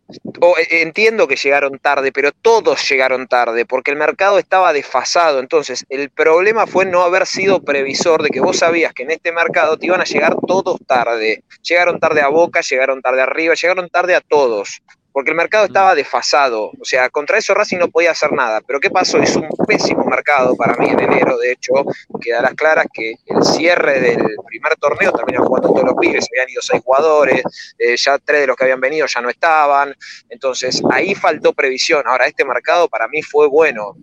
Eh, 0.10 0.82
entiendo 0.82 1.28
que 1.28 1.36
llegaron 1.36 1.78
tarde, 1.80 2.12
pero 2.12 2.32
todos 2.32 2.88
llegaron 2.90 3.28
tarde, 3.28 3.66
porque 3.66 3.92
el 3.92 3.98
mercado 3.98 4.40
estaba 4.40 4.74
desfasado. 4.74 5.40
Entonces, 5.40 5.86
el 5.90 6.10
problema 6.10 6.66
fue 6.66 6.86
no 6.86 7.02
haber 7.02 7.28
sido 7.28 7.62
previsor 7.62 8.24
de 8.24 8.30
que 8.30 8.40
vos 8.40 8.58
sabías 8.58 8.94
que 8.94 9.04
en 9.04 9.12
este 9.12 9.32
mercado 9.32 9.78
te 9.78 9.86
iban 9.86 10.02
a 10.02 10.06
llegar 10.06 10.36
todos 10.48 10.80
tarde. 10.88 11.44
Llegaron 11.62 12.00
tarde 12.00 12.22
a 12.22 12.30
Boca, 12.30 12.62
llegaron 12.62 13.02
tarde 13.02 13.22
arriba, 13.22 13.54
llegaron 13.54 13.90
tarde 13.90 14.16
a 14.16 14.22
todos, 14.22 14.82
porque 15.12 15.32
el 15.32 15.38
mercado 15.38 15.66
estaba 15.66 15.96
desfasado. 15.96 16.72
O 16.80 16.86
sea, 16.86 17.10
contra 17.10 17.38
eso 17.38 17.54
Racing 17.54 17.78
no 17.78 17.88
podía 17.90 18.12
hacer 18.12 18.32
nada. 18.32 18.62
Pero 18.66 18.80
¿qué 18.80 18.90
pasó? 18.90 19.18
Hizo 19.22 19.40
un 19.40 19.50
pésimo 19.68 20.06
mercado 20.06 20.56
para 20.56 20.76
mí 20.78 20.88
en 20.90 21.00
enero. 21.00 21.38
De 21.38 21.52
hecho, 21.52 21.74
queda 22.22 22.42
las 22.42 22.54
claras 22.54 22.86
que 22.94 23.16
el 23.26 23.44
cierre 23.44 24.00
del 24.00 24.24
primer 24.46 24.76
torneo 24.78 25.12
terminó 25.12 25.44
jugando 25.46 25.70
todos 25.70 25.84
los 25.84 25.96
pibes. 26.00 26.28
Habían 26.32 26.50
ido 26.50 26.62
seis 26.62 26.82
jugadores, 26.84 27.42
eh, 27.78 27.96
ya 27.98 28.18
tres 28.20 28.42
de 28.42 28.48
los 28.48 28.56
que 28.56 28.64
habían 28.66 28.80
venido 28.82 29.08
ya 29.08 29.22
no 29.22 29.30
estaban. 29.30 29.96
Entonces, 30.30 30.82
ahí 30.92 31.16
faltó 31.16 31.54
previsión. 31.54 32.04
Ahora, 32.06 32.26
este 32.28 32.46
mercado 32.46 32.88
para 32.88 33.08
mí 33.08 33.22
fue 33.22 33.48
bueno. 33.48 33.96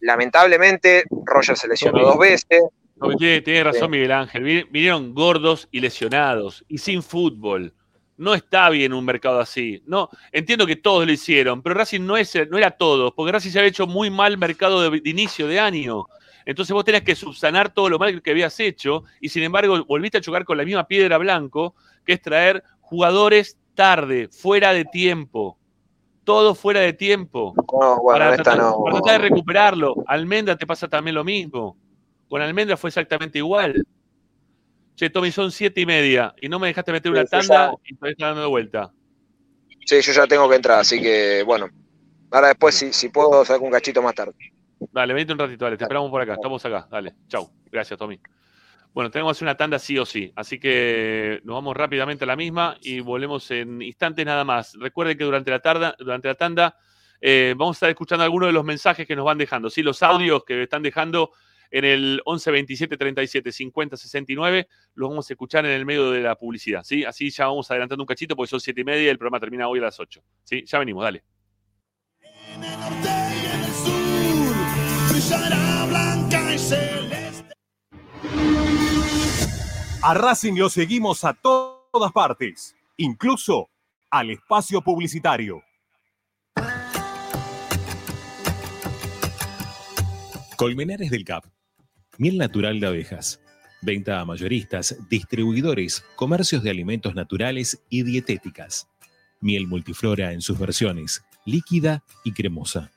Lamentablemente, 0.00 1.04
Roger 1.24 1.56
se 1.56 1.68
lesionó 1.68 2.00
dos 2.02 2.18
veces. 2.18 2.62
No, 2.96 3.14
tiene, 3.16 3.40
tiene 3.42 3.64
razón. 3.64 3.90
Miguel 3.90 4.12
Ángel. 4.12 4.42
Vi- 4.42 4.64
Vinieron 4.70 5.12
gordos 5.14 5.68
y 5.70 5.80
lesionados 5.80 6.64
y 6.68 6.78
sin 6.78 7.02
fútbol. 7.02 7.74
No 8.18 8.34
está 8.34 8.70
bien 8.70 8.92
un 8.92 9.04
mercado 9.04 9.40
así. 9.40 9.82
No, 9.86 10.08
entiendo 10.32 10.66
que 10.66 10.76
todos 10.76 11.06
lo 11.06 11.12
hicieron, 11.12 11.62
pero 11.62 11.74
Racing 11.74 12.00
no, 12.00 12.16
es, 12.16 12.34
no 12.50 12.56
era 12.56 12.70
todos, 12.70 13.12
porque 13.14 13.32
Racing 13.32 13.50
se 13.50 13.58
había 13.58 13.68
hecho 13.68 13.86
muy 13.86 14.10
mal 14.10 14.38
mercado 14.38 14.80
de, 14.90 15.00
de 15.00 15.10
inicio 15.10 15.46
de 15.46 15.60
año. 15.60 16.06
Entonces 16.46 16.72
vos 16.72 16.84
tenías 16.84 17.02
que 17.02 17.16
subsanar 17.16 17.74
todo 17.74 17.90
lo 17.90 17.98
mal 17.98 18.22
que 18.22 18.30
habías 18.30 18.58
hecho 18.60 19.02
y 19.20 19.28
sin 19.28 19.42
embargo 19.42 19.84
volviste 19.84 20.18
a 20.18 20.20
chocar 20.20 20.44
con 20.44 20.56
la 20.56 20.64
misma 20.64 20.86
piedra 20.86 21.18
blanco, 21.18 21.74
que 22.04 22.14
es 22.14 22.22
traer 22.22 22.62
jugadores 22.80 23.58
tarde, 23.74 24.28
fuera 24.28 24.72
de 24.72 24.84
tiempo. 24.84 25.58
Todo 26.24 26.56
fuera 26.56 26.80
de 26.80 26.92
tiempo 26.92 27.54
No, 27.56 28.00
bueno, 28.00 28.18
para, 28.18 28.30
esta 28.30 28.42
tratar, 28.42 28.58
no. 28.58 28.82
para 28.82 28.96
tratar 28.96 29.20
de 29.20 29.28
recuperarlo. 29.28 29.94
Almendra 30.08 30.56
te 30.56 30.66
pasa 30.66 30.88
también 30.88 31.14
lo 31.14 31.22
mismo. 31.22 31.76
Con 32.28 32.42
Almendra 32.42 32.76
fue 32.76 32.88
exactamente 32.88 33.38
igual. 33.38 33.86
Che, 34.96 35.10
Tommy, 35.10 35.30
son 35.30 35.52
siete 35.52 35.82
y 35.82 35.86
media 35.86 36.34
y 36.40 36.48
no 36.48 36.58
me 36.58 36.68
dejaste 36.68 36.90
meter 36.90 37.12
una 37.12 37.22
Sí, 37.22 37.28
tanda 37.30 37.72
y 37.84 37.94
todavía 37.94 38.12
está 38.12 38.26
dando 38.28 38.48
vuelta. 38.48 38.90
Sí, 39.84 40.00
yo 40.00 40.12
ya 40.12 40.26
tengo 40.26 40.48
que 40.48 40.56
entrar, 40.56 40.80
así 40.80 41.00
que 41.00 41.42
bueno. 41.44 41.68
Ahora 42.30 42.48
después, 42.48 42.74
si, 42.74 42.92
si 42.92 43.10
puedo, 43.10 43.44
saco 43.44 43.64
un 43.64 43.70
cachito 43.70 44.02
más 44.02 44.14
tarde. 44.14 44.34
Dale, 44.92 45.14
venite 45.14 45.32
un 45.32 45.38
ratito, 45.38 45.64
dale, 45.64 45.76
te 45.76 45.84
esperamos 45.84 46.10
por 46.10 46.20
acá, 46.22 46.34
estamos 46.34 46.64
acá, 46.64 46.88
dale, 46.90 47.14
chau. 47.28 47.50
Gracias, 47.70 47.98
Tommy. 47.98 48.18
Bueno, 48.92 49.10
tenemos 49.10 49.30
que 49.30 49.36
hacer 49.36 49.44
una 49.44 49.56
tanda 49.56 49.78
sí 49.78 49.98
o 49.98 50.06
sí, 50.06 50.32
así 50.34 50.58
que 50.58 51.40
nos 51.44 51.54
vamos 51.54 51.76
rápidamente 51.76 52.24
a 52.24 52.26
la 52.26 52.36
misma 52.36 52.78
y 52.80 53.00
volvemos 53.00 53.50
en 53.50 53.82
instantes 53.82 54.24
nada 54.24 54.44
más. 54.44 54.74
Recuerden 54.80 55.18
que 55.18 55.24
durante 55.24 55.50
la, 55.50 55.60
tarda, 55.60 55.94
durante 55.98 56.28
la 56.28 56.34
tanda 56.34 56.78
eh, 57.20 57.54
vamos 57.56 57.74
a 57.74 57.76
estar 57.76 57.90
escuchando 57.90 58.24
algunos 58.24 58.48
de 58.48 58.54
los 58.54 58.64
mensajes 58.64 59.06
que 59.06 59.14
nos 59.14 59.26
van 59.26 59.36
dejando, 59.36 59.68
¿sí? 59.68 59.82
los 59.82 60.02
audios 60.02 60.44
que 60.44 60.62
están 60.62 60.82
dejando 60.82 61.32
en 61.70 61.84
el 61.84 62.20
11 62.24 62.50
27 62.50 62.96
37 62.96 63.52
50 63.52 63.96
69, 63.96 64.68
los 64.94 65.08
vamos 65.10 65.28
a 65.30 65.32
escuchar 65.32 65.64
en 65.66 65.72
el 65.72 65.84
medio 65.86 66.10
de 66.10 66.20
la 66.20 66.36
publicidad, 66.36 66.82
¿sí? 66.84 67.04
Así 67.04 67.30
ya 67.30 67.46
vamos 67.46 67.70
adelantando 67.70 68.02
un 68.02 68.06
cachito 68.06 68.34
porque 68.36 68.50
son 68.50 68.60
siete 68.60 68.80
y 68.80 68.84
media 68.84 69.04
y 69.04 69.08
el 69.08 69.18
programa 69.18 69.40
termina 69.40 69.68
hoy 69.68 69.78
a 69.78 69.82
las 69.82 69.98
8, 70.00 70.22
¿sí? 70.44 70.64
Ya 70.66 70.78
venimos, 70.78 71.02
dale. 71.04 71.22
En 72.54 72.64
el 72.64 72.78
norte 72.80 73.08
y 73.08 73.46
en 73.46 73.64
el 73.64 73.72
sur 73.72 75.10
brillará 75.10 75.86
blanca 75.86 76.54
y 76.54 76.58
celeste. 76.58 77.54
A 80.02 80.14
Racing 80.14 80.54
lo 80.56 80.68
seguimos 80.70 81.24
a 81.24 81.34
to- 81.34 81.88
todas 81.92 82.12
partes, 82.12 82.76
incluso 82.96 83.70
al 84.10 84.30
espacio 84.30 84.80
publicitario. 84.82 85.62
Colmenares 90.56 91.10
del 91.10 91.24
Cap. 91.24 91.44
Miel 92.18 92.38
natural 92.38 92.80
de 92.80 92.86
abejas. 92.86 93.40
Venta 93.82 94.20
a 94.20 94.24
mayoristas, 94.24 94.96
distribuidores, 95.10 96.02
comercios 96.16 96.62
de 96.62 96.70
alimentos 96.70 97.14
naturales 97.14 97.82
y 97.90 98.02
dietéticas. 98.02 98.88
Miel 99.40 99.66
multiflora 99.66 100.32
en 100.32 100.40
sus 100.40 100.58
versiones, 100.58 101.22
líquida 101.44 102.02
y 102.24 102.32
cremosa. 102.32 102.90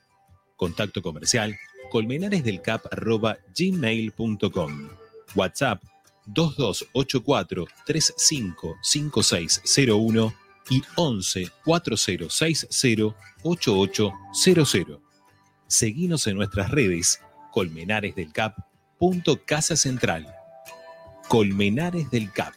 Contacto 0.56 1.02
comercial 1.02 1.54
colmenaresdelcap.gmail.com 1.90 4.88
WhatsApp 5.34 5.82
2284 6.26 7.66
355601 7.86 10.34
y 10.70 10.82
11 10.96 11.50
4060 11.64 13.16
8800. 13.42 14.98
Seguinos 15.66 16.26
en 16.26 16.36
nuestras 16.36 16.70
redes 16.70 17.20
Colmenares 17.52 18.14
del 18.14 18.32
Cap. 18.32 18.69
Punto 19.00 19.42
Casa 19.46 19.76
Central. 19.76 20.26
Colmenares 21.28 22.10
del 22.10 22.30
Cap. 22.30 22.52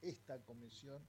esta 0.05 0.39
comisión, 0.41 1.03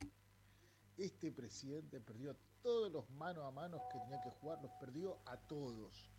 este 0.97 1.31
presidente 1.31 1.99
perdió 1.99 2.35
todos 2.61 2.91
los 2.91 3.09
mano 3.11 3.45
a 3.45 3.51
mano 3.51 3.81
que 3.91 3.99
tenía 3.99 4.21
que 4.23 4.31
jugar, 4.31 4.61
los 4.61 4.71
perdió 4.79 5.17
a 5.25 5.37
todos, 5.37 6.09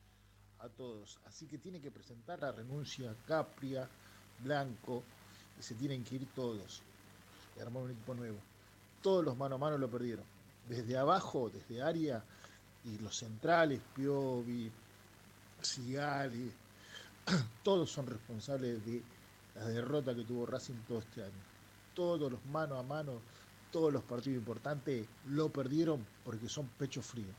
a 0.59 0.69
todos. 0.69 1.19
Así 1.25 1.47
que 1.47 1.59
tiene 1.59 1.81
que 1.81 1.91
presentar 1.91 2.41
la 2.41 2.53
renuncia 2.53 3.17
Capria, 3.27 3.89
Blanco, 4.41 5.03
y 5.59 5.63
se 5.63 5.75
tienen 5.75 6.05
que 6.05 6.17
ir 6.17 6.29
todos. 6.35 6.83
Y 7.57 7.61
armar 7.61 7.85
un 7.85 7.91
equipo 7.91 8.15
nuevo. 8.15 8.39
Todos 9.03 9.25
los 9.25 9.37
mano 9.37 9.55
a 9.55 9.59
mano 9.59 9.79
lo 9.79 9.91
perdieron. 9.91 10.25
Desde 10.69 10.99
abajo, 10.99 11.49
desde 11.49 11.83
área, 11.83 12.23
y 12.85 12.99
los 12.99 13.17
centrales, 13.17 13.81
Piovi, 13.95 14.71
Sigali, 15.63 16.53
todos 17.65 17.91
son 17.91 18.07
responsables 18.07 18.85
de 18.85 19.03
la 19.55 19.65
derrota 19.69 20.15
que 20.15 20.25
tuvo 20.25 20.47
Racing 20.47 20.83
todo 20.87 20.99
este 20.99 21.25
año. 21.25 21.56
Todos 21.97 22.31
los 22.31 22.45
mano 22.53 22.79
a 22.79 22.83
mano, 22.83 23.23
todos 23.73 23.91
los 23.91 24.03
partidos 24.03 24.39
importantes 24.39 25.07
lo 25.29 25.49
perdieron 25.49 26.07
porque 26.25 26.47
son 26.47 26.69
pechos 26.79 27.07
fríos. 27.07 27.35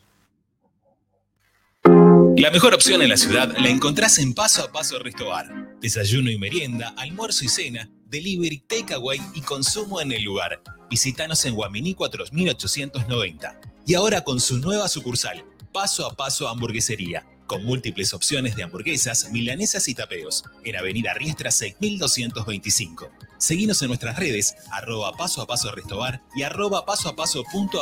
La 2.38 2.50
mejor 2.50 2.74
opción 2.74 3.04
en 3.04 3.10
la 3.10 3.18
ciudad 3.18 3.56
la 3.56 3.70
encontrás 3.70 4.18
en 4.18 4.34
Paso 4.34 4.64
a 4.64 4.72
Paso 4.72 4.98
Restobar. 4.98 5.78
Desayuno 5.80 6.32
y 6.32 6.40
merienda, 6.40 6.96
almuerzo 6.98 7.46
y 7.46 7.50
cena, 7.50 7.88
delivery, 8.08 8.58
takeaway 8.62 9.20
y 9.36 9.42
consumo 9.42 10.02
en 10.02 10.12
el 10.12 10.24
lugar. 10.24 10.64
Visítanos 10.90 11.46
en 11.46 11.54
Guaminí 11.54 11.94
4890. 11.94 13.62
Y 13.86 13.94
ahora 13.94 14.24
con 14.24 14.40
su 14.40 14.58
nueva 14.58 14.88
sucursal, 14.88 15.46
Paso 15.72 16.04
a 16.08 16.16
Paso 16.16 16.48
Hamburguesería, 16.48 17.28
con 17.48 17.64
múltiples 17.66 18.14
opciones 18.14 18.56
de 18.56 18.64
hamburguesas, 18.64 19.32
milanesas 19.32 19.88
y 19.88 19.96
tapeos, 19.96 20.44
en 20.64 20.76
Avenida 20.76 21.14
Riestra 21.14 21.50
6225. 21.50 23.10
Seguinos 23.38 23.82
en 23.82 23.88
nuestras 23.88 24.18
redes, 24.18 24.56
arroba 24.72 25.14
paso 25.14 25.42
a 25.42 25.48
paso 25.48 25.72
restobar 25.72 26.22
y 26.36 26.44
arroba 26.44 26.86
paso 26.86 27.10
a 27.10 27.16
paso 27.16 27.44
punto 27.52 27.82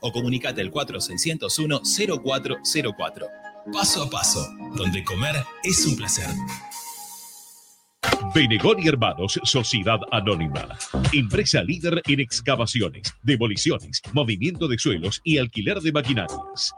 o 0.00 0.12
comunicate 0.12 0.60
al 0.60 0.70
4601 0.70 1.82
0404. 1.84 3.28
Paso 3.72 4.02
a 4.02 4.10
paso, 4.10 4.48
donde 4.74 5.04
comer 5.04 5.36
es 5.62 5.84
un 5.84 5.96
placer. 5.96 6.26
Benegoni 8.34 8.86
Hermanos, 8.86 9.40
Sociedad 9.42 9.98
Anónima. 10.12 10.68
Empresa 11.12 11.62
líder 11.62 12.00
en 12.06 12.20
excavaciones, 12.20 13.12
demoliciones, 13.22 14.00
movimiento 14.12 14.68
de 14.68 14.78
suelos 14.78 15.20
y 15.24 15.38
alquiler 15.38 15.80
de 15.80 15.90
maquinarias. 15.92 16.72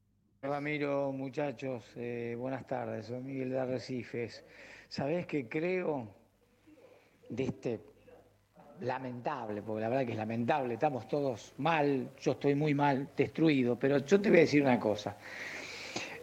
Ramiro, 0.43 1.11
muchachos, 1.11 1.83
eh, 1.95 2.35
buenas 2.35 2.65
tardes, 2.65 3.05
soy 3.05 3.21
Miguel 3.21 3.51
de 3.51 3.59
Arrecifes. 3.59 4.43
¿Sabés 4.89 5.27
qué 5.27 5.47
creo 5.47 6.07
de 7.29 7.43
este 7.43 7.79
lamentable, 8.79 9.61
porque 9.61 9.81
la 9.81 9.89
verdad 9.89 10.03
que 10.03 10.13
es 10.13 10.17
lamentable, 10.17 10.73
estamos 10.73 11.07
todos 11.07 11.53
mal, 11.59 12.09
yo 12.19 12.31
estoy 12.31 12.55
muy 12.55 12.73
mal, 12.73 13.09
destruido, 13.15 13.77
pero 13.77 13.99
yo 13.99 14.19
te 14.19 14.29
voy 14.29 14.39
a 14.39 14.41
decir 14.41 14.63
una 14.63 14.79
cosa. 14.79 15.15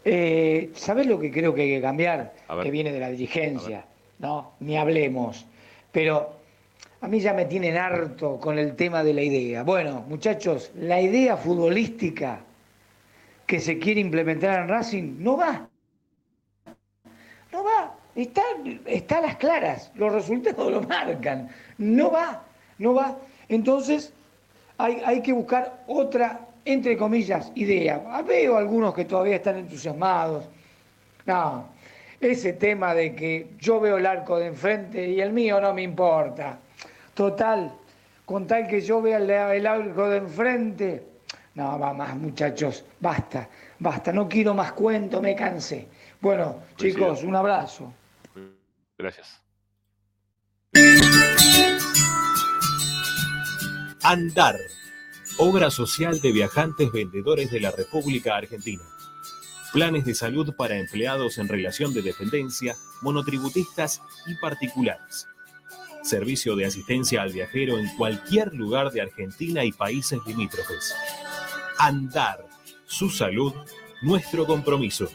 Eh, 0.05 0.71
¿Sabés 0.75 1.07
lo 1.07 1.21
que 1.21 1.31
creo 1.31 1.55
que 1.55 1.63
hay 1.63 1.71
que 1.77 1.81
cambiar? 1.81 2.35
Que 2.61 2.73
viene 2.73 2.91
de 2.91 2.99
la 2.99 3.11
dirigencia, 3.11 3.85
¿no? 4.19 4.55
Ni 4.59 4.77
hablemos. 4.77 5.47
Pero 5.93 6.33
a 7.03 7.07
mí 7.07 7.21
ya 7.21 7.35
me 7.35 7.45
tienen 7.45 7.77
harto 7.77 8.41
con 8.41 8.59
el 8.59 8.75
tema 8.75 9.05
de 9.05 9.15
la 9.15 9.23
idea. 9.23 9.63
Bueno, 9.63 10.05
muchachos, 10.09 10.73
la 10.75 11.01
idea 11.01 11.37
futbolística 11.37 12.48
que 13.49 13.59
se 13.61 13.79
quiere 13.79 14.01
implementar 14.01 14.61
en 14.61 14.69
Racing 14.69 15.17
no 15.21 15.39
va. 15.39 15.67
No 17.51 17.65
va. 17.65 17.95
Está, 18.15 18.43
está 18.85 19.19
a 19.19 19.21
las 19.23 19.37
claras. 19.37 19.91
Los 19.95 20.13
resultados 20.13 20.71
lo 20.75 20.83
marcan. 20.83 21.49
No 21.79 22.11
va. 22.11 22.45
No 22.77 22.93
va. 22.93 23.17
Entonces, 23.49 24.13
hay, 24.77 25.01
hay 25.03 25.23
que 25.23 25.33
buscar 25.33 25.83
otra, 25.87 26.41
entre 26.67 26.99
comillas, 26.99 27.51
idea. 27.55 28.05
Ah, 28.09 28.21
Veo 28.21 28.59
algunos 28.59 28.95
que 28.95 29.07
todavía 29.07 29.37
están 29.37 29.57
entusiasmados. 29.57 30.47
No. 31.25 31.71
Ese 32.21 32.53
tema 32.53 32.95
de 32.95 33.15
que 33.15 33.49
yo 33.59 33.81
veo 33.81 33.97
el 33.97 34.05
arco 34.05 34.39
de 34.39 34.49
enfrente 34.49 35.09
y 35.09 35.23
el 35.23 35.33
mío 35.33 35.59
no 35.59 35.73
me 35.73 35.83
importa. 35.83 36.59
Total, 37.15 37.73
con 38.27 38.47
tal 38.47 38.67
que 38.67 38.83
yo 38.83 39.01
vea 39.01 39.17
el, 39.17 39.31
el 39.31 39.67
arco 39.67 40.11
de 40.11 40.19
enfrente, 40.19 41.18
no, 41.59 41.77
va 41.77 41.93
más 41.93 42.17
muchachos, 42.17 42.85
basta, 43.01 43.49
basta, 43.81 44.13
no 44.13 44.29
quiero 44.29 44.55
más 44.55 44.73
cuento, 44.73 45.21
me 45.21 45.35
cansé. 45.35 45.89
Bueno, 46.21 46.63
chicos, 46.77 47.25
un 47.25 47.35
abrazo. 47.35 47.93
Gracias. 48.97 49.43
Andar. 54.05 54.55
Obra 55.41 55.71
social 55.71 56.21
de 56.21 56.33
viajantes 56.33 56.93
vendedores 56.93 57.51
de 57.51 57.61
la 57.61 57.73
República 57.73 58.37
Argentina. 58.37 58.83
Planes 59.73 60.05
de 60.05 60.15
salud 60.15 60.55
para 60.57 60.79
empleados 60.79 61.39
en 61.39 61.49
relación 61.49 61.93
de 61.93 62.03
dependencia, 62.03 62.77
monotributistas 63.03 64.01
y 64.27 64.35
particulares. 64.37 65.27
Servicio 66.03 66.57
de 66.57 66.67
asistencia 66.67 67.23
al 67.23 67.33
viajero 67.33 67.79
en 67.79 67.89
cualquier 67.97 68.55
lugar 68.55 68.91
de 68.93 69.03
Argentina 69.03 69.65
y 69.65 69.73
países 69.73 70.21
limítrofes. 70.27 70.95
Andar. 71.79 72.47
Su 72.87 73.09
salud, 73.09 73.55
nuestro 74.03 74.45
compromiso. 74.47 75.09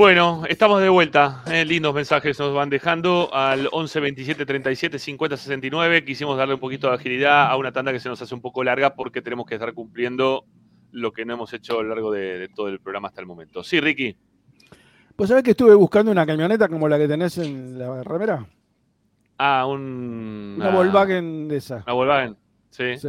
Bueno, 0.00 0.44
estamos 0.48 0.80
de 0.80 0.88
vuelta. 0.88 1.42
eh, 1.52 1.62
lindos 1.66 1.94
mensajes 1.94 2.38
nos 2.40 2.54
van 2.54 2.70
dejando 2.70 3.28
al 3.34 3.68
11 3.70 4.00
27 4.00 4.46
37 4.46 4.98
50 4.98 5.36
69. 5.36 6.06
Quisimos 6.06 6.38
darle 6.38 6.54
un 6.54 6.60
poquito 6.60 6.88
de 6.88 6.94
agilidad 6.94 7.50
a 7.50 7.56
una 7.58 7.70
tanda 7.70 7.92
que 7.92 8.00
se 8.00 8.08
nos 8.08 8.22
hace 8.22 8.34
un 8.34 8.40
poco 8.40 8.64
larga 8.64 8.94
porque 8.94 9.20
tenemos 9.20 9.44
que 9.44 9.56
estar 9.56 9.74
cumpliendo 9.74 10.46
lo 10.92 11.12
que 11.12 11.26
no 11.26 11.34
hemos 11.34 11.52
hecho 11.52 11.78
a 11.78 11.82
lo 11.82 11.90
largo 11.90 12.10
de, 12.10 12.38
de 12.38 12.48
todo 12.48 12.68
el 12.68 12.80
programa 12.80 13.08
hasta 13.08 13.20
el 13.20 13.26
momento. 13.26 13.62
Sí, 13.62 13.78
Ricky. 13.78 14.16
Pues 15.16 15.28
sabés 15.28 15.44
que 15.44 15.50
estuve 15.50 15.74
buscando 15.74 16.10
una 16.10 16.24
camioneta 16.24 16.66
como 16.68 16.88
la 16.88 16.96
que 16.96 17.06
tenés 17.06 17.36
en 17.36 17.78
la 17.78 18.02
remera. 18.02 18.46
Ah, 19.36 19.66
un. 19.66 20.54
Una 20.56 20.70
Volkswagen 20.70 21.46
de 21.46 21.58
esa. 21.58 21.82
Una 21.84 21.92
Volkswagen, 21.92 22.36
sí. 22.70 22.96
Sí. 22.96 23.08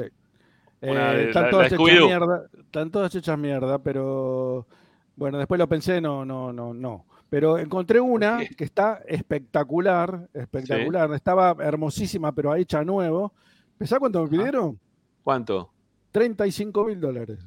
Una 0.81 1.13
Eh, 1.13 1.27
están, 1.27 1.51
todas 1.51 1.71
la 1.71 1.77
hechas 1.77 2.05
mierda, 2.05 2.43
están 2.59 2.91
todas 2.91 3.15
hechas 3.15 3.39
mierda, 3.39 3.79
pero 3.79 4.67
bueno, 5.15 5.37
después 5.37 5.59
lo 5.59 5.67
pensé, 5.67 6.01
no, 6.01 6.25
no, 6.25 6.51
no, 6.53 6.73
no. 6.73 7.05
Pero 7.29 7.57
encontré 7.57 7.99
una 8.01 8.39
que 8.57 8.63
está 8.63 9.01
espectacular, 9.07 10.27
espectacular. 10.33 11.13
Estaba 11.13 11.55
hermosísima, 11.59 12.31
pero 12.33 12.53
hecha 12.55 12.83
nuevo. 12.83 13.33
¿Pensás 13.77 13.99
cuánto 13.99 14.21
me 14.23 14.29
pidieron? 14.29 14.77
¿Cuánto? 15.23 15.71
35 16.11 16.83
mil 16.85 16.99
dólares. 16.99 17.39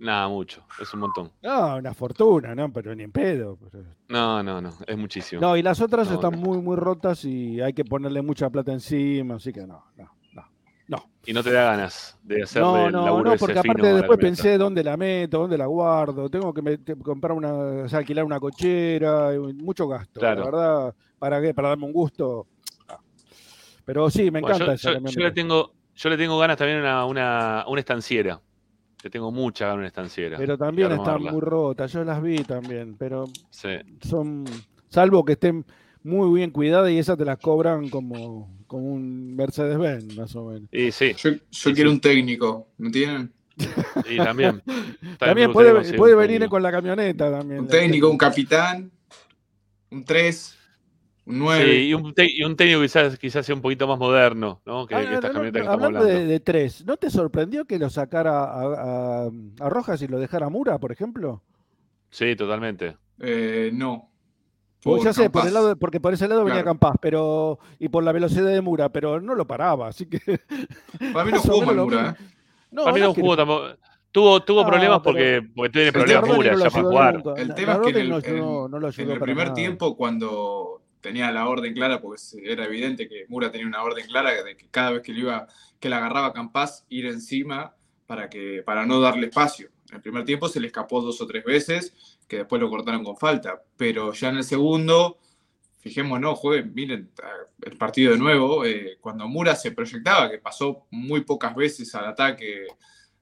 Nada, 0.00 0.28
mucho. 0.28 0.62
Es 0.80 0.92
un 0.94 1.00
montón. 1.00 1.30
No, 1.42 1.76
una 1.76 1.92
fortuna, 1.94 2.54
¿no? 2.54 2.72
Pero 2.72 2.94
ni 2.94 3.02
en 3.04 3.12
pedo. 3.12 3.56
pero- 3.70 3.84
No, 4.08 4.42
no, 4.42 4.60
no. 4.60 4.70
Es 4.86 4.96
muchísimo. 4.96 5.40
No, 5.40 5.56
y 5.56 5.62
las 5.62 5.80
otras 5.80 6.08
No, 6.08 6.14
están 6.14 6.32
no. 6.32 6.38
muy, 6.38 6.58
muy 6.58 6.76
rotas 6.76 7.24
y 7.24 7.60
hay 7.60 7.72
que 7.72 7.84
ponerle 7.84 8.22
mucha 8.22 8.48
plata 8.50 8.72
encima, 8.72 9.36
así 9.36 9.52
que 9.52 9.66
no, 9.66 9.84
no. 9.96 10.10
Y 11.26 11.34
no 11.34 11.42
te 11.42 11.52
da 11.52 11.64
ganas 11.64 12.18
de 12.22 12.42
hacerle 12.42 12.66
No, 12.68 12.86
el 12.86 12.92
no, 12.92 13.22
no, 13.22 13.36
porque 13.36 13.58
aparte 13.58 13.92
después 13.92 14.18
pensé 14.18 14.56
dónde 14.56 14.82
la 14.82 14.96
meto, 14.96 15.40
dónde 15.40 15.58
la 15.58 15.66
guardo, 15.66 16.30
tengo 16.30 16.54
que 16.54 16.78
comprar 17.02 17.32
una, 17.32 17.52
o 17.52 17.88
sea, 17.88 17.98
alquilar 17.98 18.24
una 18.24 18.40
cochera, 18.40 19.34
y 19.34 19.38
mucho 19.52 19.86
gasto, 19.86 20.20
Claro. 20.20 20.40
la 20.40 20.46
verdad, 20.46 20.94
¿para 21.18 21.42
qué? 21.42 21.52
Para 21.52 21.68
darme 21.68 21.84
un 21.84 21.92
gusto. 21.92 22.46
Ah. 22.88 22.96
Pero 23.84 24.08
sí, 24.08 24.30
me 24.30 24.40
Bueno, 24.40 24.46
encanta 24.56 24.66
yo, 24.66 24.72
esa 24.72 24.88
yo- 24.88 24.94
yo 24.94 25.02
camioneta. 25.04 25.20
le 25.28 25.32
tengo, 25.32 25.72
yo 25.94 26.08
le 26.08 26.16
tengo 26.16 26.38
ganas 26.38 26.56
también 26.56 26.78
a 26.86 27.04
una, 27.04 27.04
una, 27.04 27.64
una 27.68 27.80
estanciera. 27.80 28.40
Le 29.04 29.10
tengo 29.10 29.30
mucha 29.30 29.66
ganas 29.66 29.74
a 29.76 29.78
una 29.80 29.86
estanciera. 29.88 30.38
Pero 30.38 30.56
también 30.56 30.92
están 30.92 31.22
muy 31.22 31.40
rotas, 31.42 31.92
yo 31.92 32.04
las 32.04 32.22
vi 32.22 32.38
también, 32.44 32.96
pero 32.96 33.26
Sí. 33.50 33.68
son, 34.00 34.46
salvo 34.88 35.22
que 35.26 35.32
estén 35.32 35.62
muy 36.02 36.36
bien 36.38 36.50
cuidadas 36.50 36.90
y 36.90 36.98
esas 36.98 37.18
te 37.18 37.24
las 37.24 37.38
cobran 37.38 37.88
como, 37.88 38.56
como 38.66 38.92
un 38.92 39.34
Mercedes-Benz, 39.36 40.16
más 40.16 40.34
o 40.36 40.46
menos. 40.46 40.68
Y 40.70 40.92
sí. 40.92 41.14
Yo, 41.16 41.30
yo 41.50 41.74
quiero 41.74 41.90
un 41.90 42.00
técnico, 42.00 42.68
¿no 42.78 42.90
tienen? 42.90 43.32
Y 44.04 44.16
también. 44.20 44.62
También 45.18 45.48
me 45.48 45.52
puede, 45.52 45.94
puede 45.94 46.14
venir 46.14 46.36
técnico. 46.36 46.50
con 46.50 46.62
la 46.62 46.70
camioneta 46.70 47.30
también. 47.30 47.60
Un 47.60 47.66
técnico, 47.68 48.08
un 48.10 48.18
capitán, 48.18 48.90
un 49.90 50.04
3, 50.04 50.56
un 51.26 51.38
9. 51.38 51.64
Sí, 51.64 51.88
y 51.88 51.94
un, 51.94 52.14
te- 52.14 52.26
y 52.30 52.42
un 52.44 52.56
técnico 52.56 52.80
quizás, 52.82 53.18
quizás 53.18 53.44
sea 53.46 53.54
un 53.54 53.62
poquito 53.62 53.86
más 53.88 53.98
moderno, 53.98 54.62
¿no? 54.66 54.86
Que, 54.86 54.94
Ah, 54.94 54.98
que 55.04 55.04
no, 55.04 55.14
estas 55.14 55.30
no, 55.30 55.34
camionetas 55.34 55.60
que 55.60 55.64
no, 55.64 55.64
estamos 55.66 55.86
hablando 55.86 56.04
hablando. 56.04 56.20
de, 56.20 56.26
de 56.26 56.40
tres, 56.40 56.84
¿no 56.86 56.96
te 56.96 57.10
sorprendió 57.10 57.64
que 57.66 57.78
lo 57.78 57.90
sacara 57.90 58.44
a, 58.44 59.24
a- 59.26 59.30
a 59.60 59.68
Rojas 59.70 60.00
y 60.02 60.08
lo 60.08 60.18
dejara 60.18 60.46
a 60.46 60.50
Mura, 60.50 60.78
por 60.78 60.92
ejemplo? 60.92 61.42
Sí, 62.10 62.36
totalmente. 62.36 62.98
Eh, 63.20 63.70
no. 63.72 64.10
Pues 64.82 64.98
Por 64.98 65.04
ya 65.06 65.12
sé, 65.12 65.28
por 65.28 65.46
el 65.46 65.52
lado, 65.54 65.76
porque 65.76 65.98
por 66.00 66.14
ese 66.14 66.28
lado 66.28 66.44
venía. 66.44 66.62
Campas, 66.62 66.94
pero 67.00 67.58
y 67.80 67.88
por 67.88 68.04
la 68.04 68.12
velocidad 68.12 68.46
de 68.46 68.60
Mura, 68.60 68.88
pero 68.90 69.20
no 69.20 69.34
lo 69.34 69.46
paraba, 69.46 69.88
así 69.88 70.06
que. 70.06 70.20
Para 71.12 71.24
mí 71.24 71.32
no 71.32 71.40
jugó 71.42 71.62
mal 71.62 71.76
Mura. 71.76 72.16
¿eh? 72.18 72.24
No, 72.70 72.84
Para 72.84 72.94
mí 72.94 73.00
no 73.00 73.12
jugó 73.14 73.36
tampoco. 73.36 73.66
Tuvo, 74.12 74.40
tuvo 74.42 74.62
No, 74.62 74.68
problemas 74.68 75.00
porque, 75.02 75.42
porque 75.54 75.70
tiene 75.70 75.92
problemas 75.92 76.28
Mura 76.28 76.52
no 76.52 76.58
ya 76.64 76.70
para 76.70 76.82
jugar. 76.84 77.14
nunca. 77.24 77.40
El 77.42 77.48
La- 77.48 77.54
tema 77.54 77.72
la 77.74 77.78
es 77.78 77.84
que 77.84 77.90
en 77.90 77.96
el, 77.98 78.08
no 78.08 78.18
en- 78.18 78.24
ayudó- 78.24 78.68
no 78.68 78.78
lo 78.80 78.86
ayudó 78.88 79.02
en 79.02 79.10
el 79.10 79.18
para 79.18 79.24
primer 79.26 79.44
nada. 79.46 79.54
tiempo, 79.54 79.96
cuando 79.96 80.82
tenía 81.00 81.30
la 81.32 81.48
orden 81.48 81.74
clara, 81.74 82.00
porque 82.00 82.20
era 82.44 82.64
evidente 82.64 83.08
que 83.08 83.24
Mura 83.28 83.50
tenía 83.50 83.66
una 83.66 83.82
orden 83.82 84.06
clara 84.06 84.30
de 84.42 84.56
que 84.56 84.68
cada 84.70 84.92
vez 84.92 85.02
que 85.02 85.12
le 85.12 85.20
iba, 85.20 85.46
que 85.80 85.88
le 85.88 85.94
agarraba 85.96 86.32
Campas, 86.32 86.84
ir 86.88 87.06
encima 87.06 87.74
para 88.06 88.28
que, 88.30 88.62
para 88.64 88.86
no 88.86 89.00
darle 89.00 89.26
espacio. 89.26 89.68
En 89.90 89.96
el 89.96 90.02
primer 90.02 90.24
tiempo 90.24 90.48
se 90.48 90.60
le 90.60 90.68
escapó 90.68 91.00
dos 91.02 91.20
o 91.20 91.26
tres 91.26 91.44
veces, 91.44 92.17
que 92.28 92.38
después 92.38 92.60
lo 92.60 92.70
cortaron 92.70 93.02
con 93.02 93.16
falta. 93.16 93.60
Pero 93.76 94.12
ya 94.12 94.28
en 94.28 94.36
el 94.36 94.44
segundo, 94.44 95.18
fijémonos, 95.80 96.38
jueguen, 96.38 96.74
miren 96.74 97.10
el 97.62 97.76
partido 97.76 98.12
de 98.12 98.18
nuevo, 98.18 98.64
eh, 98.64 98.98
cuando 99.00 99.26
Mura 99.26 99.56
se 99.56 99.72
proyectaba, 99.72 100.30
que 100.30 100.38
pasó 100.38 100.86
muy 100.90 101.22
pocas 101.22 101.54
veces 101.56 101.92
al 101.94 102.06
ataque 102.06 102.66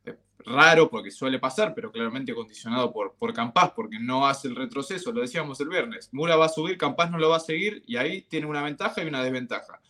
eh, 0.04 0.16
raro, 0.40 0.90
porque 0.90 1.10
suele 1.10 1.38
pasar, 1.38 1.74
pero 1.74 1.92
claramente 1.92 2.34
condicionado 2.34 2.92
por, 2.92 3.14
por 3.14 3.32
Campas, 3.32 3.70
porque 3.70 3.98
no 3.98 4.26
hace 4.26 4.48
el 4.48 4.56
retroceso, 4.56 5.12
lo 5.12 5.20
decíamos 5.20 5.60
el 5.60 5.68
viernes. 5.68 6.08
Mura 6.12 6.36
va 6.36 6.46
a 6.46 6.50
subir, 6.50 6.76
Campas 6.76 7.10
no 7.10 7.18
lo 7.18 7.30
va 7.30 7.36
a 7.36 7.40
seguir, 7.40 7.82
y 7.86 7.96
ahí 7.96 8.22
tiene 8.22 8.46
una 8.46 8.62
ventaja 8.62 9.02
y 9.02 9.06
una 9.06 9.22
desventaja. 9.22 9.80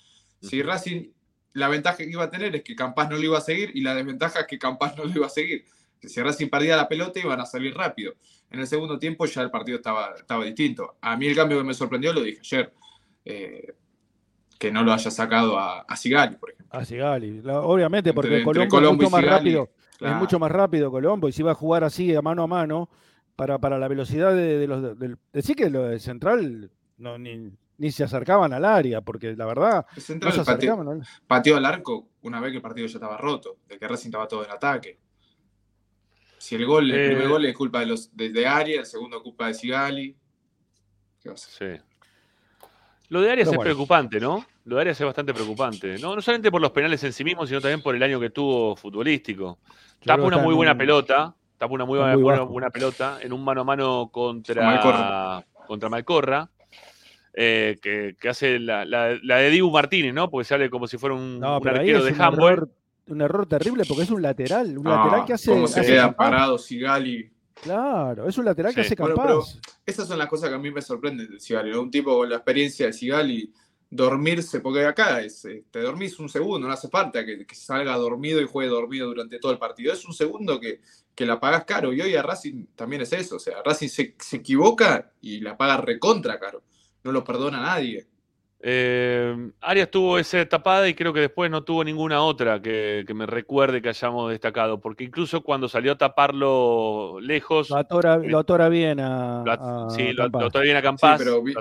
Si 0.41 0.63
Racing, 0.63 1.11
la 1.55 1.69
ventaja 1.69 1.97
que 1.97 2.11
iba 2.11 2.25
a 2.25 2.31
tener 2.31 2.55
es 2.55 2.63
que 2.63 2.77
Campas 2.77 3.09
no 3.09 3.17
lo 3.17 3.23
iba 3.23 3.39
a 3.39 3.41
seguir, 3.41 3.71
y 3.75 3.81
la 3.81 3.95
desventaja 3.95 4.41
es 4.41 4.47
que 4.47 4.59
Campas 4.59 4.97
no 4.97 5.05
lo 5.05 5.11
iba 5.11 5.27
a 5.27 5.31
seguir. 5.31 5.65
Que 6.01 6.09
Si 6.09 6.21
Racing 6.23 6.49
perdía 6.49 6.77
la 6.77 6.89
pelota, 6.89 7.19
iban 7.21 7.41
a 7.41 7.47
salir 7.47 7.75
rápido. 7.75 8.15
En 8.51 8.61
el 8.61 8.67
segundo 8.67 8.99
tiempo 8.99 9.27
ya 9.27 9.43
el 9.43 9.51
partido 9.51 9.77
estaba, 9.79 10.15
estaba 10.17 10.45
distinto. 10.45 10.97
A 11.01 11.17
mí 11.17 11.27
el 11.27 11.35
cambio 11.35 11.59
que 11.59 11.65
me 11.65 11.75
sorprendió, 11.75 12.13
lo 12.13 12.23
dije 12.23 12.41
ayer, 12.41 12.73
eh, 13.25 13.75
que 14.59 14.71
no 14.73 14.83
lo 14.83 14.93
haya 14.93 15.11
sacado 15.11 15.59
a, 15.59 15.81
a 15.81 15.97
Sigali, 15.97 16.37
por 16.37 16.51
ejemplo. 16.51 16.79
A 16.79 16.85
Sigali, 16.85 17.43
obviamente, 17.47 18.13
porque 18.13 18.39
Entre- 18.39 18.51
entre 18.63 18.69
Colombo, 18.69 19.03
es 19.05 19.11
mucho 19.11 19.17
más 19.17 19.25
rápido. 19.25 19.71
claro. 19.99 20.15
Es 20.15 20.21
mucho 20.21 20.39
más 20.39 20.51
rápido 20.53 20.91
Colombo, 20.91 21.29
y 21.29 21.33
si 21.33 21.43
va 21.43 21.53
a 21.53 21.55
jugar 21.55 21.85
así 21.85 22.15
a 22.15 22.23
mano 22.23 22.43
a 22.43 22.47
mano, 22.47 22.89
para, 23.35 23.59
para 23.59 23.79
la 23.79 23.89
velocidad 23.89 24.35
de, 24.35 24.59
de 24.59 24.67
los. 24.67 24.99
Del, 24.99 25.19
decir 25.33 25.57
que 25.57 25.69
lo 25.69 25.83
de 25.85 25.99
central 25.99 26.71
no, 26.97 27.19
ni, 27.19 27.53
ni 27.77 27.91
se 27.91 28.05
acercaban 28.05 28.53
al 28.55 28.65
área, 28.65 29.03
porque 29.03 29.35
la 29.37 29.45
verdad. 29.45 29.85
El 29.95 30.03
central 30.03 30.35
no 30.37 30.45
se 30.45 30.51
pateó, 30.51 30.81
al- 30.81 31.03
pateó 31.27 31.57
al 31.59 31.65
arco 31.67 32.09
una 32.23 32.41
vez 32.41 32.53
que 32.53 32.57
el 32.57 32.63
partido 32.63 32.87
ya 32.87 32.95
estaba 32.95 33.19
roto, 33.19 33.59
de 33.69 33.79
que 33.79 33.87
Racing 33.89 34.09
estaba 34.09 34.27
todo 34.27 34.43
en 34.45 34.51
ataque. 34.53 34.99
Si 36.47 36.55
el 36.55 36.65
gol, 36.65 36.89
el 36.93 36.97
Eh, 37.01 37.07
primer 37.09 37.29
gol 37.29 37.45
es 37.45 37.57
culpa 37.57 37.81
de 37.81 37.87
los 37.87 38.17
de, 38.17 38.31
de 38.31 38.47
Arias, 38.47 38.79
el 38.79 38.87
segundo 38.87 39.21
culpa 39.21 39.49
de 39.49 39.55
Sigali. 39.55 40.15
¿Qué 41.21 41.29
va 41.29 41.33
a 41.33 41.35
hacer? 41.35 41.83
Sí. 41.83 41.83
Lo 43.09 43.21
de 43.21 43.33
Arias 43.33 43.49
es 43.49 43.57
bueno. 43.57 43.63
preocupante, 43.65 44.21
¿no? 44.21 44.47
Lo 44.65 44.77
de 44.77 44.83
Arias 44.83 45.01
es 45.01 45.05
bastante 45.05 45.35
preocupante. 45.35 45.99
No, 45.99 46.15
no 46.15 46.23
solamente 46.23 46.53
por 46.53 46.61
los 46.61 46.71
penales 46.71 47.03
en 47.03 47.13
sí 47.13 47.25
mismos, 47.25 47.49
sino 47.49 47.61
también 47.61 47.83
por 47.83 47.97
el 47.97 48.03
año 48.05 48.21
que 48.21 48.31
tuvo 48.31 48.77
futbolístico. 48.77 49.59
Tapa 50.05 50.23
una 50.23 50.39
muy 50.39 50.51
en 50.53 50.57
buena 50.57 50.73
un- 50.73 50.79
pelota. 50.79 51.35
Tapa 51.59 51.75
una 51.75 51.85
muy, 51.85 51.99
buena, 51.99 52.13
muy 52.15 52.23
buena- 52.23 52.41
bajo. 52.43 52.53
buena 52.53 52.71
pelota 52.71 53.19
en 53.23 53.33
un 53.33 53.43
mano 53.45 53.63
a 53.63 53.65
mano 53.65 54.09
contra 54.13 54.63
Malcorra. 54.65 55.45
contra 55.67 55.89
Malcorra. 55.89 56.49
eh, 57.39 57.77
que, 57.83 58.15
que 58.21 58.29
hace 58.29 58.59
la, 58.61 58.85
la- 58.85 59.19
la 59.23 59.37
de 59.39 59.51
Dibu 59.51 59.71
Martínez, 59.71 60.15
¿no? 60.15 60.31
Porque 60.31 60.45
sale 60.45 60.71
como 60.71 60.87
si 60.87 60.97
fuera 60.97 61.15
un, 61.17 61.39
No, 61.41 61.57
arquero 61.57 62.05
de 62.05 62.15
handball. 62.19 62.71
Un 63.09 63.21
error 63.21 63.47
terrible 63.47 63.85
porque 63.87 64.03
es 64.05 64.11
un 64.11 64.23
lateral. 64.23 64.77
Un 64.79 64.85
No, 64.85 64.91
lateral 64.91 65.25
que 65.27 65.33
hace. 65.35 65.51
cómo 65.51 65.67
se 65.69 65.81
hace 65.81 65.93
queda 65.93 66.15
parado 66.17 66.59
Sigali. 66.59 67.31
Claro, 67.63 68.29
es 68.29 68.37
un 68.37 68.45
lateral 68.45 68.75
que 68.75 68.83
hace 68.83 68.95
Bueno, 68.97 69.15
capaz. 69.15 69.27
pero 69.29 69.45
esas 69.87 70.07
son 70.09 70.19
las 70.19 70.29
cosas 70.29 70.51
que 70.51 70.55
a 70.57 70.59
mí 70.59 70.71
me 70.71 70.83
sorprenden 70.83 71.31
de 71.31 71.41
Sigali. 71.41 71.71
¿no? 71.71 71.81
Un 71.83 71.91
tipo 71.91 72.17
con 72.19 72.29
la 72.29 72.37
experiencia 72.37 72.87
de 72.87 72.93
Sigali, 72.93 73.53
dormirse, 73.89 74.61
porque 74.61 74.85
acá 74.85 75.23
es, 75.23 75.45
eh, 75.47 75.65
te 75.71 75.81
dormís 75.81 76.19
un 76.19 76.29
segundo, 76.29 76.67
no 76.67 76.73
hace 76.75 76.89
falta 76.89 77.25
que, 77.25 77.47
que 77.47 77.55
salga 77.55 77.97
dormido 77.97 78.41
y 78.43 78.47
juegue 78.47 78.69
dormido 78.69 79.07
durante 79.07 79.39
todo 79.39 79.53
el 79.53 79.59
partido. 79.59 79.93
Es 79.93 80.05
un 80.05 80.13
segundo 80.13 80.61
que, 80.61 80.81
que 81.15 81.25
la 81.25 81.41
pagás 81.41 81.65
caro. 81.65 81.93
Y 81.93 82.01
hoy 82.01 82.15
a 82.17 82.23
Racing 82.23 82.67
también 82.75 83.03
es 83.03 83.13
eso. 83.13 83.37
O 83.37 83.41
sea, 83.41 83.63
Racing 83.65 83.89
se, 83.89 84.15
se 84.19 84.37
equivoca 84.37 85.13
y 85.23 85.41
la 85.41 85.57
paga 85.57 85.79
recontra 85.79 86.39
caro. 86.39 86.63
No 87.05 87.13
lo 87.13 87.23
perdona 87.25 87.61
nadie. 87.63 88.07
Eh, 88.61 89.51
Arias 89.61 89.91
tuvo 89.91 90.19
esa 90.19 90.45
tapada 90.49 90.89
y 90.89 90.95
creo 90.95 91.13
que 91.13 91.21
después 91.21 91.51
no 91.51 91.63
tuvo 91.63 91.85
ninguna 91.85 92.23
otra 92.23 92.61
que, 92.61 93.05
que 93.07 93.13
me 93.15 93.27
recuerde 93.27 93.83
que 93.83 93.91
hayamos 93.91 94.31
destacado, 94.31 94.81
porque 94.81 95.05
incluso 95.05 95.43
cuando 95.43 95.69
salió 95.69 95.93
a 95.93 95.99
taparlo 95.99 97.19
lejos, 97.21 97.69
Lo 97.71 97.77
atora, 97.77 98.15
eh, 98.17 98.29
lo 98.29 98.39
atora 98.39 98.69
bien 98.69 98.99
a. 99.01 99.43
lo, 99.45 99.53
a 99.53 99.91
sí, 99.91 100.13
lo, 100.13 100.25
atoró 100.25 100.61
bien 100.63 100.77
a 100.77 100.83
Campaz, 100.83 101.19
Sí, 101.19 101.25
pero 101.25 101.43
vi- 101.43 101.53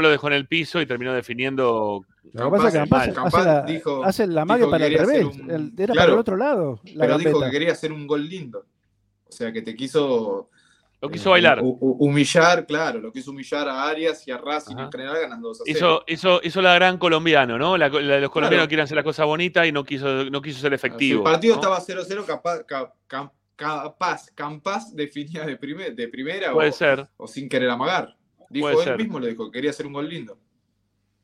lo 0.00 0.10
dejó 0.10 0.28
en 0.28 0.32
el 0.32 0.46
piso 0.48 0.80
y 0.80 0.86
terminó 0.86 1.12
definiendo. 1.12 2.02
Lo 2.32 2.44
que 2.46 2.50
pasa 2.50 2.68
es 2.68 2.72
que 2.72 2.78
Campaz- 2.80 3.04
Campaz 3.12 3.14
Campaz 3.14 3.34
hace, 3.46 3.46
la, 3.54 3.62
dijo- 3.62 4.04
hace 4.04 4.26
la 4.26 4.44
que 4.46 4.70
para 4.70 4.86
el 4.86 4.98
revés. 4.98 5.24
un- 5.26 5.50
el- 5.50 5.72
era 5.76 5.92
claro, 5.92 5.96
para 5.96 6.12
el 6.14 6.18
otro 6.18 6.36
lado. 6.38 6.80
La 6.94 7.04
Pero 7.04 7.18
dijo 7.18 7.40
que 7.40 7.50
quería 7.50 7.72
hacer 7.72 7.92
un 7.92 8.06
gol 8.06 8.26
lindo. 8.26 8.64
O 9.28 9.32
sea, 9.32 9.52
que 9.52 9.62
te 9.62 9.76
quiso. 9.76 10.48
Lo 11.02 11.08
quiso 11.08 11.30
eh, 11.30 11.32
bailar. 11.32 11.60
hu- 11.60 11.78
hu- 11.80 11.96
humillar, 12.00 12.66
claro, 12.66 13.00
lo 13.00 13.10
quiso 13.10 13.30
humillar 13.30 13.66
a 13.68 13.88
Arias 13.88 14.26
y 14.28 14.30
a 14.30 14.38
Racing 14.38 14.74
Ajá. 14.74 14.84
en 14.84 14.92
general 14.92 15.16
ganando 15.22 15.48
2 15.48 15.60
a 15.60 15.64
0. 15.66 15.76
Hizo, 15.78 16.04
hizo, 16.06 16.40
hizo 16.42 16.60
la 16.60 16.74
gran 16.74 16.98
colombiano, 16.98 17.56
¿no? 17.56 17.78
La- 17.78 17.88
la- 17.88 18.20
los 18.20 18.30
colombianos 18.30 18.64
Claro. 18.64 18.68
quieren 18.68 18.84
hacer 18.84 18.96
la 18.96 19.02
cosa 19.02 19.24
bonita 19.24 19.66
y 19.66 19.72
no 19.72 19.82
quiso, 19.84 20.24
no 20.30 20.42
quiso 20.42 20.60
ser 20.60 20.72
Si 20.72 20.74
efectivo. 20.74 21.20
el 21.20 21.32
partido 21.32 21.54
¿no? 21.54 21.60
estaba 21.62 21.80
0-0, 21.80 22.24
capaz, 22.26 22.64
capaz, 23.56 24.26
capaz 24.34 24.92
definía 24.94 25.44
de, 25.44 25.56
primer- 25.56 25.94
de 25.94 26.08
primera 26.08 26.52
Puede 26.52 26.68
o, 26.70 26.72
ser. 26.72 27.08
o 27.16 27.26
sin 27.26 27.48
querer 27.48 27.70
amagar. 27.70 28.16
Dijo 28.50 28.64
Puede 28.66 28.76
él 28.78 28.84
ser. 28.84 28.96
mismo, 28.98 29.18
lo 29.20 29.26
dijo, 29.26 29.50
que 29.50 29.56
quería 29.58 29.70
hacer 29.70 29.86
un 29.86 29.92
gol 29.92 30.08
lindo. 30.08 30.36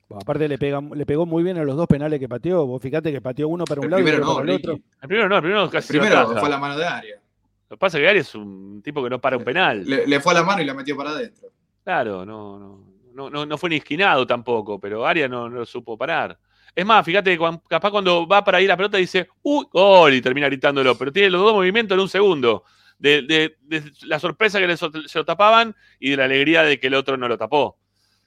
Bueno, 0.09 0.21
aparte 0.23 0.47
le, 0.49 0.57
pega, 0.57 0.81
le 0.81 1.05
pegó 1.05 1.27
muy 1.27 1.43
bien 1.43 1.59
a 1.59 1.65
los 1.65 1.77
dos 1.77 1.87
penales 1.89 2.21
que 2.21 2.29
pateó. 2.29 2.65
Vos 2.65 2.81
fíjate 2.81 3.11
que 3.11 3.21
pateó 3.21 3.49
uno 3.49 3.65
para 3.65 3.81
un 3.81 3.87
El 3.87 3.91
lado 3.91 4.03
y 4.03 4.11
otro 4.13 4.25
no, 4.25 4.35
para 4.37 4.45
el 4.45 4.57
otro. 4.57 4.73
El 4.75 5.09
primero 5.09 5.29
no, 5.29 5.37
el 5.37 5.43
primero 5.43 5.69
casi 5.71 5.89
se 5.89 5.95
lo 5.95 6.01
Primero 6.01 6.29
fue 6.31 6.47
a 6.47 6.49
la 6.49 6.59
mano 6.59 6.79
de 6.79 6.85
Arias. 6.87 7.21
Lo 7.69 7.77
que 7.77 7.81
pasa 7.81 7.99
es 7.99 8.03
que 8.03 8.09
Arias 8.09 8.29
es 8.29 8.35
un 8.35 8.81
tipo 8.83 9.03
que 9.03 9.11
no 9.11 9.21
para 9.21 9.37
un 9.37 9.45
penal. 9.45 9.85
Le, 9.85 10.07
le 10.07 10.21
fue 10.21 10.33
a 10.33 10.37
la 10.37 10.43
mano 10.45 10.63
y 10.63 10.65
la 10.65 10.75
metió 10.75 10.97
para 10.97 11.11
adentro. 11.11 11.49
Claro, 11.83 12.25
no, 12.25 12.59
no, 12.59 12.85
no, 13.15 13.31
no, 13.31 13.47
no 13.47 13.59
fue 13.59 13.71
ni 13.71 13.77
esquinado 13.77 14.27
tampoco, 14.27 14.79
pero 14.79 15.05
Arias 15.07 15.29
no, 15.31 15.49
no 15.49 15.57
lo 15.59 15.67
supo 15.67 15.97
parar. 15.99 16.39
Es 16.75 16.85
más, 16.85 17.05
fíjate 17.05 17.37
que 17.37 17.59
capaz 17.69 17.91
cuando 17.91 18.27
va 18.29 18.45
para 18.45 18.61
ir 18.61 18.71
a 18.71 18.77
pelota 18.77 18.99
dice, 18.99 19.29
¡Uy! 19.43 19.67
¡Gol! 19.73 20.15
y 20.15 20.21
termina 20.21 20.47
gritándolo, 20.47 20.97
pero 20.97 21.11
tiene 21.13 21.31
los 21.31 21.41
dos 21.41 21.55
movimientos 21.55 21.97
en 21.97 22.03
un 22.03 22.09
segundo. 22.09 22.65
De, 22.99 23.23
de- 23.23 23.57
de 23.63 23.93
la 24.07 24.19
sorpresa 24.19 24.59
que 24.59 24.67
le 24.67 24.77
so- 24.77 24.91
se 25.07 25.19
lo 25.19 25.25
tapaban 25.25 25.75
y 26.01 26.11
de 26.11 26.17
la 26.19 26.25
alegría 26.25 26.63
de 26.63 26.79
que 26.81 26.87
el 26.87 26.95
otro 26.95 27.17
no 27.17 27.29
lo 27.29 27.37
tapó. 27.37 27.79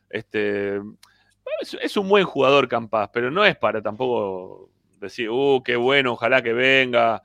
Este, 0.10 0.78
es, 1.62 1.78
es 1.82 1.98
un 1.98 2.08
buen 2.10 2.24
jugador 2.26 2.68
Campas, 2.68 3.10
pero 3.14 3.32
no 3.32 3.46
es 3.46 3.56
para 3.58 3.82
tampoco 3.82 4.70
decir, 5.00 5.30
¡uh, 5.30 5.62
qué 5.64 5.76
bueno, 5.76 6.14
ojalá 6.14 6.42
que 6.42 6.54
venga! 6.54 7.22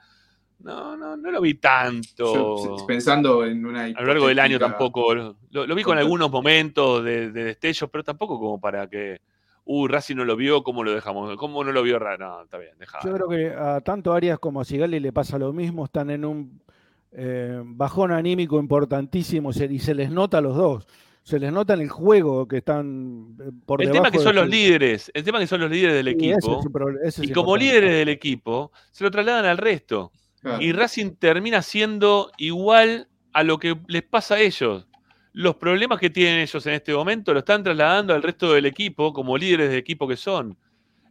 No, 0.64 0.96
no, 0.96 1.16
no 1.16 1.30
lo 1.30 1.40
vi 1.40 1.54
tanto. 1.54 2.34
Yo, 2.78 2.86
pensando 2.86 3.44
en 3.44 3.64
una 3.66 3.84
A 3.84 3.88
lo 4.00 4.06
largo 4.06 4.28
del 4.28 4.38
año 4.38 4.58
tampoco. 4.58 5.14
Lo, 5.14 5.36
lo 5.50 5.74
vi 5.74 5.82
con 5.82 5.98
algunos 5.98 6.30
momentos 6.30 7.04
de, 7.04 7.30
de 7.30 7.44
destellos, 7.44 7.90
pero 7.90 8.02
tampoco 8.02 8.38
como 8.38 8.60
para 8.60 8.88
que. 8.88 9.20
Uh, 9.66 9.88
Racing 9.88 10.16
no 10.16 10.24
lo 10.26 10.36
vio, 10.36 10.62
¿cómo 10.62 10.84
lo 10.84 10.92
dejamos? 10.92 11.36
¿Cómo 11.36 11.64
no 11.64 11.72
lo 11.72 11.82
vio 11.82 11.98
Ra- 11.98 12.18
No, 12.18 12.42
está 12.42 12.58
bien, 12.58 12.72
deja. 12.78 12.98
Yo 13.02 13.14
creo 13.14 13.28
que 13.28 13.48
a 13.50 13.80
tanto 13.80 14.12
Arias 14.12 14.38
como 14.38 14.60
a 14.60 14.64
Sigali 14.64 15.00
le 15.00 15.10
pasa 15.12 15.38
lo 15.38 15.54
mismo. 15.54 15.86
Están 15.86 16.10
en 16.10 16.24
un 16.26 16.60
eh, 17.12 17.62
bajón 17.64 18.10
anímico 18.12 18.58
importantísimo 18.58 19.52
se- 19.54 19.66
y 19.72 19.78
se 19.78 19.94
les 19.94 20.10
nota 20.10 20.38
a 20.38 20.40
los 20.42 20.54
dos. 20.56 20.86
Se 21.22 21.38
les 21.38 21.50
nota 21.50 21.72
en 21.72 21.80
el 21.80 21.88
juego 21.88 22.46
que 22.46 22.58
están 22.58 23.36
eh, 23.40 23.50
por 23.64 23.80
El 23.80 23.88
debajo 23.88 24.02
tema 24.04 24.10
que 24.10 24.18
son 24.22 24.34
los 24.34 24.44
su- 24.44 24.50
líderes, 24.50 25.10
el 25.14 25.24
tema 25.24 25.38
que 25.38 25.46
son 25.46 25.60
los 25.62 25.70
líderes 25.70 25.94
del 26.04 26.14
Sí, 26.18 26.28
ese 26.30 26.38
equipo. 26.38 26.58
es 26.60 26.66
un 26.66 26.72
pro- 26.72 26.90
ese 27.02 27.22
es 27.24 27.30
y 27.30 27.32
como 27.32 27.56
importante. 27.56 27.64
líderes 27.64 27.98
del 28.00 28.08
equipo, 28.10 28.70
se 28.90 29.04
lo 29.04 29.10
trasladan 29.10 29.46
al 29.46 29.56
resto. 29.56 30.12
Y 30.60 30.72
Racing 30.72 31.16
termina 31.16 31.62
siendo 31.62 32.30
igual 32.36 33.08
a 33.32 33.42
lo 33.42 33.58
que 33.58 33.76
les 33.88 34.02
pasa 34.02 34.34
a 34.34 34.40
ellos. 34.40 34.86
Los 35.32 35.56
problemas 35.56 35.98
que 35.98 36.10
tienen 36.10 36.40
ellos 36.40 36.66
en 36.66 36.74
este 36.74 36.94
momento 36.94 37.32
lo 37.32 37.40
están 37.40 37.62
trasladando 37.62 38.14
al 38.14 38.22
resto 38.22 38.52
del 38.52 38.66
equipo 38.66 39.12
como 39.12 39.36
líderes 39.36 39.70
de 39.70 39.78
equipo 39.78 40.06
que 40.06 40.16
son. 40.16 40.56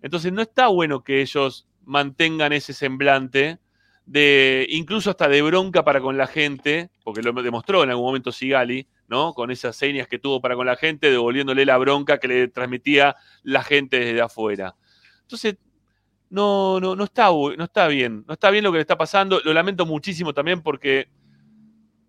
Entonces 0.01 0.31
no 0.31 0.41
está 0.41 0.67
bueno 0.67 1.03
que 1.03 1.21
ellos 1.21 1.67
mantengan 1.85 2.53
ese 2.53 2.73
semblante 2.73 3.59
de 4.05 4.65
incluso 4.69 5.09
hasta 5.09 5.27
de 5.27 5.41
bronca 5.41 5.83
para 5.83 6.01
con 6.01 6.17
la 6.17 6.27
gente, 6.27 6.89
porque 7.03 7.21
lo 7.21 7.31
demostró 7.33 7.83
en 7.83 7.89
algún 7.89 8.05
momento 8.05 8.31
Sigali, 8.31 8.87
¿no? 9.07 9.33
Con 9.33 9.51
esas 9.51 9.75
señas 9.75 10.07
que 10.07 10.19
tuvo 10.19 10.41
para 10.41 10.55
con 10.55 10.65
la 10.65 10.75
gente, 10.75 11.09
devolviéndole 11.09 11.65
la 11.65 11.77
bronca 11.77 12.19
que 12.19 12.27
le 12.27 12.47
transmitía 12.49 13.15
la 13.43 13.63
gente 13.63 13.99
desde 13.99 14.21
afuera. 14.21 14.75
Entonces, 15.21 15.57
no, 16.33 16.79
no, 16.79 16.95
no 16.95 17.03
está, 17.03 17.29
no 17.29 17.63
está 17.63 17.87
bien. 17.87 18.25
No 18.27 18.33
está 18.33 18.49
bien 18.49 18.63
lo 18.63 18.71
que 18.71 18.79
le 18.79 18.81
está 18.81 18.97
pasando. 18.97 19.39
Lo 19.45 19.53
lamento 19.53 19.85
muchísimo 19.85 20.33
también 20.33 20.63
porque 20.63 21.07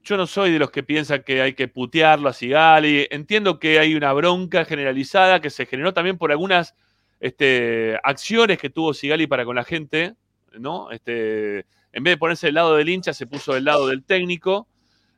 yo 0.02 0.16
no 0.16 0.26
soy 0.26 0.50
de 0.50 0.58
los 0.58 0.70
que 0.70 0.82
piensan 0.82 1.22
que 1.22 1.42
hay 1.42 1.52
que 1.52 1.68
putearlo 1.68 2.30
a 2.30 2.32
Sigali. 2.32 3.06
Entiendo 3.10 3.58
que 3.58 3.78
hay 3.78 3.94
una 3.94 4.14
bronca 4.14 4.64
generalizada 4.64 5.40
que 5.40 5.50
se 5.50 5.66
generó 5.66 5.92
también 5.92 6.16
por 6.16 6.32
algunas 6.32 6.74
este, 7.20 7.98
acciones 8.02 8.56
que 8.56 8.70
tuvo 8.70 8.94
Sigali 8.94 9.26
para 9.26 9.44
con 9.44 9.56
la 9.56 9.64
gente, 9.64 10.14
¿no? 10.58 10.90
Este, 10.90 11.66
en 11.92 12.02
vez 12.02 12.14
de 12.14 12.16
ponerse 12.16 12.46
del 12.46 12.54
lado 12.54 12.76
del 12.76 12.88
hincha, 12.88 13.12
se 13.12 13.26
puso 13.26 13.52
del 13.52 13.64
lado 13.64 13.88
del 13.88 14.04
técnico. 14.04 14.66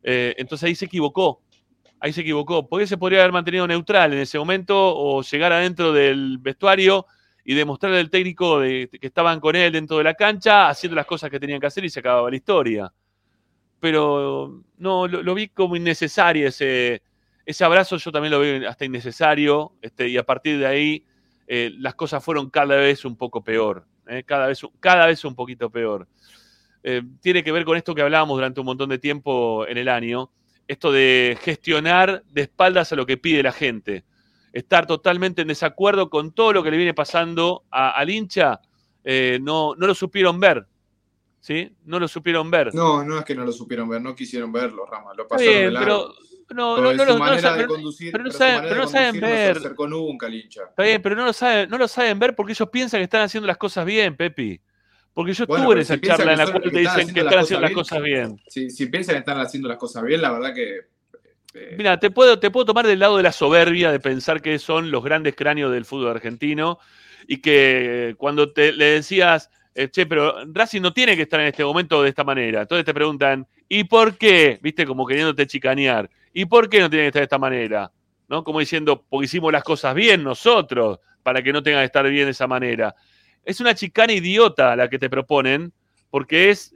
Eh, 0.02 0.34
entonces 0.36 0.66
ahí 0.66 0.74
se 0.74 0.86
equivocó. 0.86 1.42
Ahí 2.00 2.12
se 2.12 2.22
equivocó. 2.22 2.68
Porque 2.68 2.88
se 2.88 2.96
podría 2.96 3.20
haber 3.20 3.30
mantenido 3.30 3.68
neutral 3.68 4.14
en 4.14 4.18
ese 4.18 4.36
momento 4.36 4.76
o 4.76 5.22
llegar 5.22 5.52
adentro 5.52 5.92
del 5.92 6.38
vestuario 6.38 7.06
y 7.48 7.54
demostrarle 7.54 8.00
al 8.00 8.10
técnico 8.10 8.58
de- 8.58 8.88
que 9.00 9.06
estaban 9.06 9.38
con 9.38 9.54
él 9.54 9.72
dentro 9.72 9.98
de 9.98 10.04
la 10.04 10.14
cancha, 10.14 10.68
haciendo 10.68 10.96
las 10.96 11.06
cosas 11.06 11.30
que 11.30 11.38
tenían 11.38 11.60
que 11.60 11.68
hacer 11.68 11.84
y 11.84 11.88
se 11.88 12.00
acababa 12.00 12.28
la 12.28 12.34
historia. 12.34 12.92
Pero 13.78 14.64
no, 14.78 15.06
lo, 15.06 15.34
vi 15.34 15.48
como 15.48 15.76
innecesario 15.76 16.48
ese, 16.48 17.02
ese 17.44 17.64
abrazo, 17.64 17.98
yo 17.98 18.10
también 18.10 18.32
lo 18.32 18.40
veo 18.40 18.68
hasta 18.68 18.84
innecesario, 18.84 19.74
este, 19.80 20.08
y 20.08 20.16
a 20.16 20.24
partir 20.24 20.58
de 20.58 20.66
ahí 20.66 21.04
eh, 21.46 21.70
las 21.78 21.94
cosas 21.94 22.24
fueron 22.24 22.50
cada 22.50 22.74
vez 22.74 23.04
un 23.04 23.16
poco 23.16 23.44
peor, 23.44 23.86
eh, 24.08 24.24
cada, 24.26 24.48
vez, 24.48 24.60
cada 24.80 25.06
vez 25.06 25.24
un 25.24 25.36
poquito 25.36 25.70
peor. 25.70 26.08
Eh, 26.82 27.02
tiene 27.20 27.44
que 27.44 27.52
ver 27.52 27.64
con 27.64 27.76
esto 27.76 27.94
que 27.94 28.02
hablábamos 28.02 28.36
durante 28.36 28.58
un 28.58 28.66
montón 28.66 28.88
de 28.88 28.98
tiempo 28.98 29.64
en 29.68 29.78
el 29.78 29.88
año, 29.88 30.32
esto 30.66 30.90
de 30.90 31.38
gestionar 31.42 32.24
de 32.24 32.42
espaldas 32.42 32.92
a 32.92 32.96
lo 32.96 33.06
que 33.06 33.16
pide 33.16 33.40
la 33.44 33.52
gente 33.52 34.04
estar 34.56 34.86
totalmente 34.86 35.42
en 35.42 35.48
desacuerdo 35.48 36.08
con 36.08 36.32
todo 36.32 36.52
lo 36.54 36.62
que 36.62 36.70
le 36.70 36.76
viene 36.76 36.94
pasando 36.94 37.64
a- 37.70 37.90
al 37.90 38.08
hincha, 38.10 38.60
eh, 39.04 39.38
no, 39.42 39.74
no 39.76 39.86
lo 39.86 39.94
supieron 39.94 40.40
ver. 40.40 40.66
¿Sí? 41.40 41.70
No 41.84 42.00
lo 42.00 42.08
supieron 42.08 42.50
ver. 42.50 42.74
No, 42.74 43.04
no 43.04 43.18
es 43.18 43.24
que 43.24 43.34
no 43.34 43.44
lo 43.44 43.52
supieron 43.52 43.88
ver, 43.88 44.00
no 44.02 44.16
quisieron 44.16 44.50
verlo, 44.50 44.84
Rama, 44.84 45.12
lo 45.14 45.28
pasaron 45.28 45.52
bien, 45.52 45.64
de 45.66 45.70
largo. 45.70 45.86
pero 45.86 46.56
no, 46.58 46.74
Pero 46.76 46.82
no, 46.82 46.92
no, 46.94 47.12
su 47.12 47.18
no 47.18 47.38
saben- 47.38 47.58
de 47.58 47.66
conducir- 47.68 48.12
pero 48.12 48.24
no 48.24 48.30
pero 48.30 48.32
su 48.32 48.38
saben, 48.38 48.62
pero 48.68 48.74
no 48.82 48.88
saben 48.88 49.20
no 49.20 49.26
se 49.26 49.32
ver. 49.32 49.56
acercó 49.58 49.86
nunca 49.86 50.28
hincha. 50.28 50.62
Está 50.70 50.82
bien, 50.82 51.02
pero 51.02 51.14
no 51.14 51.24
lo 51.26 51.32
saben, 51.32 51.70
no 51.70 51.78
lo 51.78 51.86
saben 51.86 52.18
ver 52.18 52.34
porque 52.34 52.52
ellos 52.52 52.68
piensan 52.70 52.98
que 52.98 53.04
están 53.04 53.22
haciendo 53.22 53.46
las 53.46 53.58
cosas 53.58 53.84
bien, 53.84 54.16
Pepi. 54.16 54.60
Porque 55.12 55.32
yo 55.34 55.46
Bueno, 55.46 55.62
estuve 55.62 55.74
en 55.76 55.80
esa 55.82 55.94
si 55.94 56.00
charla 56.00 56.32
en 56.32 56.38
la 56.38 56.44
cual 56.50 56.62
te 56.62 56.78
dicen 56.78 57.14
que 57.14 57.20
están 57.20 57.38
haciendo 57.38 57.60
las 57.60 57.72
cosas 57.72 57.90
cosas 57.98 58.02
bien. 58.02 58.40
Si, 58.48 58.70
si 58.70 58.86
piensan 58.86 59.14
que 59.14 59.18
están 59.20 59.38
haciendo 59.38 59.68
las 59.68 59.78
cosas 59.78 60.02
bien, 60.02 60.20
la 60.20 60.32
verdad 60.32 60.52
que 60.52 60.80
Mira, 61.76 61.98
te 61.98 62.10
puedo, 62.10 62.38
te 62.38 62.50
puedo 62.50 62.66
tomar 62.66 62.86
del 62.86 62.98
lado 62.98 63.16
de 63.16 63.22
la 63.22 63.32
soberbia 63.32 63.90
de 63.90 64.00
pensar 64.00 64.42
que 64.42 64.58
son 64.58 64.90
los 64.90 65.02
grandes 65.02 65.34
cráneos 65.34 65.72
del 65.72 65.84
fútbol 65.84 66.10
argentino 66.10 66.78
y 67.26 67.38
que 67.38 68.14
cuando 68.18 68.52
te, 68.52 68.72
le 68.72 68.86
decías, 68.86 69.50
eh, 69.74 69.90
che, 69.90 70.06
pero 70.06 70.34
Racing 70.52 70.80
no 70.80 70.92
tiene 70.92 71.16
que 71.16 71.22
estar 71.22 71.40
en 71.40 71.48
este 71.48 71.64
momento 71.64 72.02
de 72.02 72.08
esta 72.08 72.24
manera. 72.24 72.62
Entonces 72.62 72.84
te 72.84 72.94
preguntan, 72.94 73.46
¿y 73.68 73.84
por 73.84 74.16
qué? 74.16 74.58
Viste, 74.62 74.86
como 74.86 75.06
queriéndote 75.06 75.46
chicanear. 75.46 76.08
¿Y 76.32 76.44
por 76.46 76.68
qué 76.68 76.80
no 76.80 76.90
tiene 76.90 77.04
que 77.04 77.08
estar 77.08 77.20
de 77.20 77.24
esta 77.24 77.38
manera? 77.38 77.90
¿No? 78.28 78.42
Como 78.44 78.60
diciendo, 78.60 79.04
porque 79.08 79.26
hicimos 79.26 79.52
las 79.52 79.62
cosas 79.62 79.94
bien 79.94 80.22
nosotros, 80.22 80.98
para 81.22 81.42
que 81.42 81.52
no 81.52 81.62
tengan 81.62 81.82
que 81.82 81.86
estar 81.86 82.08
bien 82.08 82.26
de 82.26 82.30
esa 82.30 82.46
manera. 82.46 82.94
Es 83.44 83.60
una 83.60 83.74
chicana 83.74 84.12
idiota 84.12 84.76
la 84.76 84.88
que 84.88 84.98
te 84.98 85.10
proponen, 85.10 85.72
porque 86.10 86.50
es, 86.50 86.74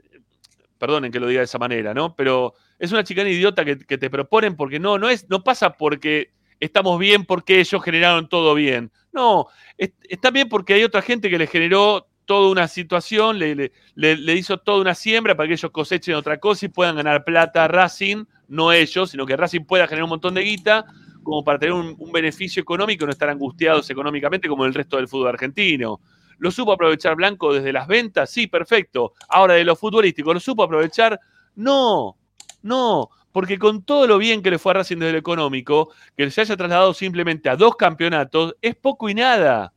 perdonen 0.77 1.11
que 1.11 1.19
lo 1.19 1.27
diga 1.27 1.39
de 1.39 1.45
esa 1.45 1.59
manera, 1.59 1.93
¿no? 1.93 2.15
Pero 2.15 2.53
es 2.81 2.91
una 2.91 3.03
chicana 3.03 3.29
idiota 3.29 3.63
que, 3.63 3.75
te 3.75 4.09
proponen 4.09 4.55
porque 4.55 4.79
no, 4.79 4.97
no 4.97 5.09
es, 5.09 5.29
no 5.29 5.43
pasa 5.43 5.73
porque 5.77 6.31
estamos 6.59 6.99
bien 6.99 7.25
porque 7.25 7.59
ellos 7.59 7.83
generaron 7.83 8.27
todo 8.27 8.53
bien. 8.55 8.91
No, 9.13 9.47
es- 9.77 9.91
está 10.09 10.31
bien 10.31 10.49
porque 10.49 10.73
hay 10.73 10.83
otra 10.83 11.01
gente 11.01 11.29
que 11.29 11.37
le 11.37 11.47
generó 11.47 12.07
toda 12.25 12.49
una 12.51 12.67
situación, 12.67 13.39
le, 13.39 13.71
le- 13.95 14.35
hizo 14.35 14.57
toda 14.57 14.81
una 14.81 14.95
siembra 14.95 15.35
para 15.35 15.47
que 15.47 15.53
ellos 15.53 15.71
cosechen 15.71 16.15
otra 16.15 16.39
cosa 16.39 16.65
y 16.65 16.69
puedan 16.69 16.95
ganar 16.95 17.23
plata 17.23 17.67
Racing, 17.67 18.25
no 18.47 18.71
ellos, 18.71 19.11
sino 19.11 19.25
que 19.25 19.37
Racing 19.37 19.65
pueda 19.65 19.85
generar 19.87 20.03
un 20.05 20.09
montón 20.11 20.33
de 20.33 20.41
guita 20.41 20.85
como 21.23 21.43
para 21.43 21.59
tener 21.59 21.73
un, 21.73 21.95
un 21.99 22.11
beneficio 22.11 22.61
económico 22.61 23.03
y 23.03 23.07
no 23.07 23.11
estar 23.11 23.29
angustiados 23.29 23.89
económicamente 23.89 24.47
como 24.47 24.65
el 24.65 24.73
resto 24.73 24.97
del 24.97 25.07
fútbol 25.07 25.27
argentino. 25.29 25.99
¿Lo 26.39 26.49
supo 26.49 26.71
aprovechar 26.73 27.15
Blanco 27.15 27.53
desde 27.53 27.71
las 27.71 27.87
ventas? 27.87 28.31
Sí, 28.31 28.47
perfecto. 28.47 29.13
Ahora 29.29 29.53
de 29.53 29.63
lo 29.63 29.75
futbolístico, 29.75 30.33
¿lo 30.33 30.39
supo 30.39 30.63
aprovechar? 30.63 31.19
No, 31.55 32.17
no, 32.61 33.09
porque 33.31 33.57
con 33.57 33.83
todo 33.83 34.07
lo 34.07 34.17
bien 34.17 34.41
que 34.41 34.51
le 34.51 34.59
fue 34.59 34.71
a 34.71 34.75
Racing 34.75 34.97
desde 34.97 35.13
lo 35.13 35.17
económico, 35.19 35.89
que 36.17 36.29
se 36.31 36.41
haya 36.41 36.57
trasladado 36.57 36.93
simplemente 36.93 37.49
a 37.49 37.55
dos 37.55 37.75
campeonatos, 37.75 38.55
es 38.61 38.75
poco 38.75 39.09
y 39.09 39.13
nada. 39.15 39.73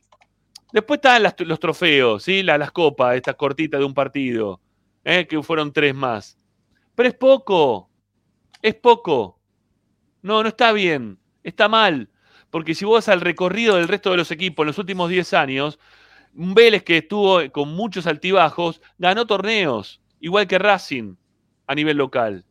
Después 0.73 0.97
están 0.97 1.23
los 1.47 1.59
trofeos, 1.59 2.23
¿sí? 2.23 2.43
La- 2.43 2.57
las 2.57 2.71
copas, 2.71 3.15
estas 3.15 3.35
cortitas 3.35 3.79
de 3.79 3.85
un 3.85 3.93
partido, 3.93 4.59
¿eh? 5.03 5.25
que 5.27 5.41
fueron 5.41 5.71
tres 5.71 5.95
más. 5.95 6.37
Pero 6.95 7.09
es 7.09 7.15
poco, 7.15 7.89
es 8.61 8.75
poco. 8.75 9.39
No, 10.21 10.41
no 10.43 10.49
está 10.49 10.71
bien, 10.73 11.19
está 11.43 11.69
mal. 11.69 12.09
Porque 12.49 12.75
si 12.75 12.85
vos 12.85 12.95
vas 12.95 13.09
al 13.09 13.21
recorrido 13.21 13.75
del 13.75 13.87
resto 13.87 14.11
de 14.11 14.17
los 14.17 14.31
equipos 14.31 14.63
en 14.63 14.67
los 14.67 14.77
últimos 14.77 15.09
10 15.09 15.33
años, 15.33 15.79
Vélez 16.33 16.83
que 16.83 16.97
estuvo 16.97 17.39
con 17.51 17.69
muchos 17.69 18.07
altibajos, 18.07 18.81
ganó 18.97 19.25
torneos, 19.25 20.01
igual 20.19 20.47
que 20.47 20.59
Racing 20.59 21.15
a 21.67 21.75
nivel 21.75 21.97
local. 21.97 22.45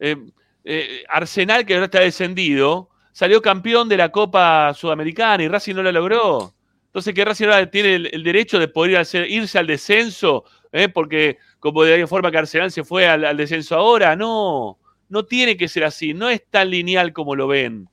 Eh, 0.00 0.16
eh, 0.64 1.04
Arsenal, 1.08 1.64
que 1.64 1.74
ahora 1.74 1.84
está 1.84 2.00
descendido, 2.00 2.90
salió 3.12 3.40
campeón 3.40 3.88
de 3.88 3.98
la 3.98 4.10
Copa 4.10 4.72
Sudamericana 4.74 5.42
y 5.42 5.48
Racing 5.48 5.74
no 5.74 5.82
la 5.82 5.92
logró. 5.92 6.54
Entonces, 6.86 7.14
que 7.14 7.24
Racing 7.24 7.44
ahora 7.44 7.70
tiene 7.70 7.94
el, 7.94 8.22
derecho 8.24 8.58
de 8.58 8.66
poder 8.66 9.06
irse 9.28 9.58
al 9.58 9.66
descenso, 9.66 10.44
¿eh? 10.72 10.88
porque 10.88 11.38
como 11.60 11.84
de 11.84 11.92
alguna 11.92 12.08
forma 12.08 12.30
que 12.30 12.38
Arsenal 12.38 12.70
se 12.70 12.82
fue 12.82 13.06
al, 13.06 13.36
descenso 13.36 13.76
ahora, 13.76 14.16
no, 14.16 14.78
no 15.08 15.24
tiene 15.24 15.56
que 15.56 15.68
ser 15.68 15.84
así, 15.84 16.14
no 16.14 16.28
es 16.28 16.44
tan 16.48 16.70
lineal 16.70 17.12
como 17.12 17.36
lo 17.36 17.46
ven. 17.46 17.88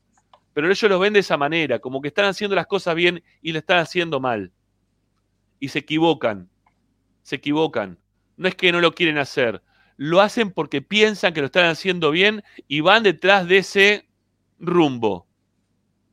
Pero 0.54 0.72
ellos 0.72 0.90
lo 0.90 0.98
ven 0.98 1.14
de 1.14 1.20
esa 1.20 1.38
manera, 1.38 1.78
como 1.80 2.02
que 2.02 2.08
están 2.08 2.26
haciendo 2.26 2.56
las 2.56 2.66
cosas 2.66 2.96
bien 2.96 3.22
y 3.42 3.52
lo 3.52 3.60
están 3.60 3.80
haciendo 3.80 4.20
mal. 4.20 4.52
Y 5.60 5.68
se 5.68 5.80
equivocan, 5.80 6.50
se 7.22 7.36
equivocan. 7.36 8.00
No 8.38 8.48
es 8.48 8.56
que 8.56 8.72
no 8.72 8.80
lo 8.82 8.94
quieren 8.94 9.18
hacer, 9.20 9.62
lo 9.98 10.22
hacen 10.22 10.52
porque 10.52 10.82
piensan 10.82 11.34
que 11.34 11.42
lo 11.42 11.48
están 11.48 11.66
haciendo 11.66 12.12
bien 12.12 12.44
y 12.68 12.82
van 12.82 13.04
detrás 13.04 13.48
de 13.48 13.58
ese 13.58 14.08
rumbo. 14.60 15.28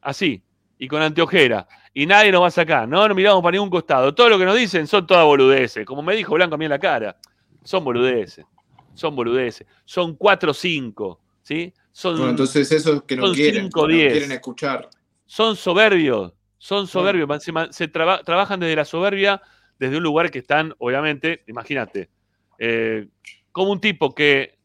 Así, 0.01 0.43
y 0.78 0.89
con 0.89 1.02
anteojera. 1.02 1.66
Y 1.93 2.06
nadie 2.06 2.32
nos 2.32 2.43
va 2.43 2.48
a 2.48 2.51
sacar, 2.51 2.89
no 2.89 3.06
nos 3.06 3.16
miramos 3.16 3.43
para 3.43 3.52
ningún 3.52 3.70
costado. 3.70 4.15
Todo 4.15 4.28
lo 4.28 4.39
que 4.39 4.44
nos 4.44 4.56
dicen 4.56 4.86
son 4.86 5.06
todas 5.06 5.24
boludeces. 5.24 5.86
Como 5.86 6.02
me 6.02 6.16
dijo 6.16 6.35
Blanco 6.35 6.56
a 6.56 6.59
mí 6.59 6.65
en 6.65 6.70
la 6.73 6.78
cara, 6.78 7.16
son 7.62 7.85
boludeces. 7.85 8.44
Son 8.94 9.15
boludeces. 9.15 9.66
Son 9.85 10.15
4 10.16 10.51
o 10.51 10.55
5, 10.55 11.20
¿sí? 11.43 11.73
Son, 11.93 12.16
Bueno, 12.16 12.31
entonces 12.31 12.70
eso 12.73 12.94
es 12.94 13.02
que 13.02 13.16
no 13.16 13.32
quieren, 13.32 13.65
cinco, 13.65 13.86
que 13.86 13.93
no 13.93 14.11
quieren 14.11 14.32
escuchar. 14.32 14.89
son 15.27 15.55
soberbios, 15.56 16.32
son 16.59 16.86
soberbios, 16.89 17.43
se, 17.43 17.52
ma- 17.52 17.73
se 17.73 17.86
traba- 17.89 18.23
trabajan 18.24 18.59
desde 18.61 18.74
la 18.77 18.85
soberbia, 18.85 19.40
desde 19.78 19.97
un 19.97 20.02
lugar 20.02 20.31
que 20.31 20.40
están, 20.40 20.74
obviamente, 20.78 21.44
imagínate, 21.47 22.11
eh, 22.59 23.06
como 23.55 23.71
un 23.71 23.81
tipo 23.81 24.13
que 24.13 24.59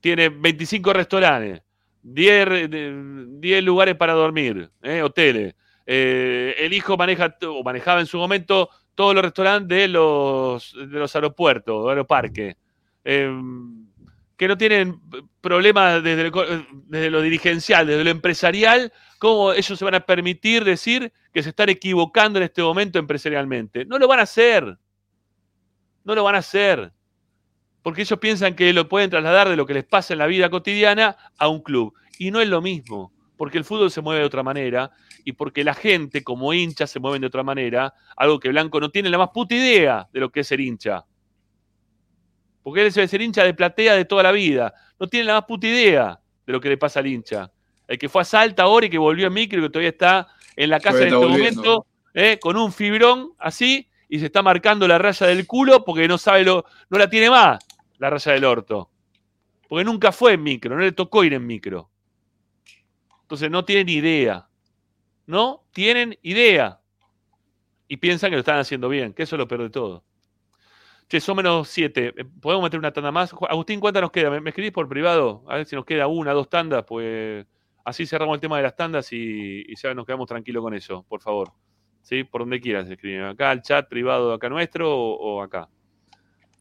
tiene 0.00 0.28
25 0.28 0.92
restaurantes, 0.92 1.62
10, 2.02 2.46
re- 2.46 2.68
de- 2.68 3.24
10 3.40 3.64
lugares 3.64 3.94
para 3.96 4.12
dormir, 4.12 4.70
eh, 4.82 5.00
hoteles. 5.02 5.54
eh, 5.86 6.54
el 6.58 6.72
hijo 6.74 6.96
maneja, 6.98 7.34
o 7.48 7.62
manejaba 7.62 8.00
en 8.00 8.06
su 8.06 8.18
momento, 8.18 8.68
todos 8.94 9.14
los 9.14 9.24
restaurantes 9.24 9.78
de 9.78 9.88
los, 9.88 10.74
de 10.74 10.98
los 10.98 11.14
aeropuertos, 11.16 11.88
aeroparques. 11.88 12.54
Eh, 13.04 13.30
que 14.36 14.48
no 14.48 14.58
tienen 14.58 15.00
problemas 15.40 16.02
desde, 16.02 16.30
desde 16.86 17.10
lo 17.10 17.22
dirigencial, 17.22 17.86
desde 17.86 18.02
lo 18.04 18.10
empresarial, 18.10 18.92
cómo 19.18 19.52
ellos 19.52 19.78
se 19.78 19.84
van 19.84 19.94
a 19.94 20.00
permitir 20.00 20.64
decir 20.64 21.10
que 21.32 21.42
se 21.42 21.50
están 21.50 21.68
equivocando 21.70 22.38
en 22.38 22.42
este 22.44 22.60
momento 22.62 22.98
empresarialmente. 22.98 23.84
No 23.86 23.98
lo 23.98 24.06
van 24.08 24.18
a 24.18 24.24
hacer. 24.24 24.76
No 26.04 26.14
lo 26.14 26.24
van 26.24 26.34
a 26.34 26.38
hacer. 26.38 26.92
Porque 27.84 28.00
ellos 28.00 28.18
piensan 28.18 28.54
que 28.54 28.72
lo 28.72 28.88
pueden 28.88 29.10
trasladar 29.10 29.46
de 29.46 29.56
lo 29.56 29.66
que 29.66 29.74
les 29.74 29.84
pasa 29.84 30.14
en 30.14 30.18
la 30.18 30.26
vida 30.26 30.48
cotidiana 30.48 31.18
a 31.36 31.48
un 31.48 31.60
club. 31.60 31.92
Y 32.18 32.30
no 32.30 32.40
es 32.40 32.48
lo 32.48 32.62
mismo. 32.62 33.12
Porque 33.36 33.58
el 33.58 33.64
fútbol 33.64 33.90
se 33.90 34.00
mueve 34.00 34.20
de 34.20 34.26
otra 34.26 34.42
manera 34.42 34.90
y 35.22 35.32
porque 35.32 35.62
la 35.64 35.74
gente 35.74 36.24
como 36.24 36.54
hincha 36.54 36.86
se 36.86 36.98
mueven 36.98 37.20
de 37.20 37.26
otra 37.26 37.42
manera, 37.42 37.92
algo 38.16 38.40
que 38.40 38.48
Blanco 38.48 38.80
no 38.80 38.90
tiene 38.90 39.10
la 39.10 39.18
más 39.18 39.28
puta 39.34 39.54
idea 39.54 40.08
de 40.10 40.20
lo 40.20 40.30
que 40.30 40.40
es 40.40 40.46
ser 40.46 40.60
hincha. 40.60 41.04
Porque 42.62 42.80
él 42.80 42.90
debe 42.90 43.06
ser 43.06 43.20
hincha 43.20 43.44
de 43.44 43.52
platea 43.52 43.94
de 43.96 44.06
toda 44.06 44.22
la 44.22 44.32
vida. 44.32 44.72
No 44.98 45.06
tiene 45.06 45.26
la 45.26 45.34
más 45.34 45.44
puta 45.44 45.66
idea 45.66 46.18
de 46.46 46.52
lo 46.54 46.62
que 46.62 46.70
le 46.70 46.78
pasa 46.78 47.00
al 47.00 47.06
hincha. 47.06 47.52
El 47.86 47.98
que 47.98 48.08
fue 48.08 48.22
a 48.22 48.24
Salta 48.24 48.62
ahora 48.62 48.86
y 48.86 48.88
que 48.88 48.96
volvió 48.96 49.26
en 49.26 49.34
micro 49.34 49.58
y 49.58 49.62
que 49.62 49.68
todavía 49.68 49.90
está 49.90 50.28
en 50.56 50.70
la 50.70 50.80
casa 50.80 51.02
en 51.02 51.08
este 51.08 51.16
volviendo. 51.16 51.60
momento, 51.60 51.86
eh, 52.14 52.38
con 52.40 52.56
un 52.56 52.72
fibrón 52.72 53.32
así, 53.38 53.90
y 54.08 54.20
se 54.20 54.26
está 54.26 54.42
marcando 54.42 54.86
la 54.86 54.96
raya 54.96 55.26
del 55.26 55.46
culo 55.46 55.84
porque 55.84 56.08
no 56.08 56.18
sabe 56.18 56.44
lo, 56.44 56.64
no 56.88 56.98
la 56.98 57.10
tiene 57.10 57.30
más, 57.30 57.58
la 57.98 58.10
raya 58.10 58.32
del 58.32 58.44
orto. 58.44 58.90
Porque 59.68 59.84
nunca 59.84 60.12
fue 60.12 60.34
en 60.34 60.42
micro, 60.42 60.74
no 60.74 60.82
le 60.82 60.92
tocó 60.92 61.24
ir 61.24 61.34
en 61.34 61.46
micro. 61.46 61.90
Entonces 63.22 63.50
no 63.50 63.64
tienen 63.64 63.88
idea. 63.88 64.48
No 65.26 65.64
tienen 65.72 66.18
idea. 66.22 66.80
Y 67.88 67.96
piensan 67.96 68.30
que 68.30 68.36
lo 68.36 68.40
están 68.40 68.58
haciendo 68.58 68.88
bien, 68.88 69.12
que 69.12 69.22
eso 69.22 69.36
es 69.36 69.38
lo 69.38 69.48
peor 69.48 69.62
de 69.62 69.70
todo. 69.70 70.04
Che, 71.08 71.20
son 71.20 71.36
menos 71.36 71.68
siete. 71.68 72.14
Eh, 72.16 72.24
¿Podemos 72.24 72.62
meter 72.64 72.78
una 72.78 72.92
tanda 72.92 73.12
más? 73.12 73.34
Agustín, 73.48 73.80
¿cuántas 73.80 74.02
nos 74.02 74.10
queda? 74.10 74.30
¿Me, 74.40 74.48
escribís 74.48 74.72
por 74.72 74.88
privado? 74.88 75.44
A 75.48 75.56
ver 75.56 75.66
si 75.66 75.76
nos 75.76 75.84
queda 75.84 76.06
una, 76.06 76.32
dos 76.32 76.48
tandas, 76.48 76.84
pues 76.84 77.46
así 77.84 78.06
cerramos 78.06 78.34
el 78.34 78.40
tema 78.40 78.56
de 78.56 78.62
las 78.62 78.76
tandas 78.76 79.12
y, 79.12 79.74
ya 79.76 79.92
nos 79.94 80.06
quedamos 80.06 80.28
tranquilos 80.28 80.62
con 80.62 80.74
eso, 80.74 81.04
por 81.08 81.20
favor. 81.20 81.52
¿Sí? 82.02 82.24
Por 82.24 82.42
donde 82.42 82.60
quieras 82.60 82.88
escribir. 82.88 83.22
Acá, 83.22 83.50
al 83.50 83.62
chat 83.62 83.88
privado 83.88 84.32
acá 84.32 84.48
nuestro 84.48 84.94
o 84.94 85.42
acá. 85.42 85.68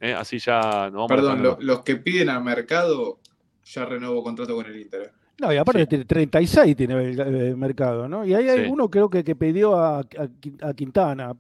Eh, 0.04 0.14
Así 0.14 0.38
ya 0.38 0.60
nos 0.92 0.94
vamos 0.94 1.08
Perdón, 1.08 1.42
lo- 1.42 1.58
los 1.62 1.80
que 1.82 1.96
piden 1.96 2.30
al 2.30 2.44
mercado 2.44 3.20
ya 3.64 3.86
renuevo 3.86 4.22
contrato 4.22 4.54
con 4.54 4.66
el 4.66 4.82
Inter. 4.82 5.02
¿eh? 5.04 5.12
No, 5.40 5.54
y 5.54 5.58
aparte 5.58 5.88
tiene 5.88 6.04
36 6.06 6.76
tiene 6.76 6.94
el, 7.12 7.20
el 7.20 7.56
mercado, 7.58 8.08
¿no? 8.10 8.26
Y 8.26 8.34
ahí 8.34 8.50
hay 8.50 8.66
Sí. 8.66 8.70
uno 8.72 8.90
creo 8.90 9.10
que, 9.10 9.24
que 9.24 9.36
pidió 9.36 9.78
a, 9.78 10.00
a 10.00 10.04
Qui- 10.04 10.62
a 10.62 10.74
Quintana. 10.74 11.34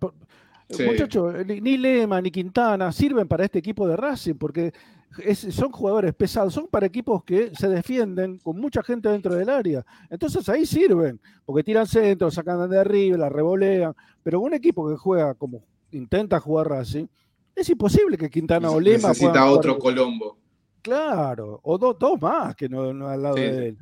Sí. 0.69 0.83
Muchachos, 0.85 1.45
ni 1.45 1.59
ni 1.59 1.77
Lema 1.77 2.21
ni 2.21 2.31
Quintana 2.31 2.91
sirven 2.93 3.27
para 3.27 3.43
este 3.43 3.59
equipo 3.59 3.85
de 3.87 3.97
Racing 3.97 4.35
porque 4.35 4.71
es- 5.19 5.39
son 5.53 5.69
jugadores 5.71 6.13
pesados, 6.15 6.53
son 6.53 6.67
para 6.67 6.85
equipos 6.85 7.23
que 7.25 7.51
se 7.53 7.67
defienden 7.67 8.37
con 8.39 8.57
mucha 8.59 8.81
gente 8.81 9.09
dentro 9.09 9.35
del 9.35 9.49
área. 9.49 9.85
Entonces 10.09 10.47
ahí 10.47 10.65
sirven, 10.65 11.19
porque 11.45 11.63
tiran 11.63 11.85
centro, 11.85 12.31
sacan 12.31 12.69
de 12.69 12.79
arriba, 12.79 13.17
la 13.17 13.29
revolean. 13.29 13.93
Pero 14.23 14.39
un 14.39 14.53
equipo 14.53 14.89
que 14.89 14.95
juega 14.95 15.33
como 15.33 15.61
intenta 15.91 16.39
jugar 16.39 16.69
Racing, 16.69 17.05
es 17.55 17.69
imposible 17.69 18.17
que 18.17 18.29
Quintana 18.29 18.69
o 18.71 18.79
Lema 18.79 19.09
Necesita 19.09 19.31
puedan 19.31 19.47
jugar- 19.47 19.57
otro 19.59 19.77
Colombo. 19.79 20.37
Claro, 20.81 21.59
o 21.63 21.77
do- 21.77 21.93
dos 21.93 22.21
más 22.21 22.55
que 22.55 22.67
no, 22.67 22.93
no 22.93 23.07
al 23.07 23.21
lado 23.21 23.35
Sí, 23.35 23.41
de 23.43 23.67
él. 23.69 23.77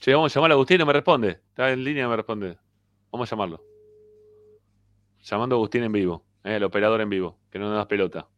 Che, 0.00 0.14
vamos 0.14 0.34
a 0.34 0.38
llamar 0.38 0.50
a 0.52 0.54
Agustín, 0.54 0.78
no 0.78 0.86
me 0.86 0.92
responde. 0.92 1.30
Está 1.30 1.70
en 1.72 1.82
línea, 1.84 2.04
no 2.04 2.10
me 2.10 2.16
responde. 2.16 2.58
Vamos 3.10 3.28
a 3.28 3.30
llamarlo. 3.30 3.62
Llamando 5.22 5.54
a 5.54 5.58
Agustín 5.58 5.84
en 5.84 5.92
vivo, 5.92 6.24
eh, 6.44 6.56
el 6.56 6.64
operador 6.64 7.00
en 7.00 7.08
vivo, 7.08 7.38
que 7.50 7.58
no 7.58 7.66
nos 7.68 7.76
das 7.76 7.86
pelota. 7.86 8.28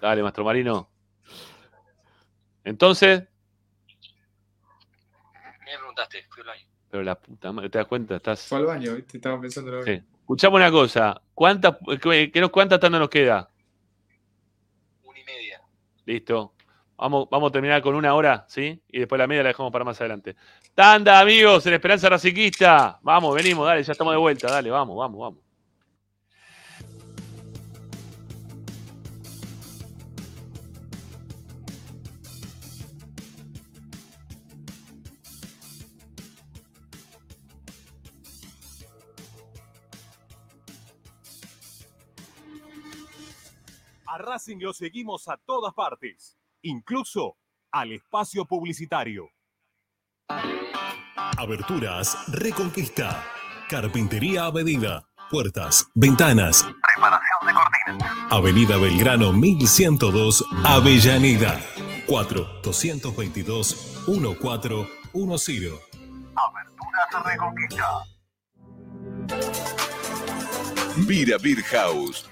Dale, 0.00 0.22
Mastro 0.22 0.44
Marino. 0.44 0.88
Entonces, 2.64 3.24
¿Qué 5.64 5.70
me 5.72 5.78
preguntaste? 5.78 6.24
Fui 6.30 6.42
al 6.42 6.46
baño. 6.48 6.64
pero 6.90 7.02
la 7.02 7.14
puta 7.20 7.52
madre, 7.52 7.70
¿te 7.70 7.78
das 7.78 7.86
cuenta? 7.86 8.16
Estás. 8.16 8.46
Fue 8.46 8.58
al 8.58 8.66
baño, 8.66 8.94
¿viste? 8.94 9.16
Estaba 9.16 9.40
pensando 9.40 9.70
en 9.72 9.76
lo 9.78 9.82
Sí. 9.84 10.02
Escuchame 10.22 10.56
una 10.56 10.70
cosa. 10.70 11.20
¿Cuántas, 11.34 11.76
cuántas 12.50 12.80
tandas 12.80 13.00
nos 13.00 13.10
queda? 13.10 13.50
Una 15.04 15.18
y 15.18 15.24
media. 15.24 15.60
Listo. 16.06 16.54
Vamos, 16.96 17.28
vamos 17.30 17.50
a 17.50 17.52
terminar 17.52 17.82
con 17.82 17.94
una 17.94 18.14
hora, 18.14 18.44
¿sí? 18.48 18.80
Y 18.88 19.00
después 19.00 19.18
la 19.18 19.26
media 19.26 19.42
la 19.42 19.48
dejamos 19.48 19.72
para 19.72 19.84
más 19.84 20.00
adelante. 20.00 20.36
Tanda, 20.74 21.18
amigos, 21.18 21.66
en 21.66 21.74
Esperanza 21.74 22.08
Raciquista. 22.08 22.98
Vamos, 23.02 23.34
venimos, 23.34 23.66
dale, 23.66 23.82
ya 23.82 23.92
estamos 23.92 24.14
de 24.14 24.18
vuelta. 24.18 24.48
Dale, 24.48 24.70
vamos, 24.70 24.96
vamos, 24.96 25.20
vamos. 25.20 25.51
Racing 44.22 44.58
lo 44.60 44.72
seguimos 44.72 45.28
a 45.28 45.36
todas 45.36 45.74
partes, 45.74 46.38
incluso 46.62 47.36
al 47.72 47.92
espacio 47.92 48.46
publicitario. 48.46 49.28
Aberturas 51.36 52.16
Reconquista. 52.28 53.24
Carpintería 53.68 54.46
a 54.46 54.52
medida. 54.52 55.08
Puertas, 55.30 55.88
ventanas. 55.94 56.62
Preparación 56.62 57.46
de 57.46 57.52
cortinas. 57.54 58.16
Avenida 58.30 58.76
Belgrano 58.76 59.32
1102, 59.32 60.44
Avellaneda. 60.64 61.58
4 62.06 62.60
222 62.62 64.04
1410. 64.06 65.72
Aberturas 66.36 67.24
Reconquista. 67.24 68.04
Vira 71.06 71.38
Beer 71.38 71.62
House. 71.64 72.31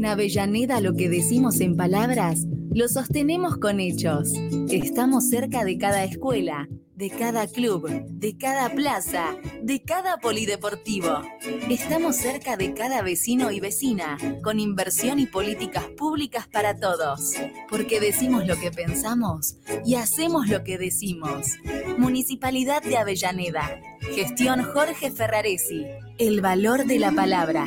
En 0.00 0.06
Avellaneda 0.06 0.80
lo 0.80 0.94
que 0.94 1.10
decimos 1.10 1.60
en 1.60 1.76
palabras, 1.76 2.46
lo 2.72 2.88
sostenemos 2.88 3.58
con 3.58 3.80
hechos. 3.80 4.32
Estamos 4.70 5.28
cerca 5.28 5.62
de 5.62 5.76
cada 5.76 6.04
escuela, 6.04 6.70
de 6.94 7.10
cada 7.10 7.46
club, 7.46 7.86
de 8.08 8.38
cada 8.38 8.70
plaza, 8.70 9.36
de 9.60 9.82
cada 9.82 10.16
polideportivo. 10.16 11.20
Estamos 11.68 12.16
cerca 12.16 12.56
de 12.56 12.72
cada 12.72 13.02
vecino 13.02 13.50
y 13.50 13.60
vecina, 13.60 14.16
con 14.42 14.58
inversión 14.58 15.18
y 15.18 15.26
políticas 15.26 15.84
públicas 15.98 16.48
para 16.48 16.80
todos. 16.80 17.34
Porque 17.68 18.00
decimos 18.00 18.46
lo 18.46 18.58
que 18.58 18.70
pensamos 18.70 19.58
y 19.84 19.96
hacemos 19.96 20.48
lo 20.48 20.64
que 20.64 20.78
decimos. 20.78 21.58
Municipalidad 21.98 22.82
de 22.82 22.96
Avellaneda. 22.96 23.78
Gestión 24.14 24.62
Jorge 24.62 25.10
Ferraresi. 25.10 25.84
El 26.16 26.40
valor 26.40 26.86
de 26.86 26.98
la 26.98 27.12
palabra. 27.12 27.66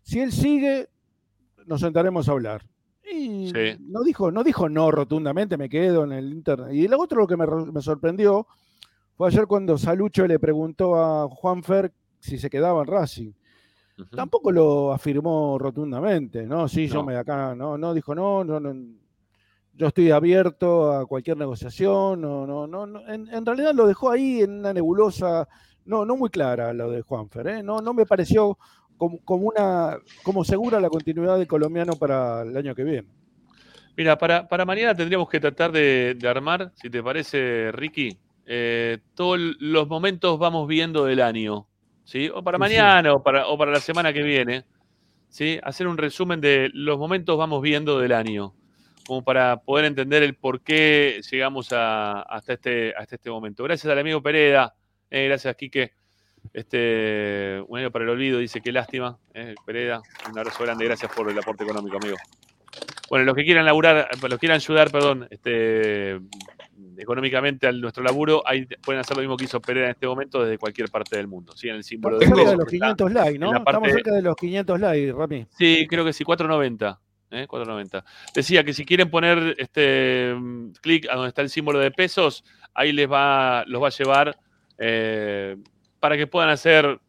si 0.02 0.20
él 0.20 0.30
sigue, 0.30 0.90
nos 1.64 1.80
sentaremos 1.80 2.28
a 2.28 2.32
hablar. 2.32 2.66
Y 3.10 3.48
Sí. 3.48 3.78
no 3.80 4.02
dijo, 4.02 4.30
no 4.30 4.44
dijo 4.44 4.68
no 4.68 4.90
rotundamente, 4.90 5.56
me 5.56 5.70
quedo 5.70 6.04
en 6.04 6.12
el 6.12 6.30
Inter. 6.34 6.66
Y 6.70 6.86
lo 6.86 7.00
otro 7.00 7.20
lo 7.20 7.26
que 7.26 7.38
me, 7.38 7.46
me 7.46 7.80
sorprendió 7.80 8.46
fue 9.16 9.28
ayer 9.28 9.46
cuando 9.46 9.78
Salucho 9.78 10.26
le 10.26 10.38
preguntó 10.38 10.96
a 10.96 11.26
Juanfer 11.30 11.92
si 12.18 12.36
se 12.36 12.50
quedaba 12.50 12.82
en 12.82 12.88
Racing. 12.88 13.32
Tampoco 14.06 14.52
lo 14.52 14.92
afirmó 14.92 15.58
rotundamente, 15.58 16.46
¿no? 16.46 16.68
Sí, 16.68 16.88
yo 16.88 17.02
me 17.02 17.16
acá, 17.16 17.54
no, 17.54 17.76
no 17.78 17.94
dijo 17.94 18.14
no, 18.14 18.44
no, 18.44 18.60
no, 18.60 18.74
yo 19.74 19.86
estoy 19.86 20.10
abierto 20.10 20.92
a 20.92 21.06
cualquier 21.06 21.36
negociación, 21.36 22.20
no, 22.20 22.46
no, 22.46 22.66
no, 22.66 22.86
no. 22.86 23.08
En, 23.08 23.28
en 23.28 23.46
realidad 23.46 23.74
lo 23.74 23.86
dejó 23.86 24.10
ahí 24.10 24.42
en 24.42 24.58
una 24.60 24.72
nebulosa, 24.72 25.48
no, 25.84 26.04
no 26.04 26.16
muy 26.16 26.30
clara 26.30 26.72
lo 26.72 26.90
de 26.90 27.02
Juanfer, 27.02 27.46
¿eh? 27.46 27.62
No, 27.62 27.80
no 27.80 27.94
me 27.94 28.06
pareció 28.06 28.58
como, 28.96 29.18
como 29.24 29.48
una, 29.48 29.98
como 30.22 30.44
segura 30.44 30.80
la 30.80 30.90
continuidad 30.90 31.38
del 31.38 31.46
colombiano 31.46 31.94
para 31.94 32.42
el 32.42 32.56
año 32.56 32.74
que 32.74 32.84
viene. 32.84 33.08
Mira, 33.96 34.18
para, 34.18 34.46
para 34.48 34.64
mañana 34.64 34.94
tendríamos 34.94 35.28
que 35.28 35.40
tratar 35.40 35.72
de, 35.72 36.14
de 36.18 36.28
armar, 36.28 36.72
si 36.74 36.90
te 36.90 37.02
parece, 37.02 37.70
Ricky, 37.72 38.18
eh, 38.46 38.98
todos 39.14 39.38
los 39.60 39.88
momentos 39.88 40.38
vamos 40.38 40.66
viendo 40.66 41.04
del 41.04 41.20
año, 41.20 41.66
¿sí? 42.10 42.28
O 42.34 42.42
para 42.42 42.58
Sí, 42.58 42.64
sí. 42.64 42.68
mañana 42.76 43.14
o, 43.14 43.22
para, 43.22 43.46
o 43.46 43.56
para 43.56 43.70
la 43.70 43.78
semana 43.78 44.12
que 44.12 44.22
viene, 44.24 44.64
¿sí? 45.28 45.60
Hacer 45.62 45.86
un 45.86 45.96
resumen 45.96 46.40
de 46.40 46.68
los 46.74 46.98
momentos 46.98 47.38
vamos 47.38 47.62
viendo 47.62 48.00
del 48.00 48.10
año, 48.12 48.52
como 49.06 49.22
para 49.22 49.58
poder 49.58 49.84
entender 49.84 50.24
el 50.24 50.34
por 50.34 50.60
qué 50.60 51.20
llegamos 51.30 51.70
a- 51.72 52.22
hasta, 52.22 52.54
este, 52.54 52.92
hasta 52.96 53.14
este 53.14 53.30
momento. 53.30 53.62
Gracias 53.62 53.90
al 53.92 53.98
amigo 54.00 54.20
Pereda, 54.20 54.74
eh, 55.08 55.26
gracias, 55.26 55.54
Quique. 55.54 55.92
Este, 56.52 57.62
un 57.68 57.78
año 57.78 57.90
para 57.92 58.04
el 58.06 58.10
olvido, 58.10 58.38
dice 58.40 58.60
qué 58.60 58.72
lástima, 58.72 59.16
eh, 59.34 59.54
Pereda. 59.64 60.00
Un 60.32 60.36
abrazo 60.38 60.64
grande, 60.64 60.84
gracias 60.86 61.12
por 61.14 61.30
el 61.30 61.38
aporte 61.38 61.62
económico, 61.62 61.96
amigo. 61.96 62.16
Bueno, 63.10 63.24
los 63.24 63.34
que 63.34 63.44
quieran 63.44 63.64
laburar, 63.64 64.08
los 64.22 64.30
que 64.30 64.38
quieran 64.38 64.56
ayudar, 64.56 64.90
perdón, 64.92 65.26
este, 65.30 66.20
económicamente 66.96 67.66
a 67.66 67.72
nuestro 67.72 68.04
laburo, 68.04 68.42
ahí 68.46 68.66
pueden 68.84 69.00
hacer 69.00 69.16
lo 69.16 69.22
mismo 69.22 69.36
que 69.36 69.44
hizo 69.44 69.60
Pereira 69.60 69.88
en 69.88 69.92
este 69.94 70.06
momento 70.06 70.44
desde 70.44 70.58
cualquier 70.58 70.88
parte 70.90 71.16
del 71.16 71.26
mundo. 71.26 71.52
¿sí? 71.56 71.68
En 71.68 71.74
el 71.74 71.82
símbolo 71.82 72.20
Estamos 72.20 72.38
de 72.38 72.44
cerca 72.44 72.50
de 72.50 72.56
peso 72.56 72.62
los 72.62 72.70
que 72.70 72.76
está 72.76 72.86
500 72.94 73.12
likes, 73.12 73.38
¿no? 73.40 73.56
Estamos 73.56 73.90
cerca 73.90 74.12
de 74.12 74.22
los 74.22 74.36
500 74.36 74.80
likes, 74.80 75.12
Rami. 75.12 75.46
Sí, 75.50 75.86
creo 75.88 76.04
que 76.04 76.12
sí, 76.12 76.22
490. 76.22 77.00
¿eh? 77.32 77.46
490. 77.48 78.04
Decía 78.32 78.62
que 78.62 78.72
si 78.72 78.84
quieren 78.84 79.10
poner 79.10 79.56
este 79.58 80.34
clic 80.80 81.08
a 81.10 81.16
donde 81.16 81.28
está 81.30 81.42
el 81.42 81.50
símbolo 81.50 81.80
de 81.80 81.90
pesos, 81.90 82.44
ahí 82.74 82.92
les 82.92 83.10
va, 83.10 83.64
los 83.66 83.82
va 83.82 83.88
a 83.88 83.90
llevar 83.90 84.38
eh, 84.78 85.56
para 85.98 86.16
que 86.16 86.28
puedan 86.28 86.50
hacer 86.50 87.00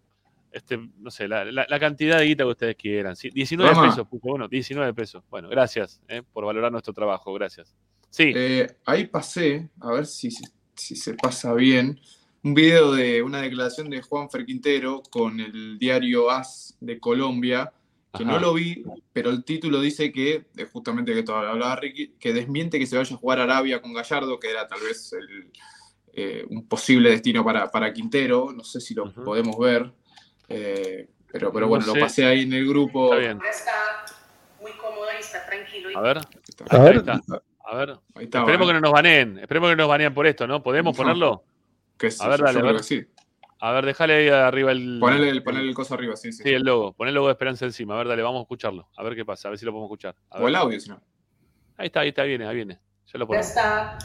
este, 0.52 0.78
no 1.00 1.10
sé, 1.12 1.28
la, 1.28 1.46
la- 1.46 1.66
la 1.70 1.80
cantidad 1.80 2.18
de 2.20 2.26
guita 2.26 2.44
que 2.44 2.50
ustedes 2.50 2.76
quieran. 2.76 3.16
Sí, 3.16 3.30
19 3.30 3.72
Rama. 3.74 3.90
pesos, 3.90 4.08
puso, 4.08 4.28
bueno, 4.28 4.48
19 4.48 4.94
pesos. 4.94 5.24
Bueno, 5.30 5.50
gracias 5.50 6.02
eh, 6.08 6.22
por 6.34 6.46
valorar 6.46 6.72
nuestro 6.72 6.94
trabajo, 6.94 7.34
gracias. 7.34 7.74
Sí. 8.10 8.32
Eh, 8.36 8.68
ahí 8.86 9.08
pasé, 9.08 9.70
a 9.80 9.92
ver 9.94 10.06
si, 10.06 10.30
si, 10.76 10.96
se 10.96 11.14
pasa 11.14 11.54
bien, 11.54 12.00
un 12.44 12.54
video 12.54 12.92
de 12.92 13.22
una 13.22 13.42
declaración 13.42 13.90
de 13.90 14.02
Juan 14.02 14.30
Ferquintero 14.30 15.02
con 15.10 15.40
el 15.40 15.78
diario 15.80 16.30
AS 16.30 16.76
de 16.82 17.00
Colombia, 17.00 17.72
que 18.18 18.26
no 18.26 18.38
lo 18.40 18.54
vi, 18.56 18.84
pero 19.14 19.30
el 19.30 19.46
título 19.46 19.80
dice 19.80 20.12
que, 20.12 20.48
justamente 20.74 21.14
que 21.14 21.20
esto 21.20 21.34
hablaba 21.34 21.78
Ricky, 21.78 22.16
que 22.20 22.34
desmiente 22.34 22.78
que 22.78 22.86
se 22.86 22.98
vaya 22.98 23.16
a 23.16 23.18
jugar 23.20 23.40
a 23.40 23.44
Arabia 23.44 23.82
con 23.82 23.94
Gallardo, 23.94 24.38
que 24.38 24.50
era 24.50 24.68
tal 24.68 24.82
vez 24.82 25.14
el, 25.14 25.50
eh, 26.12 26.46
un 26.50 26.68
posible 26.68 27.10
destino 27.10 27.46
para, 27.46 27.72
para 27.72 27.94
Quintero, 27.94 28.52
no 28.52 28.66
sé 28.66 28.82
si 28.82 28.94
lo 28.94 29.14
podemos 29.14 29.58
ver, 29.58 29.94
eh, 30.54 31.10
pero, 31.32 31.52
pero 31.54 31.66
No 31.66 31.70
bueno, 31.70 31.86
sé. 31.86 31.94
lo 31.94 32.00
pasé 32.00 32.26
ahí 32.26 32.42
en 32.44 32.54
el 32.54 32.68
grupo. 32.68 33.06
Está 33.14 33.18
bien. 33.18 33.40
Está 33.50 33.72
muy 34.62 34.72
cómodo 34.74 35.06
y 35.18 35.20
está 35.22 35.46
tranquilo. 35.46 35.90
A 35.98 36.02
ver. 36.02 36.18
A 36.18 36.22
Ahí 36.70 36.82
ver. 36.84 36.96
está, 36.98 37.14
ahí 37.14 37.20
está. 37.20 37.42
A 37.64 37.76
ver. 37.76 37.90
Ahí 38.16 38.24
está, 38.26 38.40
esperemos 38.40 38.68
vale. 38.68 38.70
que 38.70 38.74
no 38.74 38.80
nos 38.82 38.92
baneen. 38.92 39.40
Esperemos 39.40 39.70
que 39.70 39.76
no 39.76 39.84
nos 39.84 39.90
baneen 39.90 40.14
por 40.14 40.28
esto, 40.28 40.46
¿no? 40.48 40.62
¿Podemos 40.62 40.94
No. 40.96 41.04
ponerlo? 41.04 41.44
Que 41.98 42.12
sí, 42.12 42.18
a 42.22 42.28
ver, 42.30 42.40
yo 42.40 42.46
dale, 42.46 42.60
a 42.60 42.64
ver. 42.64 42.76
que 42.78 42.84
sí. 42.84 43.06
A 43.64 43.72
ver, 43.74 43.86
déjale 43.86 44.14
ahí 44.16 44.28
arriba 44.30 44.72
el. 44.72 44.98
Ponele 45.00 45.30
el, 45.30 45.44
ponele 45.44 45.70
el 45.70 45.76
coso 45.76 45.94
arriba, 45.94 46.16
sí, 46.16 46.32
sí. 46.34 46.42
Sí, 46.44 46.50
el 46.50 46.64
logo. 46.64 46.94
Pon 46.94 47.08
el 47.08 47.14
logo 47.14 47.28
de 47.28 47.34
Esperanza 47.34 47.66
encima. 47.66 47.94
A 47.94 47.98
ver, 48.00 48.08
dale, 48.08 48.24
vamos 48.24 48.40
a 48.40 48.42
escucharlo. 48.42 48.90
A 48.98 49.04
ver 49.04 49.16
qué 49.16 49.24
pasa. 49.24 49.48
A 49.48 49.52
ver 49.52 49.60
si 49.60 49.66
lo 49.66 49.72
podemos 49.72 49.88
escuchar. 49.88 50.16
A 50.32 50.38
O 50.40 50.48
el 50.48 50.54
ver. 50.54 50.56
audio, 50.62 50.80
si 50.80 50.90
no. 50.90 51.00
Ahí 51.78 51.88
está, 51.88 52.00
ahí 52.02 52.10
está, 52.10 52.24
viene, 52.24 52.48
ahí 52.48 52.56
viene. 52.56 52.80
Ya 53.14 53.20
lo 53.20 53.26
Ya 53.26 53.28
ponemos. 53.28 53.48
está 53.48 53.98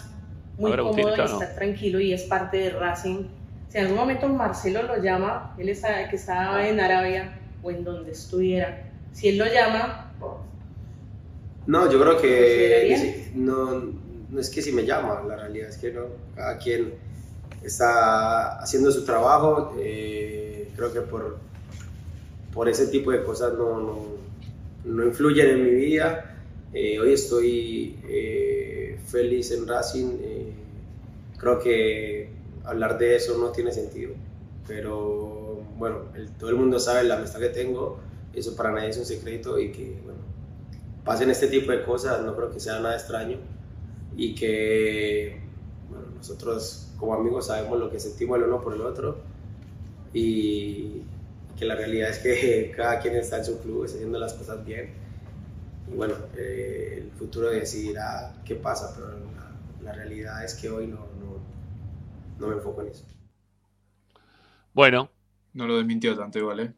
muy 0.59 0.71
ver, 0.71 0.81
Agustín, 0.81 1.05
cómodo 1.05 1.17
y 1.17 1.21
¿está 1.21 1.35
o 1.35 1.39
no? 1.39 1.43
está 1.45 1.55
tranquilo 1.57 2.01
y 2.01 2.13
es 2.13 2.23
parte 2.25 2.57
de 2.59 2.71
Racing. 2.71 3.25
Si 3.69 3.79
en 3.79 3.85
algún 3.85 3.99
momento 3.99 4.29
Marcelo 4.29 4.83
lo 4.83 5.03
llama, 5.03 5.55
él 5.59 5.69
está, 5.69 6.09
que 6.09 6.17
estaba 6.17 6.67
en 6.69 6.79
Arabia 6.81 7.39
o 7.63 7.71
en 7.71 7.85
donde 7.85 8.13
estuviera, 8.13 8.85
si 9.13 9.29
él 9.29 9.39
lo 9.39 9.47
llama, 9.47 10.03
No, 11.67 11.91
yo 11.91 12.01
creo 12.01 12.21
que 12.21 13.31
no, 13.35 13.93
no 14.31 14.41
es 14.41 14.51
que 14.51 14.63
si 14.63 14.71
me 14.73 14.85
llama, 14.87 15.23
la 15.27 15.37
realidad 15.37 15.69
es 15.69 15.79
que 15.79 15.91
no. 15.93 16.03
Cada 16.37 16.59
quien 16.59 16.95
está 17.63 18.59
haciendo 18.61 18.91
su 18.93 19.05
trabajo. 19.05 19.75
eh, 19.81 20.69
creo 20.77 20.93
que 20.93 21.01
por, 21.01 21.39
por 22.53 22.69
ese 22.69 22.87
tipo 22.89 23.11
de 23.11 23.23
cosas 23.25 23.55
no, 23.55 23.81
no, 23.81 24.07
no 24.85 25.05
influyen 25.05 25.49
en 25.49 25.65
mi 25.65 25.71
vida. 25.71 26.37
Eh, 26.73 27.01
hoy 27.01 27.15
estoy 27.15 27.99
eh, 28.09 28.99
feliz 29.07 29.51
en 29.51 29.67
Racing. 29.67 30.19
eh, 30.21 30.53
creo 31.39 31.59
que 31.59 32.31
hablar 32.67 32.99
de 32.99 33.17
eso 33.17 33.39
no 33.39 33.51
tiene 33.51 33.73
sentido. 33.73 34.15
Pero 34.67 35.63
bueno, 35.79 36.01
todo 36.39 36.51
el 36.51 36.57
mundo 36.57 36.79
sabe 36.79 37.05
la 37.05 37.17
amistad 37.17 37.41
que 37.41 37.49
tengo. 37.49 37.99
Eso 38.35 38.55
para 38.55 38.71
nadie 38.71 38.91
es 38.91 38.99
un 38.99 39.07
secreto 39.07 39.59
y 39.59 39.73
que 39.73 39.99
bueno, 40.05 40.21
pasen 41.05 41.31
este 41.31 41.47
tipo 41.47 41.73
de 41.73 41.85
cosas, 41.85 42.23
no 42.23 42.37
creo 42.37 42.51
que 42.51 42.61
sea 42.61 42.81
nada 42.81 42.95
extraño 42.95 43.39
y 44.17 44.35
que 44.35 45.41
nosotros 46.17 46.89
como 46.99 47.15
amigos 47.15 47.47
sabemos 47.47 47.79
lo 47.79 47.91
que 47.91 48.01
sentimos 48.01 48.39
el 48.39 48.45
uno 48.45 48.61
por 48.61 48.75
el 48.75 48.81
otro 48.83 49.19
y 50.13 51.03
que 51.57 51.65
la 51.65 51.77
realidad 51.77 52.11
es 52.11 52.19
que 52.19 52.73
cada 52.77 52.99
quien 53.01 53.15
está 53.17 53.39
en 53.39 53.45
su 53.45 53.59
club 53.61 53.85
haciendo 53.85 54.19
las 54.19 54.35
cosas 54.35 54.65
bien 54.65 54.91
y 55.91 55.95
bueno, 55.95 56.15
eh, 56.37 57.03
el 57.05 57.11
futuro 57.13 57.49
decidirá 57.49 58.35
qué 58.45 58.57
pasa, 58.57 58.93
pero 58.95 59.09
la 59.85 59.93
realidad 59.93 60.45
es 60.45 60.55
que 60.55 60.69
hoy 60.69 60.89
no, 60.89 61.06
no, 62.39 62.47
me 62.49 62.55
enfoco 62.55 62.83
en 62.83 62.89
eso. 62.89 63.05
Bueno. 64.73 65.11
No 65.55 65.67
lo 65.67 65.77
desmintió 65.79 66.17
tanto 66.17 66.39
igual, 66.39 66.61
¿eh? 66.61 66.73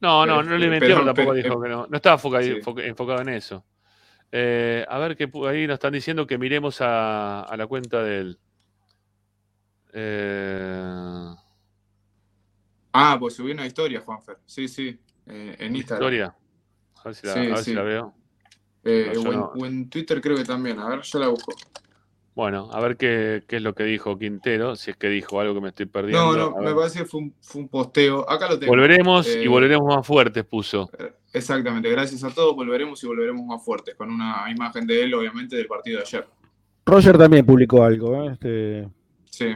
No, 0.00 0.26
no, 0.26 0.38
Pero- 0.38 0.42
no 0.50 0.58
le 0.58 0.66
pero- 0.66 0.70
mintió, 0.70 0.88
pero 0.96 1.04
tampoco 1.06 1.32
pero- 1.34 1.48
dijo 1.48 1.60
que 1.62 1.68
no. 1.68 1.86
No 1.88 1.96
estaba 1.96 2.18
Sí. 2.18 2.60
foca- 2.62 2.84
enfocado 2.84 3.20
en 3.20 3.28
eso. 3.30 3.64
Eh, 4.32 4.84
a 4.88 4.98
ver, 4.98 5.16
que 5.16 5.24
ahí 5.48 5.66
nos 5.66 5.74
están 5.74 5.92
diciendo 5.92 6.26
que 6.26 6.38
miremos 6.38 6.80
a, 6.80 7.42
a 7.42 7.56
la 7.56 7.66
cuenta 7.66 8.02
del. 8.02 8.38
Eh, 9.92 11.34
Ah, 12.94 13.16
pues 13.18 13.34
subí 13.34 13.52
una 13.52 13.66
historia, 13.66 14.00
Juanfer. 14.00 14.38
Sí, 14.46 14.68
sí. 14.68 14.98
eh, 15.26 15.56
en 15.58 15.76
Instagram. 15.76 16.02
historia. 16.12 16.36
A 16.96 17.04
ver 17.04 17.14
si 17.14 17.26
la, 17.26 17.32
Sí, 17.34 17.38
a 17.38 17.42
ver 17.42 17.58
si 17.58 17.64
sí. 17.64 17.74
la 17.74 17.82
veo. 17.82 18.14
Eh, 18.84 19.12
No, 19.14 19.20
o, 19.20 19.26
en, 19.32 19.38
no. 19.38 19.44
o 19.56 19.66
en 19.66 19.88
Twitter 19.88 20.20
creo 20.20 20.36
que 20.36 20.44
también. 20.44 20.78
A 20.80 20.88
ver, 20.88 21.02
yo 21.02 21.18
la 21.20 21.28
busco. 21.28 21.52
Bueno, 22.34 22.70
a 22.72 22.80
ver 22.80 22.96
qué, 22.96 23.42
qué 23.46 23.56
es 23.56 23.62
lo 23.62 23.74
que 23.74 23.84
dijo 23.84 24.18
Quintero, 24.18 24.74
si 24.74 24.90
es 24.90 24.96
que 24.96 25.08
dijo 25.08 25.38
algo 25.40 25.54
que 25.54 25.60
me 25.60 25.68
estoy 25.68 25.84
perdiendo. 25.86 26.34
No, 26.34 26.50
no, 26.52 26.56
A 26.58 26.62
me 26.62 26.74
parece 26.74 27.00
que 27.00 27.04
fue 27.04 27.20
un, 27.20 27.34
fue 27.42 27.60
un 27.60 27.68
posteo. 27.68 28.28
Acá 28.28 28.48
lo 28.48 28.58
tengo. 28.58 28.72
Volveremos 28.72 29.26
Eh, 29.28 29.42
y 29.44 29.48
volveremos 29.48 29.86
más 29.94 30.06
fuertes, 30.06 30.42
puso. 30.44 30.90
Exactamente, 31.34 31.90
gracias 31.90 32.24
a 32.24 32.30
todos, 32.30 32.54
volveremos 32.56 33.02
y 33.04 33.06
volveremos 33.06 33.44
más 33.44 33.62
fuertes, 33.62 33.94
con 33.96 34.10
una 34.10 34.44
imagen 34.50 34.86
de 34.86 35.02
él, 35.02 35.12
obviamente, 35.14 35.56
del 35.56 35.66
partido 35.66 35.98
de 35.98 36.04
ayer. 36.04 36.26
Roger 36.86 37.18
también 37.18 37.44
publicó 37.44 37.84
algo, 37.84 38.24
¿eh? 38.24 38.32
Este, 38.32 38.88
Sí. 39.26 39.46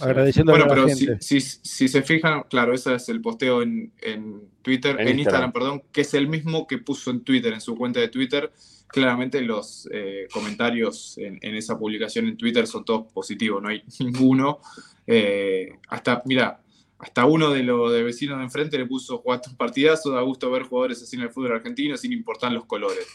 agradeciendo 0.00 0.52
Bueno, 0.52 0.64
a 0.64 0.68
la 0.68 0.74
pero 0.74 0.88
gente. 0.88 1.18
si, 1.20 1.40
si- 1.40 1.58
si 1.62 1.88
se 1.88 2.02
fijan, 2.02 2.44
claro, 2.48 2.72
ese 2.72 2.94
es 2.94 3.08
el 3.10 3.20
posteo 3.20 3.60
en, 3.62 3.92
en 4.00 4.40
Twitter, 4.62 4.92
En 4.98 5.08
en, 5.08 5.18
Instagram. 5.18 5.18
Instagram, 5.18 5.52
perdón, 5.52 5.82
que 5.92 6.00
es 6.00 6.14
el 6.14 6.26
mismo 6.26 6.66
que 6.66 6.78
puso 6.78 7.10
en 7.10 7.20
Twitter, 7.22 7.52
en 7.52 7.60
su 7.60 7.76
cuenta 7.76 8.00
de 8.00 8.08
Twitter. 8.08 8.50
Claramente 8.94 9.40
los 9.40 9.88
eh, 9.92 10.28
comentarios 10.32 11.18
en, 11.18 11.38
en 11.42 11.56
esa 11.56 11.76
publicación 11.76 12.28
en 12.28 12.36
Twitter 12.36 12.66
son 12.66 12.84
todos 12.84 13.12
positivos, 13.12 13.60
no 13.60 13.68
hay 13.68 13.82
ninguno. 14.00 14.60
eh, 15.06 15.78
hasta, 15.88 16.22
mira, 16.26 16.60
hasta 16.98 17.26
uno 17.26 17.50
de 17.50 17.64
los 17.64 17.92
de 17.92 18.02
vecinos 18.04 18.38
de 18.38 18.44
enfrente 18.44 18.78
le 18.78 18.86
puso 18.86 19.18
jugaste 19.18 19.50
un 19.50 19.56
partidazo, 19.56 20.10
da 20.12 20.20
gusto 20.22 20.48
ver 20.50 20.62
jugadores 20.62 21.02
así 21.02 21.16
en 21.16 21.22
el 21.22 21.30
fútbol 21.30 21.52
argentino 21.52 21.96
sin 21.96 22.12
importar 22.12 22.52
los 22.52 22.64
colores. 22.66 23.06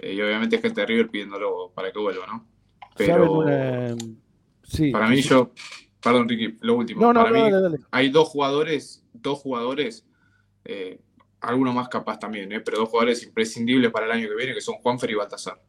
Eh, 0.00 0.14
y 0.14 0.20
obviamente 0.22 0.58
gente 0.58 0.80
de 0.80 0.86
River 0.86 1.10
pidiéndolo 1.10 1.70
para 1.74 1.92
que 1.92 1.98
vuelva, 1.98 2.26
¿no? 2.26 2.46
¿Saben 2.96 3.14
Pero 3.14 3.32
una- 3.32 3.94
sí, 4.62 4.90
para 4.90 5.08
mí 5.08 5.22
sí. 5.22 5.28
yo, 5.28 5.52
perdón 6.02 6.28
Ricky, 6.28 6.56
lo 6.62 6.76
último, 6.76 7.00
No, 7.02 7.12
no, 7.12 7.20
para 7.24 7.32
mí 7.32 7.50
dale, 7.50 7.60
dale. 7.62 7.78
hay 7.90 8.08
dos 8.08 8.28
jugadores, 8.28 9.04
dos 9.12 9.38
jugadores, 9.38 10.06
alguno 11.48 11.72
más 11.72 11.88
capaz 11.88 12.18
también, 12.18 12.50
eh, 12.52 12.60
pero 12.60 12.78
dos 12.78 12.88
jugadores 12.88 13.22
imprescindibles 13.22 13.90
para 13.90 14.06
el 14.06 14.12
año 14.12 14.28
que 14.28 14.34
viene 14.34 14.54
que 14.54 14.60
son 14.60 14.76
Juanfer 14.76 15.10
y 15.10 15.14
Baltasar. 15.14 15.60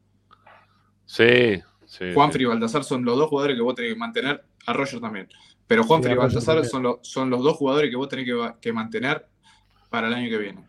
Sí, 1.06 1.62
sí. 1.86 2.14
Juanfer 2.14 2.40
sí. 2.40 2.44
y 2.44 2.46
Baltasar 2.46 2.84
son 2.84 3.06
los 3.06 3.18
dos 3.18 3.30
jugadores 3.30 3.56
que 3.56 3.62
vos 3.62 3.76
tenés 3.76 3.94
que 3.94 3.98
mantener, 4.00 4.44
a 4.66 4.74
Roger 4.74 5.00
también, 5.00 5.28
pero 5.68 5.84
Juanfer 5.84 6.12
Sí, 6.12 6.16
y 6.16 6.18
Baltasar 6.18 6.66
son, 6.66 6.84
los- 6.84 7.00
son 7.04 7.30
los 7.30 7.44
dos 7.44 7.56
jugadores 7.58 7.90
que 7.90 7.96
vos 7.96 8.08
tenés 8.10 8.26
que, 8.26 8.54
que 8.62 8.74
mantener 8.74 9.26
para 9.90 10.08
el 10.08 10.14
año 10.14 10.30
que 10.30 10.38
viene. 10.38 10.68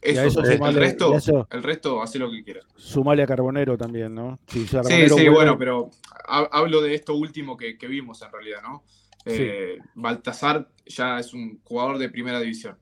Eso, 0.00 0.22
eso 0.26 0.40
el, 0.42 0.58
sumale- 0.58 0.78
resto, 0.78 1.14
eso- 1.14 1.48
el 1.50 1.62
resto 1.62 2.02
hace 2.02 2.18
lo 2.20 2.30
que 2.30 2.42
quieras. 2.44 2.64
Sumale 2.76 3.22
a 3.22 3.26
Carbonero 3.26 3.76
también, 3.76 4.14
¿no? 4.14 4.38
Si 4.46 4.60
Sí, 4.66 4.76
Carbonero 4.76 5.16
sí, 5.16 5.22
vuelve- 5.24 5.34
bueno, 5.34 5.58
pero 5.58 5.90
ha- 6.28 6.48
hablo 6.52 6.80
de 6.82 6.94
esto 6.94 7.14
último 7.14 7.56
que, 7.56 7.76
que 7.76 7.86
vimos 7.88 8.22
en 8.22 8.30
realidad, 8.32 8.62
¿no? 8.62 8.84
Eh, 9.24 9.78
Baltasar 9.94 10.68
ya 10.86 11.18
es 11.18 11.34
un 11.34 11.60
jugador 11.64 11.98
de 11.98 12.08
primera 12.08 12.40
división 12.40 12.78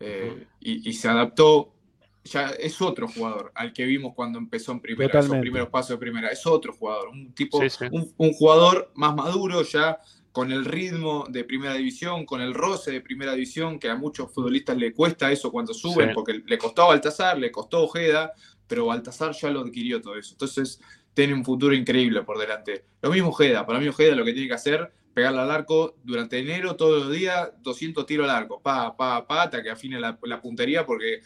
eh, 0.00 0.46
y, 0.60 0.88
y 0.88 0.92
se 0.92 1.08
adaptó, 1.08 1.72
ya 2.24 2.48
es 2.50 2.80
otro 2.82 3.08
jugador 3.08 3.52
al 3.54 3.72
que 3.72 3.84
vimos 3.84 4.12
cuando 4.14 4.38
empezó 4.38 4.72
en 4.72 4.80
primera, 4.80 5.06
esos 5.08 5.20
Totalmente. 5.26 5.42
primeros 5.42 5.68
pasos 5.70 5.90
de 5.90 5.96
primera, 5.98 6.28
es 6.28 6.46
otro 6.46 6.72
jugador, 6.72 7.08
un 7.08 7.32
tipo, 7.32 7.60
Sí, 7.62 7.70
sí. 7.70 7.84
Un, 7.90 8.12
un 8.16 8.32
jugador 8.32 8.90
más 8.94 9.14
maduro 9.14 9.62
ya 9.62 9.98
con 10.30 10.52
el 10.52 10.64
ritmo 10.64 11.26
de 11.28 11.42
primera 11.44 11.74
división, 11.74 12.24
con 12.26 12.40
el 12.40 12.54
roce 12.54 12.92
de 12.92 13.00
primera 13.00 13.32
división, 13.32 13.78
que 13.78 13.88
a 13.88 13.96
muchos 13.96 14.32
futbolistas 14.32 14.76
le 14.76 14.92
cuesta 14.92 15.32
eso 15.32 15.50
cuando 15.50 15.72
suben, 15.74 16.10
Sí. 16.10 16.14
porque 16.14 16.42
le 16.46 16.58
costó 16.58 16.82
a 16.82 16.88
Baltasar, 16.88 17.38
le 17.38 17.50
costó 17.50 17.78
a 17.78 17.80
Ojeda, 17.80 18.32
pero 18.66 18.86
Baltasar 18.86 19.32
ya 19.32 19.50
lo 19.50 19.60
adquirió 19.60 20.00
todo 20.00 20.16
eso. 20.16 20.34
Entonces, 20.34 20.80
tiene 21.14 21.34
un 21.34 21.44
futuro 21.44 21.74
increíble 21.74 22.22
por 22.22 22.38
delante. 22.38 22.84
Lo 23.02 23.10
mismo 23.10 23.30
Ojeda, 23.30 23.66
para 23.66 23.80
mí 23.80 23.88
Ojeda 23.88 24.14
lo 24.14 24.24
que 24.24 24.32
tiene 24.32 24.46
que 24.48 24.54
hacer, 24.54 24.92
pegarle 25.18 25.40
al 25.40 25.50
arco 25.50 25.94
durante 26.04 26.38
enero, 26.38 26.76
todos 26.76 27.02
los 27.04 27.12
días, 27.12 27.50
200 27.62 28.06
tiros 28.06 28.28
al 28.28 28.36
arco, 28.36 28.60
pa, 28.60 28.96
pa, 28.96 29.26
pa, 29.26 29.42
hasta 29.42 29.62
que 29.62 29.70
afine 29.70 29.98
la, 29.98 30.16
la 30.22 30.40
puntería, 30.40 30.86
porque 30.86 31.20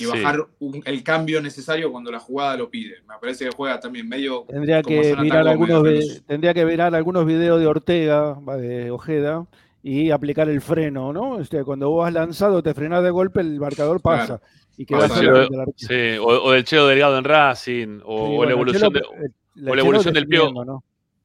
y 0.00 0.04
Sí. 0.04 0.06
bajar 0.06 0.46
un- 0.60 0.82
el 0.84 1.02
cambio 1.02 1.40
necesario 1.40 1.90
cuando 1.90 2.12
la 2.12 2.20
jugada 2.20 2.56
lo 2.56 2.68
pide. 2.70 2.96
Me 3.08 3.14
parece 3.20 3.46
que 3.46 3.50
juega 3.56 3.80
también 3.80 4.06
medio 4.08 4.44
Tendría 4.46 4.80
que 4.82 5.16
mirar 5.18 5.48
algunos 5.48 5.82
tendría 6.26 6.52
que 6.54 6.64
mirar 6.66 6.94
algunos 6.94 7.24
videos 7.26 7.58
de 7.58 7.66
Ortega, 7.66 8.34
va, 8.34 8.56
de 8.58 8.90
Ojeda, 8.92 9.46
y 9.82 10.10
aplicar 10.10 10.48
el 10.50 10.60
freno, 10.60 11.12
¿no? 11.12 11.40
Este, 11.40 11.64
cuando 11.64 11.88
vos 11.90 12.06
has 12.06 12.12
lanzado, 12.12 12.62
te 12.62 12.74
frenás 12.74 13.02
de 13.02 13.10
golpe, 13.10 13.40
el 13.40 13.58
marcador 13.58 14.00
pasa. 14.02 14.38
Claro. 14.38 14.42
Y 14.76 14.94
O 14.94 15.00
del 15.00 15.08
Pasa. 15.08 15.20
arquero. 15.20 15.48
sí, 15.74 16.18
o, 16.20 16.26
o 16.26 16.52
del 16.52 16.62
Chelo 16.64 16.86
Delgado 16.86 17.18
en 17.18 17.24
Racing, 17.24 18.00
o, 18.04 18.26
Sí, 18.26 18.32
o 18.34 18.36
bueno, 18.36 18.44
la 18.44 18.52
evolución, 18.52 18.92
Chelo- 18.92 19.16
de, 19.16 19.30
la 19.56 19.72
o 19.72 19.74
la 19.74 19.80
evolución 19.80 20.14
del 20.14 20.28
Pío. 20.28 20.52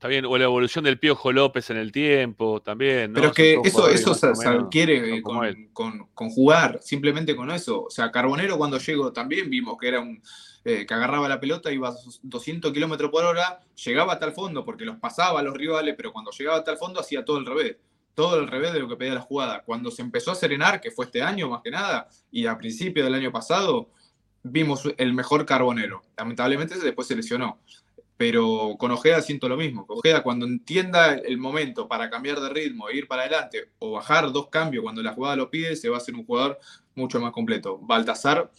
Está 0.04 0.10
bien, 0.10 0.26
o 0.26 0.38
la 0.38 0.44
evolución 0.44 0.84
del 0.84 1.00
Piojo 1.00 1.32
López 1.32 1.70
en 1.70 1.78
el 1.78 1.94
tiempo, 1.94 2.62
también. 2.62 3.14
¿no? 3.14 3.16
Pero 3.16 3.28
es 3.30 3.34
que 3.34 3.54
eso, 3.64 3.88
eso 3.88 4.14
se, 4.14 4.36
se 4.36 4.50
adquiere 4.50 5.16
eh, 5.16 5.22
con 5.22 6.30
jugar, 6.30 6.82
simplemente 6.82 7.38
con 7.38 7.50
eso. 7.50 7.86
O 7.86 7.90
sea, 7.90 8.12
Carbonero 8.12 8.58
cuando 8.58 8.78
llegó 8.80 9.14
también 9.14 9.50
vimos 9.50 9.78
que 9.80 9.88
era 9.88 10.02
un 10.02 10.22
eh, 10.66 10.86
que 10.86 10.94
agarraba 10.94 11.30
la 11.30 11.40
pelota, 11.40 11.72
iba 11.72 11.88
a 11.88 11.96
200 12.22 12.74
kilómetros 12.74 13.12
por 13.12 13.24
hora, 13.24 13.62
llegaba 13.82 14.12
hasta 14.12 14.26
el 14.26 14.34
fondo 14.34 14.66
porque 14.66 14.84
los 14.84 14.98
pasaba 14.98 15.40
a 15.40 15.44
los 15.44 15.56
rivales, 15.56 15.94
pero 15.96 16.12
cuando 16.12 16.32
llegaba 16.32 16.58
hasta 16.58 16.72
el 16.72 16.78
fondo 16.78 17.00
hacía 17.00 17.24
todo 17.24 17.38
al 17.38 17.46
revés. 17.46 17.78
todo 18.14 18.42
al 18.42 18.50
revés 18.50 18.74
de 18.74 18.80
lo 18.80 18.90
que 18.90 18.98
pedía 18.98 19.14
la 19.14 19.22
jugada. 19.22 19.64
Cuando 19.64 19.90
se 19.90 20.02
empezó 20.02 20.32
a 20.32 20.36
serenar, 20.36 20.82
que 20.82 20.92
fue 20.92 21.06
este 21.06 21.22
año 21.22 21.48
más 21.48 21.62
que 21.64 21.72
nada, 21.72 22.10
y 22.30 22.46
a 22.46 22.58
principio 22.58 23.06
del 23.06 23.14
año 23.14 23.32
pasado, 23.32 23.90
vimos 24.44 24.84
el 24.98 25.14
mejor 25.14 25.46
carbonero. 25.46 26.02
Lamentablemente 26.18 26.78
después 26.78 27.08
se 27.08 27.16
lesionó. 27.16 27.58
Pero 28.24 28.78
con 28.80 28.90
Ojeda 28.90 29.22
siento 29.22 29.50
lo 29.50 29.58
mismo. 29.58 29.84
Ojeda 29.90 30.24
cuando 30.24 30.46
entienda 30.46 31.16
el 31.16 31.38
momento 31.38 31.90
para 31.90 32.10
cambiar 32.10 32.40
de 32.40 32.48
ritmo 32.48 32.88
e 32.88 32.96
ir 32.96 33.06
para 33.06 33.24
adelante 33.24 33.72
o 33.80 33.92
bajar 33.92 34.32
dos 34.32 34.48
cambios 34.48 34.82
cuando 34.82 35.04
la 35.04 35.12
jugada 35.12 35.36
lo 35.36 35.50
pide, 35.50 35.76
se 35.76 35.90
va 35.90 35.96
a 35.96 35.98
hacer 35.98 36.16
un 36.16 36.26
jugador 36.26 36.58
mucho 36.96 37.20
más 37.20 37.34
completo. 37.34 37.78
Baltasar 37.82 38.50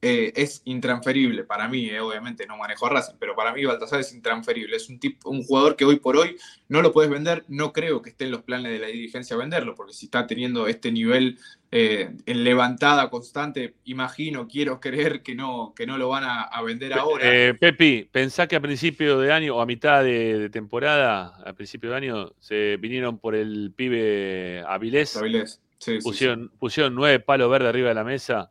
eh, 0.00 0.32
es 0.36 0.62
intransferible 0.64 1.44
para 1.44 1.68
mí, 1.68 1.88
eh, 1.88 2.00
obviamente 2.00 2.46
no 2.46 2.56
manejo 2.56 2.86
a 2.86 2.90
Racing, 2.90 3.16
pero 3.18 3.34
para 3.34 3.52
mí 3.52 3.64
Baltasar 3.64 4.00
es 4.00 4.12
intransferible. 4.12 4.76
Es 4.76 4.88
un, 4.88 4.98
tipo, 4.98 5.30
un 5.30 5.42
jugador 5.42 5.76
que 5.76 5.84
hoy 5.84 5.96
por 5.96 6.16
hoy 6.16 6.36
no 6.68 6.82
lo 6.82 6.92
puedes 6.92 7.10
vender. 7.10 7.44
No 7.48 7.72
creo 7.72 8.02
que 8.02 8.10
esté 8.10 8.24
en 8.24 8.30
los 8.30 8.42
planes 8.42 8.72
de 8.72 8.78
la 8.78 8.86
dirigencia 8.88 9.36
venderlo, 9.36 9.74
porque 9.74 9.92
si 9.92 10.06
está 10.06 10.26
teniendo 10.26 10.68
este 10.68 10.92
nivel 10.92 11.38
eh, 11.70 12.10
en 12.26 12.44
levantada 12.44 13.10
constante, 13.10 13.74
imagino, 13.84 14.46
quiero 14.46 14.80
creer 14.80 15.22
que 15.22 15.34
no, 15.34 15.74
que 15.76 15.86
no 15.86 15.98
lo 15.98 16.08
van 16.08 16.24
a, 16.24 16.42
a 16.42 16.62
vender 16.62 16.92
ahora. 16.92 17.24
Eh, 17.24 17.54
Pepi, 17.54 18.08
pensá 18.10 18.46
que 18.46 18.56
a 18.56 18.60
principio 18.60 19.18
de 19.18 19.32
año 19.32 19.56
o 19.56 19.60
a 19.60 19.66
mitad 19.66 20.04
de, 20.04 20.38
de 20.38 20.50
temporada, 20.50 21.36
a 21.44 21.52
principio 21.52 21.90
de 21.90 21.96
año, 21.96 22.32
se 22.38 22.76
vinieron 22.76 23.18
por 23.18 23.34
el 23.34 23.72
pibe 23.74 24.62
Avilés. 24.66 25.16
Avilés. 25.16 25.60
Sí, 25.78 26.00
sí, 26.00 26.02
pusieron, 26.02 26.50
pusieron 26.58 26.94
nueve 26.94 27.20
palos 27.20 27.48
verdes 27.50 27.68
arriba 27.68 27.90
de 27.90 27.94
la 27.94 28.02
mesa. 28.02 28.50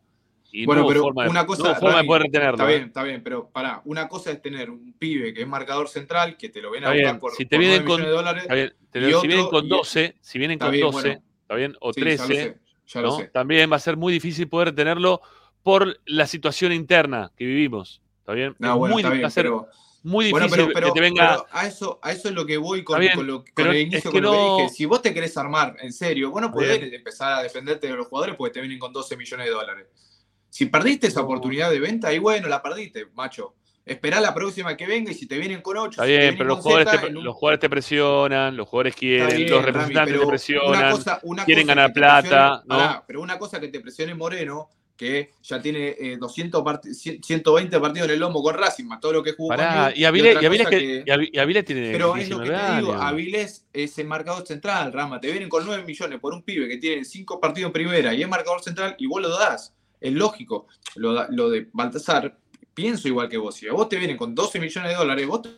Y 0.51 0.65
bueno, 0.65 0.83
no 0.83 0.87
pero 0.87 1.01
forma 1.01 1.23
de- 1.23 1.29
una 1.29 1.41
no 1.41 1.47
cosa. 1.47 1.61
hubo 1.63 1.73
forma 1.75 1.89
de 1.89 1.95
Rami, 1.95 2.07
poder 2.07 2.21
retenerlo. 2.23 2.53
Está 2.55 2.63
¿eh? 2.65 2.75
bien, 2.75 2.87
está 2.87 3.03
bien, 3.03 3.23
pero 3.23 3.49
pará. 3.49 3.81
Una 3.85 4.07
cosa 4.07 4.31
es 4.31 4.41
tener 4.41 4.69
un 4.69 4.93
pibe 4.93 5.33
que 5.33 5.41
es 5.41 5.47
marcador 5.47 5.89
central, 5.89 6.37
que 6.37 6.49
te 6.49 6.61
lo 6.61 6.71
ven 6.71 6.85
a 6.85 6.91
buscar 6.93 7.19
por, 7.19 7.31
si 7.33 7.45
te 7.45 7.55
por 7.57 7.59
vienen 7.59 7.85
9 7.85 8.01
con, 8.01 8.01
de 8.09 8.15
dólares. 8.15 8.47
bien, 8.49 8.73
te 8.91 8.99
y 8.99 9.01
lo- 9.01 9.07
si 9.07 9.13
otro- 9.15 9.27
vienen 9.27 9.47
con 9.47 9.65
y- 9.65 9.69
12, 9.69 10.15
si 10.21 10.39
vienen 10.39 10.57
con 10.59 10.71
bien, 10.71 10.81
12, 10.85 11.07
bueno. 11.09 11.23
está 11.41 11.55
bien, 11.55 11.75
o 11.81 11.93
Sí, 11.93 11.99
ya 12.01 12.05
lo 12.05 12.15
13, 12.17 12.35
sé, 12.35 12.57
ya 12.87 13.01
lo 13.01 13.07
¿no? 13.09 13.17
sé. 13.17 13.27
también 13.27 13.71
va 13.71 13.75
a 13.75 13.79
ser 13.79 13.97
muy 13.97 14.13
difícil 14.13 14.47
poder 14.47 14.73
tenerlo 14.73 15.21
por 15.63 15.99
la 16.05 16.25
situación 16.27 16.71
interna 16.71 17.31
que 17.35 17.45
vivimos. 17.45 18.01
¿Está 18.19 18.33
bien? 18.33 18.55
No, 18.59 18.73
Es 18.73 18.77
bueno, 18.77 18.93
muy, 18.93 19.01
está 19.03 19.13
bien, 19.13 19.25
a 19.25 19.29
ser 19.29 19.43
pero- 19.43 19.67
muy 20.03 20.31
Bueno, 20.31 20.45
difícil 20.45 20.65
pero, 20.67 20.73
pero- 20.73 20.87
que 20.93 20.99
te 20.99 21.01
venga. 21.01 21.45
a, 21.51 21.67
eso, 21.67 21.99
a 22.01 22.13
eso 22.13 22.29
es 22.29 22.33
lo 22.33 22.45
que 22.45 22.55
voy 22.55 22.83
con, 22.85 22.99
bien, 23.01 23.15
con 23.15 23.27
lo- 23.27 23.43
con 23.53 23.67
el 23.67 23.75
es 23.75 23.81
inicio, 23.83 24.11
que 24.11 24.17
con 24.21 24.23
lo 24.23 24.31
que 24.31 24.37
no- 24.37 24.57
dije. 24.59 24.69
Si 24.69 24.85
vos 24.85 25.01
te 25.01 25.13
querés 25.13 25.35
armar, 25.37 25.75
en 25.81 25.91
serio, 25.91 26.31
vos 26.31 26.41
no 26.41 26.51
podés 26.51 26.79
Bien. 26.79 26.93
empezar 26.93 27.33
a 27.33 27.43
defenderte 27.43 27.87
de 27.87 27.93
los 27.95 28.07
jugadores 28.07 28.35
porque 28.37 28.53
te 28.53 28.61
vienen 28.61 28.79
con 28.79 28.93
12 28.93 29.17
millones 29.17 29.45
de 29.47 29.51
dólares. 29.51 29.87
Si 30.57 30.65
perdiste 30.65 31.05
esa 31.05 31.21
oportunidad 31.21 31.69
de 31.69 31.79
venta, 31.79 32.11
y 32.11 32.17
bueno, 32.17 32.47
la 32.47 32.63
perdiste, 32.63 33.05
macho. 33.13 33.53
Esperá 33.85 34.19
la 34.19 34.33
próxima 34.33 34.75
que 34.75 34.87
venga 34.87 35.11
y 35.11 35.13
si 35.13 35.27
te 35.27 35.37
vienen 35.37 35.61
con 35.61 35.77
8, 35.77 35.91
Está 35.91 36.05
bien, 36.05 36.35
pero 36.35 36.49
los 36.49 36.59
jugadores, 36.61 36.99
te, 36.99 37.09
los 37.11 37.35
jugadores 37.35 37.59
te 37.59 37.69
presionan, 37.69 38.57
los 38.57 38.67
jugadores 38.67 38.95
quieren, 38.95 39.37
bien, 39.37 39.49
los 39.51 39.63
representantes 39.63 40.13
te 40.15 40.19
una 40.19 40.27
presionan, 40.29 40.91
cosa- 40.91 41.19
una 41.21 41.45
quieren 41.45 41.67
ganar 41.67 41.89
que 41.89 41.93
plata, 41.93 42.63
¿no? 42.65 42.75
pará, 42.75 43.03
pero 43.05 43.21
una 43.21 43.37
cosa 43.37 43.59
que 43.59 43.67
te 43.67 43.79
presione 43.81 44.15
Moreno, 44.15 44.67
que 44.97 45.29
ya 45.43 45.61
tiene 45.61 45.89
eh, 45.89 46.17
200 46.19 46.63
parti- 46.63 46.91
100 46.95 47.21
120 47.23 47.79
partidos 47.79 48.07
en 48.07 48.13
el 48.15 48.19
lomo 48.19 48.41
con 48.41 48.55
Racing, 48.55 48.85
más 48.85 48.99
todo 48.99 49.13
lo 49.13 49.21
que 49.23 49.33
jugó 49.33 49.49
Pará, 49.49 49.69
conmigo, 49.83 49.91
y 49.95 50.05
Avilés, 50.05 50.41
y 50.41 50.45
Avilés 50.47 50.67
cosa 50.67 50.77
que- 50.79 51.03
y 51.05 51.09
Avi- 51.11 51.29
y 51.31 51.37
Avilés 51.37 51.65
tiene 51.65 51.91
Pero 51.91 52.15
es 52.15 52.29
lo 52.29 52.37
que 52.39 52.43
19 52.45 52.71
te 52.73 52.75
digo. 52.81 52.93
Avilés 52.95 53.65
es 53.71 53.97
el 53.99 54.07
marcador 54.07 54.47
central, 54.47 54.91
Rama. 54.91 55.21
Te 55.21 55.29
vienen 55.31 55.49
con 55.49 55.63
9 55.67 55.83
millones 55.83 56.19
por 56.19 56.33
un 56.33 56.41
pibe 56.41 56.67
que 56.67 56.77
tiene 56.77 57.05
5 57.05 57.39
partidos 57.39 57.69
en 57.69 57.73
primera 57.73 58.11
y 58.15 58.23
es 58.23 58.27
marcador 58.27 58.63
central 58.63 58.95
y 58.97 59.05
vos 59.05 59.21
lo 59.21 59.29
das. 59.29 59.75
Es 59.99 60.13
lógico. 60.13 60.67
Lo, 60.95 61.49
de 61.49 61.69
Baltasar, 61.73 62.37
pienso 62.73 63.07
igual 63.07 63.29
que 63.29 63.37
vos. 63.37 63.55
Si 63.55 63.67
a 63.67 63.73
vos 63.73 63.89
te 63.89 63.97
vienen 63.97 64.17
con 64.17 64.33
12 64.35 64.59
millones 64.59 64.91
de 64.91 64.97
dólares, 64.97 65.27
vos 65.27 65.41
te 65.41 65.49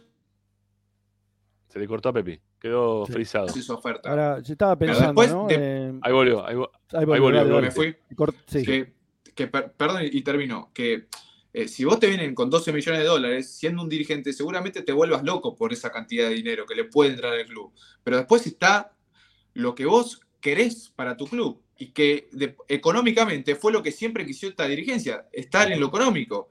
Se 1.67 1.79
le 1.79 1.87
cortó 1.87 2.09
a 2.09 2.13
Pepi, 2.13 2.39
quedó 2.59 3.05
frisado. 3.05 3.45
haces 3.45 3.69
oferta. 3.69 4.09
Ahora, 4.09 4.39
yo 4.39 4.53
estaba 4.53 4.77
pensando, 4.77 5.07
después 5.21 5.31
¿no? 5.31 5.47
de- 5.47 5.55
Eh, 5.89 5.99
Ahí 6.01 6.11
volvió, 6.13 6.45
ahí, 6.45 6.55
vo- 6.55 6.71
ahí 6.93 6.99
ahí 6.99 7.19
volvió, 7.19 7.61
me 7.61 7.71
fui. 7.71 7.95
Cort- 8.15 8.35
sí. 8.47 8.63
Que, 8.65 8.93
que 9.35 9.47
per- 9.47 9.71
perdón, 9.73 10.01
y 10.11 10.21
termino. 10.23 10.71
Que 10.73 11.07
eh, 11.53 11.67
si 11.67 11.83
vos 11.85 11.99
te 11.99 12.07
vienen 12.07 12.33
con 12.33 12.49
12 12.49 12.73
millones 12.73 13.01
de 13.01 13.07
dólares, 13.07 13.51
siendo 13.55 13.83
un 13.83 13.89
dirigente, 13.89 14.33
seguramente 14.33 14.81
te 14.81 14.91
vuelvas 14.93 15.23
loco 15.23 15.55
por 15.55 15.71
esa 15.73 15.91
cantidad 15.91 16.27
de 16.27 16.35
dinero 16.35 16.65
que 16.65 16.75
le 16.75 16.85
puede 16.85 17.11
entrar 17.11 17.33
al 17.33 17.45
club. 17.45 17.71
Pero 18.03 18.17
después 18.17 18.45
está 18.47 18.95
lo 19.53 19.75
que 19.75 19.85
vos 19.85 20.21
querés 20.39 20.89
para 20.95 21.17
tu 21.17 21.27
club. 21.27 21.61
Y 21.81 21.91
que 21.91 22.27
de- 22.33 22.57
económicamente 22.67 23.55
fue 23.55 23.71
lo 23.71 23.81
que 23.81 23.93
siempre 23.93 24.25
quiso 24.25 24.47
esta 24.47 24.67
dirigencia, 24.67 25.25
estar 25.31 25.71
en 25.71 25.79
lo 25.79 25.87
económico. 25.87 26.45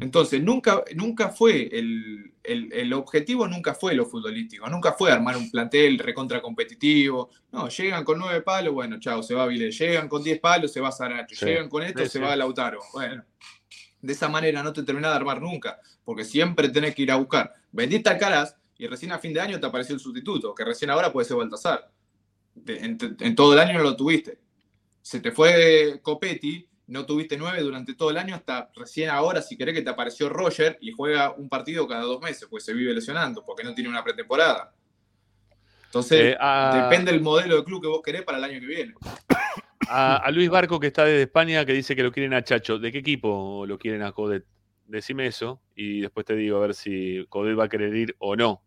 Entonces, 0.00 0.42
nunca, 0.42 0.82
nunca 0.96 1.28
fue 1.28 1.68
el, 1.70 2.32
el- 2.42 2.72
el 2.72 2.92
objetivo, 2.94 3.46
nunca 3.46 3.74
fue 3.74 3.94
lo 3.94 4.06
futbolístico, 4.06 4.66
nunca 4.70 4.92
fue 4.94 5.12
armar 5.12 5.36
un 5.36 5.50
plantel 5.50 5.98
recontra 5.98 6.40
competitivo. 6.40 7.28
No, 7.52 7.68
llegan 7.68 8.04
con 8.04 8.18
nueve 8.18 8.40
palos, 8.40 8.72
bueno, 8.72 8.98
chao, 8.98 9.22
se 9.22 9.34
va 9.34 9.46
Vile. 9.46 9.70
Llegan 9.70 10.08
con 10.08 10.22
10 10.22 10.40
palos, 10.40 10.72
se 10.72 10.80
va 10.80 10.90
Saracho. 10.90 11.36
Sí. 11.36 11.44
Llegan 11.44 11.68
con 11.68 11.82
esto, 11.82 12.00
Sí, 12.04 12.06
se 12.08 12.18
sí. 12.18 12.24
va 12.24 12.34
Lautaro. 12.34 12.80
Bueno, 12.94 13.22
de 14.00 14.12
esa 14.14 14.30
manera 14.30 14.62
no 14.62 14.72
te 14.72 14.82
terminás 14.82 15.10
de 15.12 15.16
armar 15.16 15.42
nunca, 15.42 15.78
porque 16.06 16.24
siempre 16.24 16.70
tenés 16.70 16.94
que 16.94 17.02
ir 17.02 17.12
a 17.12 17.16
buscar. 17.16 17.52
Vendiste 17.70 18.08
Alcaraz 18.08 18.56
y 18.78 18.86
recién 18.86 19.12
a 19.12 19.18
fin 19.18 19.34
de 19.34 19.42
año 19.42 19.60
te 19.60 19.66
apareció 19.66 19.94
el 19.94 20.00
sustituto, 20.00 20.54
que 20.54 20.64
recién 20.64 20.90
ahora 20.90 21.12
puede 21.12 21.26
ser 21.28 21.36
Baltasar. 21.36 21.90
En 22.66 23.34
todo 23.34 23.52
el 23.52 23.58
año 23.58 23.74
no 23.74 23.82
lo 23.84 23.94
tuviste. 23.94 24.38
Se 25.02 25.20
te 25.20 25.32
fue 25.32 26.00
Copetti, 26.02 26.66
no 26.88 27.06
tuviste 27.06 27.36
nueve 27.36 27.60
durante 27.62 27.94
todo 27.94 28.10
el 28.10 28.18
año, 28.18 28.34
hasta 28.34 28.70
recién 28.74 29.10
ahora, 29.10 29.42
si 29.42 29.56
querés, 29.56 29.74
que 29.74 29.82
te 29.82 29.90
apareció 29.90 30.28
Roger 30.28 30.76
y 30.80 30.90
juega 30.92 31.32
un 31.32 31.48
partido 31.48 31.86
cada 31.86 32.02
dos 32.02 32.20
meses, 32.20 32.48
pues 32.50 32.64
se 32.64 32.74
vive 32.74 32.92
lesionando, 32.92 33.44
porque 33.44 33.64
no 33.64 33.74
tiene 33.74 33.88
una 33.88 34.02
pretemporada. 34.02 34.74
Entonces, 35.84 36.36
Eh, 36.40 36.82
depende 36.82 37.12
del 37.12 37.20
modelo 37.20 37.56
de 37.56 37.64
club 37.64 37.80
que 37.82 37.88
vos 37.88 38.02
querés 38.02 38.22
para 38.22 38.38
el 38.38 38.44
año 38.44 38.60
que 38.60 38.66
viene. 38.66 38.94
A, 39.88 40.16
a 40.18 40.30
Luis 40.30 40.48
Barco, 40.48 40.78
que 40.78 40.86
está 40.86 41.04
desde 41.04 41.22
España, 41.22 41.64
que 41.64 41.72
dice 41.72 41.96
que 41.96 42.02
lo 42.02 42.12
quieren 42.12 42.34
a 42.34 42.44
Chacho. 42.44 42.78
¿De 42.78 42.92
qué 42.92 42.98
equipo 42.98 43.64
lo 43.66 43.78
quieren 43.78 44.02
a 44.02 44.12
Codet? 44.12 44.44
Decime 44.86 45.26
eso 45.26 45.60
y 45.74 46.00
después 46.00 46.26
te 46.26 46.34
digo 46.36 46.58
a 46.58 46.60
ver 46.60 46.74
si 46.74 47.24
Codet 47.28 47.58
va 47.58 47.64
a 47.64 47.68
querer 47.68 47.94
ir 47.94 48.16
o 48.18 48.36
no. 48.36 48.62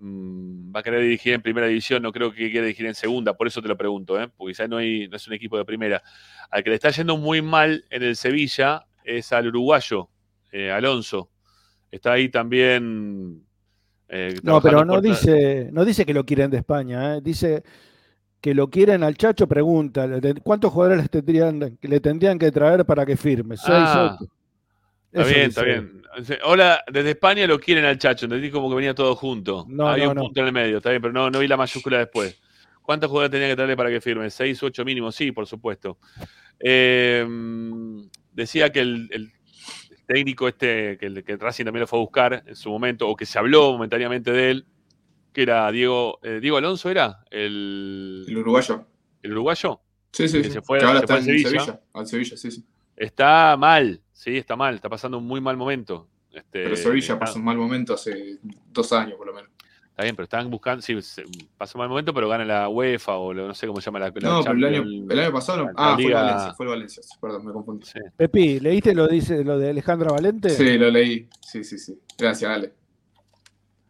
Mm, 0.00 0.72
va 0.74 0.80
a 0.80 0.82
querer 0.82 1.02
dirigir 1.02 1.32
en 1.34 1.42
primera 1.42 1.66
división, 1.66 2.02
no 2.02 2.12
creo 2.12 2.30
que 2.32 2.50
quiera 2.50 2.66
dirigir 2.66 2.86
en 2.86 2.94
segunda, 2.94 3.34
por 3.36 3.48
eso 3.48 3.60
te 3.60 3.66
lo 3.68 3.76
pregunto, 3.76 4.20
¿eh? 4.20 4.28
porque 4.36 4.52
quizás 4.52 4.68
no, 4.68 4.76
hay, 4.76 5.08
no 5.08 5.16
es 5.16 5.26
un 5.26 5.34
equipo 5.34 5.58
de 5.58 5.64
primera. 5.64 6.02
Al 6.50 6.62
que 6.62 6.70
le 6.70 6.76
está 6.76 6.90
yendo 6.90 7.16
muy 7.16 7.42
mal 7.42 7.84
en 7.90 8.02
el 8.04 8.14
Sevilla 8.16 8.86
es 9.04 9.32
al 9.32 9.48
uruguayo, 9.48 10.08
eh, 10.52 10.70
Alonso. 10.70 11.30
Está 11.90 12.12
ahí 12.12 12.28
también. 12.28 13.42
eh, 14.08 14.34
No, 14.42 14.60
pero 14.62 14.84
no 14.84 15.00
dice, 15.00 15.68
no 15.72 15.84
dice 15.84 16.06
que 16.06 16.14
lo 16.14 16.24
quieren 16.24 16.50
de 16.50 16.58
España, 16.58 17.16
¿eh? 17.16 17.20
dice 17.22 17.62
que 18.40 18.54
lo 18.54 18.70
quieren 18.70 19.02
al 19.02 19.16
Chacho, 19.16 19.48
pregunta, 19.48 20.06
¿le- 20.06 20.34
¿cuántos 20.42 20.72
jugadores 20.72 20.98
les 20.98 21.10
tendrían, 21.10 21.78
le 21.80 22.00
tendrían 22.00 22.38
que 22.38 22.52
traer 22.52 22.84
para 22.86 23.04
que 23.04 23.16
firme? 23.16 23.56
¿Seis, 23.56 23.68
Ah, 23.70 24.16
ocho? 24.20 24.30
Está 25.12 25.22
Eso 25.22 25.30
bien, 25.34 25.48
está 25.48 25.62
bien. 25.64 26.02
Hola, 26.44 26.84
desde 26.92 27.10
España 27.10 27.46
lo 27.46 27.58
quieren 27.58 27.84
al 27.84 27.98
Chacho. 27.98 28.26
Entendí 28.26 28.50
como 28.50 28.68
que 28.68 28.76
venía 28.76 28.94
todo 28.94 29.14
junto. 29.16 29.64
No, 29.68 29.88
Había 29.88 30.04
no, 30.04 30.10
un 30.10 30.16
no. 30.16 30.22
punto 30.22 30.40
en 30.40 30.46
el 30.48 30.52
medio, 30.52 30.76
está 30.78 30.90
bien, 30.90 31.00
pero 31.00 31.12
no, 31.14 31.30
no 31.30 31.38
vi 31.38 31.48
la 31.48 31.56
mayúscula 31.56 31.98
después. 31.98 32.38
¿Cuántos 32.82 33.08
jugadores 33.10 33.30
tenía 33.30 33.48
que 33.48 33.56
traerle 33.56 33.76
para 33.76 33.90
que 33.90 34.00
firme? 34.00 34.28
¿Seis, 34.30 34.62
ocho 34.62 34.84
mínimo? 34.84 35.10
Sí, 35.12 35.32
por 35.32 35.46
supuesto. 35.46 35.98
Eh, 36.60 37.26
decía 38.32 38.70
que 38.72 38.80
el, 38.80 39.08
el 39.12 39.32
técnico 40.06 40.48
este, 40.48 40.96
que, 40.98 41.06
el- 41.06 41.24
que 41.24 41.36
Racing 41.36 41.64
también 41.64 41.82
lo 41.82 41.86
fue 41.86 41.98
a 41.98 42.02
buscar 42.02 42.42
en 42.46 42.56
su 42.56 42.70
momento, 42.70 43.08
o 43.08 43.16
que 43.16 43.26
se 43.26 43.38
habló 43.38 43.72
momentáneamente 43.72 44.30
de 44.32 44.50
él, 44.50 44.66
que 45.32 45.42
era 45.42 45.70
Diego, 45.70 46.18
eh, 46.22 46.38
Diego 46.40 46.56
Alonso, 46.56 46.90
¿era? 46.90 47.20
El, 47.30 48.24
El 48.28 48.38
uruguayo. 48.38 48.86
¿El 49.22 49.32
uruguayo? 49.32 49.80
Sí, 50.12 50.26
sí, 50.28 50.38
Que 50.38 50.44
sí. 50.44 50.50
se 50.52 50.62
fue, 50.62 50.78
Que 50.78 50.86
ahora 50.86 51.00
se 51.00 51.06
fue 51.06 51.16
está 51.18 51.30
al 51.30 51.36
en 51.36 51.42
Sevilla. 51.42 51.60
Sevilla. 51.60 51.80
Al 51.92 52.06
Sevilla, 52.06 52.36
sí, 52.36 52.50
sí. 52.50 52.64
Está 52.96 53.56
mal, 53.58 54.00
sí, 54.18 54.36
está 54.36 54.56
mal, 54.56 54.74
está 54.74 54.88
pasando 54.88 55.16
un 55.18 55.26
muy 55.26 55.40
mal 55.40 55.56
momento. 55.56 56.08
Este, 56.32 56.64
Pero 56.64 56.76
Sevilla 56.76 57.14
está- 57.14 57.18
pasó 57.20 57.38
un 57.38 57.44
mal 57.44 57.56
momento 57.56 57.94
hace 57.94 58.38
dos 58.72 58.92
años, 58.92 59.16
por 59.16 59.26
lo 59.28 59.32
menos. 59.32 59.50
Está 59.90 60.02
bien, 60.04 60.14
pero 60.14 60.24
están 60.24 60.50
buscando, 60.50 60.82
sí, 60.82 60.96
pasa 61.56 61.76
un 61.76 61.80
mal 61.80 61.88
momento, 61.88 62.12
pero 62.14 62.28
gana 62.28 62.44
la 62.44 62.68
UEFA 62.68 63.16
o 63.16 63.32
lo- 63.32 63.46
no 63.48 63.54
sé 63.54 63.66
cómo 63.66 63.80
se 63.80 63.86
llama 63.86 63.98
la, 64.00 64.06
la 64.08 64.12
No, 64.28 64.42
pero 64.42 64.52
el 64.56 64.64
año, 64.64 64.76
Champions, 64.82 65.10
el 65.10 65.18
año 65.20 65.32
pasado 65.32 65.58
no. 65.58 65.64
la 65.64 65.72
Ah, 65.76 65.94
fue 65.96 66.04
el 66.06 66.12
Valencia, 66.14 66.54
fue 66.54 66.66
el 66.66 66.70
Valencia. 66.70 67.02
Perdón, 67.20 67.46
me 67.46 67.52
confundí. 67.52 67.86
Sí, 67.86 67.98
Pepi, 68.16 68.60
¿leíste 68.60 68.94
lo, 68.94 69.06
dice, 69.08 69.42
lo 69.44 69.58
de 69.58 69.70
Alejandra 69.70 70.10
Valente? 70.12 70.78
lo 70.78 70.90
leí. 70.90 71.28
Sí, 71.40 71.64
sí, 71.64 71.78
sí. 71.78 71.98
Gracias, 72.16 72.50
Ale. 72.50 72.72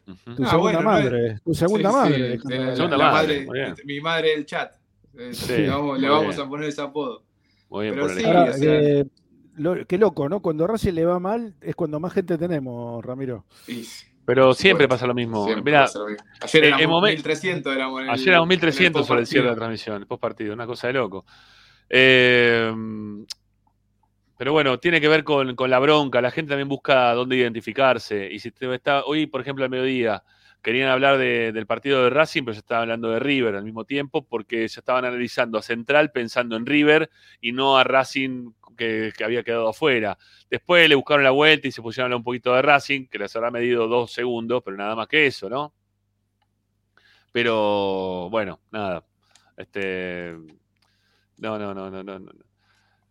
Tu 0.07 0.13
Ah, 0.15 0.51
segunda 0.51 0.57
bueno, 0.59 0.79
no 0.81 0.85
madre, 0.91 1.39
tu 1.45 1.53
segunda 1.55 1.91
Sí, 1.91 1.97
madre. 1.97 2.39
sí, 2.39 2.49
la- 2.49 2.89
la 2.89 2.97
madre- 3.13 3.47
mi 3.85 4.01
madre 4.01 4.31
del 4.31 4.47
chat. 4.47 4.73
Eh, 5.19 5.35
Sí, 5.35 5.53
le 5.53 5.69
vamos, 5.69 5.99
le 5.99 6.07
muy 6.09 6.17
vamos 6.17 6.37
bien. 6.37 6.47
a 6.47 6.49
poner 6.49 6.69
ese 6.69 6.81
apodo. 6.81 7.23
Muy 7.69 7.83
bien, 7.85 7.95
Pero 7.97 8.07
por 8.07 8.17
sí, 8.17 8.25
Ahora, 8.25 8.45
o 8.45 8.53
sea, 8.55 8.81
eh, 8.81 9.07
lo- 9.59 9.87
qué 9.87 9.99
loco, 9.99 10.29
¿no? 10.29 10.41
Cuando 10.41 10.65
a 10.65 10.69
Racing 10.69 10.93
le 10.95 11.05
va 11.05 11.19
mal 11.21 11.55
es 11.61 11.75
cuando 11.77 12.01
más 12.01 12.13
gente 12.13 12.39
tenemos, 12.39 13.05
Ramiro. 13.05 13.45
Pero 14.25 14.53
siempre 14.55 14.87
pasa 14.89 15.07
lo 15.07 15.15
mismo. 15.15 15.47
Pasa 15.87 15.99
lo 16.01 16.07
mismo. 16.09 16.25
Ayer 16.41 16.65
eh, 16.65 16.69
éramos 16.69 17.03
momen- 17.03 17.09
1300 17.15 17.75
éramos 17.75 18.01
en 18.01 18.07
el- 18.09 18.11
Ayer 18.15 18.29
éramos 18.29 18.45
en 18.47 18.51
el 18.53 18.57
1300 18.57 19.07
sobre 19.07 19.21
el 19.21 19.27
cierre 19.27 19.45
de 19.47 19.51
la 19.51 19.57
transmisión, 19.57 19.97
el 19.97 20.07
post 20.07 20.21
partido, 20.21 20.53
una 20.55 20.67
cosa 20.67 20.87
de 20.89 20.93
loco. 20.95 21.25
Eh, 21.89 22.73
pero 24.37 24.53
bueno, 24.53 24.79
tiene 24.79 25.01
que 25.01 25.09
ver 25.09 25.25
con, 25.25 25.57
con 25.57 25.69
la 25.71 25.79
bronca. 25.81 26.21
La 26.21 26.31
gente 26.31 26.51
también 26.51 26.69
busca 26.69 27.13
dónde 27.15 27.37
identificarse. 27.37 28.29
Y 28.33 28.39
si 28.39 28.51
te 28.53 28.73
está 28.73 29.05
hoy, 29.05 29.27
por 29.27 29.41
ejemplo, 29.41 29.65
al 29.65 29.71
mediodía, 29.71 30.23
querían 30.63 30.91
hablar 30.91 31.19
de- 31.19 31.51
del 31.53 31.67
partido 31.67 32.05
de 32.05 32.11
Racing, 32.11 32.43
pero 32.45 32.53
se 32.55 32.61
estaba 32.61 32.83
hablando 32.83 33.09
de 33.11 33.19
River 33.19 33.57
al 33.57 33.65
mismo 33.65 33.85
tiempo, 33.85 34.25
porque 34.27 34.69
ya 34.69 34.81
estaban 34.81 35.05
analizando 35.05 35.59
a 35.59 35.63
Central 35.63 36.13
pensando 36.13 36.55
en 36.57 36.67
River 36.67 37.11
y 37.41 37.51
no 37.53 37.79
a 37.79 37.85
Racing 37.85 38.51
que, 38.79 39.13
había 39.23 39.43
quedado 39.43 39.69
afuera. 39.69 40.17
Después 40.51 40.89
le 40.89 40.95
buscaron 40.95 41.25
la 41.25 41.31
vuelta 41.33 41.69
y 41.69 41.73
se 41.73 41.83
pusieron 41.83 42.05
a 42.05 42.07
hablar 42.07 42.19
un 42.19 42.25
poquito 42.25 42.55
de 42.55 42.63
Racing, 42.63 43.07
que 43.09 43.19
les 43.19 43.37
habrá 43.37 43.51
medido 43.51 43.89
dos 43.89 44.13
segundos, 44.13 44.63
pero 44.65 44.79
nada 44.79 44.97
más 44.97 45.09
que 45.09 45.27
eso, 45.27 45.51
¿no? 45.51 45.75
Pero 47.33 48.31
bueno, 48.31 48.61
nada. 48.71 49.05
Este. 49.57 50.35
No, 51.37 51.59
no, 51.59 51.75
no, 51.75 51.91
no, 51.91 52.03
no. 52.03 52.19
no. 52.19 52.33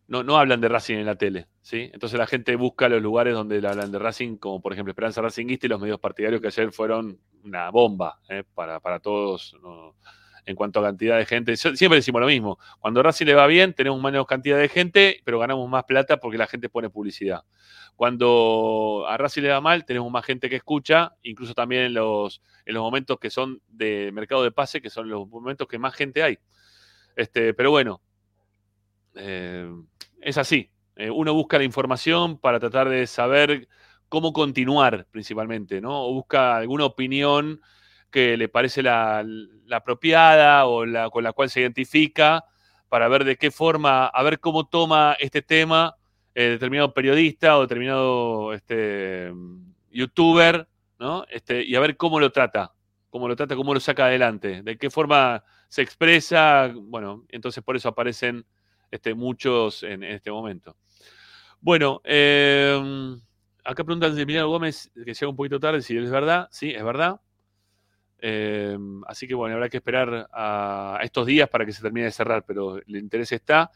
No, 0.08 0.38
hablan 0.38 0.62
de 0.62 0.70
Racing 0.70 0.96
en 0.96 1.06
la 1.06 1.18
tele, 1.18 1.48
¿sí? 1.62 1.90
Entonces 1.94 2.18
la 2.18 2.28
gente 2.28 2.56
busca 2.56 2.88
los 2.88 3.02
lugares 3.02 3.34
donde 3.34 3.58
hablan 3.58 3.92
de 3.92 4.00
Racing, 4.00 4.38
como 4.38 4.62
por 4.62 4.72
ejemplo 4.72 4.92
Esperanza 4.92 5.22
Racingista 5.22 5.66
y 5.66 5.70
los 5.70 5.82
medios 5.82 6.00
partidarios 6.00 6.40
que 6.40 6.48
ayer 6.48 6.72
fueron 6.72 7.20
una 7.44 7.70
bomba 7.72 8.22
¿eh? 8.30 8.46
para, 8.54 8.80
para 8.80 9.02
todos 9.02 9.58
¿no? 9.62 9.96
En 10.48 10.56
cuanto 10.56 10.80
a 10.80 10.84
cantidad 10.84 11.18
de 11.18 11.26
gente. 11.26 11.58
Siempre 11.58 11.98
decimos 11.98 12.22
lo 12.22 12.28
mismo, 12.28 12.58
cuando 12.80 13.04
Racing 13.04 13.26
le 13.26 13.36
va 13.36 13.46
bien 13.48 13.74
tenemos 13.74 14.02
menos 14.02 14.26
cantidad 14.26 14.58
de 14.58 14.70
gente, 14.70 15.22
pero 15.26 15.40
ganamos 15.40 15.70
más 15.70 15.84
plata 15.84 16.18
porque 16.18 16.38
la 16.38 16.48
gente 16.48 16.70
pone 16.70 16.90
publicidad. 16.90 17.44
Cuando 17.98 19.06
a 19.08 19.18
Racing 19.18 19.42
le 19.42 19.50
va 19.50 19.60
mal 19.60 19.86
tenemos 19.86 20.10
más 20.10 20.26
gente 20.26 20.50
que 20.50 20.56
escucha, 20.56 21.14
incluso 21.22 21.54
también 21.54 21.84
en 21.84 21.94
los, 21.96 22.42
en 22.66 22.74
los 22.74 22.82
momentos 22.82 23.20
que 23.20 23.30
son 23.30 23.62
de 23.68 24.10
mercado 24.14 24.42
de 24.42 24.52
pase, 24.52 24.82
que 24.82 24.90
son 24.90 25.10
los 25.10 25.28
momentos 25.28 25.68
que 25.68 25.78
más 25.78 25.94
gente 25.94 26.24
hay. 26.24 26.40
Este, 27.18 27.54
pero 27.54 27.70
bueno, 27.70 28.02
eh, 29.16 29.70
es 30.22 30.38
así. 30.38 30.72
Eh, 30.96 31.10
uno 31.10 31.34
busca 31.34 31.58
la 31.58 31.66
información 31.66 32.40
para 32.40 32.60
tratar 32.60 32.88
de 32.88 33.06
saber 33.06 33.68
cómo 34.08 34.32
continuar 34.32 35.08
principalmente, 35.12 35.82
¿no? 35.82 36.06
O 36.06 36.14
busca 36.14 36.56
alguna 36.56 36.86
opinión 36.86 37.60
que 38.18 38.36
le 38.36 38.50
parece 38.50 38.82
la, 38.82 39.24
apropiada 39.70 40.66
o 40.66 40.88
la, 40.88 41.12
con 41.12 41.24
la 41.24 41.34
cual 41.34 41.52
se 41.52 41.62
identifica 41.62 42.46
para 42.90 43.08
ver 43.10 43.24
de 43.24 43.36
qué 43.36 43.52
forma, 43.52 44.08
a 44.08 44.24
ver 44.24 44.40
cómo 44.40 44.66
toma 44.66 45.16
este 45.20 45.44
tema 45.44 45.96
eh, 46.34 46.50
determinado 46.50 46.96
periodista 46.96 47.60
o 47.60 47.62
determinado 47.62 48.54
este, 48.54 49.32
youtuber, 49.92 50.68
¿no? 50.98 51.26
Este, 51.30 51.64
y 51.64 51.76
a 51.76 51.80
ver 51.80 51.96
cómo 51.96 52.20
lo 52.20 52.32
trata, 52.32 52.74
cómo 53.12 53.28
lo 53.28 53.36
trata, 53.36 53.56
cómo 53.56 53.76
lo 53.76 53.80
saca 53.80 54.08
adelante, 54.08 54.64
de 54.64 54.80
qué 54.80 54.90
forma 54.90 55.44
se 55.70 55.84
expresa, 55.84 56.74
bueno, 56.76 57.24
entonces 57.30 57.64
por 57.64 57.76
eso 57.76 57.90
aparecen 57.90 58.48
este, 58.90 59.14
muchos 59.14 59.84
en, 59.84 60.04
este 60.04 60.32
momento. 60.32 60.76
Bueno, 61.60 62.02
eh, 62.04 63.16
acá 63.64 63.84
preguntan 63.84 64.16
de 64.16 64.24
Emiliano 64.24 64.50
Gómez, 64.50 64.92
que 64.96 65.14
llega 65.14 65.30
un 65.30 65.36
poquito 65.36 65.60
tarde, 65.60 65.84
si 65.84 65.96
es 65.96 66.10
verdad. 66.10 66.48
Sí, 66.50 66.72
es 66.72 66.84
verdad. 66.84 67.22
Eh, 68.20 68.78
así 69.08 69.28
que 69.28 69.36
bueno, 69.36 69.56
habrá 69.56 69.70
que 69.70 69.78
esperar 69.78 70.28
a, 70.32 70.98
a 71.00 71.04
estos 71.04 71.26
días 71.26 71.50
para 71.50 71.66
que 71.66 71.72
se 71.72 71.82
termine 71.82 72.06
de 72.06 72.12
cerrar, 72.12 72.44
pero 72.46 72.78
el 72.78 72.96
interés 72.96 73.32
está 73.32 73.72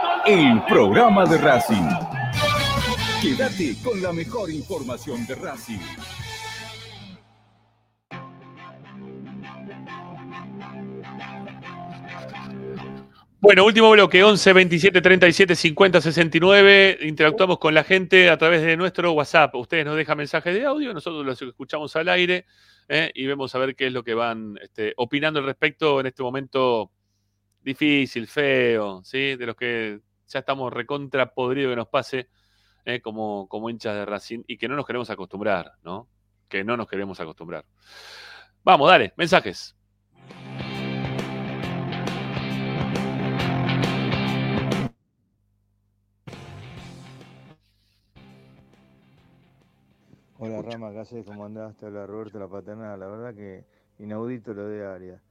el 0.25 0.63
programa 0.65 1.25
de 1.25 1.37
Racing. 1.37 1.87
Quédate 3.21 3.75
con 3.83 4.01
la 4.01 4.11
mejor 4.11 4.51
información 4.51 5.25
de 5.25 5.35
Racing. 5.35 5.79
Bueno, 13.39 13.65
último 13.65 13.89
bloque, 13.89 14.23
11 14.23 14.53
27 14.53 15.01
37 15.01 15.55
50 15.55 16.01
69. 16.01 16.99
Interactuamos 17.01 17.57
con 17.57 17.73
la 17.73 17.83
gente 17.83 18.29
a 18.29 18.37
través 18.37 18.61
de 18.61 18.77
nuestro 18.77 19.13
WhatsApp. 19.13 19.55
Ustedes 19.55 19.85
nos 19.85 19.95
dejan 19.95 20.17
mensajes 20.17 20.53
de 20.53 20.65
audio, 20.65 20.93
nosotros 20.93 21.25
los 21.25 21.41
escuchamos 21.41 21.95
al 21.95 22.09
aire 22.09 22.45
¿eh? 22.87 23.11
y 23.15 23.25
vemos 23.25 23.55
a 23.55 23.59
ver 23.59 23.75
qué 23.75 23.87
es 23.87 23.93
lo 23.93 24.03
que 24.03 24.13
van 24.13 24.59
este, 24.61 24.93
opinando 24.97 25.39
al 25.39 25.47
respecto 25.47 25.99
en 25.99 26.05
este 26.05 26.21
momento 26.21 26.91
difícil, 27.63 28.27
feo, 28.27 29.01
¿sí? 29.03 29.35
De 29.35 29.45
los 29.45 29.55
que 29.55 29.99
ya 30.31 30.39
estamos 30.39 30.71
recontra 30.71 31.33
podrido 31.33 31.69
que 31.69 31.75
nos 31.75 31.87
pase 31.87 32.29
¿eh? 32.85 33.01
como, 33.01 33.47
como 33.47 33.69
hinchas 33.69 33.95
de 33.95 34.05
Racing 34.05 34.43
y 34.47 34.57
que 34.57 34.67
no 34.67 34.75
nos 34.75 34.85
queremos 34.85 35.09
acostumbrar, 35.09 35.73
¿no? 35.83 36.07
Que 36.47 36.63
no 36.63 36.77
nos 36.77 36.87
queremos 36.87 37.19
acostumbrar. 37.19 37.65
Vamos, 38.63 38.89
dale, 38.89 39.13
mensajes. 39.17 39.75
Hola 50.43 50.61
Rama, 50.63 50.91
¿qué 50.91 50.99
haces? 50.99 51.25
¿Cómo 51.25 51.45
andás? 51.45 51.75
Te 51.77 51.85
habla 51.85 52.07
Roberto 52.07 52.39
La 52.39 52.47
Paternal. 52.47 52.99
La 52.99 53.07
verdad 53.07 53.35
que 53.35 53.63
inaudito 53.99 54.53
lo 54.53 54.67
de 54.67 54.85
área. 54.85 55.21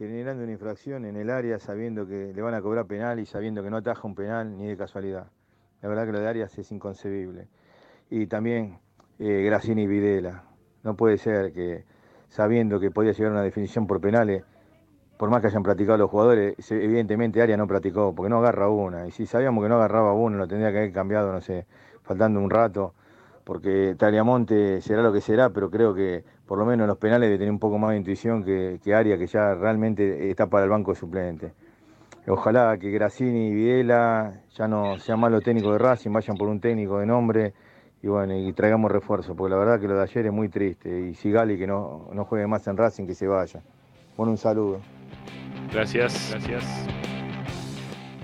Generando 0.00 0.44
una 0.44 0.52
infracción 0.52 1.04
en 1.04 1.14
el 1.16 1.28
área 1.28 1.58
sabiendo 1.58 2.06
que 2.06 2.32
le 2.32 2.40
van 2.40 2.54
a 2.54 2.62
cobrar 2.62 2.86
penal 2.86 3.20
y 3.20 3.26
sabiendo 3.26 3.62
que 3.62 3.68
no 3.68 3.76
ataja 3.76 4.08
un 4.08 4.14
penal 4.14 4.56
ni 4.56 4.66
de 4.66 4.74
casualidad. 4.74 5.26
La 5.82 5.90
verdad 5.90 6.06
que 6.06 6.12
lo 6.12 6.20
de 6.20 6.26
Arias 6.26 6.56
es 6.56 6.72
inconcebible. 6.72 7.48
Y 8.08 8.26
también 8.26 8.78
eh, 9.18 9.42
Graciani 9.44 9.82
y 9.82 9.86
Videla. 9.86 10.44
No 10.84 10.96
puede 10.96 11.18
ser 11.18 11.52
que 11.52 11.84
sabiendo 12.30 12.80
que 12.80 12.90
podía 12.90 13.12
llegar 13.12 13.30
una 13.30 13.42
definición 13.42 13.86
por 13.86 14.00
penales, 14.00 14.42
por 15.18 15.28
más 15.28 15.42
que 15.42 15.48
hayan 15.48 15.62
practicado 15.62 15.98
los 15.98 16.08
jugadores, 16.08 16.54
evidentemente 16.70 17.42
Arias 17.42 17.58
no 17.58 17.66
practicó, 17.66 18.14
porque 18.14 18.30
no 18.30 18.38
agarra 18.38 18.70
una. 18.70 19.06
Y 19.06 19.10
si 19.10 19.26
sabíamos 19.26 19.62
que 19.62 19.68
no 19.68 19.74
agarraba 19.74 20.14
una, 20.14 20.38
lo 20.38 20.48
tendría 20.48 20.72
que 20.72 20.78
haber 20.78 20.92
cambiado, 20.92 21.30
no 21.30 21.42
sé, 21.42 21.66
faltando 22.00 22.40
un 22.40 22.48
rato 22.48 22.94
porque 23.50 23.96
Taliamonte 23.98 24.80
será 24.80 25.02
lo 25.02 25.12
que 25.12 25.20
será, 25.20 25.50
pero 25.50 25.70
creo 25.70 25.92
que 25.92 26.24
por 26.50 26.58
lo 26.58 26.66
menos 26.66 26.82
en 26.82 26.88
los 26.88 26.98
penales 26.98 27.28
debe 27.28 27.38
tener 27.38 27.52
un 27.52 27.60
poco 27.60 27.78
más 27.78 27.92
de 27.92 27.98
intuición 27.98 28.42
que, 28.42 28.80
que 28.82 28.92
Aria, 28.92 29.16
que 29.16 29.28
ya 29.28 29.54
realmente 29.54 30.28
está 30.30 30.50
para 30.50 30.64
el 30.64 30.70
banco 30.70 30.90
de 30.90 30.98
suplente. 30.98 31.52
Ojalá 32.26 32.76
que 32.76 32.90
Grassini 32.90 33.50
y 33.50 33.54
Videla 33.54 34.42
ya 34.56 34.66
no 34.66 34.98
sean 34.98 35.20
malos 35.20 35.44
técnicos 35.44 35.70
de 35.74 35.78
Racing, 35.78 36.10
vayan 36.10 36.36
por 36.36 36.48
un 36.48 36.58
técnico 36.58 36.98
de 36.98 37.06
nombre 37.06 37.54
y 38.02 38.08
bueno, 38.08 38.36
y 38.36 38.52
traigamos 38.52 38.90
refuerzo, 38.90 39.36
porque 39.36 39.52
la 39.52 39.58
verdad 39.58 39.80
que 39.80 39.86
lo 39.86 39.94
de 39.94 40.02
ayer 40.02 40.26
es 40.26 40.32
muy 40.32 40.48
triste. 40.48 41.10
Y 41.10 41.14
Sigali 41.14 41.56
que 41.56 41.68
no, 41.68 42.10
no 42.12 42.24
juegue 42.24 42.48
más 42.48 42.66
en 42.66 42.76
Racing, 42.76 43.06
que 43.06 43.14
se 43.14 43.28
vaya. 43.28 43.62
Bueno, 44.16 44.32
un 44.32 44.38
saludo. 44.38 44.80
Gracias, 45.72 46.30
gracias. 46.32 46.64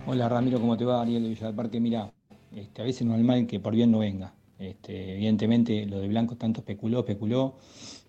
Hola 0.05 0.29
Ramiro, 0.29 0.59
¿cómo 0.59 0.77
te 0.77 0.85
va? 0.85 1.01
Ariel 1.01 1.23
de 1.23 1.29
Villa 1.29 1.47
del 1.47 1.55
Parque. 1.55 1.79
Mira, 1.79 2.11
este, 2.53 2.83
a 2.83 2.85
veces 2.87 3.07
no 3.07 3.15
es 3.15 3.23
mal 3.23 3.47
que 3.47 3.61
por 3.61 3.73
bien 3.73 3.93
no 3.93 4.01
venga. 4.01 4.35
Este, 4.59 5.13
evidentemente 5.15 5.87
lo 5.87 6.01
de 6.01 6.09
Blanco 6.09 6.35
tanto 6.35 6.59
especuló, 6.59 7.01
especuló. 7.01 7.55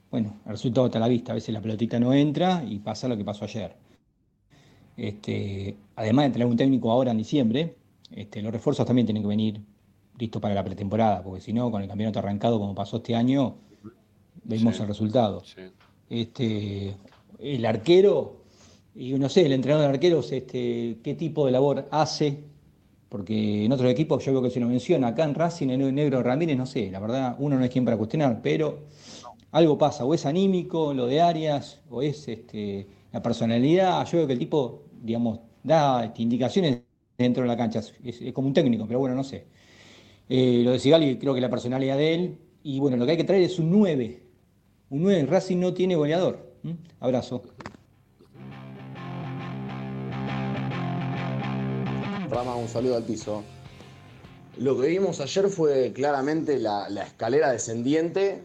Bueno, 0.10 0.38
el 0.46 0.52
resultado 0.52 0.88
está 0.88 1.00
a 1.00 1.02
la 1.02 1.08
vista. 1.08 1.32
A 1.34 1.36
veces 1.36 1.54
la 1.54 1.62
pelotita 1.62 2.00
no 2.00 2.14
entra 2.14 2.64
y 2.68 2.80
pasa 2.80 3.08
lo 3.08 3.18
que 3.18 3.26
pasó 3.26 3.46
ayer. 3.46 3.76
Este, 4.96 5.76
además 5.96 6.26
de 6.26 6.32
tener 6.32 6.48
un 6.48 6.58
técnico 6.58 6.92
ahora 6.92 7.12
en 7.12 7.18
diciembre, 7.18 7.76
este, 8.12 8.42
los 8.42 8.52
refuerzos 8.52 8.86
también 8.86 9.06
tienen 9.06 9.22
que 9.22 9.28
venir 9.30 9.62
listos 10.18 10.42
para 10.42 10.56
la 10.56 10.64
pretemporada, 10.64 11.22
porque 11.22 11.42
si 11.42 11.54
no, 11.54 11.70
con 11.70 11.82
el 11.84 11.88
campeonato 11.88 12.20
arrancado 12.20 12.58
como 12.60 12.74
pasó 12.74 12.98
este 12.98 13.16
año, 13.16 13.56
vemos 14.44 14.76
Sí. 14.76 14.82
el 14.82 14.88
resultado. 14.88 15.44
Este, 16.10 16.96
el 17.40 17.66
arquero, 17.66 18.38
y 18.96 19.14
no 19.14 19.30
sé, 19.30 19.46
el 19.46 19.52
entrenador 19.52 19.90
de 19.90 19.94
arqueros, 19.94 20.32
este, 20.32 20.98
qué 21.04 21.14
tipo 21.14 21.46
de 21.46 21.52
labor 21.52 21.88
hace, 21.92 22.40
porque 23.10 23.66
en 23.66 23.72
otros 23.72 23.92
equipos 23.92 24.26
yo 24.26 24.32
veo 24.32 24.42
que 24.42 24.50
se 24.50 24.60
lo 24.60 24.68
menciona, 24.68 25.10
acá 25.10 25.24
en 25.26 25.36
Racing, 25.36 25.70
en 25.70 25.94
Negro 25.94 26.24
Ramírez, 26.24 26.58
no 26.58 26.66
sé, 26.66 26.90
la 26.90 27.00
verdad, 27.00 27.36
uno 27.38 27.58
no 27.60 27.64
es 27.64 27.70
quien 27.70 27.86
para 27.86 27.98
cuestionar, 27.98 28.40
pero 28.42 28.80
algo 29.52 29.78
pasa, 29.78 30.06
o 30.06 30.14
es 30.14 30.26
anímico, 30.26 30.94
lo 30.94 31.07
de 31.07 31.22
Arias, 31.22 31.82
o 31.90 32.02
es 32.02 32.28
este, 32.28 32.88
la 33.11 33.22
personalidad, 33.22 34.06
yo 34.06 34.19
veo 34.19 34.28
que 34.28 34.34
el 34.34 34.40
tipo, 34.40 34.84
digamos, 35.02 35.40
da 35.64 36.14
indicaciones 36.18 36.82
dentro 37.18 37.44
de 37.44 37.48
la 37.48 37.57
cancha, 37.57 37.82
es, 38.03 38.34
como 38.34 38.48
un 38.48 38.53
técnico, 38.53 38.86
pero 38.88 38.99
bueno, 38.99 39.15
no 39.15 39.24
sé. 39.24 39.45
Eh, 40.30 40.61
lo 40.64 40.72
de 40.72 40.80
Sigali, 40.80 41.18
creo 41.18 41.34
que 41.34 41.41
la 41.41 41.49
personalidad 41.49 41.98
de 41.98 42.14
él, 42.14 42.38
y 42.64 42.80
bueno, 42.80 42.98
lo 42.98 43.06
que 43.06 43.11
hay 43.11 43.18
que 43.18 43.24
traer 43.24 43.44
es 43.44 43.60
un 43.60 43.72
9, 43.72 44.24
un 44.90 45.03
9, 45.03 45.26
Racing 45.26 45.57
no 45.57 45.74
tiene 45.74 45.95
goleador. 45.95 46.53
Abrazo. 46.99 47.41
Rama, 52.30 52.56
un 52.56 52.68
saludo 52.68 52.98
al 52.98 53.03
piso. 53.03 53.44
Lo 54.57 54.80
que 54.80 54.88
vimos 54.88 55.22
ayer 55.22 55.48
fue 55.48 55.94
claramente 55.94 56.60
la, 56.60 56.90
la 56.90 57.03
escalera 57.03 57.52
descendiente, 57.52 58.41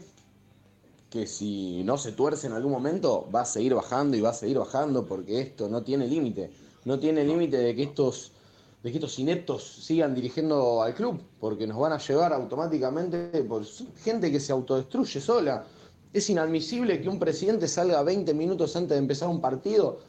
que 1.13 1.27
si 1.27 1.83
no 1.83 1.95
se 1.99 2.11
tuerce 2.11 2.47
en 2.47 2.53
algún 2.53 2.71
momento 2.71 3.29
va 3.33 3.41
a 3.41 3.45
seguir 3.45 3.75
bajando 3.75 4.17
y 4.17 4.21
va 4.21 4.31
a 4.31 4.33
seguir 4.33 4.57
bajando 4.57 5.05
porque 5.05 5.41
esto 5.41 5.69
no 5.69 5.83
tiene 5.83 6.07
límite. 6.07 6.49
No 6.85 6.97
tiene 6.97 7.23
límite 7.23 7.57
de 7.57 7.75
que 7.75 7.83
estos 7.83 8.31
de 8.81 8.91
que 8.91 8.97
estos 8.97 9.19
ineptos 9.19 9.63
sigan 9.63 10.15
dirigiendo 10.15 10.81
al 10.81 10.95
club, 10.95 11.21
porque 11.39 11.67
nos 11.67 11.77
van 11.77 11.93
a 11.93 11.99
llevar 11.99 12.33
automáticamente 12.33 13.43
por 13.43 13.63
gente 14.03 14.31
que 14.31 14.39
se 14.39 14.51
autodestruye 14.51 15.21
sola. 15.21 15.63
Es 16.11 16.31
inadmisible 16.31 16.99
que 16.99 17.07
un 17.07 17.19
presidente 17.19 17.67
salga 17.67 18.01
20 18.01 18.33
minutos 18.33 18.75
antes 18.75 18.89
de 18.89 18.97
empezar 18.97 19.29
un 19.29 19.39
partido 19.39 19.99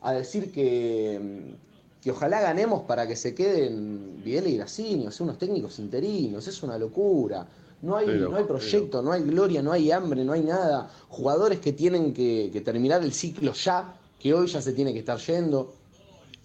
a 0.00 0.14
decir 0.14 0.50
que, 0.50 1.54
que 2.00 2.10
ojalá 2.10 2.40
ganemos 2.40 2.82
para 2.84 3.06
que 3.06 3.14
se 3.14 3.34
queden 3.34 4.22
Videla 4.24 4.48
y 4.48 4.56
Gracinio, 4.56 5.10
ser 5.10 5.24
unos 5.24 5.38
técnicos 5.38 5.78
interinos, 5.78 6.48
es 6.48 6.62
una 6.62 6.78
locura. 6.78 7.46
No 7.82 7.96
hay, 7.96 8.06
Pero, 8.06 8.30
no 8.30 8.36
hay 8.36 8.44
proyecto, 8.44 9.02
no 9.02 9.12
hay 9.12 9.22
gloria, 9.22 9.62
no 9.62 9.72
hay 9.72 9.90
hambre, 9.92 10.24
no 10.24 10.32
hay 10.32 10.42
nada. 10.42 10.90
Jugadores 11.08 11.60
que 11.60 11.72
tienen 11.72 12.12
que, 12.14 12.50
que 12.52 12.60
terminar 12.60 13.02
el 13.02 13.12
ciclo 13.12 13.52
ya, 13.52 13.94
que 14.18 14.32
hoy 14.34 14.46
ya 14.46 14.60
se 14.62 14.72
tiene 14.72 14.92
que 14.92 15.00
estar 15.00 15.18
yendo. 15.18 15.72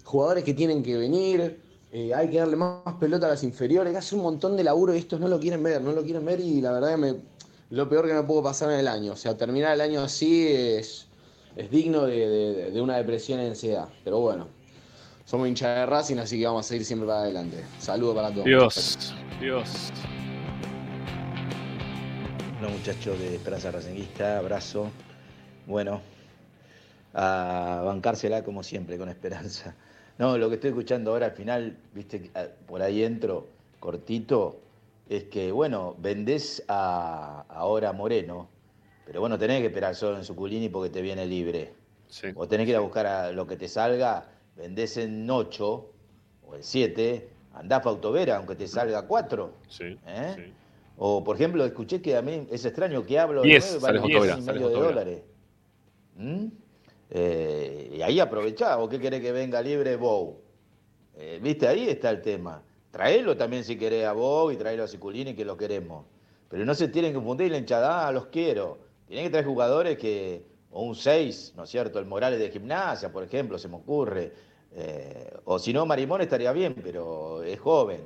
Jugadores 0.03 0.43
que 0.43 0.53
tienen 0.53 0.83
que 0.83 0.97
venir, 0.97 1.59
eh, 1.91 2.13
hay 2.13 2.29
que 2.29 2.37
darle 2.39 2.55
más, 2.57 2.85
más 2.85 2.95
pelota 2.95 3.27
a 3.27 3.29
las 3.29 3.43
inferiores, 3.43 3.95
hace 3.95 4.15
un 4.15 4.21
montón 4.23 4.57
de 4.57 4.63
laburo 4.63 4.93
y 4.93 4.97
estos 4.97 5.19
no 5.19 5.27
lo 5.27 5.39
quieren 5.39 5.63
ver, 5.63 5.81
no 5.81 5.91
lo 5.93 6.03
quieren 6.03 6.25
ver 6.25 6.39
y 6.39 6.61
la 6.61 6.71
verdad 6.73 6.91
que 6.91 6.97
me, 6.97 7.15
lo 7.69 7.87
peor 7.89 8.07
que 8.07 8.13
me 8.13 8.23
pudo 8.23 8.43
pasar 8.43 8.71
en 8.71 8.79
el 8.79 8.87
año. 8.87 9.13
O 9.13 9.15
sea, 9.15 9.37
terminar 9.37 9.73
el 9.73 9.81
año 9.81 10.01
así 10.01 10.47
es, 10.47 11.07
es 11.55 11.71
digno 11.71 12.03
de, 12.05 12.27
de- 12.27 12.71
de 12.71 12.81
una 12.81 12.97
depresión 12.97 13.39
en 13.39 13.49
ansiedad. 13.51 13.87
Pero 14.03 14.19
bueno, 14.19 14.47
somos 15.25 15.47
hinchas 15.47 15.75
de 15.77 15.85
Racing, 15.85 16.17
así 16.17 16.37
que 16.39 16.45
vamos 16.45 16.65
a 16.65 16.69
seguir 16.69 16.85
siempre 16.85 17.07
para 17.07 17.21
adelante. 17.21 17.63
Saludos 17.79 18.15
para 18.15 18.31
todos. 18.31 18.45
Dios, 18.45 19.13
Dios. 19.39 19.69
Bueno, 22.61 22.77
muchachos 22.77 23.17
de 23.17 23.37
Esperanza 23.37 23.71
Racinguista, 23.71 24.37
abrazo. 24.37 24.91
Bueno, 25.65 25.99
a 27.11 27.81
bancársela 27.83 28.43
como 28.43 28.61
siempre, 28.61 28.99
con 28.99 29.09
esperanza. 29.09 29.75
No, 30.19 30.37
lo 30.37 30.47
que 30.47 30.55
estoy 30.55 30.69
escuchando 30.69 31.09
ahora 31.09 31.25
al 31.25 31.31
final, 31.31 31.75
viste, 31.91 32.29
ah, 32.35 32.45
por 32.67 32.83
ahí 32.83 33.01
entro, 33.01 33.47
cortito, 33.79 34.59
es 35.09 35.23
que, 35.23 35.51
bueno, 35.51 35.95
vendés 35.97 36.63
a, 36.67 37.45
ahora 37.49 37.89
a 37.89 37.93
Moreno, 37.93 38.47
pero 39.07 39.21
bueno, 39.21 39.39
tenés 39.39 39.61
que 39.61 39.65
esperar 39.65 39.95
solo 39.95 40.17
en 40.17 40.23
Suculini 40.23 40.69
porque 40.69 40.91
te 40.91 41.01
viene 41.01 41.25
libre. 41.25 41.73
O 42.35 42.47
tenés 42.47 42.65
que 42.65 42.71
ir 42.73 42.77
a 42.77 42.81
buscar 42.81 43.07
a 43.07 43.31
lo 43.31 43.47
que 43.47 43.57
te 43.57 43.67
salga, 43.67 44.29
vendés 44.55 44.97
en 44.97 45.27
8 45.27 45.91
o 46.45 46.55
en 46.55 46.61
7, 46.61 47.27
andás 47.55 47.79
para 47.79 47.89
Autovera, 47.89 48.37
aunque 48.37 48.53
te 48.53 48.67
salga 48.67 49.07
4. 49.07 49.51
¿eh? 50.05 50.53
O, 50.97 51.23
por 51.23 51.35
ejemplo, 51.35 51.65
escuché 51.65 52.01
que 52.01 52.15
a 52.15 52.21
mí 52.21 52.47
es 52.51 52.65
extraño 52.65 53.05
que 53.05 53.17
hablo 53.17 53.41
de 53.41 53.49
Diez, 53.49 53.77
nueve, 53.81 53.99
sale 53.99 53.99
vale 53.99 54.25
diez 54.25 54.37
y 54.37 54.41
medio 54.41 54.69
de 54.69 54.75
dólares. 54.75 55.21
¿Mm? 56.15 56.45
Eh, 57.09 57.93
y 57.97 58.01
ahí 58.01 58.19
aprovechá, 58.19 58.77
¿o 58.77 58.87
qué 58.87 58.99
querés 58.99 59.21
que 59.21 59.31
venga 59.31 59.61
libre 59.61 59.95
Bow? 59.95 60.39
Eh, 61.15 61.39
Viste, 61.41 61.67
ahí 61.67 61.89
está 61.89 62.09
el 62.09 62.21
tema. 62.21 62.63
Traelo 62.91 63.35
también 63.35 63.63
si 63.63 63.77
querés 63.77 64.05
a 64.05 64.13
Bow 64.13 64.51
y 64.51 64.57
traelo 64.57 64.83
a 64.83 64.87
Ciculini 64.87 65.33
que 65.33 65.45
lo 65.45 65.57
queremos. 65.57 66.05
Pero 66.49 66.65
no 66.65 66.75
se 66.75 66.89
tienen 66.89 67.11
que 67.11 67.15
confundir 67.15 67.51
la 67.51 67.57
hinchada, 67.57 68.07
ah, 68.07 68.11
los 68.11 68.27
quiero. 68.27 68.79
Tienen 69.07 69.25
que 69.25 69.31
traer 69.31 69.45
jugadores 69.45 69.97
que, 69.97 70.45
o 70.71 70.83
un 70.83 70.95
6, 70.95 71.53
¿no 71.55 71.63
es 71.63 71.69
cierto? 71.69 71.99
El 71.99 72.05
Morales 72.05 72.39
de 72.39 72.49
gimnasia, 72.49 73.11
por 73.11 73.23
ejemplo, 73.23 73.57
se 73.57 73.67
me 73.67 73.75
ocurre. 73.75 74.31
Eh, 74.73 75.33
o 75.45 75.59
si 75.59 75.73
no, 75.73 75.85
Marimón 75.85 76.21
estaría 76.21 76.51
bien, 76.51 76.75
pero 76.81 77.43
es 77.43 77.59
joven. 77.59 78.01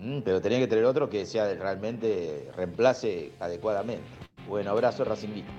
Mm, 0.00 0.20
pero 0.22 0.40
tenía 0.40 0.58
que 0.58 0.66
traer 0.66 0.84
otro 0.86 1.10
que 1.10 1.26
sea 1.26 1.52
realmente 1.54 2.50
reemplace 2.56 3.32
adecuadamente. 3.38 4.04
Bueno, 4.48 4.70
abrazo 4.70 5.04
Racinguista. 5.04 5.52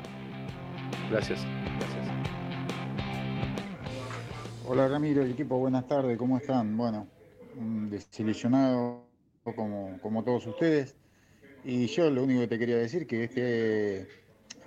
Gracias. 1.11 1.39
Gracias. 1.79 2.07
Hola 4.67 4.87
Ramiro, 4.87 5.21
el 5.21 5.31
equipo, 5.31 5.57
buenas 5.57 5.87
tardes, 5.87 6.17
¿cómo 6.17 6.37
están? 6.37 6.75
Bueno, 6.75 7.07
desilusionado 7.89 9.03
como, 9.55 9.99
como 10.01 10.23
todos 10.23 10.47
ustedes. 10.47 10.95
Y 11.63 11.85
yo 11.87 12.09
lo 12.09 12.23
único 12.23 12.41
que 12.41 12.47
te 12.47 12.57
quería 12.59 12.77
decir 12.77 13.05
que 13.05 13.25
este 13.25 14.07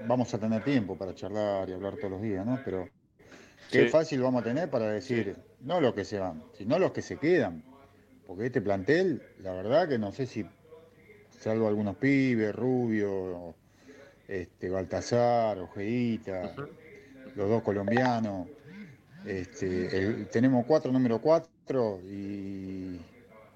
vamos 0.06 0.32
a 0.34 0.38
tener 0.38 0.62
tiempo 0.62 0.96
para 0.96 1.14
charlar 1.14 1.68
y 1.68 1.72
hablar 1.72 1.96
todos 1.96 2.12
los 2.12 2.22
días, 2.22 2.46
¿no? 2.46 2.60
Pero 2.64 2.88
qué 3.70 3.84
Sí. 3.84 3.88
fácil 3.88 4.20
vamos 4.20 4.42
a 4.42 4.44
tener 4.44 4.70
para 4.70 4.90
decir, 4.90 5.36
no 5.60 5.80
los 5.80 5.94
que 5.94 6.05
se 6.05 6.18
van, 6.20 6.42
sino 6.52 6.78
los 6.78 6.92
que 6.92 7.02
se 7.02 7.16
quedan. 7.16 7.64
Porque 8.26 8.46
este 8.46 8.60
plantel, 8.60 9.22
la 9.42 9.52
verdad 9.52 9.88
que 9.88 9.98
no 9.98 10.12
sé 10.12 10.26
si, 10.26 10.44
salvo 11.40 11.68
algunos 11.68 11.96
pibes, 11.96 12.55
Rubio, 12.55 13.55
este, 14.28 14.70
Baltasar, 14.70 15.59
Ojeita, 15.59 16.55
los 17.34 17.48
dos 17.48 17.62
colombianos, 17.62 18.48
este, 19.26 19.96
el- 19.98 20.26
tenemos 20.28 20.64
cuatro 20.66 20.90
número 20.92 21.20
cuatro 21.20 22.01
y, 22.10 22.98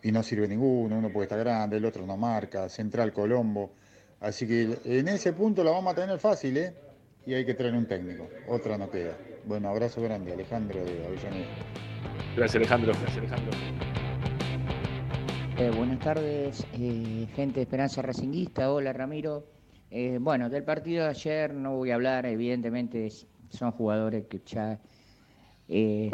y 0.03 0.13
no 0.13 0.23
sirve 0.23 0.47
ninguno, 0.49 0.99
uno 0.99 1.11
puede 1.11 1.25
estar 1.25 1.39
grande, 1.39 1.77
el 1.79 1.85
otro 1.85 2.07
no 2.07 2.17
marca, 2.17 2.69
Central 2.69 3.13
Colombo. 3.13 3.71
Así 4.21 4.47
que 4.47 4.79
en 4.85 5.09
ese 5.09 5.33
punto 5.33 5.63
la 5.63 5.71
vamos 5.71 5.93
a 5.93 5.97
tener 6.01 6.19
fácil, 6.19 6.57
¿eh? 6.57 6.73
Y 7.27 7.35
hay 7.35 7.45
que 7.45 7.55
traer 7.55 7.75
un 7.75 7.87
técnico, 7.87 8.27
otra 8.49 8.77
no 8.77 8.91
queda. 8.91 9.17
Bueno, 9.45 9.69
abrazo 9.69 10.01
grande, 10.03 10.33
Alejandro 10.33 10.83
de 10.85 11.07
Avellaneda. 11.07 11.47
Gracias, 12.37 12.57
Alejandro. 12.57 12.93
Gracias, 13.01 13.19
Alejandro. 13.19 14.08
Eh, 15.61 15.71
buenas 15.71 15.99
tardes, 15.99 16.65
eh, 16.73 17.27
gente 17.35 17.57
de 17.59 17.63
Esperanza 17.63 18.01
Racinguista. 18.01 18.73
Hola, 18.73 18.93
Ramiro. 18.93 19.45
Eh, 19.91 20.19
bueno, 20.21 20.49
del 20.49 20.63
partido 20.63 21.03
de 21.03 21.11
ayer 21.11 21.53
no 21.53 21.75
voy 21.75 21.91
a 21.91 21.97
hablar, 21.97 22.27
evidentemente 22.27 23.09
son 23.51 23.73
jugadores 23.73 24.27
que 24.27 24.41
ya 24.47 24.79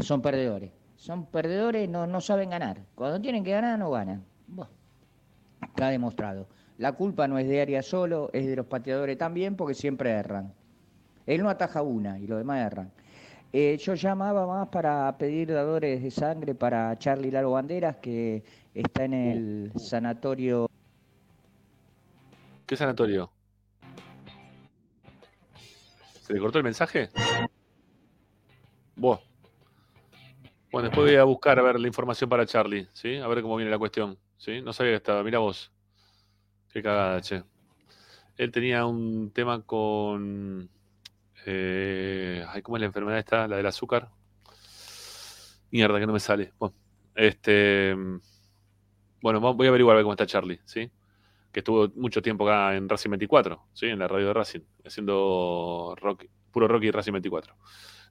son 0.01 0.23
perdedores. 0.23 0.71
Son 0.97 1.27
perdedores, 1.27 1.91
no, 1.91 2.07
no 2.07 2.23
saben 2.23 2.49
ganar. 2.49 2.87
Cuando 2.95 3.21
tienen 3.21 3.45
que 3.45 3.51
ganar, 3.51 3.79
no 3.79 3.91
ganan. 3.91 4.25
Bueno, 4.47 4.73
está 5.61 5.91
demostrado. 5.91 6.49
La 6.79 6.93
culpa 6.93 7.29
no 7.29 7.39
es 7.39 7.47
de 7.47 7.61
Arias 7.61 7.85
solo, 7.85 8.31
es 8.33 8.47
de 8.47 8.57
los 8.57 8.65
pateadores 8.65 9.19
también, 9.19 9.57
porque 9.57 9.75
siempre 9.75 10.12
erran. 10.12 10.55
Él 11.27 11.43
no 11.43 11.51
ataja 11.51 11.83
una 11.83 12.19
y 12.19 12.27
los 12.27 12.39
demás 12.39 12.65
erran. 12.65 12.93
Eh, 13.56 13.76
yo 13.76 13.94
llamaba 13.94 14.48
más 14.48 14.66
para 14.66 15.16
pedir 15.16 15.52
dadores 15.52 16.02
de 16.02 16.10
sangre 16.10 16.56
para 16.56 16.98
Charlie 16.98 17.31
Lalo 17.31 17.52
Banderas, 17.52 17.98
que 17.98 18.43
está 18.74 19.05
en 19.05 19.14
el 19.14 19.72
sanatorio. 19.76 20.68
¿Qué 22.66 22.74
sanatorio? 22.74 23.31
¿Se 26.22 26.35
le 26.35 26.40
cortó 26.40 26.59
el 26.59 26.64
mensaje? 26.64 27.10
Vos. 28.97 29.20
Bueno, 30.72 30.89
después 30.89 31.12
voy 31.12 31.16
a 31.16 31.22
buscar 31.22 31.56
a 31.56 31.62
ver 31.62 31.78
la 31.78 31.86
información 31.86 32.28
para 32.28 32.47
Charlie, 32.47 32.89
¿sí? 32.93 33.18
A 33.18 33.28
ver 33.28 33.40
cómo 33.40 33.55
viene 33.55 33.70
la 33.70 33.78
cuestión, 33.78 34.18
¿sí? 34.36 34.62
No 34.62 34.72
sabía 34.72 34.90
que 34.90 34.97
estaba. 34.97 35.22
Mira 35.22 35.39
vos. 35.39 35.70
Qué 36.72 36.82
cagada, 36.82 37.20
che. 37.20 37.44
Él 38.36 38.51
tenía 38.51 38.85
un 38.85 39.31
tema 39.31 39.62
con... 39.62 40.68
eh, 41.47 42.45
¿Cómo 42.62 42.77
es 42.77 42.81
la 42.81 42.87
enfermedad 42.87 43.19
esta? 43.19 43.49
La 43.49 43.57
del 43.57 43.66
azúcar. 43.66 44.11
Mierda, 45.71 45.99
que 45.99 46.07
no 46.07 46.12
me 46.12 46.21
sale. 46.21 46.53
Bueno, 46.59 46.75
este... 47.15 47.95
Bueno, 49.21 49.41
voy 49.41 49.66
a 49.66 49.71
averiguar 49.71 49.95
a 49.95 49.97
ver 49.97 50.05
cómo 50.05 50.12
está 50.12 50.27
Charlie, 50.27 50.61
¿sí? 50.65 50.91
Que 51.51 51.61
estuvo 51.61 51.89
mucho 51.97 52.21
tiempo 52.21 52.47
acá 52.49 52.77
en 52.77 52.89
Racing 52.89 53.11
24, 53.11 53.69
¿sí? 53.73 53.87
En 53.87 53.98
la 53.98 54.06
radio 54.06 54.29
de 54.29 54.35
Racing, 54.35 54.61
haciendo 54.85 55.95
rock, 55.98 56.27
puro 56.53 56.69
rock 56.69 56.85
Racing 56.93 57.13
24. 57.13 57.56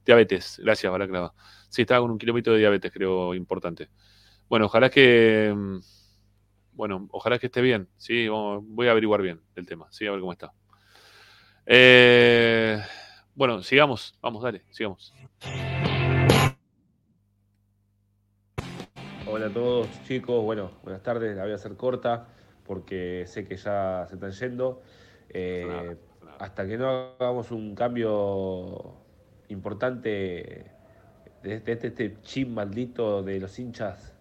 Diabetes, 0.05 0.59
gracias, 0.63 0.91
Balaclava. 0.91 1.33
Sí, 1.69 1.83
estaba 1.83 2.01
con 2.01 2.11
un 2.11 2.17
kilómetro 2.17 2.53
de 2.53 2.59
diabetes, 2.59 2.91
creo, 2.91 3.33
importante. 3.35 3.89
Bueno, 4.49 4.65
ojalá 4.65 4.89
que. 4.89 5.53
mm, 5.55 5.79
Bueno, 6.73 7.07
ojalá 7.11 7.37
que 7.39 7.47
esté 7.47 7.61
bien, 7.61 7.87
¿sí? 7.97 8.27
Voy 8.27 8.87
a 8.87 8.91
averiguar 8.91 9.21
bien 9.21 9.41
el 9.55 9.65
tema, 9.65 9.87
¿sí? 9.91 10.07
A 10.07 10.11
ver 10.11 10.19
cómo 10.19 10.31
está. 10.33 10.53
Eh, 11.65 12.81
bueno, 13.35 13.61
sigamos, 13.63 14.17
vamos, 14.21 14.43
dale, 14.43 14.63
sigamos. 14.69 15.13
Hola 19.25 19.47
a 19.47 19.53
todos 19.53 19.87
chicos, 20.03 20.43
bueno, 20.43 20.71
buenas 20.83 21.01
tardes, 21.01 21.35
la 21.35 21.43
voy 21.43 21.53
a 21.53 21.55
hacer 21.55 21.75
corta 21.75 22.27
porque 22.65 23.25
sé 23.27 23.45
que 23.45 23.57
ya 23.57 24.05
se 24.07 24.15
están 24.15 24.31
yendo. 24.31 24.81
Eh, 25.29 25.97
hasta 26.39 26.67
que 26.67 26.77
no 26.77 27.15
hagamos 27.19 27.51
un 27.51 27.73
cambio 27.73 28.95
importante 29.49 30.71
de 31.41 31.53
este, 31.53 31.75
de 31.75 31.87
este 31.87 32.21
chip 32.21 32.49
maldito 32.49 33.23
de 33.23 33.39
los 33.39 33.57
hinchas 33.59 34.13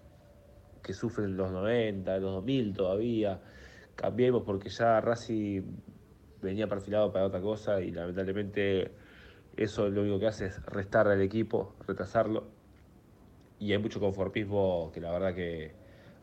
que 0.83 0.93
sufren 0.95 1.37
los 1.37 1.51
90, 1.53 2.19
los 2.19 2.33
2000 2.35 2.75
todavía, 2.75 3.41
cambiemos 3.95 4.43
porque 4.43 4.69
ya 4.69 5.01
Racing 5.01 5.63
venía 6.41 6.67
perfilado 6.67 7.13
para 7.13 7.27
otra 7.27 7.41
cosa 7.41 7.81
y 7.81 7.93
lamentablemente 7.93 8.91
eso 9.57 9.89
lo 9.89 10.03
único 10.03 10.19
que 10.19 10.27
hace 10.27 10.47
es 10.47 10.65
restar 10.67 11.09
al 11.09 11.21
equipo, 11.21 11.75
retrasarlo 11.87 12.47
y 13.59 13.73
hay 13.73 13.79
mucho 13.79 14.01
conformismo 14.01 14.91
que 14.93 15.01
la 15.01 15.13
verdad 15.13 15.35
que 15.35 15.73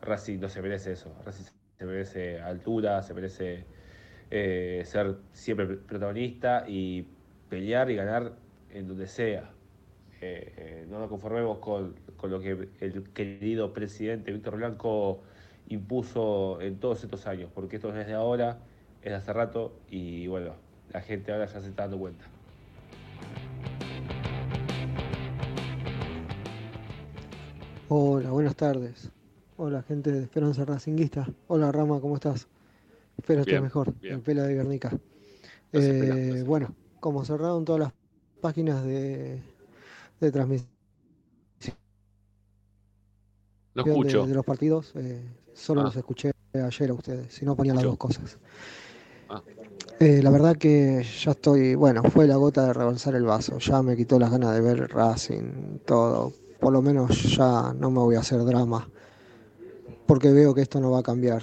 Racing 0.02 0.40
no 0.40 0.48
se 0.48 0.60
merece 0.60 0.92
eso. 0.92 1.14
Racing 1.24 1.44
se 1.78 1.86
merece 1.86 2.40
altura, 2.40 3.02
se 3.02 3.14
merece 3.14 3.64
eh, 4.30 4.82
ser 4.84 5.16
siempre 5.32 5.66
protagonista 5.66 6.64
y 6.68 7.06
pelear 7.48 7.90
y 7.90 7.96
ganar 7.96 8.34
en 8.70 8.88
donde 8.88 9.06
sea. 9.06 9.50
Eh, 10.20 10.52
eh, 10.56 10.86
no 10.90 10.98
nos 10.98 11.08
conformemos 11.08 11.58
con, 11.58 11.94
con 12.18 12.30
lo 12.30 12.40
que 12.40 12.68
el 12.80 13.10
querido 13.14 13.72
presidente 13.72 14.32
Víctor 14.32 14.56
Blanco 14.56 15.22
impuso 15.68 16.60
en 16.60 16.78
todos 16.78 17.02
estos 17.04 17.26
años, 17.26 17.50
porque 17.54 17.76
esto 17.76 17.90
no 17.90 18.00
es 18.00 18.06
de 18.06 18.14
ahora, 18.14 18.58
es 19.02 19.10
de 19.10 19.14
hace 19.14 19.32
rato 19.32 19.80
y 19.88 20.26
bueno, 20.26 20.56
la 20.92 21.00
gente 21.00 21.32
ahora 21.32 21.46
ya 21.46 21.60
se 21.60 21.68
está 21.68 21.84
dando 21.84 21.98
cuenta. 21.98 22.26
Hola, 27.92 28.30
buenas 28.30 28.54
tardes. 28.54 29.10
Hola, 29.56 29.82
gente 29.82 30.12
de 30.12 30.22
Esperanza 30.22 30.64
Racinguista. 30.64 31.28
Hola, 31.48 31.72
Rama, 31.72 32.00
¿cómo 32.00 32.14
estás? 32.14 32.46
Espero 33.18 33.40
estés 33.40 33.60
mejor. 33.60 33.92
bien. 34.00 34.14
El 34.14 34.20
pela 34.20 34.44
de 34.44 34.54
Guernica. 34.54 34.96
Eh, 35.72 36.44
bueno, 36.46 36.72
como 37.00 37.24
cerraron 37.24 37.64
todas 37.64 37.80
las 37.80 37.92
páginas 38.40 38.84
de, 38.84 39.42
de 40.20 40.30
transmisión 40.32 40.68
No 43.74 43.84
escucho. 43.84 44.26
de 44.26 44.34
los 44.34 44.44
partidos, 44.44 44.92
eh, 44.94 45.20
solo 45.52 45.80
Ah. 45.80 45.84
los 45.84 45.96
escuché 45.96 46.30
ayer 46.54 46.90
a 46.90 46.94
ustedes, 46.94 47.34
si 47.34 47.44
no 47.44 47.56
ponían 47.56 47.74
las 47.76 47.84
dos 47.84 47.96
cosas. 47.96 48.38
Ah. 49.28 49.42
Eh, 50.00 50.22
la 50.22 50.30
verdad 50.30 50.56
que 50.56 51.04
ya 51.24 51.32
estoy, 51.32 51.74
bueno, 51.74 52.02
fue 52.04 52.26
la 52.26 52.36
gota 52.36 52.66
de 52.66 52.72
rebalsar 52.72 53.14
el 53.16 53.24
vaso, 53.24 53.58
ya 53.58 53.82
me 53.82 53.96
quitó 53.96 54.18
las 54.18 54.30
ganas 54.30 54.54
de 54.54 54.60
ver 54.60 54.88
Racing, 54.90 55.78
todo. 55.84 56.32
Por 56.60 56.72
lo 56.72 56.82
menos 56.82 57.36
ya 57.36 57.74
no 57.78 57.90
me 57.90 58.00
voy 58.00 58.16
a 58.16 58.20
hacer 58.20 58.44
drama, 58.44 58.88
porque 60.06 60.30
veo 60.30 60.54
que 60.54 60.62
esto 60.62 60.80
no 60.80 60.90
va 60.90 61.00
a 61.00 61.02
cambiar. 61.02 61.40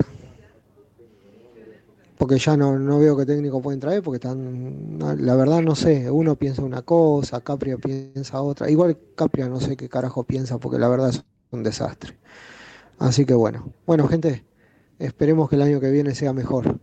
Porque 2.18 2.38
ya 2.38 2.58
no, 2.58 2.80
no 2.80 3.00
veo 3.00 3.16
qué 3.16 3.26
técnico 3.26 3.62
pueden 3.62 3.80
traer, 3.80 4.02
porque 4.02 4.18
están, 4.18 4.98
la 5.00 5.36
verdad 5.36 5.62
no 5.62 5.76
sé, 5.76 6.10
uno 6.10 6.36
piensa 6.36 6.64
una 6.64 6.82
cosa, 6.82 7.42
Capria 7.42 7.78
piensa 7.78 8.42
otra. 8.42 8.70
Igual 8.70 8.98
Capria 9.16 9.48
no 9.48 9.60
sé 9.60 9.78
qué 9.78 9.88
carajo 9.88 10.24
piensa, 10.24 10.58
porque 10.58 10.80
la 10.80 10.88
verdad 10.88 11.10
es 11.10 11.24
un 11.52 11.64
desastre. 11.64 12.18
Así 13.00 13.26
que 13.26 13.34
bueno, 13.34 13.72
bueno 13.86 14.08
gente, 14.08 14.44
esperemos 14.98 15.50
que 15.50 15.56
el 15.56 15.62
año 15.62 15.80
que 15.80 15.92
viene 15.92 16.16
sea 16.16 16.34
mejor 16.34 16.80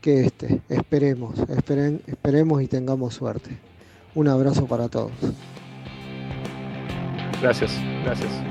que 0.00 0.26
este. 0.26 0.60
Esperemos, 0.68 1.38
esperen, 1.48 2.02
esperemos 2.06 2.62
y 2.62 2.66
tengamos 2.68 3.14
suerte. 3.14 3.58
Un 4.14 4.28
abrazo 4.28 4.66
para 4.66 4.88
todos. 4.88 5.10
Gracias, 7.44 7.78
gracias. 8.02 8.42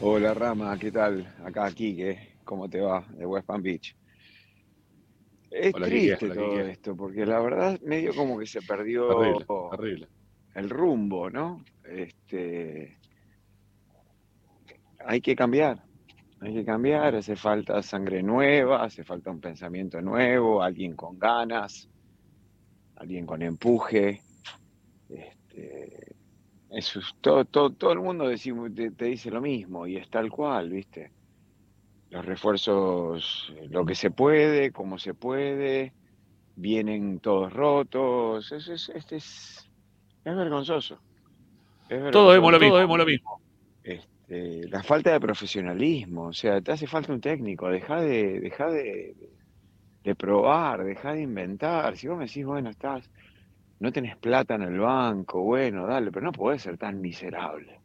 Hola 0.00 0.32
Rama, 0.32 0.78
¿qué 0.78 0.92
tal? 0.92 1.34
Acá 1.44 1.72
Quique, 1.72 2.36
¿cómo 2.44 2.70
te 2.70 2.80
va? 2.80 3.04
De 3.16 3.26
West 3.26 3.44
Palm 3.44 3.60
Beach. 3.60 3.96
Es 5.50 5.72
triste 5.72 6.28
todo 6.28 6.60
esto, 6.60 6.94
porque 6.94 7.26
la 7.26 7.40
verdad 7.40 7.80
medio 7.80 8.14
como 8.14 8.38
que 8.38 8.46
se 8.46 8.62
perdió 8.62 9.08
el 10.54 10.70
rumbo, 10.70 11.30
¿no? 11.30 11.64
Este, 11.84 12.96
hay 15.04 15.20
que 15.20 15.34
cambiar, 15.34 15.82
hay 16.40 16.54
que 16.54 16.64
cambiar, 16.64 17.16
hace 17.16 17.34
falta 17.34 17.82
sangre 17.82 18.22
nueva, 18.22 18.84
hace 18.84 19.02
falta 19.02 19.32
un 19.32 19.40
pensamiento 19.40 20.00
nuevo, 20.00 20.62
alguien 20.62 20.94
con 20.94 21.18
ganas, 21.18 21.90
alguien 22.94 23.26
con 23.26 23.42
empuje. 23.42 24.22
Este, 25.58 26.16
eso 26.70 27.00
es 27.00 27.06
todo, 27.20 27.44
todo, 27.46 27.72
todo 27.72 27.92
el 27.92 28.00
mundo 28.00 28.28
decimos- 28.28 28.74
te, 28.74 28.90
te 28.92 29.06
dice 29.06 29.30
lo 29.30 29.40
mismo 29.40 29.86
y 29.86 29.96
es 29.96 30.08
tal 30.10 30.30
cual, 30.30 30.70
¿viste? 30.70 31.12
Los 32.10 32.24
refuerzos, 32.24 33.52
eh, 33.56 33.68
lo 33.70 33.84
que 33.84 33.94
se 33.94 34.10
puede, 34.10 34.72
como 34.72 34.98
se 34.98 35.14
puede, 35.14 35.94
vienen 36.56 37.20
todos 37.20 37.52
rotos, 37.52 38.50
es, 38.52 38.68
es, 38.68 38.88
este 38.90 39.16
es, 39.16 39.70
es 40.24 40.36
vergonzoso. 40.36 41.02
Es 41.88 42.00
Todos 42.10 42.32
vemos 42.34 42.52
lo 42.52 42.58
vergonzoso. 42.58 42.60
mismo, 42.60 42.70
todos 42.70 42.82
vemos 42.82 42.98
lo 42.98 43.06
mismo. 43.06 43.42
Este, 43.82 44.68
la 44.68 44.82
falta 44.82 45.12
de 45.12 45.20
profesionalismo, 45.20 46.26
o 46.28 46.32
sea, 46.32 46.60
te 46.60 46.72
hace 46.72 46.86
falta 46.86 47.12
un 47.12 47.20
técnico, 47.20 47.68
deja 47.68 48.00
de, 48.00 48.40
deja 48.40 48.68
de, 48.70 49.16
de 50.04 50.14
probar, 50.14 50.84
deja 50.84 51.12
de 51.14 51.22
inventar. 51.22 51.96
Si 51.96 52.08
vos 52.08 52.18
me 52.18 52.26
decís, 52.26 52.44
bueno, 52.46 52.70
estás, 52.70 53.10
no 53.80 53.92
tenés 53.92 54.16
plata 54.16 54.54
en 54.54 54.62
el 54.62 54.78
banco, 54.78 55.42
bueno, 55.42 55.86
dale, 55.86 56.10
pero 56.10 56.26
no 56.26 56.32
podés 56.32 56.62
ser 56.62 56.78
tan 56.78 57.00
miserable. 57.00 57.80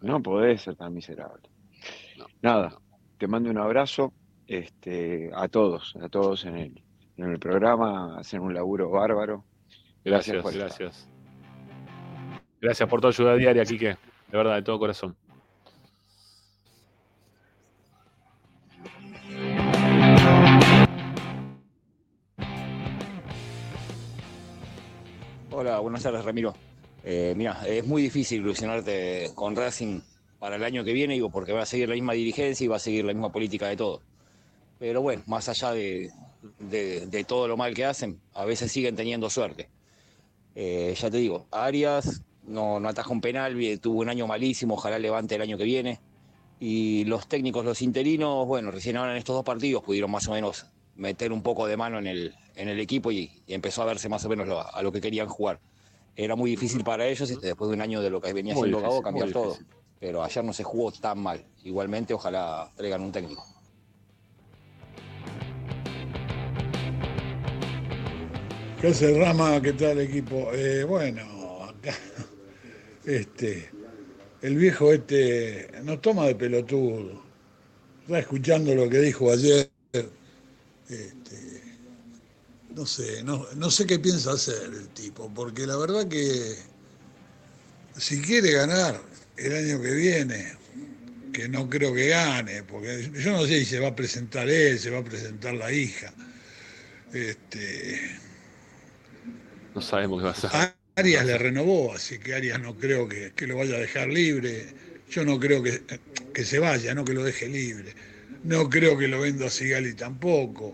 No 0.00 0.22
podés 0.22 0.62
ser 0.62 0.76
tan 0.76 0.94
miserable. 0.94 1.48
Nada, 2.42 2.78
te 3.18 3.26
mando 3.26 3.50
un 3.50 3.58
abrazo 3.58 4.12
este, 4.46 5.30
a 5.34 5.48
todos, 5.48 5.96
a 5.96 6.08
todos 6.08 6.44
en 6.44 6.56
el, 6.56 6.82
en 7.16 7.30
el 7.30 7.38
programa, 7.38 8.18
hacen 8.18 8.40
un 8.40 8.54
laburo 8.54 8.90
bárbaro. 8.90 9.44
Gracias, 10.04 10.42
por 10.42 10.52
estar. 10.52 10.68
gracias. 10.68 11.08
Gracias 12.60 12.88
por 12.88 13.00
tu 13.00 13.08
ayuda 13.08 13.34
diaria, 13.34 13.64
Quique. 13.64 13.96
De 14.30 14.36
verdad, 14.36 14.56
de 14.56 14.62
todo 14.62 14.78
corazón. 14.78 15.16
Hola, 25.58 25.80
buenas 25.80 26.02
tardes, 26.02 26.22
Ramiro. 26.22 26.52
Eh, 27.02 27.32
mira, 27.34 27.66
es 27.66 27.86
muy 27.86 28.02
difícil 28.02 28.42
ilusionarte 28.42 29.30
con 29.34 29.56
Racing 29.56 30.02
para 30.38 30.56
el 30.56 30.62
año 30.62 30.84
que 30.84 30.92
viene, 30.92 31.14
digo, 31.14 31.30
porque 31.30 31.54
va 31.54 31.62
a 31.62 31.66
seguir 31.66 31.88
la 31.88 31.94
misma 31.94 32.12
dirigencia 32.12 32.62
y 32.62 32.68
va 32.68 32.76
a 32.76 32.78
seguir 32.78 33.06
la 33.06 33.14
misma 33.14 33.32
política 33.32 33.66
de 33.66 33.74
todo. 33.74 34.02
Pero 34.78 35.00
bueno, 35.00 35.22
más 35.24 35.48
allá 35.48 35.72
de, 35.72 36.12
todo 37.26 37.48
lo 37.48 37.56
mal 37.56 37.72
que 37.72 37.86
hacen, 37.86 38.20
a 38.34 38.44
veces 38.44 38.70
siguen 38.70 38.96
teniendo 38.96 39.30
suerte. 39.30 39.70
Eh, 40.54 40.94
ya 40.94 41.10
te 41.10 41.16
digo, 41.16 41.46
Arias 41.50 42.20
no, 42.46 42.78
no 42.78 42.90
ataja 42.90 43.10
un 43.10 43.22
penal, 43.22 43.56
tuvo 43.80 44.00
un 44.00 44.10
año 44.10 44.26
malísimo, 44.26 44.74
ojalá 44.74 44.98
levante 44.98 45.36
el 45.36 45.40
año 45.40 45.56
que 45.56 45.64
viene. 45.64 46.00
Y 46.60 47.06
los 47.06 47.28
técnicos, 47.28 47.64
los 47.64 47.80
interinos, 47.80 48.46
bueno, 48.46 48.70
recién 48.70 48.98
ahora 48.98 49.12
en 49.12 49.16
estos 49.16 49.34
dos 49.34 49.44
partidos 49.46 49.82
pudieron 49.82 50.10
más 50.10 50.28
o 50.28 50.32
menos 50.32 50.66
meter 50.96 51.32
un 51.32 51.42
poco 51.42 51.66
de 51.66 51.76
mano 51.76 51.98
en 51.98 52.06
el, 52.06 52.34
en 52.54 52.68
el 52.68 52.80
equipo 52.80 53.12
y, 53.12 53.30
y 53.46 53.54
empezó 53.54 53.82
a 53.82 53.86
verse 53.86 54.08
más 54.08 54.24
o 54.24 54.28
menos 54.28 54.46
lo- 54.48 54.74
a 54.74 54.82
lo 54.82 54.92
que 54.92 55.00
querían 55.00 55.28
jugar. 55.28 55.60
Era 56.16 56.34
muy 56.34 56.50
difícil 56.50 56.82
para 56.82 57.06
ellos 57.06 57.28
después 57.40 57.68
de 57.68 57.74
un 57.74 57.82
año 57.82 58.00
de 58.00 58.10
lo 58.10 58.20
que 58.20 58.32
venía 58.32 58.54
Muy 58.54 58.70
haciendo 58.70 58.80
Gago 58.80 58.94
difícil, 58.94 59.04
cambiar 59.04 59.30
todo. 59.32 59.44
difícil. 59.48 59.66
Pero 60.00 60.22
ayer 60.24 60.44
no 60.44 60.52
se 60.52 60.64
jugó 60.64 60.92
tan 60.92 61.18
mal. 61.18 61.44
Igualmente, 61.64 62.14
ojalá 62.14 62.70
traigan 62.74 63.02
un 63.02 63.12
técnico. 63.12 63.44
¿Qué 68.80 68.88
hace 68.88 69.18
Rama? 69.18 69.60
¿Qué 69.60 69.72
tal 69.72 70.00
equipo? 70.00 70.52
Eh, 70.52 70.84
bueno, 70.84 71.22
acá, 71.64 71.94
este, 73.06 73.70
el 74.42 74.56
viejo 74.56 74.92
este 74.92 75.70
nos 75.82 76.00
toma 76.00 76.26
de 76.26 76.34
pelotudo. 76.34 77.22
Está 78.02 78.18
escuchando 78.20 78.74
lo 78.74 78.88
que 78.88 78.98
dijo 79.00 79.30
ayer. 79.30 79.70
Este, 80.88 81.62
no 82.74 82.86
sé, 82.86 83.22
no, 83.24 83.46
no 83.56 83.70
sé 83.70 83.86
qué 83.86 83.98
piensa 83.98 84.32
hacer 84.32 84.72
el 84.74 84.88
tipo, 84.90 85.32
porque 85.34 85.66
la 85.66 85.76
verdad 85.76 86.06
que 86.08 86.56
si 87.96 88.20
quiere 88.20 88.52
ganar 88.52 89.00
el 89.36 89.54
año 89.54 89.82
que 89.82 89.92
viene, 89.92 90.52
que 91.32 91.48
no 91.48 91.68
creo 91.70 91.94
que 91.94 92.08
gane, 92.08 92.62
porque 92.64 93.10
yo 93.14 93.32
no 93.32 93.46
sé 93.46 93.60
si 93.60 93.66
se 93.66 93.80
va 93.80 93.88
a 93.90 93.96
presentar 93.96 94.48
él, 94.48 94.78
se 94.78 94.90
va 94.90 95.00
a 95.00 95.04
presentar 95.04 95.54
la 95.54 95.72
hija. 95.72 96.12
Este, 97.12 98.18
No 99.74 99.80
sabemos 99.82 100.18
qué 100.20 100.24
va 100.24 100.30
a 100.30 100.32
hacer. 100.32 100.50
Arias 100.96 101.26
le 101.26 101.38
renovó, 101.38 101.94
así 101.94 102.18
que 102.18 102.34
Arias 102.34 102.60
no 102.60 102.76
creo 102.76 103.08
que, 103.08 103.32
que 103.34 103.46
lo 103.46 103.56
vaya 103.56 103.76
a 103.76 103.80
dejar 103.80 104.08
libre. 104.08 104.66
Yo 105.10 105.24
no 105.24 105.38
creo 105.38 105.62
que, 105.62 105.82
que 106.32 106.44
se 106.44 106.58
vaya, 106.58 106.94
no 106.94 107.04
que 107.04 107.12
lo 107.14 107.22
deje 107.24 107.48
libre. 107.48 107.94
No 108.50 108.68
creo 108.70 108.96
que 108.98 109.08
lo 109.08 109.20
venda 109.20 109.48
Sigali 109.50 109.94
tampoco, 109.94 110.66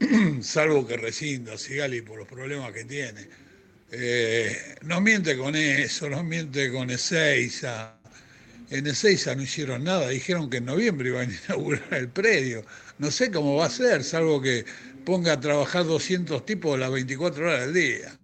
salvo 0.42 0.86
que 0.86 0.96
rescinda 0.96 1.58
Sigali 1.58 2.02
por 2.02 2.18
los 2.18 2.28
problemas 2.28 2.72
que 2.72 2.84
tiene. 2.84 3.28
Eh, 3.90 4.76
no 4.82 5.00
miente 5.00 5.36
con 5.36 5.54
eso, 5.56 6.08
no 6.10 6.22
miente 6.24 6.72
con 6.72 6.90
Ezeiza. 6.90 7.98
En 8.70 8.86
Ezeiza 8.86 9.34
no 9.36 9.42
hicieron 9.42 9.84
nada, 9.84 10.08
dijeron 10.10 10.50
que 10.50 10.58
en 10.58 10.66
noviembre 10.66 11.10
iban 11.10 11.30
a 11.30 11.34
inaugurar 11.46 11.94
el 11.94 12.10
predio. 12.10 12.64
No 12.98 13.10
sé 13.10 13.30
cómo 13.30 13.56
va 13.56 13.66
a 13.66 13.70
ser, 13.70 14.04
salvo 14.04 14.40
que 14.42 14.64
ponga 15.04 15.34
a 15.34 15.40
trabajar 15.40 15.84
200 15.86 16.44
tipos 16.46 16.78
las 16.78 16.90
24 16.92 17.44
horas 17.46 17.60
del 17.66 17.74
día. 17.74 18.18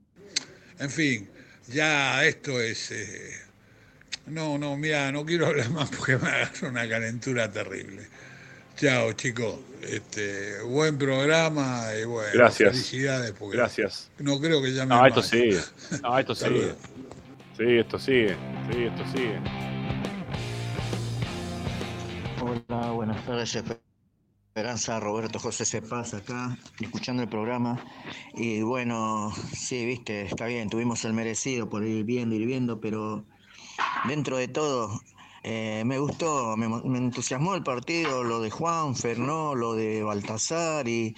En 0.78 0.90
fin, 0.90 1.30
ya 1.68 2.24
esto 2.26 2.60
es... 2.60 2.90
eh, 2.92 3.32
No, 4.26 4.58
no, 4.58 4.76
mira, 4.76 5.12
no 5.12 5.24
quiero 5.24 5.46
hablar 5.46 5.70
más 5.70 5.90
porque 5.90 6.16
me 6.18 6.28
agarra 6.28 6.68
una 6.68 6.88
calentura 6.88 7.50
terrible. 7.50 8.08
Chao, 8.76 9.12
chicos. 9.12 9.56
Este, 9.82 10.62
buen 10.62 10.98
programa 10.98 11.84
y 12.00 12.04
bueno, 12.04 12.30
Gracias. 12.34 12.70
felicidades 12.72 13.32
porque 13.38 13.56
Gracias. 13.58 14.10
no 14.18 14.40
creo 14.40 14.62
que 14.62 14.72
llame 14.72 14.94
No, 14.94 15.06
esto 15.06 15.20
más. 15.20 15.28
sigue. 15.28 15.60
No, 16.02 16.18
esto 16.18 16.34
sigue. 16.34 16.74
Sí, 17.56 17.64
esto 17.78 17.98
sigue. 17.98 18.36
Sí, 18.72 18.84
esto 18.84 19.04
sigue. 19.12 19.38
Hola, 22.40 22.90
buenas 22.90 23.24
tardes. 23.26 23.56
Esperanza, 24.54 25.00
Roberto 25.00 25.38
José 25.38 25.64
Cepaz 25.64 26.14
acá, 26.14 26.56
escuchando 26.80 27.22
el 27.22 27.28
programa. 27.28 27.84
Y 28.34 28.62
bueno, 28.62 29.32
sí, 29.52 29.84
viste, 29.84 30.22
está 30.22 30.46
bien, 30.46 30.68
tuvimos 30.70 31.04
el 31.04 31.12
merecido 31.12 31.68
por 31.68 31.84
ir 31.84 32.04
viendo, 32.04 32.34
ir 32.34 32.46
viendo, 32.46 32.80
pero 32.80 33.24
dentro 34.08 34.36
de 34.36 34.48
todo, 34.48 35.00
eh, 35.46 35.82
me 35.84 35.98
gustó, 35.98 36.56
me, 36.56 36.66
me 36.68 36.96
entusiasmó 36.98 37.54
el 37.54 37.62
partido, 37.62 38.24
lo 38.24 38.40
de 38.40 38.50
Juan, 38.50 38.96
Fernó, 38.96 39.54
lo 39.54 39.74
de 39.74 40.02
Baltasar 40.02 40.88
y, 40.88 41.14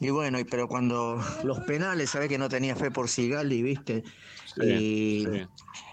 y 0.00 0.08
bueno, 0.08 0.40
y, 0.40 0.44
pero 0.44 0.66
cuando 0.66 1.22
los 1.44 1.60
penales, 1.60 2.08
sabés 2.08 2.30
que 2.30 2.38
no 2.38 2.48
tenía 2.48 2.74
fe 2.74 2.90
por 2.90 3.08
Sigali, 3.10 3.62
viste. 3.62 4.02
y, 4.62 5.26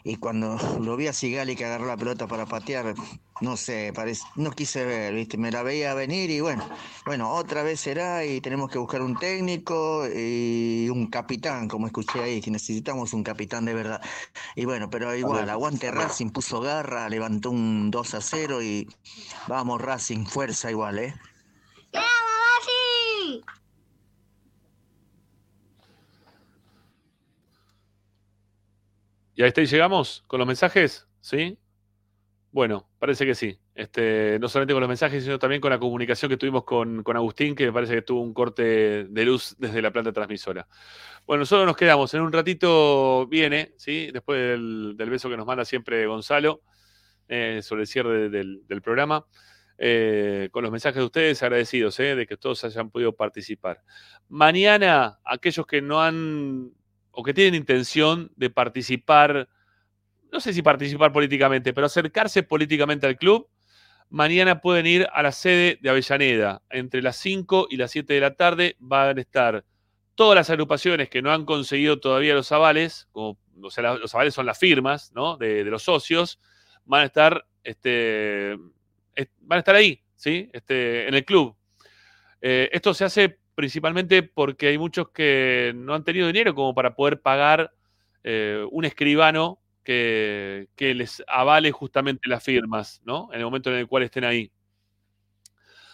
y 0.05 0.15
cuando 0.15 0.57
lo 0.79 0.95
vi 0.95 1.07
a 1.07 1.13
Sigali 1.13 1.57
que 1.57 1.65
agarró 1.65 1.85
la 1.85 1.97
pelota 1.97 2.25
para 2.25 2.45
patear, 2.45 2.95
no 3.43 3.57
sé, 3.57 3.91
parece, 3.93 4.23
no 4.35 4.51
quise 4.51 4.85
ver, 4.85 5.13
¿viste? 5.13 5.37
Me 5.37 5.51
la 5.51 5.63
veía 5.63 5.93
venir 5.93 6.31
y 6.31 6.39
bueno, 6.39 6.67
bueno, 7.05 7.29
otra 7.31 7.61
vez 7.61 7.81
será 7.81 8.25
y 8.25 8.39
tenemos 8.39 8.71
que 8.71 8.77
buscar 8.77 9.01
un 9.01 9.17
técnico 9.17 10.07
y 10.07 10.87
un 10.89 11.07
capitán, 11.07 11.67
como 11.67 11.87
escuché 11.87 12.21
ahí, 12.21 12.39
que 12.39 12.49
necesitamos 12.49 13.11
un 13.13 13.21
capitán 13.21 13.65
de 13.65 13.73
verdad. 13.73 14.01
Y 14.55 14.63
bueno, 14.65 14.89
pero 14.89 15.13
igual, 15.13 15.49
aguante 15.49 15.91
Racing, 15.91 16.29
puso 16.29 16.61
garra, 16.61 17.09
levantó 17.09 17.51
un 17.51 17.91
2 17.91 18.13
a 18.13 18.21
0 18.21 18.63
y 18.63 18.87
vamos 19.47 19.81
Racing, 19.81 20.25
fuerza 20.25 20.71
igual, 20.71 20.99
¿eh? 20.99 21.13
¿Y 29.35 29.41
ahí 29.41 29.47
está 29.47 29.61
y 29.61 29.65
llegamos 29.65 30.23
con 30.27 30.39
los 30.39 30.47
mensajes? 30.47 31.07
¿Sí? 31.19 31.57
Bueno, 32.53 32.87
parece 32.99 33.25
que 33.25 33.33
sí. 33.33 33.59
Este, 33.73 34.37
no 34.39 34.47
solamente 34.47 34.73
con 34.73 34.81
los 34.81 34.87
mensajes, 34.87 35.23
sino 35.23 35.39
también 35.39 35.59
con 35.59 35.71
la 35.71 35.79
comunicación 35.79 36.29
que 36.29 36.37
tuvimos 36.37 36.63
con, 36.63 37.01
con 37.01 37.17
Agustín, 37.17 37.55
que 37.55 37.65
me 37.65 37.73
parece 37.73 37.95
que 37.95 38.03
tuvo 38.03 38.21
un 38.21 38.31
corte 38.31 39.05
de 39.05 39.25
luz 39.25 39.55
desde 39.57 39.81
la 39.81 39.89
planta 39.91 40.13
transmisora. 40.13 40.67
Bueno, 41.25 41.39
nosotros 41.41 41.65
nos 41.65 41.75
quedamos. 41.75 42.13
En 42.13 42.21
un 42.21 42.31
ratito 42.31 43.25
viene, 43.27 43.73
¿sí? 43.77 44.11
Después 44.13 44.39
del, 44.39 44.95
beso 45.09 45.29
que 45.31 45.37
nos 45.37 45.47
manda 45.47 45.65
siempre 45.65 46.05
Gonzalo 46.05 46.61
eh, 47.27 47.61
sobre 47.63 47.81
el 47.81 47.87
cierre 47.87 48.29
del, 48.29 48.61
del 48.67 48.81
programa. 48.83 49.25
eh, 49.77 50.49
con 50.51 50.63
los 50.63 50.71
mensajes 50.71 50.97
de 50.97 51.05
ustedes, 51.05 51.41
agradecidos 51.43 51.99
eh, 51.99 52.15
de 52.15 52.27
que 52.27 52.37
todos 52.37 52.63
hayan 52.63 52.91
podido 52.91 53.15
participar. 53.15 53.83
Mañana, 54.29 55.19
aquellos 55.25 55.65
que 55.65 55.81
no 55.81 56.01
han 56.01 56.71
o 57.11 57.23
que 57.23 57.33
tienen 57.33 57.55
intención 57.55 58.31
de 58.35 58.49
participar, 58.49 59.49
no 60.33 60.41
sé 60.41 60.53
si 60.53 60.61
participar 60.63 61.13
políticamente, 61.13 61.73
pero 61.73 61.87
acercarse 61.87 62.43
políticamente 62.43 63.07
al 63.07 63.17
club, 63.17 63.47
mañana 64.09 64.61
pueden 64.61 64.85
ir 64.87 65.07
a 65.13 65.23
la 65.23 65.31
sede 65.31 65.79
de 65.81 65.89
Avellaneda. 65.89 66.61
Entre 66.69 67.01
las 67.01 67.17
5 67.17 67.67
y 67.69 67.77
las 67.77 67.91
7 67.91 68.13
de 68.15 68.21
la 68.21 68.35
tarde 68.35 68.75
van 68.79 69.17
a 69.17 69.21
estar 69.21 69.65
todas 70.15 70.35
las 70.35 70.49
agrupaciones 70.49 71.09
que 71.09 71.21
no 71.21 71.31
han 71.31 71.45
conseguido 71.45 71.99
todavía 71.99 72.33
los 72.35 72.51
avales, 72.51 73.07
o 73.13 73.37
sea, 73.69 73.95
los 73.95 74.13
avales 74.15 74.33
son 74.33 74.45
las 74.45 74.59
firmas 74.59 75.11
¿no? 75.13 75.37
de, 75.37 75.63
de 75.63 75.71
los 75.71 75.83
socios, 75.83 76.39
van 76.85 77.01
a 77.01 77.05
estar, 77.05 77.45
este, 77.63 78.53
est- 79.15 79.31
van 79.41 79.57
a 79.57 79.59
estar 79.59 79.75
ahí, 79.75 80.03
¿sí? 80.15 80.49
Este, 80.53 81.07
en 81.07 81.13
el 81.15 81.25
club. 81.25 81.55
Eh, 82.41 82.69
esto 82.73 82.93
se 82.93 83.05
hace 83.05 83.39
principalmente 83.55 84.23
porque 84.23 84.67
hay 84.67 84.77
muchos 84.77 85.09
que 85.09 85.71
no 85.75 85.93
han 85.93 86.03
tenido 86.03 86.27
dinero 86.27 86.55
como 86.55 86.73
para 86.75 86.95
poder 86.95 87.21
pagar 87.21 87.71
eh, 88.23 88.65
un 88.71 88.85
escribano 88.85 89.61
que, 89.83 90.67
les 90.77 91.23
avale 91.27 91.71
justamente 91.71 92.29
las 92.29 92.43
firmas, 92.43 93.01
¿no? 93.05 93.29
En 93.31 93.39
el 93.39 93.45
momento 93.45 93.69
en 93.69 93.77
el 93.77 93.87
cual 93.87 94.03
estén 94.03 94.23
ahí. 94.23 94.51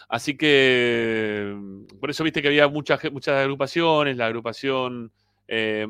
Así 0.08 0.36
que, 0.36 1.54
por 2.00 2.10
eso 2.10 2.24
viste 2.24 2.42
que 2.42 2.48
había 2.48 2.68
muchas, 2.68 3.00
muchas 3.12 3.36
agrupaciones, 3.36 4.16
la 4.16 4.26
agrupación 4.26 5.12
eh, 5.46 5.86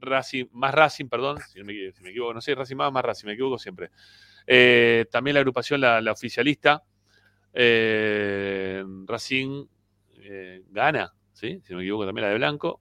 Racing, 0.00 0.46
más 0.52 0.74
Racing, 0.74 1.06
perdón, 1.06 1.38
si 1.48 1.62
me, 1.62 1.88
equivoco, 1.88 2.34
no 2.34 2.40
sé, 2.40 2.54
Racing 2.54 2.76
más, 2.76 2.92
más 2.92 3.04
Racing, 3.04 3.26
me 3.26 3.32
equivoco 3.32 3.58
siempre. 3.58 3.90
Eh, 4.46 5.06
también 5.10 5.34
la 5.34 5.40
agrupación, 5.40 5.80
la, 5.80 6.12
oficialista, 6.12 6.82
eh, 7.52 8.82
Racing 9.06 9.66
eh, 10.22 10.62
gana, 10.70 11.12
¿sí? 11.32 11.60
si 11.64 11.72
no 11.72 11.78
me 11.78 11.84
equivoco, 11.84 12.06
también 12.06 12.24
la 12.24 12.30
de 12.30 12.36
Blanco. 12.36 12.80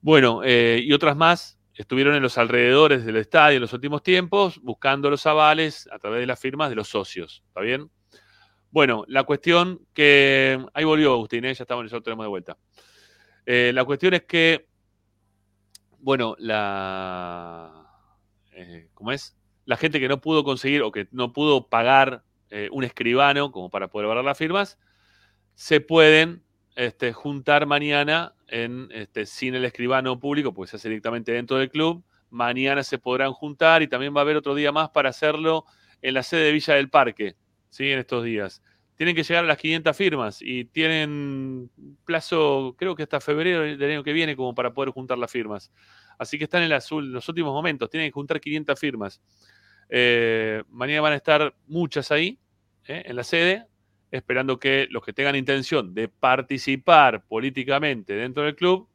Bueno, 0.00 0.42
y 0.44 0.92
otras 0.92 1.16
más 1.16 1.61
estuvieron 1.74 2.14
en 2.14 2.22
los 2.22 2.38
alrededores 2.38 3.04
del 3.04 3.16
estadio 3.16 3.56
en 3.56 3.62
los 3.62 3.72
últimos 3.72 4.02
tiempos 4.02 4.60
buscando 4.62 5.08
los 5.08 5.26
avales 5.26 5.88
a 5.90 5.98
través 5.98 6.20
de 6.20 6.26
las 6.26 6.38
firmas 6.38 6.68
de 6.68 6.76
los 6.76 6.88
socios. 6.88 7.42
¿Está 7.48 7.60
bien? 7.60 7.90
Bueno, 8.70 9.04
la 9.06 9.24
cuestión 9.24 9.86
que. 9.92 10.64
Ahí 10.72 10.84
volvió 10.84 11.12
Agustín, 11.12 11.44
¿eh? 11.44 11.54
ya 11.54 11.64
estamos, 11.64 11.90
ya 11.90 11.96
lo 11.96 12.02
tenemos 12.02 12.24
de 12.24 12.28
vuelta. 12.28 12.56
Eh, 13.44 13.70
la 13.74 13.84
cuestión 13.84 14.14
es 14.14 14.22
que. 14.22 14.66
Bueno, 15.98 16.34
la. 16.38 17.86
eh, 18.52 18.88
¿Cómo 18.94 19.12
es? 19.12 19.36
La 19.64 19.76
gente 19.76 20.00
que 20.00 20.08
no 20.08 20.20
pudo 20.20 20.42
conseguir 20.42 20.82
o 20.82 20.90
que 20.90 21.06
no 21.12 21.32
pudo 21.32 21.68
pagar 21.68 22.24
un 22.70 22.84
escribano 22.84 23.50
como 23.50 23.70
para 23.70 23.88
poder 23.88 24.08
guardar 24.08 24.26
las 24.26 24.36
firmas, 24.36 24.78
se 25.54 25.80
pueden 25.80 26.42
este, 26.76 27.14
juntar 27.14 27.64
mañana 27.64 28.34
en, 28.52 28.88
este, 28.92 29.26
sin 29.26 29.54
el 29.54 29.64
escribano 29.64 30.18
público, 30.20 30.52
pues 30.54 30.70
se 30.70 30.76
hace 30.76 30.88
directamente 30.88 31.32
dentro 31.32 31.58
del 31.58 31.70
club. 31.70 32.04
Mañana 32.30 32.82
se 32.82 32.98
podrán 32.98 33.32
juntar 33.32 33.82
y 33.82 33.88
también 33.88 34.14
va 34.14 34.20
a 34.20 34.22
haber 34.22 34.36
otro 34.36 34.54
día 34.54 34.72
más 34.72 34.90
para 34.90 35.10
hacerlo 35.10 35.64
en 36.02 36.14
la 36.14 36.22
sede 36.22 36.44
de 36.46 36.52
Villa 36.52 36.74
del 36.74 36.90
Parque, 36.90 37.36
¿sí? 37.70 37.90
En 37.90 37.98
estos 37.98 38.24
días. 38.24 38.62
Tienen 38.96 39.16
que 39.16 39.22
llegar 39.24 39.44
a 39.44 39.46
las 39.48 39.58
500 39.58 39.96
firmas 39.96 40.40
y 40.42 40.64
tienen 40.66 41.70
plazo, 42.04 42.74
creo 42.78 42.94
que 42.94 43.02
hasta 43.04 43.20
febrero 43.20 43.62
del 43.62 43.90
año 43.90 44.04
que 44.04 44.12
viene, 44.12 44.36
como 44.36 44.54
para 44.54 44.72
poder 44.72 44.90
juntar 44.90 45.18
las 45.18 45.30
firmas. 45.30 45.72
Así 46.18 46.38
que 46.38 46.44
están 46.44 46.62
en 46.62 46.68
las 46.70 46.90
ul- 46.92 47.06
los 47.10 47.28
últimos 47.28 47.52
momentos, 47.52 47.90
tienen 47.90 48.08
que 48.10 48.12
juntar 48.14 48.40
500 48.40 48.78
firmas. 48.78 49.20
Eh, 49.88 50.62
mañana 50.68 51.00
van 51.02 51.12
a 51.14 51.16
estar 51.16 51.54
muchas 51.66 52.10
ahí, 52.10 52.38
¿eh? 52.86 53.02
en 53.06 53.16
la 53.16 53.24
sede, 53.24 53.66
esperando 54.12 54.60
que 54.60 54.88
los 54.90 55.04
que 55.04 55.14
tengan 55.14 55.36
intención 55.36 55.94
de 55.94 56.08
participar 56.08 57.24
políticamente 57.26 58.14
dentro 58.14 58.44
del 58.44 58.56
club, 58.56 58.88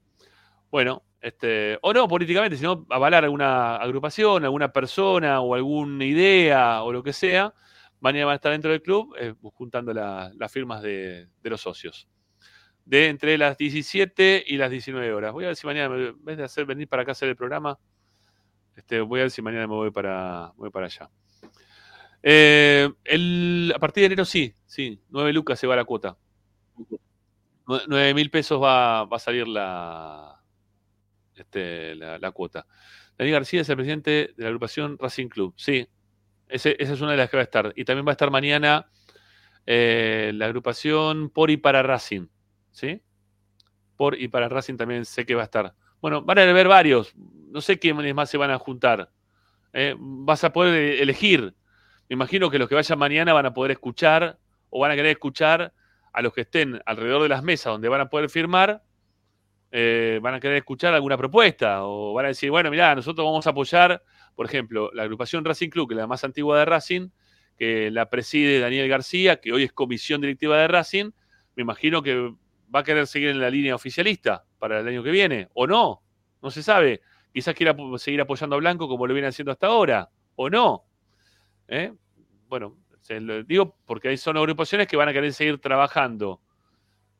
bueno, 0.72 1.04
este, 1.22 1.80
o 1.82 1.94
no 1.94 2.08
políticamente, 2.08 2.58
sino 2.58 2.86
avalar 2.90 3.24
alguna 3.24 3.78
agrupación, 3.78 4.44
alguna 4.46 4.72
persona 4.72 5.42
o 5.42 5.56
alguna 5.56 6.06
idea 6.06 6.84
o 6.84 6.92
lo 6.92 7.04
que 7.04 7.14
sea, 7.14 7.54
mañana 8.00 8.26
van 8.28 8.34
a 8.34 8.36
estar 8.36 8.52
dentro 8.52 8.72
del 8.72 8.82
club 8.82 9.16
eh, 9.20 9.34
juntando 9.54 9.94
la- 9.94 10.32
las 10.38 10.52
firmas 10.52 10.82
de, 10.82 11.28
de 11.42 11.50
los 11.50 11.62
socios. 11.62 12.08
De 12.86 13.08
entre 13.10 13.38
las 13.38 13.58
17 13.58 14.44
y 14.48 14.58
las 14.58 14.72
19 14.72 15.14
horas. 15.14 15.34
Voy 15.34 15.46
a 15.46 15.48
ver 15.48 15.56
si 15.58 15.68
mañana, 15.68 15.96
en 15.96 16.24
vez 16.26 16.38
de 16.38 16.44
hacer 16.46 16.66
venir 16.66 16.88
para 16.88 17.04
acá 17.04 17.12
a 17.12 17.14
hacer 17.14 17.30
el 17.30 17.36
programa, 17.36 17.80
este, 18.76 19.02
voy 19.02 19.20
a 19.22 19.24
ver 19.24 19.32
si 19.32 19.42
mañana 19.42 19.68
me 19.68 19.74
voy 19.76 19.92
para, 19.92 20.54
voy 20.58 20.70
para 20.70 20.86
allá. 20.88 21.10
Eh, 22.24 22.90
el- 23.06 23.72
a 23.76 23.80
partir 23.80 24.02
de 24.02 24.06
enero 24.08 24.26
sí, 24.26 24.54
sí, 24.66 25.00
9 25.10 25.34
lucas 25.34 25.60
se 25.60 25.68
va 25.68 25.76
la 25.76 25.86
cuota. 25.86 26.18
9 27.88 28.14
mil 28.14 28.30
pesos 28.30 28.62
va, 28.62 29.06
va 29.06 29.18
a 29.18 29.20
salir 29.20 29.48
la, 29.48 30.42
este, 31.36 31.96
la, 31.96 32.32
cuota. 32.32 32.66
Daniel 33.18 33.36
García 33.36 33.62
es 33.62 33.70
el 33.70 33.76
presidente 33.76 34.12
de 34.38 34.44
la 34.44 34.48
agrupación 34.48 34.98
Racing 35.00 35.28
Club. 35.28 35.54
Sí, 35.58 35.88
ese- 36.50 36.76
esa 36.80 36.94
es 36.94 37.02
una 37.02 37.12
de 37.12 37.18
las 37.18 37.30
que 37.30 37.38
va 37.38 37.42
a 37.42 37.46
estar. 37.46 37.74
Y 37.76 37.86
también 37.86 38.06
va 38.08 38.12
a 38.12 38.14
estar 38.14 38.32
mañana 38.32 38.90
eh, 39.68 40.32
la 40.36 40.46
agrupación 40.48 41.30
Por 41.30 41.52
y 41.52 41.58
para 41.58 41.84
Racing. 41.84 42.28
¿Sí? 42.72 43.02
Por 43.98 44.20
y 44.22 44.28
para 44.30 44.50
Racing 44.50 44.78
también 44.78 45.06
sé 45.06 45.26
que 45.26 45.36
va 45.36 45.42
a 45.44 45.46
estar. 45.46 45.74
Bueno, 46.02 46.22
van 46.24 46.40
a 46.40 46.44
haber 46.44 46.68
varios. 46.68 47.14
No 47.18 47.62
sé 47.62 47.80
quiénes 47.80 48.16
más 48.16 48.30
se 48.30 48.38
van 48.38 48.52
a 48.52 48.60
juntar. 48.60 49.12
Eh, 49.74 49.96
vas 50.00 50.44
a 50.44 50.54
poder 50.54 51.02
elegir. 51.02 51.56
Me 52.10 52.14
imagino 52.14 52.50
que 52.50 52.60
los 52.60 52.70
que 52.70 52.76
vayan 52.76 53.00
mañana 53.00 53.34
van 53.34 53.46
a 53.46 53.54
poder 53.54 53.72
escuchar 53.72 54.38
o 54.70 54.80
van 54.80 54.92
a 54.92 54.96
querer 54.96 55.12
escuchar 55.12 55.74
a 56.14 56.22
los 56.22 56.34
que 56.34 56.42
estén 56.42 56.82
alrededor 56.86 57.24
de 57.24 57.30
las 57.30 57.44
mesas 57.44 57.72
donde 57.72 57.90
van 57.90 58.02
a 58.02 58.10
poder 58.10 58.30
firmar, 58.30 58.82
eh, 59.72 60.20
van 60.22 60.34
a 60.34 60.40
querer 60.40 60.58
escuchar 60.58 60.94
alguna 60.94 61.18
propuesta 61.18 61.84
o 61.84 62.14
van 62.14 62.26
a 62.26 62.28
decir, 62.30 62.50
bueno, 62.50 62.72
mirá, 62.72 62.96
nosotros 62.96 63.26
vamos 63.26 63.46
a 63.46 63.50
apoyar, 63.50 64.02
por 64.36 64.46
ejemplo, 64.46 64.90
la 64.94 65.04
agrupación 65.04 65.44
Racing 65.44 65.70
Club, 65.70 65.90
que 65.90 65.94
es 65.96 65.98
la 65.98 66.08
más 66.08 66.24
antigua 66.24 66.58
de 66.58 66.66
Racing, 66.66 67.10
que 67.58 67.92
la 67.92 68.10
preside 68.10 68.60
Daniel 68.60 68.88
García, 68.88 69.42
que 69.42 69.52
hoy 69.52 69.64
es 69.64 69.74
comisión 69.74 70.22
directiva 70.22 70.58
de 70.58 70.68
Racing, 70.68 71.12
me 71.56 71.64
imagino 71.64 72.02
que 72.02 72.34
va 72.74 72.80
a 72.80 72.84
querer 72.84 73.08
seguir 73.08 73.30
en 73.30 73.40
la 73.40 73.50
línea 73.50 73.76
oficialista 73.76 74.46
para 74.60 74.80
el 74.80 74.88
año 74.88 75.04
que 75.04 75.12
viene, 75.12 75.50
o 75.54 75.68
no, 75.68 76.02
no 76.42 76.52
se 76.52 76.64
sabe. 76.64 77.02
Quizás 77.34 77.54
quiera 77.56 77.76
seguir 77.98 78.22
apoyando 78.22 78.56
a 78.56 78.60
Blanco 78.60 78.88
como 78.88 79.06
lo 79.06 79.14
viene 79.14 79.28
haciendo 79.28 79.52
hasta 79.52 79.68
ahora, 79.68 80.10
o 80.36 80.50
no. 80.50 80.84
¿Eh? 81.68 81.94
Bueno, 82.48 82.78
se 83.02 83.20
lo 83.20 83.44
digo 83.44 83.76
porque 83.86 84.10
ahí 84.10 84.18
son 84.18 84.38
agrupaciones 84.38 84.88
que 84.88 84.98
van 84.98 85.10
a 85.10 85.14
querer 85.14 85.34
seguir 85.34 85.60
trabajando 85.60 86.42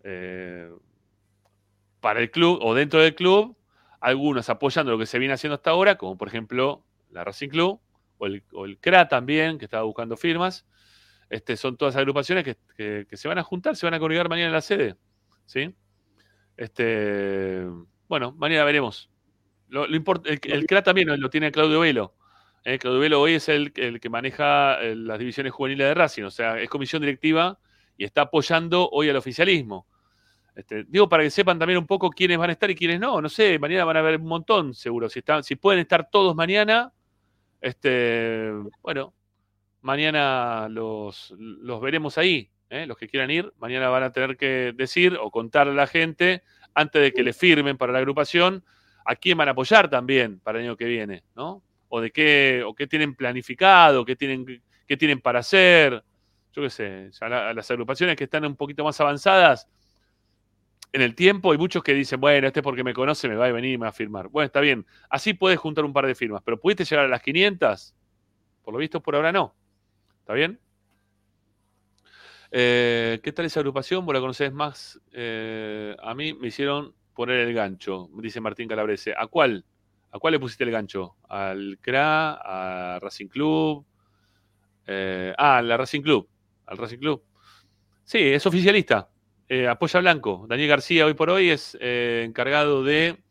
eh, 0.04 0.70
para 2.00 2.20
el 2.22 2.32
club 2.32 2.60
o 2.62 2.74
dentro 2.74 3.02
del 3.02 3.16
club, 3.16 3.58
algunos 4.00 4.50
apoyando 4.50 4.92
lo 4.92 4.98
que 4.98 5.06
se 5.06 5.20
viene 5.20 5.34
haciendo 5.34 5.56
hasta 5.56 5.72
ahora, 5.72 5.98
como 5.98 6.18
por 6.18 6.28
ejemplo 6.28 6.84
la 7.12 7.24
Racing 7.24 7.50
Club 7.50 7.80
o 8.18 8.26
el, 8.26 8.44
o 8.54 8.66
el 8.66 8.78
CRA 8.80 9.08
también, 9.08 9.58
que 9.58 9.66
estaba 9.66 9.84
buscando 9.84 10.16
firmas. 10.18 10.66
Este, 11.30 11.58
son 11.58 11.76
todas 11.76 11.96
agrupaciones 11.98 12.44
que, 12.46 12.58
que- 12.78 13.06
que 13.10 13.18
se 13.18 13.28
van 13.28 13.38
a 13.38 13.44
juntar, 13.44 13.76
se 13.76 13.86
van 13.86 13.94
a 13.96 14.00
congregar 14.00 14.30
mañana 14.30 14.48
en 14.48 14.54
la 14.54 14.62
sede. 14.62 14.96
¿sí? 15.46 15.74
Este, 16.56 17.66
bueno, 18.08 18.32
mañana 18.34 18.64
veremos. 18.64 19.10
Lo, 19.68 19.86
lo 19.88 19.98
import- 19.98 20.26
el, 20.26 20.40
el 20.52 20.66
CRA 20.66 20.84
también 20.84 21.20
lo 21.20 21.30
tiene 21.30 21.52
Claudio 21.52 21.82
Velo. 21.82 22.14
Eh, 22.70 22.80
Claudio 22.80 23.00
Velo 23.00 23.22
hoy 23.22 23.36
es 23.36 23.48
el, 23.48 23.72
el 23.78 24.02
que 24.02 24.10
maneja 24.10 24.82
eh, 24.82 24.94
las 24.94 25.18
divisiones 25.18 25.54
juveniles 25.54 25.88
de 25.88 25.94
Racing, 25.94 26.24
o 26.24 26.30
sea, 26.30 26.60
es 26.60 26.70
comisión 26.70 27.02
directiva 27.02 27.58
y 27.96 28.04
está 28.04 28.24
apoyando 28.24 28.90
hoy 28.90 29.10
al 29.10 29.16
oficialismo. 29.16 29.88
Este, 30.54 30.84
digo, 30.84 31.08
para 31.08 31.24
que 31.24 31.30
sepan 31.30 31.58
también 31.58 31.80
un 31.80 31.88
poco 31.88 32.10
quiénes 32.10 32.38
van 32.38 32.50
a 32.50 32.52
estar 32.52 32.70
y 32.70 32.76
quiénes 32.76 33.00
no. 33.00 33.22
No 33.22 33.30
sé, 33.30 33.58
mañana 33.58 33.86
van 33.86 33.96
a 33.96 34.00
haber 34.02 34.20
un 34.20 34.28
montón, 34.28 34.74
seguro. 34.74 35.08
Si, 35.08 35.20
están, 35.20 35.46
si 35.46 35.56
pueden 35.56 35.80
estar 35.80 36.10
todos 36.10 36.36
mañana, 36.36 36.92
este, 37.62 38.52
bueno, 38.82 39.14
mañana 39.80 40.68
los, 40.68 41.34
los 41.38 41.80
veremos 41.80 42.18
ahí. 42.18 42.52
¿eh? 42.70 42.86
Los 42.86 42.98
que 42.98 43.08
quieran 43.08 43.32
ir, 43.32 43.54
mañana 43.60 43.88
van 43.88 44.04
a 44.04 44.12
tener 44.12 44.36
que 44.36 44.74
decir 44.76 45.18
o 45.22 45.32
contarle 45.32 45.72
a 45.72 45.76
la 45.76 45.88
gente, 45.88 46.44
antes 46.74 47.02
de 47.02 47.14
que 47.14 47.24
le 47.24 47.32
firmen 47.32 47.78
para 47.78 47.94
la 47.94 48.00
agrupación, 48.00 48.66
a 49.06 49.16
quién 49.16 49.38
van 49.38 49.48
a 49.48 49.52
apoyar 49.52 49.90
también 49.90 50.42
para 50.42 50.60
el 50.60 50.66
año 50.66 50.76
que 50.76 50.84
viene, 50.84 51.24
¿no? 51.34 51.64
O 51.90 52.02
de 52.02 52.12
qué, 52.12 52.64
o 52.66 52.74
qué 52.76 52.88
tienen 52.88 53.16
planificado, 53.16 54.06
qué 54.06 54.16
tienen, 54.16 54.62
qué 54.88 54.98
tienen 54.98 55.22
para 55.22 55.40
hacer. 55.40 56.04
Yo 56.54 56.62
qué 56.64 56.70
sé, 56.70 57.10
las 57.22 57.72
agrupaciones 57.72 58.16
que 58.16 58.24
están 58.26 58.46
un 58.46 58.56
poquito 58.56 58.84
más 58.84 59.00
avanzadas 59.00 59.68
en 60.94 61.02
el 61.02 61.16
tiempo, 61.16 61.52
hay 61.52 61.58
muchos 61.58 61.84
que 61.84 61.94
dicen, 61.94 62.20
bueno, 62.20 62.48
este 62.48 62.62
es 62.62 62.64
porque 62.64 62.84
me 62.84 62.94
conoce, 62.94 63.28
me 63.28 63.36
va 63.36 63.46
a 63.46 63.52
venir 63.52 63.74
y 63.74 63.78
me 63.78 63.84
va 63.84 63.90
a 63.90 63.94
firmar. 63.94 64.30
Bueno, 64.30 64.46
está 64.46 64.62
bien, 64.62 64.86
así 65.10 65.34
puedes 65.34 65.60
juntar 65.60 65.86
un 65.86 65.94
par 65.94 66.08
de 66.08 66.16
firmas, 66.16 66.42
pero 66.44 66.60
¿pudiste 66.60 66.86
llegar 66.86 67.06
a 67.06 67.08
las 67.08 67.22
500? 67.22 67.94
Por 68.64 68.74
lo 68.74 68.80
visto, 68.80 69.02
por 69.02 69.16
ahora 69.16 69.32
no. 69.32 69.54
¿Está 70.22 70.34
bien? 70.34 70.60
Eh, 72.52 73.20
¿Qué 73.22 73.32
tal 73.32 73.46
esa 73.46 73.60
agrupación? 73.60 74.06
Vos 74.06 74.14
la 74.14 74.22
conocés 74.22 74.52
más. 74.54 75.00
eh, 75.12 75.96
a 76.02 76.14
mí 76.16 76.34
me 76.34 76.48
hicieron 76.48 76.94
poner 77.14 77.40
el 77.40 77.54
gancho, 77.54 78.10
dice 78.16 78.40
Martín 78.42 78.68
Calabrese. 78.68 79.14
¿A 79.18 79.28
cuál? 79.28 79.66
¿A 80.18 80.20
cuál 80.20 80.34
le 80.34 80.40
pusiste 80.40 80.64
el 80.64 80.72
gancho? 80.72 81.16
¿Al 81.30 81.78
CRA? 81.80 82.34
¿A 82.34 83.00
Racing 83.00 83.28
Club? 83.28 83.86
Eh, 84.88 85.32
ah, 85.38 85.62
la 85.62 85.78
Racing 85.78 86.02
Club. 86.02 86.28
Al 86.66 86.78
Racing 86.78 86.98
Club. 86.98 87.24
Sí, 88.04 88.18
es 88.20 88.44
oficialista. 88.48 89.10
Eh, 89.48 89.68
apoya 89.68 90.00
Blanco. 90.00 90.48
Daniel 90.50 90.70
García 90.70 91.06
hoy 91.06 91.14
por 91.14 91.30
hoy 91.30 91.52
es 91.52 91.78
eh, 91.80 92.24
encargado 92.26 92.84
de 92.84 93.22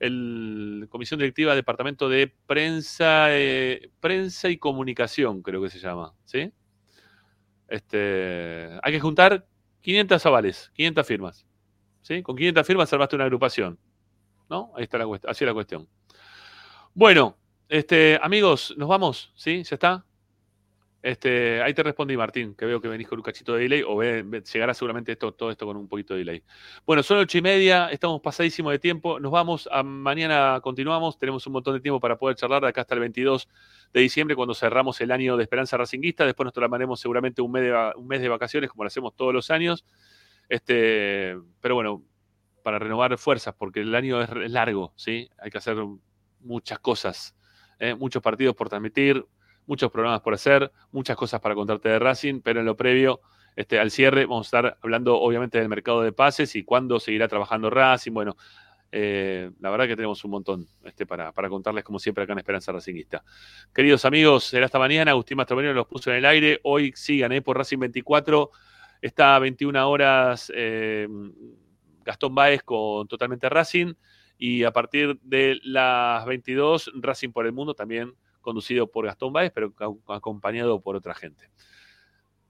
el 0.00 0.88
Comisión 0.90 1.20
Directiva 1.20 1.54
Departamento 1.54 2.08
de 2.08 2.34
Prensa, 2.46 3.26
eh, 3.30 3.90
Prensa 4.00 4.50
y 4.50 4.58
Comunicación, 4.58 5.40
creo 5.40 5.62
que 5.62 5.70
se 5.70 5.78
llama. 5.78 6.14
¿Sí? 6.24 6.52
Este, 7.68 8.70
hay 8.82 8.92
que 8.92 9.00
juntar 9.00 9.46
500 9.82 10.26
avales, 10.26 10.70
500 10.74 11.06
firmas. 11.06 11.46
¿sí? 12.02 12.22
Con 12.22 12.34
500 12.34 12.66
firmas 12.66 12.92
armaste 12.92 13.14
una 13.14 13.24
agrupación. 13.24 13.78
¿No? 14.50 14.72
Ahí 14.76 14.82
está 14.82 14.98
la 14.98 15.06
cuestión. 15.06 15.30
Así 15.30 15.44
es 15.44 15.48
la 15.48 15.54
cuestión. 15.54 15.88
Bueno, 16.96 17.36
este, 17.68 18.20
amigos, 18.22 18.72
nos 18.76 18.88
vamos, 18.88 19.32
¿sí? 19.34 19.64
¿Ya 19.64 19.74
está? 19.74 20.06
Este, 21.02 21.60
ahí 21.60 21.74
te 21.74 21.82
respondí, 21.82 22.16
Martín, 22.16 22.54
que 22.54 22.66
veo 22.66 22.80
que 22.80 22.86
venís 22.86 23.08
con 23.08 23.18
un 23.18 23.24
cachito 23.24 23.54
de 23.54 23.62
delay, 23.64 23.82
o 23.84 24.00
llegará 24.00 24.72
seguramente 24.74 25.10
esto, 25.10 25.32
todo 25.34 25.50
esto 25.50 25.66
con 25.66 25.76
un 25.76 25.88
poquito 25.88 26.14
de 26.14 26.20
delay. 26.20 26.44
Bueno, 26.86 27.02
son 27.02 27.18
ocho 27.18 27.36
y 27.36 27.42
media, 27.42 27.88
estamos 27.88 28.20
pasadísimos 28.20 28.70
de 28.70 28.78
tiempo, 28.78 29.18
nos 29.18 29.32
vamos, 29.32 29.68
a, 29.72 29.82
mañana 29.82 30.60
continuamos, 30.62 31.18
tenemos 31.18 31.44
un 31.48 31.54
montón 31.54 31.74
de 31.74 31.80
tiempo 31.80 31.98
para 31.98 32.16
poder 32.16 32.36
charlar 32.36 32.62
de 32.62 32.68
acá 32.68 32.82
hasta 32.82 32.94
el 32.94 33.00
22 33.00 33.48
de 33.92 34.00
diciembre, 34.00 34.36
cuando 34.36 34.54
cerramos 34.54 35.00
el 35.00 35.10
año 35.10 35.36
de 35.36 35.42
Esperanza 35.42 35.76
Racinguista, 35.76 36.24
después 36.24 36.44
nos 36.44 36.54
tomaremos 36.54 37.00
seguramente 37.00 37.42
un 37.42 37.50
mes, 37.50 37.64
de, 37.64 37.92
un 37.96 38.06
mes 38.06 38.20
de 38.20 38.28
vacaciones, 38.28 38.70
como 38.70 38.84
lo 38.84 38.86
hacemos 38.86 39.16
todos 39.16 39.34
los 39.34 39.50
años, 39.50 39.84
este, 40.48 41.36
pero 41.60 41.74
bueno, 41.74 42.04
para 42.62 42.78
renovar 42.78 43.18
fuerzas, 43.18 43.52
porque 43.58 43.80
el 43.80 43.94
año 43.96 44.22
es, 44.22 44.30
largo, 44.52 44.92
¿sí? 44.94 45.28
Hay 45.38 45.50
que 45.50 45.58
hacer 45.58 45.76
muchas 46.44 46.78
cosas, 46.78 47.34
¿eh? 47.78 47.94
muchos 47.94 48.22
partidos 48.22 48.54
por 48.54 48.68
transmitir, 48.68 49.24
muchos 49.66 49.90
programas 49.90 50.20
por 50.20 50.34
hacer, 50.34 50.70
muchas 50.92 51.16
cosas 51.16 51.40
para 51.40 51.54
contarte 51.54 51.88
de 51.88 51.98
Racing, 51.98 52.40
pero 52.40 52.60
en 52.60 52.66
lo 52.66 52.76
previo, 52.76 53.20
este, 53.56 53.78
al 53.78 53.90
cierre, 53.90 54.26
vamos 54.26 54.46
a 54.46 54.48
estar 54.48 54.78
hablando 54.82 55.20
obviamente 55.20 55.58
del 55.58 55.68
mercado 55.68 56.02
de 56.02 56.12
pases 56.12 56.54
y 56.56 56.64
cuándo 56.64 57.00
seguirá 57.00 57.28
trabajando 57.28 57.70
Racing. 57.70 58.12
Bueno, 58.12 58.36
eh, 58.96 59.50
la 59.60 59.70
verdad 59.70 59.88
que 59.88 59.96
tenemos 59.96 60.24
un 60.24 60.30
montón 60.30 60.68
este, 60.84 61.06
para, 61.06 61.32
para, 61.32 61.48
contarles, 61.48 61.82
como 61.82 61.98
siempre, 61.98 62.24
acá 62.24 62.32
en 62.32 62.38
Esperanza 62.38 62.72
Racingista. 62.72 63.24
Queridos 63.74 64.04
amigos, 64.04 64.44
será 64.44 64.66
esta 64.66 64.78
mañana. 64.78 65.10
Agustín 65.10 65.36
Mastromenio 65.36 65.72
los 65.72 65.86
puso 65.86 66.10
en 66.10 66.18
el 66.18 66.24
aire. 66.24 66.60
Hoy 66.62 66.92
sigan 66.94 67.32
eh, 67.32 67.42
por 67.42 67.56
Racing 67.56 67.78
24. 67.78 68.50
Está 69.02 69.36
a 69.36 69.38
21 69.40 69.88
horas 69.88 70.52
eh, 70.54 71.08
Gastón 72.04 72.34
Báez 72.34 72.62
con 72.62 73.08
Totalmente 73.08 73.48
Racing. 73.48 73.94
Y 74.46 74.62
a 74.64 74.72
partir 74.72 75.18
de 75.22 75.58
las 75.62 76.26
22, 76.26 76.92
Racing 76.96 77.30
por 77.30 77.46
el 77.46 77.52
Mundo 77.52 77.72
también 77.72 78.12
conducido 78.42 78.86
por 78.86 79.06
Gastón 79.06 79.32
Báez, 79.32 79.50
pero 79.54 79.72
acompañado 80.06 80.82
por 80.82 80.96
otra 80.96 81.14
gente. 81.14 81.48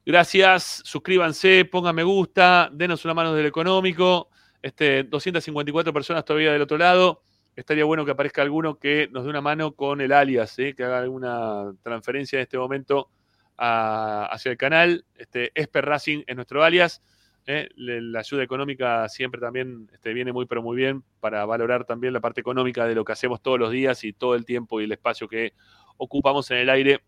Gracias, 0.04 0.82
suscríbanse, 0.84 1.64
pongan 1.66 1.94
me 1.94 2.02
gusta, 2.02 2.68
denos 2.72 3.04
una 3.04 3.14
mano 3.14 3.32
del 3.32 3.46
económico. 3.46 4.28
Este, 4.60 5.04
254 5.04 5.92
personas 5.92 6.24
todavía 6.24 6.52
del 6.52 6.62
otro 6.62 6.78
lado. 6.78 7.22
Estaría 7.54 7.84
bueno 7.84 8.04
que 8.04 8.10
aparezca 8.10 8.42
alguno 8.42 8.76
que 8.76 9.08
nos 9.12 9.22
dé 9.22 9.30
una 9.30 9.40
mano 9.40 9.76
con 9.76 10.00
el 10.00 10.10
alias, 10.10 10.58
¿eh? 10.58 10.74
que 10.74 10.82
haga 10.82 10.98
alguna 10.98 11.74
transferencia 11.80 12.40
en 12.40 12.42
este 12.42 12.58
momento 12.58 13.08
hacia 13.56 14.50
el 14.50 14.56
canal. 14.56 15.04
Este, 15.14 15.52
Esper 15.54 15.84
Racing 15.84 16.24
es 16.26 16.34
nuestro 16.34 16.64
alias. 16.64 17.00
¿Eh? 17.46 17.68
La 17.76 18.20
ayuda 18.20 18.42
económica 18.42 19.08
siempre 19.08 19.40
también 19.40 19.88
este, 19.92 20.12
viene 20.12 20.32
muy, 20.32 20.46
pero 20.46 20.62
muy 20.62 20.76
bien 20.76 21.04
para 21.20 21.44
valorar 21.44 21.84
también 21.84 22.12
la 22.12 22.20
parte 22.20 22.40
económica 22.40 22.86
de 22.86 22.94
lo 22.94 23.04
que 23.04 23.12
hacemos 23.12 23.42
todos 23.42 23.58
los 23.58 23.70
días 23.70 24.04
y 24.04 24.12
todo 24.12 24.34
el 24.34 24.44
tiempo 24.44 24.80
y 24.80 24.84
el 24.84 24.92
espacio 24.92 25.28
que 25.28 25.52
ocupamos 25.96 26.50
en 26.50 26.58
el 26.58 26.70
aire 26.70 27.02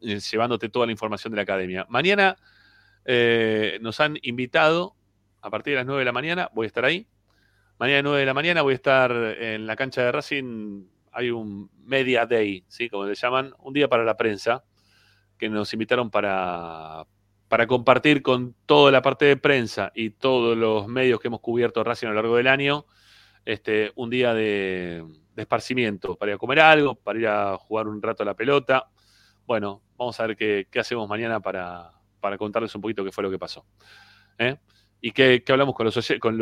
eh, 0.00 0.18
llevándote 0.18 0.68
toda 0.68 0.86
la 0.86 0.92
información 0.92 1.32
de 1.32 1.36
la 1.36 1.42
academia. 1.42 1.86
Mañana 1.88 2.36
eh, 3.04 3.78
nos 3.80 4.00
han 4.00 4.18
invitado, 4.22 4.94
a 5.40 5.50
partir 5.50 5.72
de 5.72 5.76
las 5.76 5.86
9 5.86 6.00
de 6.00 6.04
la 6.04 6.12
mañana, 6.12 6.50
voy 6.54 6.66
a 6.66 6.68
estar 6.68 6.84
ahí. 6.84 7.06
Mañana 7.78 8.00
a 8.00 8.02
9 8.02 8.20
de 8.20 8.26
la 8.26 8.34
mañana 8.34 8.62
voy 8.62 8.72
a 8.72 8.76
estar 8.76 9.10
en 9.12 9.66
la 9.66 9.76
cancha 9.76 10.02
de 10.02 10.12
Racing. 10.12 10.84
Hay 11.12 11.30
un 11.30 11.70
Media 11.84 12.26
Day, 12.26 12.64
¿sí? 12.68 12.88
como 12.88 13.06
le 13.06 13.14
llaman, 13.14 13.52
un 13.58 13.72
día 13.72 13.88
para 13.88 14.04
la 14.04 14.16
prensa, 14.16 14.62
que 15.38 15.48
nos 15.48 15.72
invitaron 15.72 16.10
para, 16.10 17.04
para 17.50 17.66
compartir 17.66 18.22
con 18.22 18.54
toda 18.64 18.92
la 18.92 19.02
parte 19.02 19.24
de 19.24 19.36
prensa 19.36 19.90
y 19.92 20.10
todos 20.10 20.56
los 20.56 20.86
medios 20.86 21.18
que 21.18 21.26
hemos 21.26 21.40
cubierto 21.40 21.82
Racing 21.82 22.06
a 22.06 22.10
lo 22.10 22.14
largo 22.14 22.36
del 22.36 22.46
año, 22.46 22.86
este, 23.44 23.90
un 23.96 24.08
día 24.08 24.32
de, 24.34 25.04
esparcimiento, 25.34 26.14
para 26.14 26.30
ir 26.30 26.36
a 26.36 26.38
comer 26.38 26.60
algo, 26.60 26.94
para 26.94 27.18
ir 27.18 27.26
a 27.26 27.56
jugar 27.56 27.88
un 27.88 28.00
rato 28.00 28.22
a 28.22 28.26
la 28.26 28.34
pelota. 28.34 28.88
Bueno, 29.48 29.82
vamos 29.98 30.20
a 30.20 30.28
ver 30.28 30.36
qué, 30.36 30.68
hacemos 30.78 31.08
mañana 31.08 31.40
para, 31.40 31.90
contarles 32.38 32.72
un 32.76 32.82
poquito 32.82 33.02
qué 33.04 33.10
fue 33.10 33.24
lo 33.24 33.32
que 33.32 33.38
pasó. 33.38 33.66
¿eh? 34.38 34.56
Y 35.00 35.10
qué, 35.10 35.42
hablamos 35.48 35.74
con 35.74 35.86
los, 35.86 35.96
con, 36.20 36.38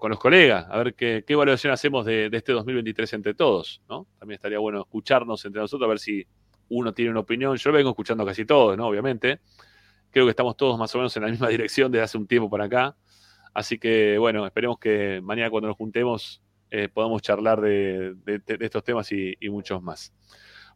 con 0.00 0.10
los 0.10 0.18
colegas, 0.18 0.66
a 0.68 0.78
ver 0.78 0.94
qué, 0.94 1.24
evaluación 1.28 1.72
hacemos 1.72 2.04
de, 2.04 2.28
este 2.32 2.50
2023 2.50 3.12
entre 3.12 3.34
todos. 3.34 3.82
¿no? 3.88 4.08
También 4.18 4.34
estaría 4.34 4.58
bueno 4.58 4.80
escucharnos 4.80 5.44
entre 5.44 5.60
nosotros, 5.60 5.86
a 5.86 5.90
ver 5.90 6.00
si 6.00 6.26
uno 6.70 6.92
tiene 6.92 7.12
una 7.12 7.20
opinión. 7.20 7.56
Yo 7.56 7.70
lo 7.70 7.76
vengo 7.76 7.90
escuchando 7.90 8.26
casi 8.26 8.44
todos, 8.44 8.76
¿no? 8.76 8.88
obviamente. 8.88 9.38
Creo 10.10 10.26
que 10.26 10.30
estamos 10.30 10.56
todos 10.56 10.78
más 10.78 10.94
o 10.94 10.98
menos 10.98 11.16
en 11.16 11.22
la 11.22 11.28
misma 11.28 11.48
dirección 11.48 11.90
desde 11.92 12.04
hace 12.04 12.18
un 12.18 12.26
tiempo 12.26 12.50
para 12.50 12.64
acá. 12.64 12.96
Así 13.54 13.78
que, 13.78 14.18
bueno, 14.18 14.46
esperemos 14.46 14.78
que 14.78 15.20
mañana 15.22 15.50
cuando 15.50 15.68
nos 15.68 15.76
juntemos 15.76 16.42
eh, 16.70 16.88
podamos 16.88 17.20
charlar 17.22 17.60
de, 17.60 18.14
estos 18.46 18.84
temas 18.84 19.10
y, 19.12 19.36
muchos 19.50 19.82
más. 19.82 20.12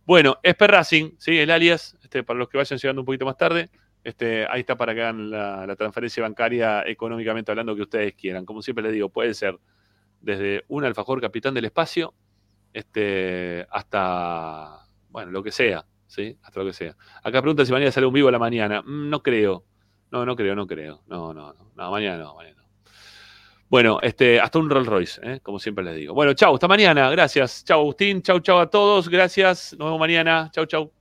Bueno, 0.05 0.39
Esper 0.43 0.71
Racing, 0.71 1.13
¿sí? 1.19 1.39
el 1.39 1.51
alias, 1.51 1.97
este, 2.03 2.25
para 2.25 2.39
los 2.39 2.49
que 2.49 2.59
vayan 2.59 2.79
llegando 2.79 3.03
un 3.03 3.07
poquito 3.07 3.25
más 3.25 3.37
tarde, 3.37 3.71
este, 4.03 4.47
ahí 4.51 4.61
está 4.61 4.77
para 4.77 4.95
que 4.95 5.03
hagan 5.03 5.31
la, 5.31 5.75
transferencia 5.77 6.23
bancaria 6.23 6.83
económicamente 6.87 7.51
hablando 7.51 7.75
que 7.75 7.83
ustedes 7.83 8.15
quieran. 8.15 8.45
Como 8.45 8.61
siempre 8.61 8.83
les 8.83 8.93
digo, 8.93 9.09
puede 9.09 9.33
ser 9.35 9.59
desde 10.21 10.65
un 10.69 10.85
alfajor 10.85 11.21
capitán 11.21 11.55
del 11.55 11.65
espacio 11.67 12.13
este, 12.73 13.67
hasta, 13.71 14.87
bueno, 15.11 15.31
lo 15.31 15.43
que 15.43 15.53
sea, 15.53 15.87
Hasta 16.43 16.61
lo 16.61 16.67
que 16.67 16.73
sea. 16.73 16.97
Acá 17.23 17.41
pregunta 17.41 17.65
si 17.65 17.73
mañana 17.73 17.91
sale 17.91 18.07
un 18.07 18.15
vivo 18.15 18.29
a 18.29 18.33
la 18.33 18.39
mañana. 18.39 18.83
Mm, 18.83 19.11
no 19.11 19.23
creo. 19.23 19.65
No, 20.11 20.25
no 20.25 20.37
creo, 20.37 20.55
no 20.55 20.67
creo. 20.67 21.03
No, 21.07 21.35
no, 21.35 21.53
no. 21.53 21.71
No, 21.75 21.91
mañana 21.91 22.23
no, 22.23 22.35
mañana 22.35 22.57
no. 22.63 22.65
Bueno, 23.69 23.99
este, 24.03 24.41
hasta 24.41 24.59
un 24.59 24.71
Rolls 24.71 24.87
Royce, 24.87 25.21
¿eh? 25.23 25.41
como 25.43 25.59
siempre 25.59 25.85
les 25.85 25.97
digo. 25.97 26.15
Bueno, 26.15 26.35
chau, 26.35 26.55
hasta 26.55 26.69
mañana. 26.69 27.11
Gracias. 27.11 27.65
Chau, 27.65 27.81
Agustín. 27.81 28.23
Chau, 28.23 28.39
chau 28.41 28.59
a 28.59 28.71
todos. 28.71 29.09
Gracias. 29.09 29.75
Nos 29.79 29.87
vemos 29.87 29.99
mañana. 29.99 30.51
Chau, 30.53 30.67
chau. 30.67 30.93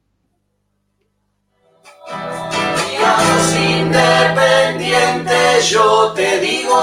yo 5.70 6.14
te 6.14 6.40
digo. 6.42 6.76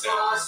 Sauce. 0.00 0.39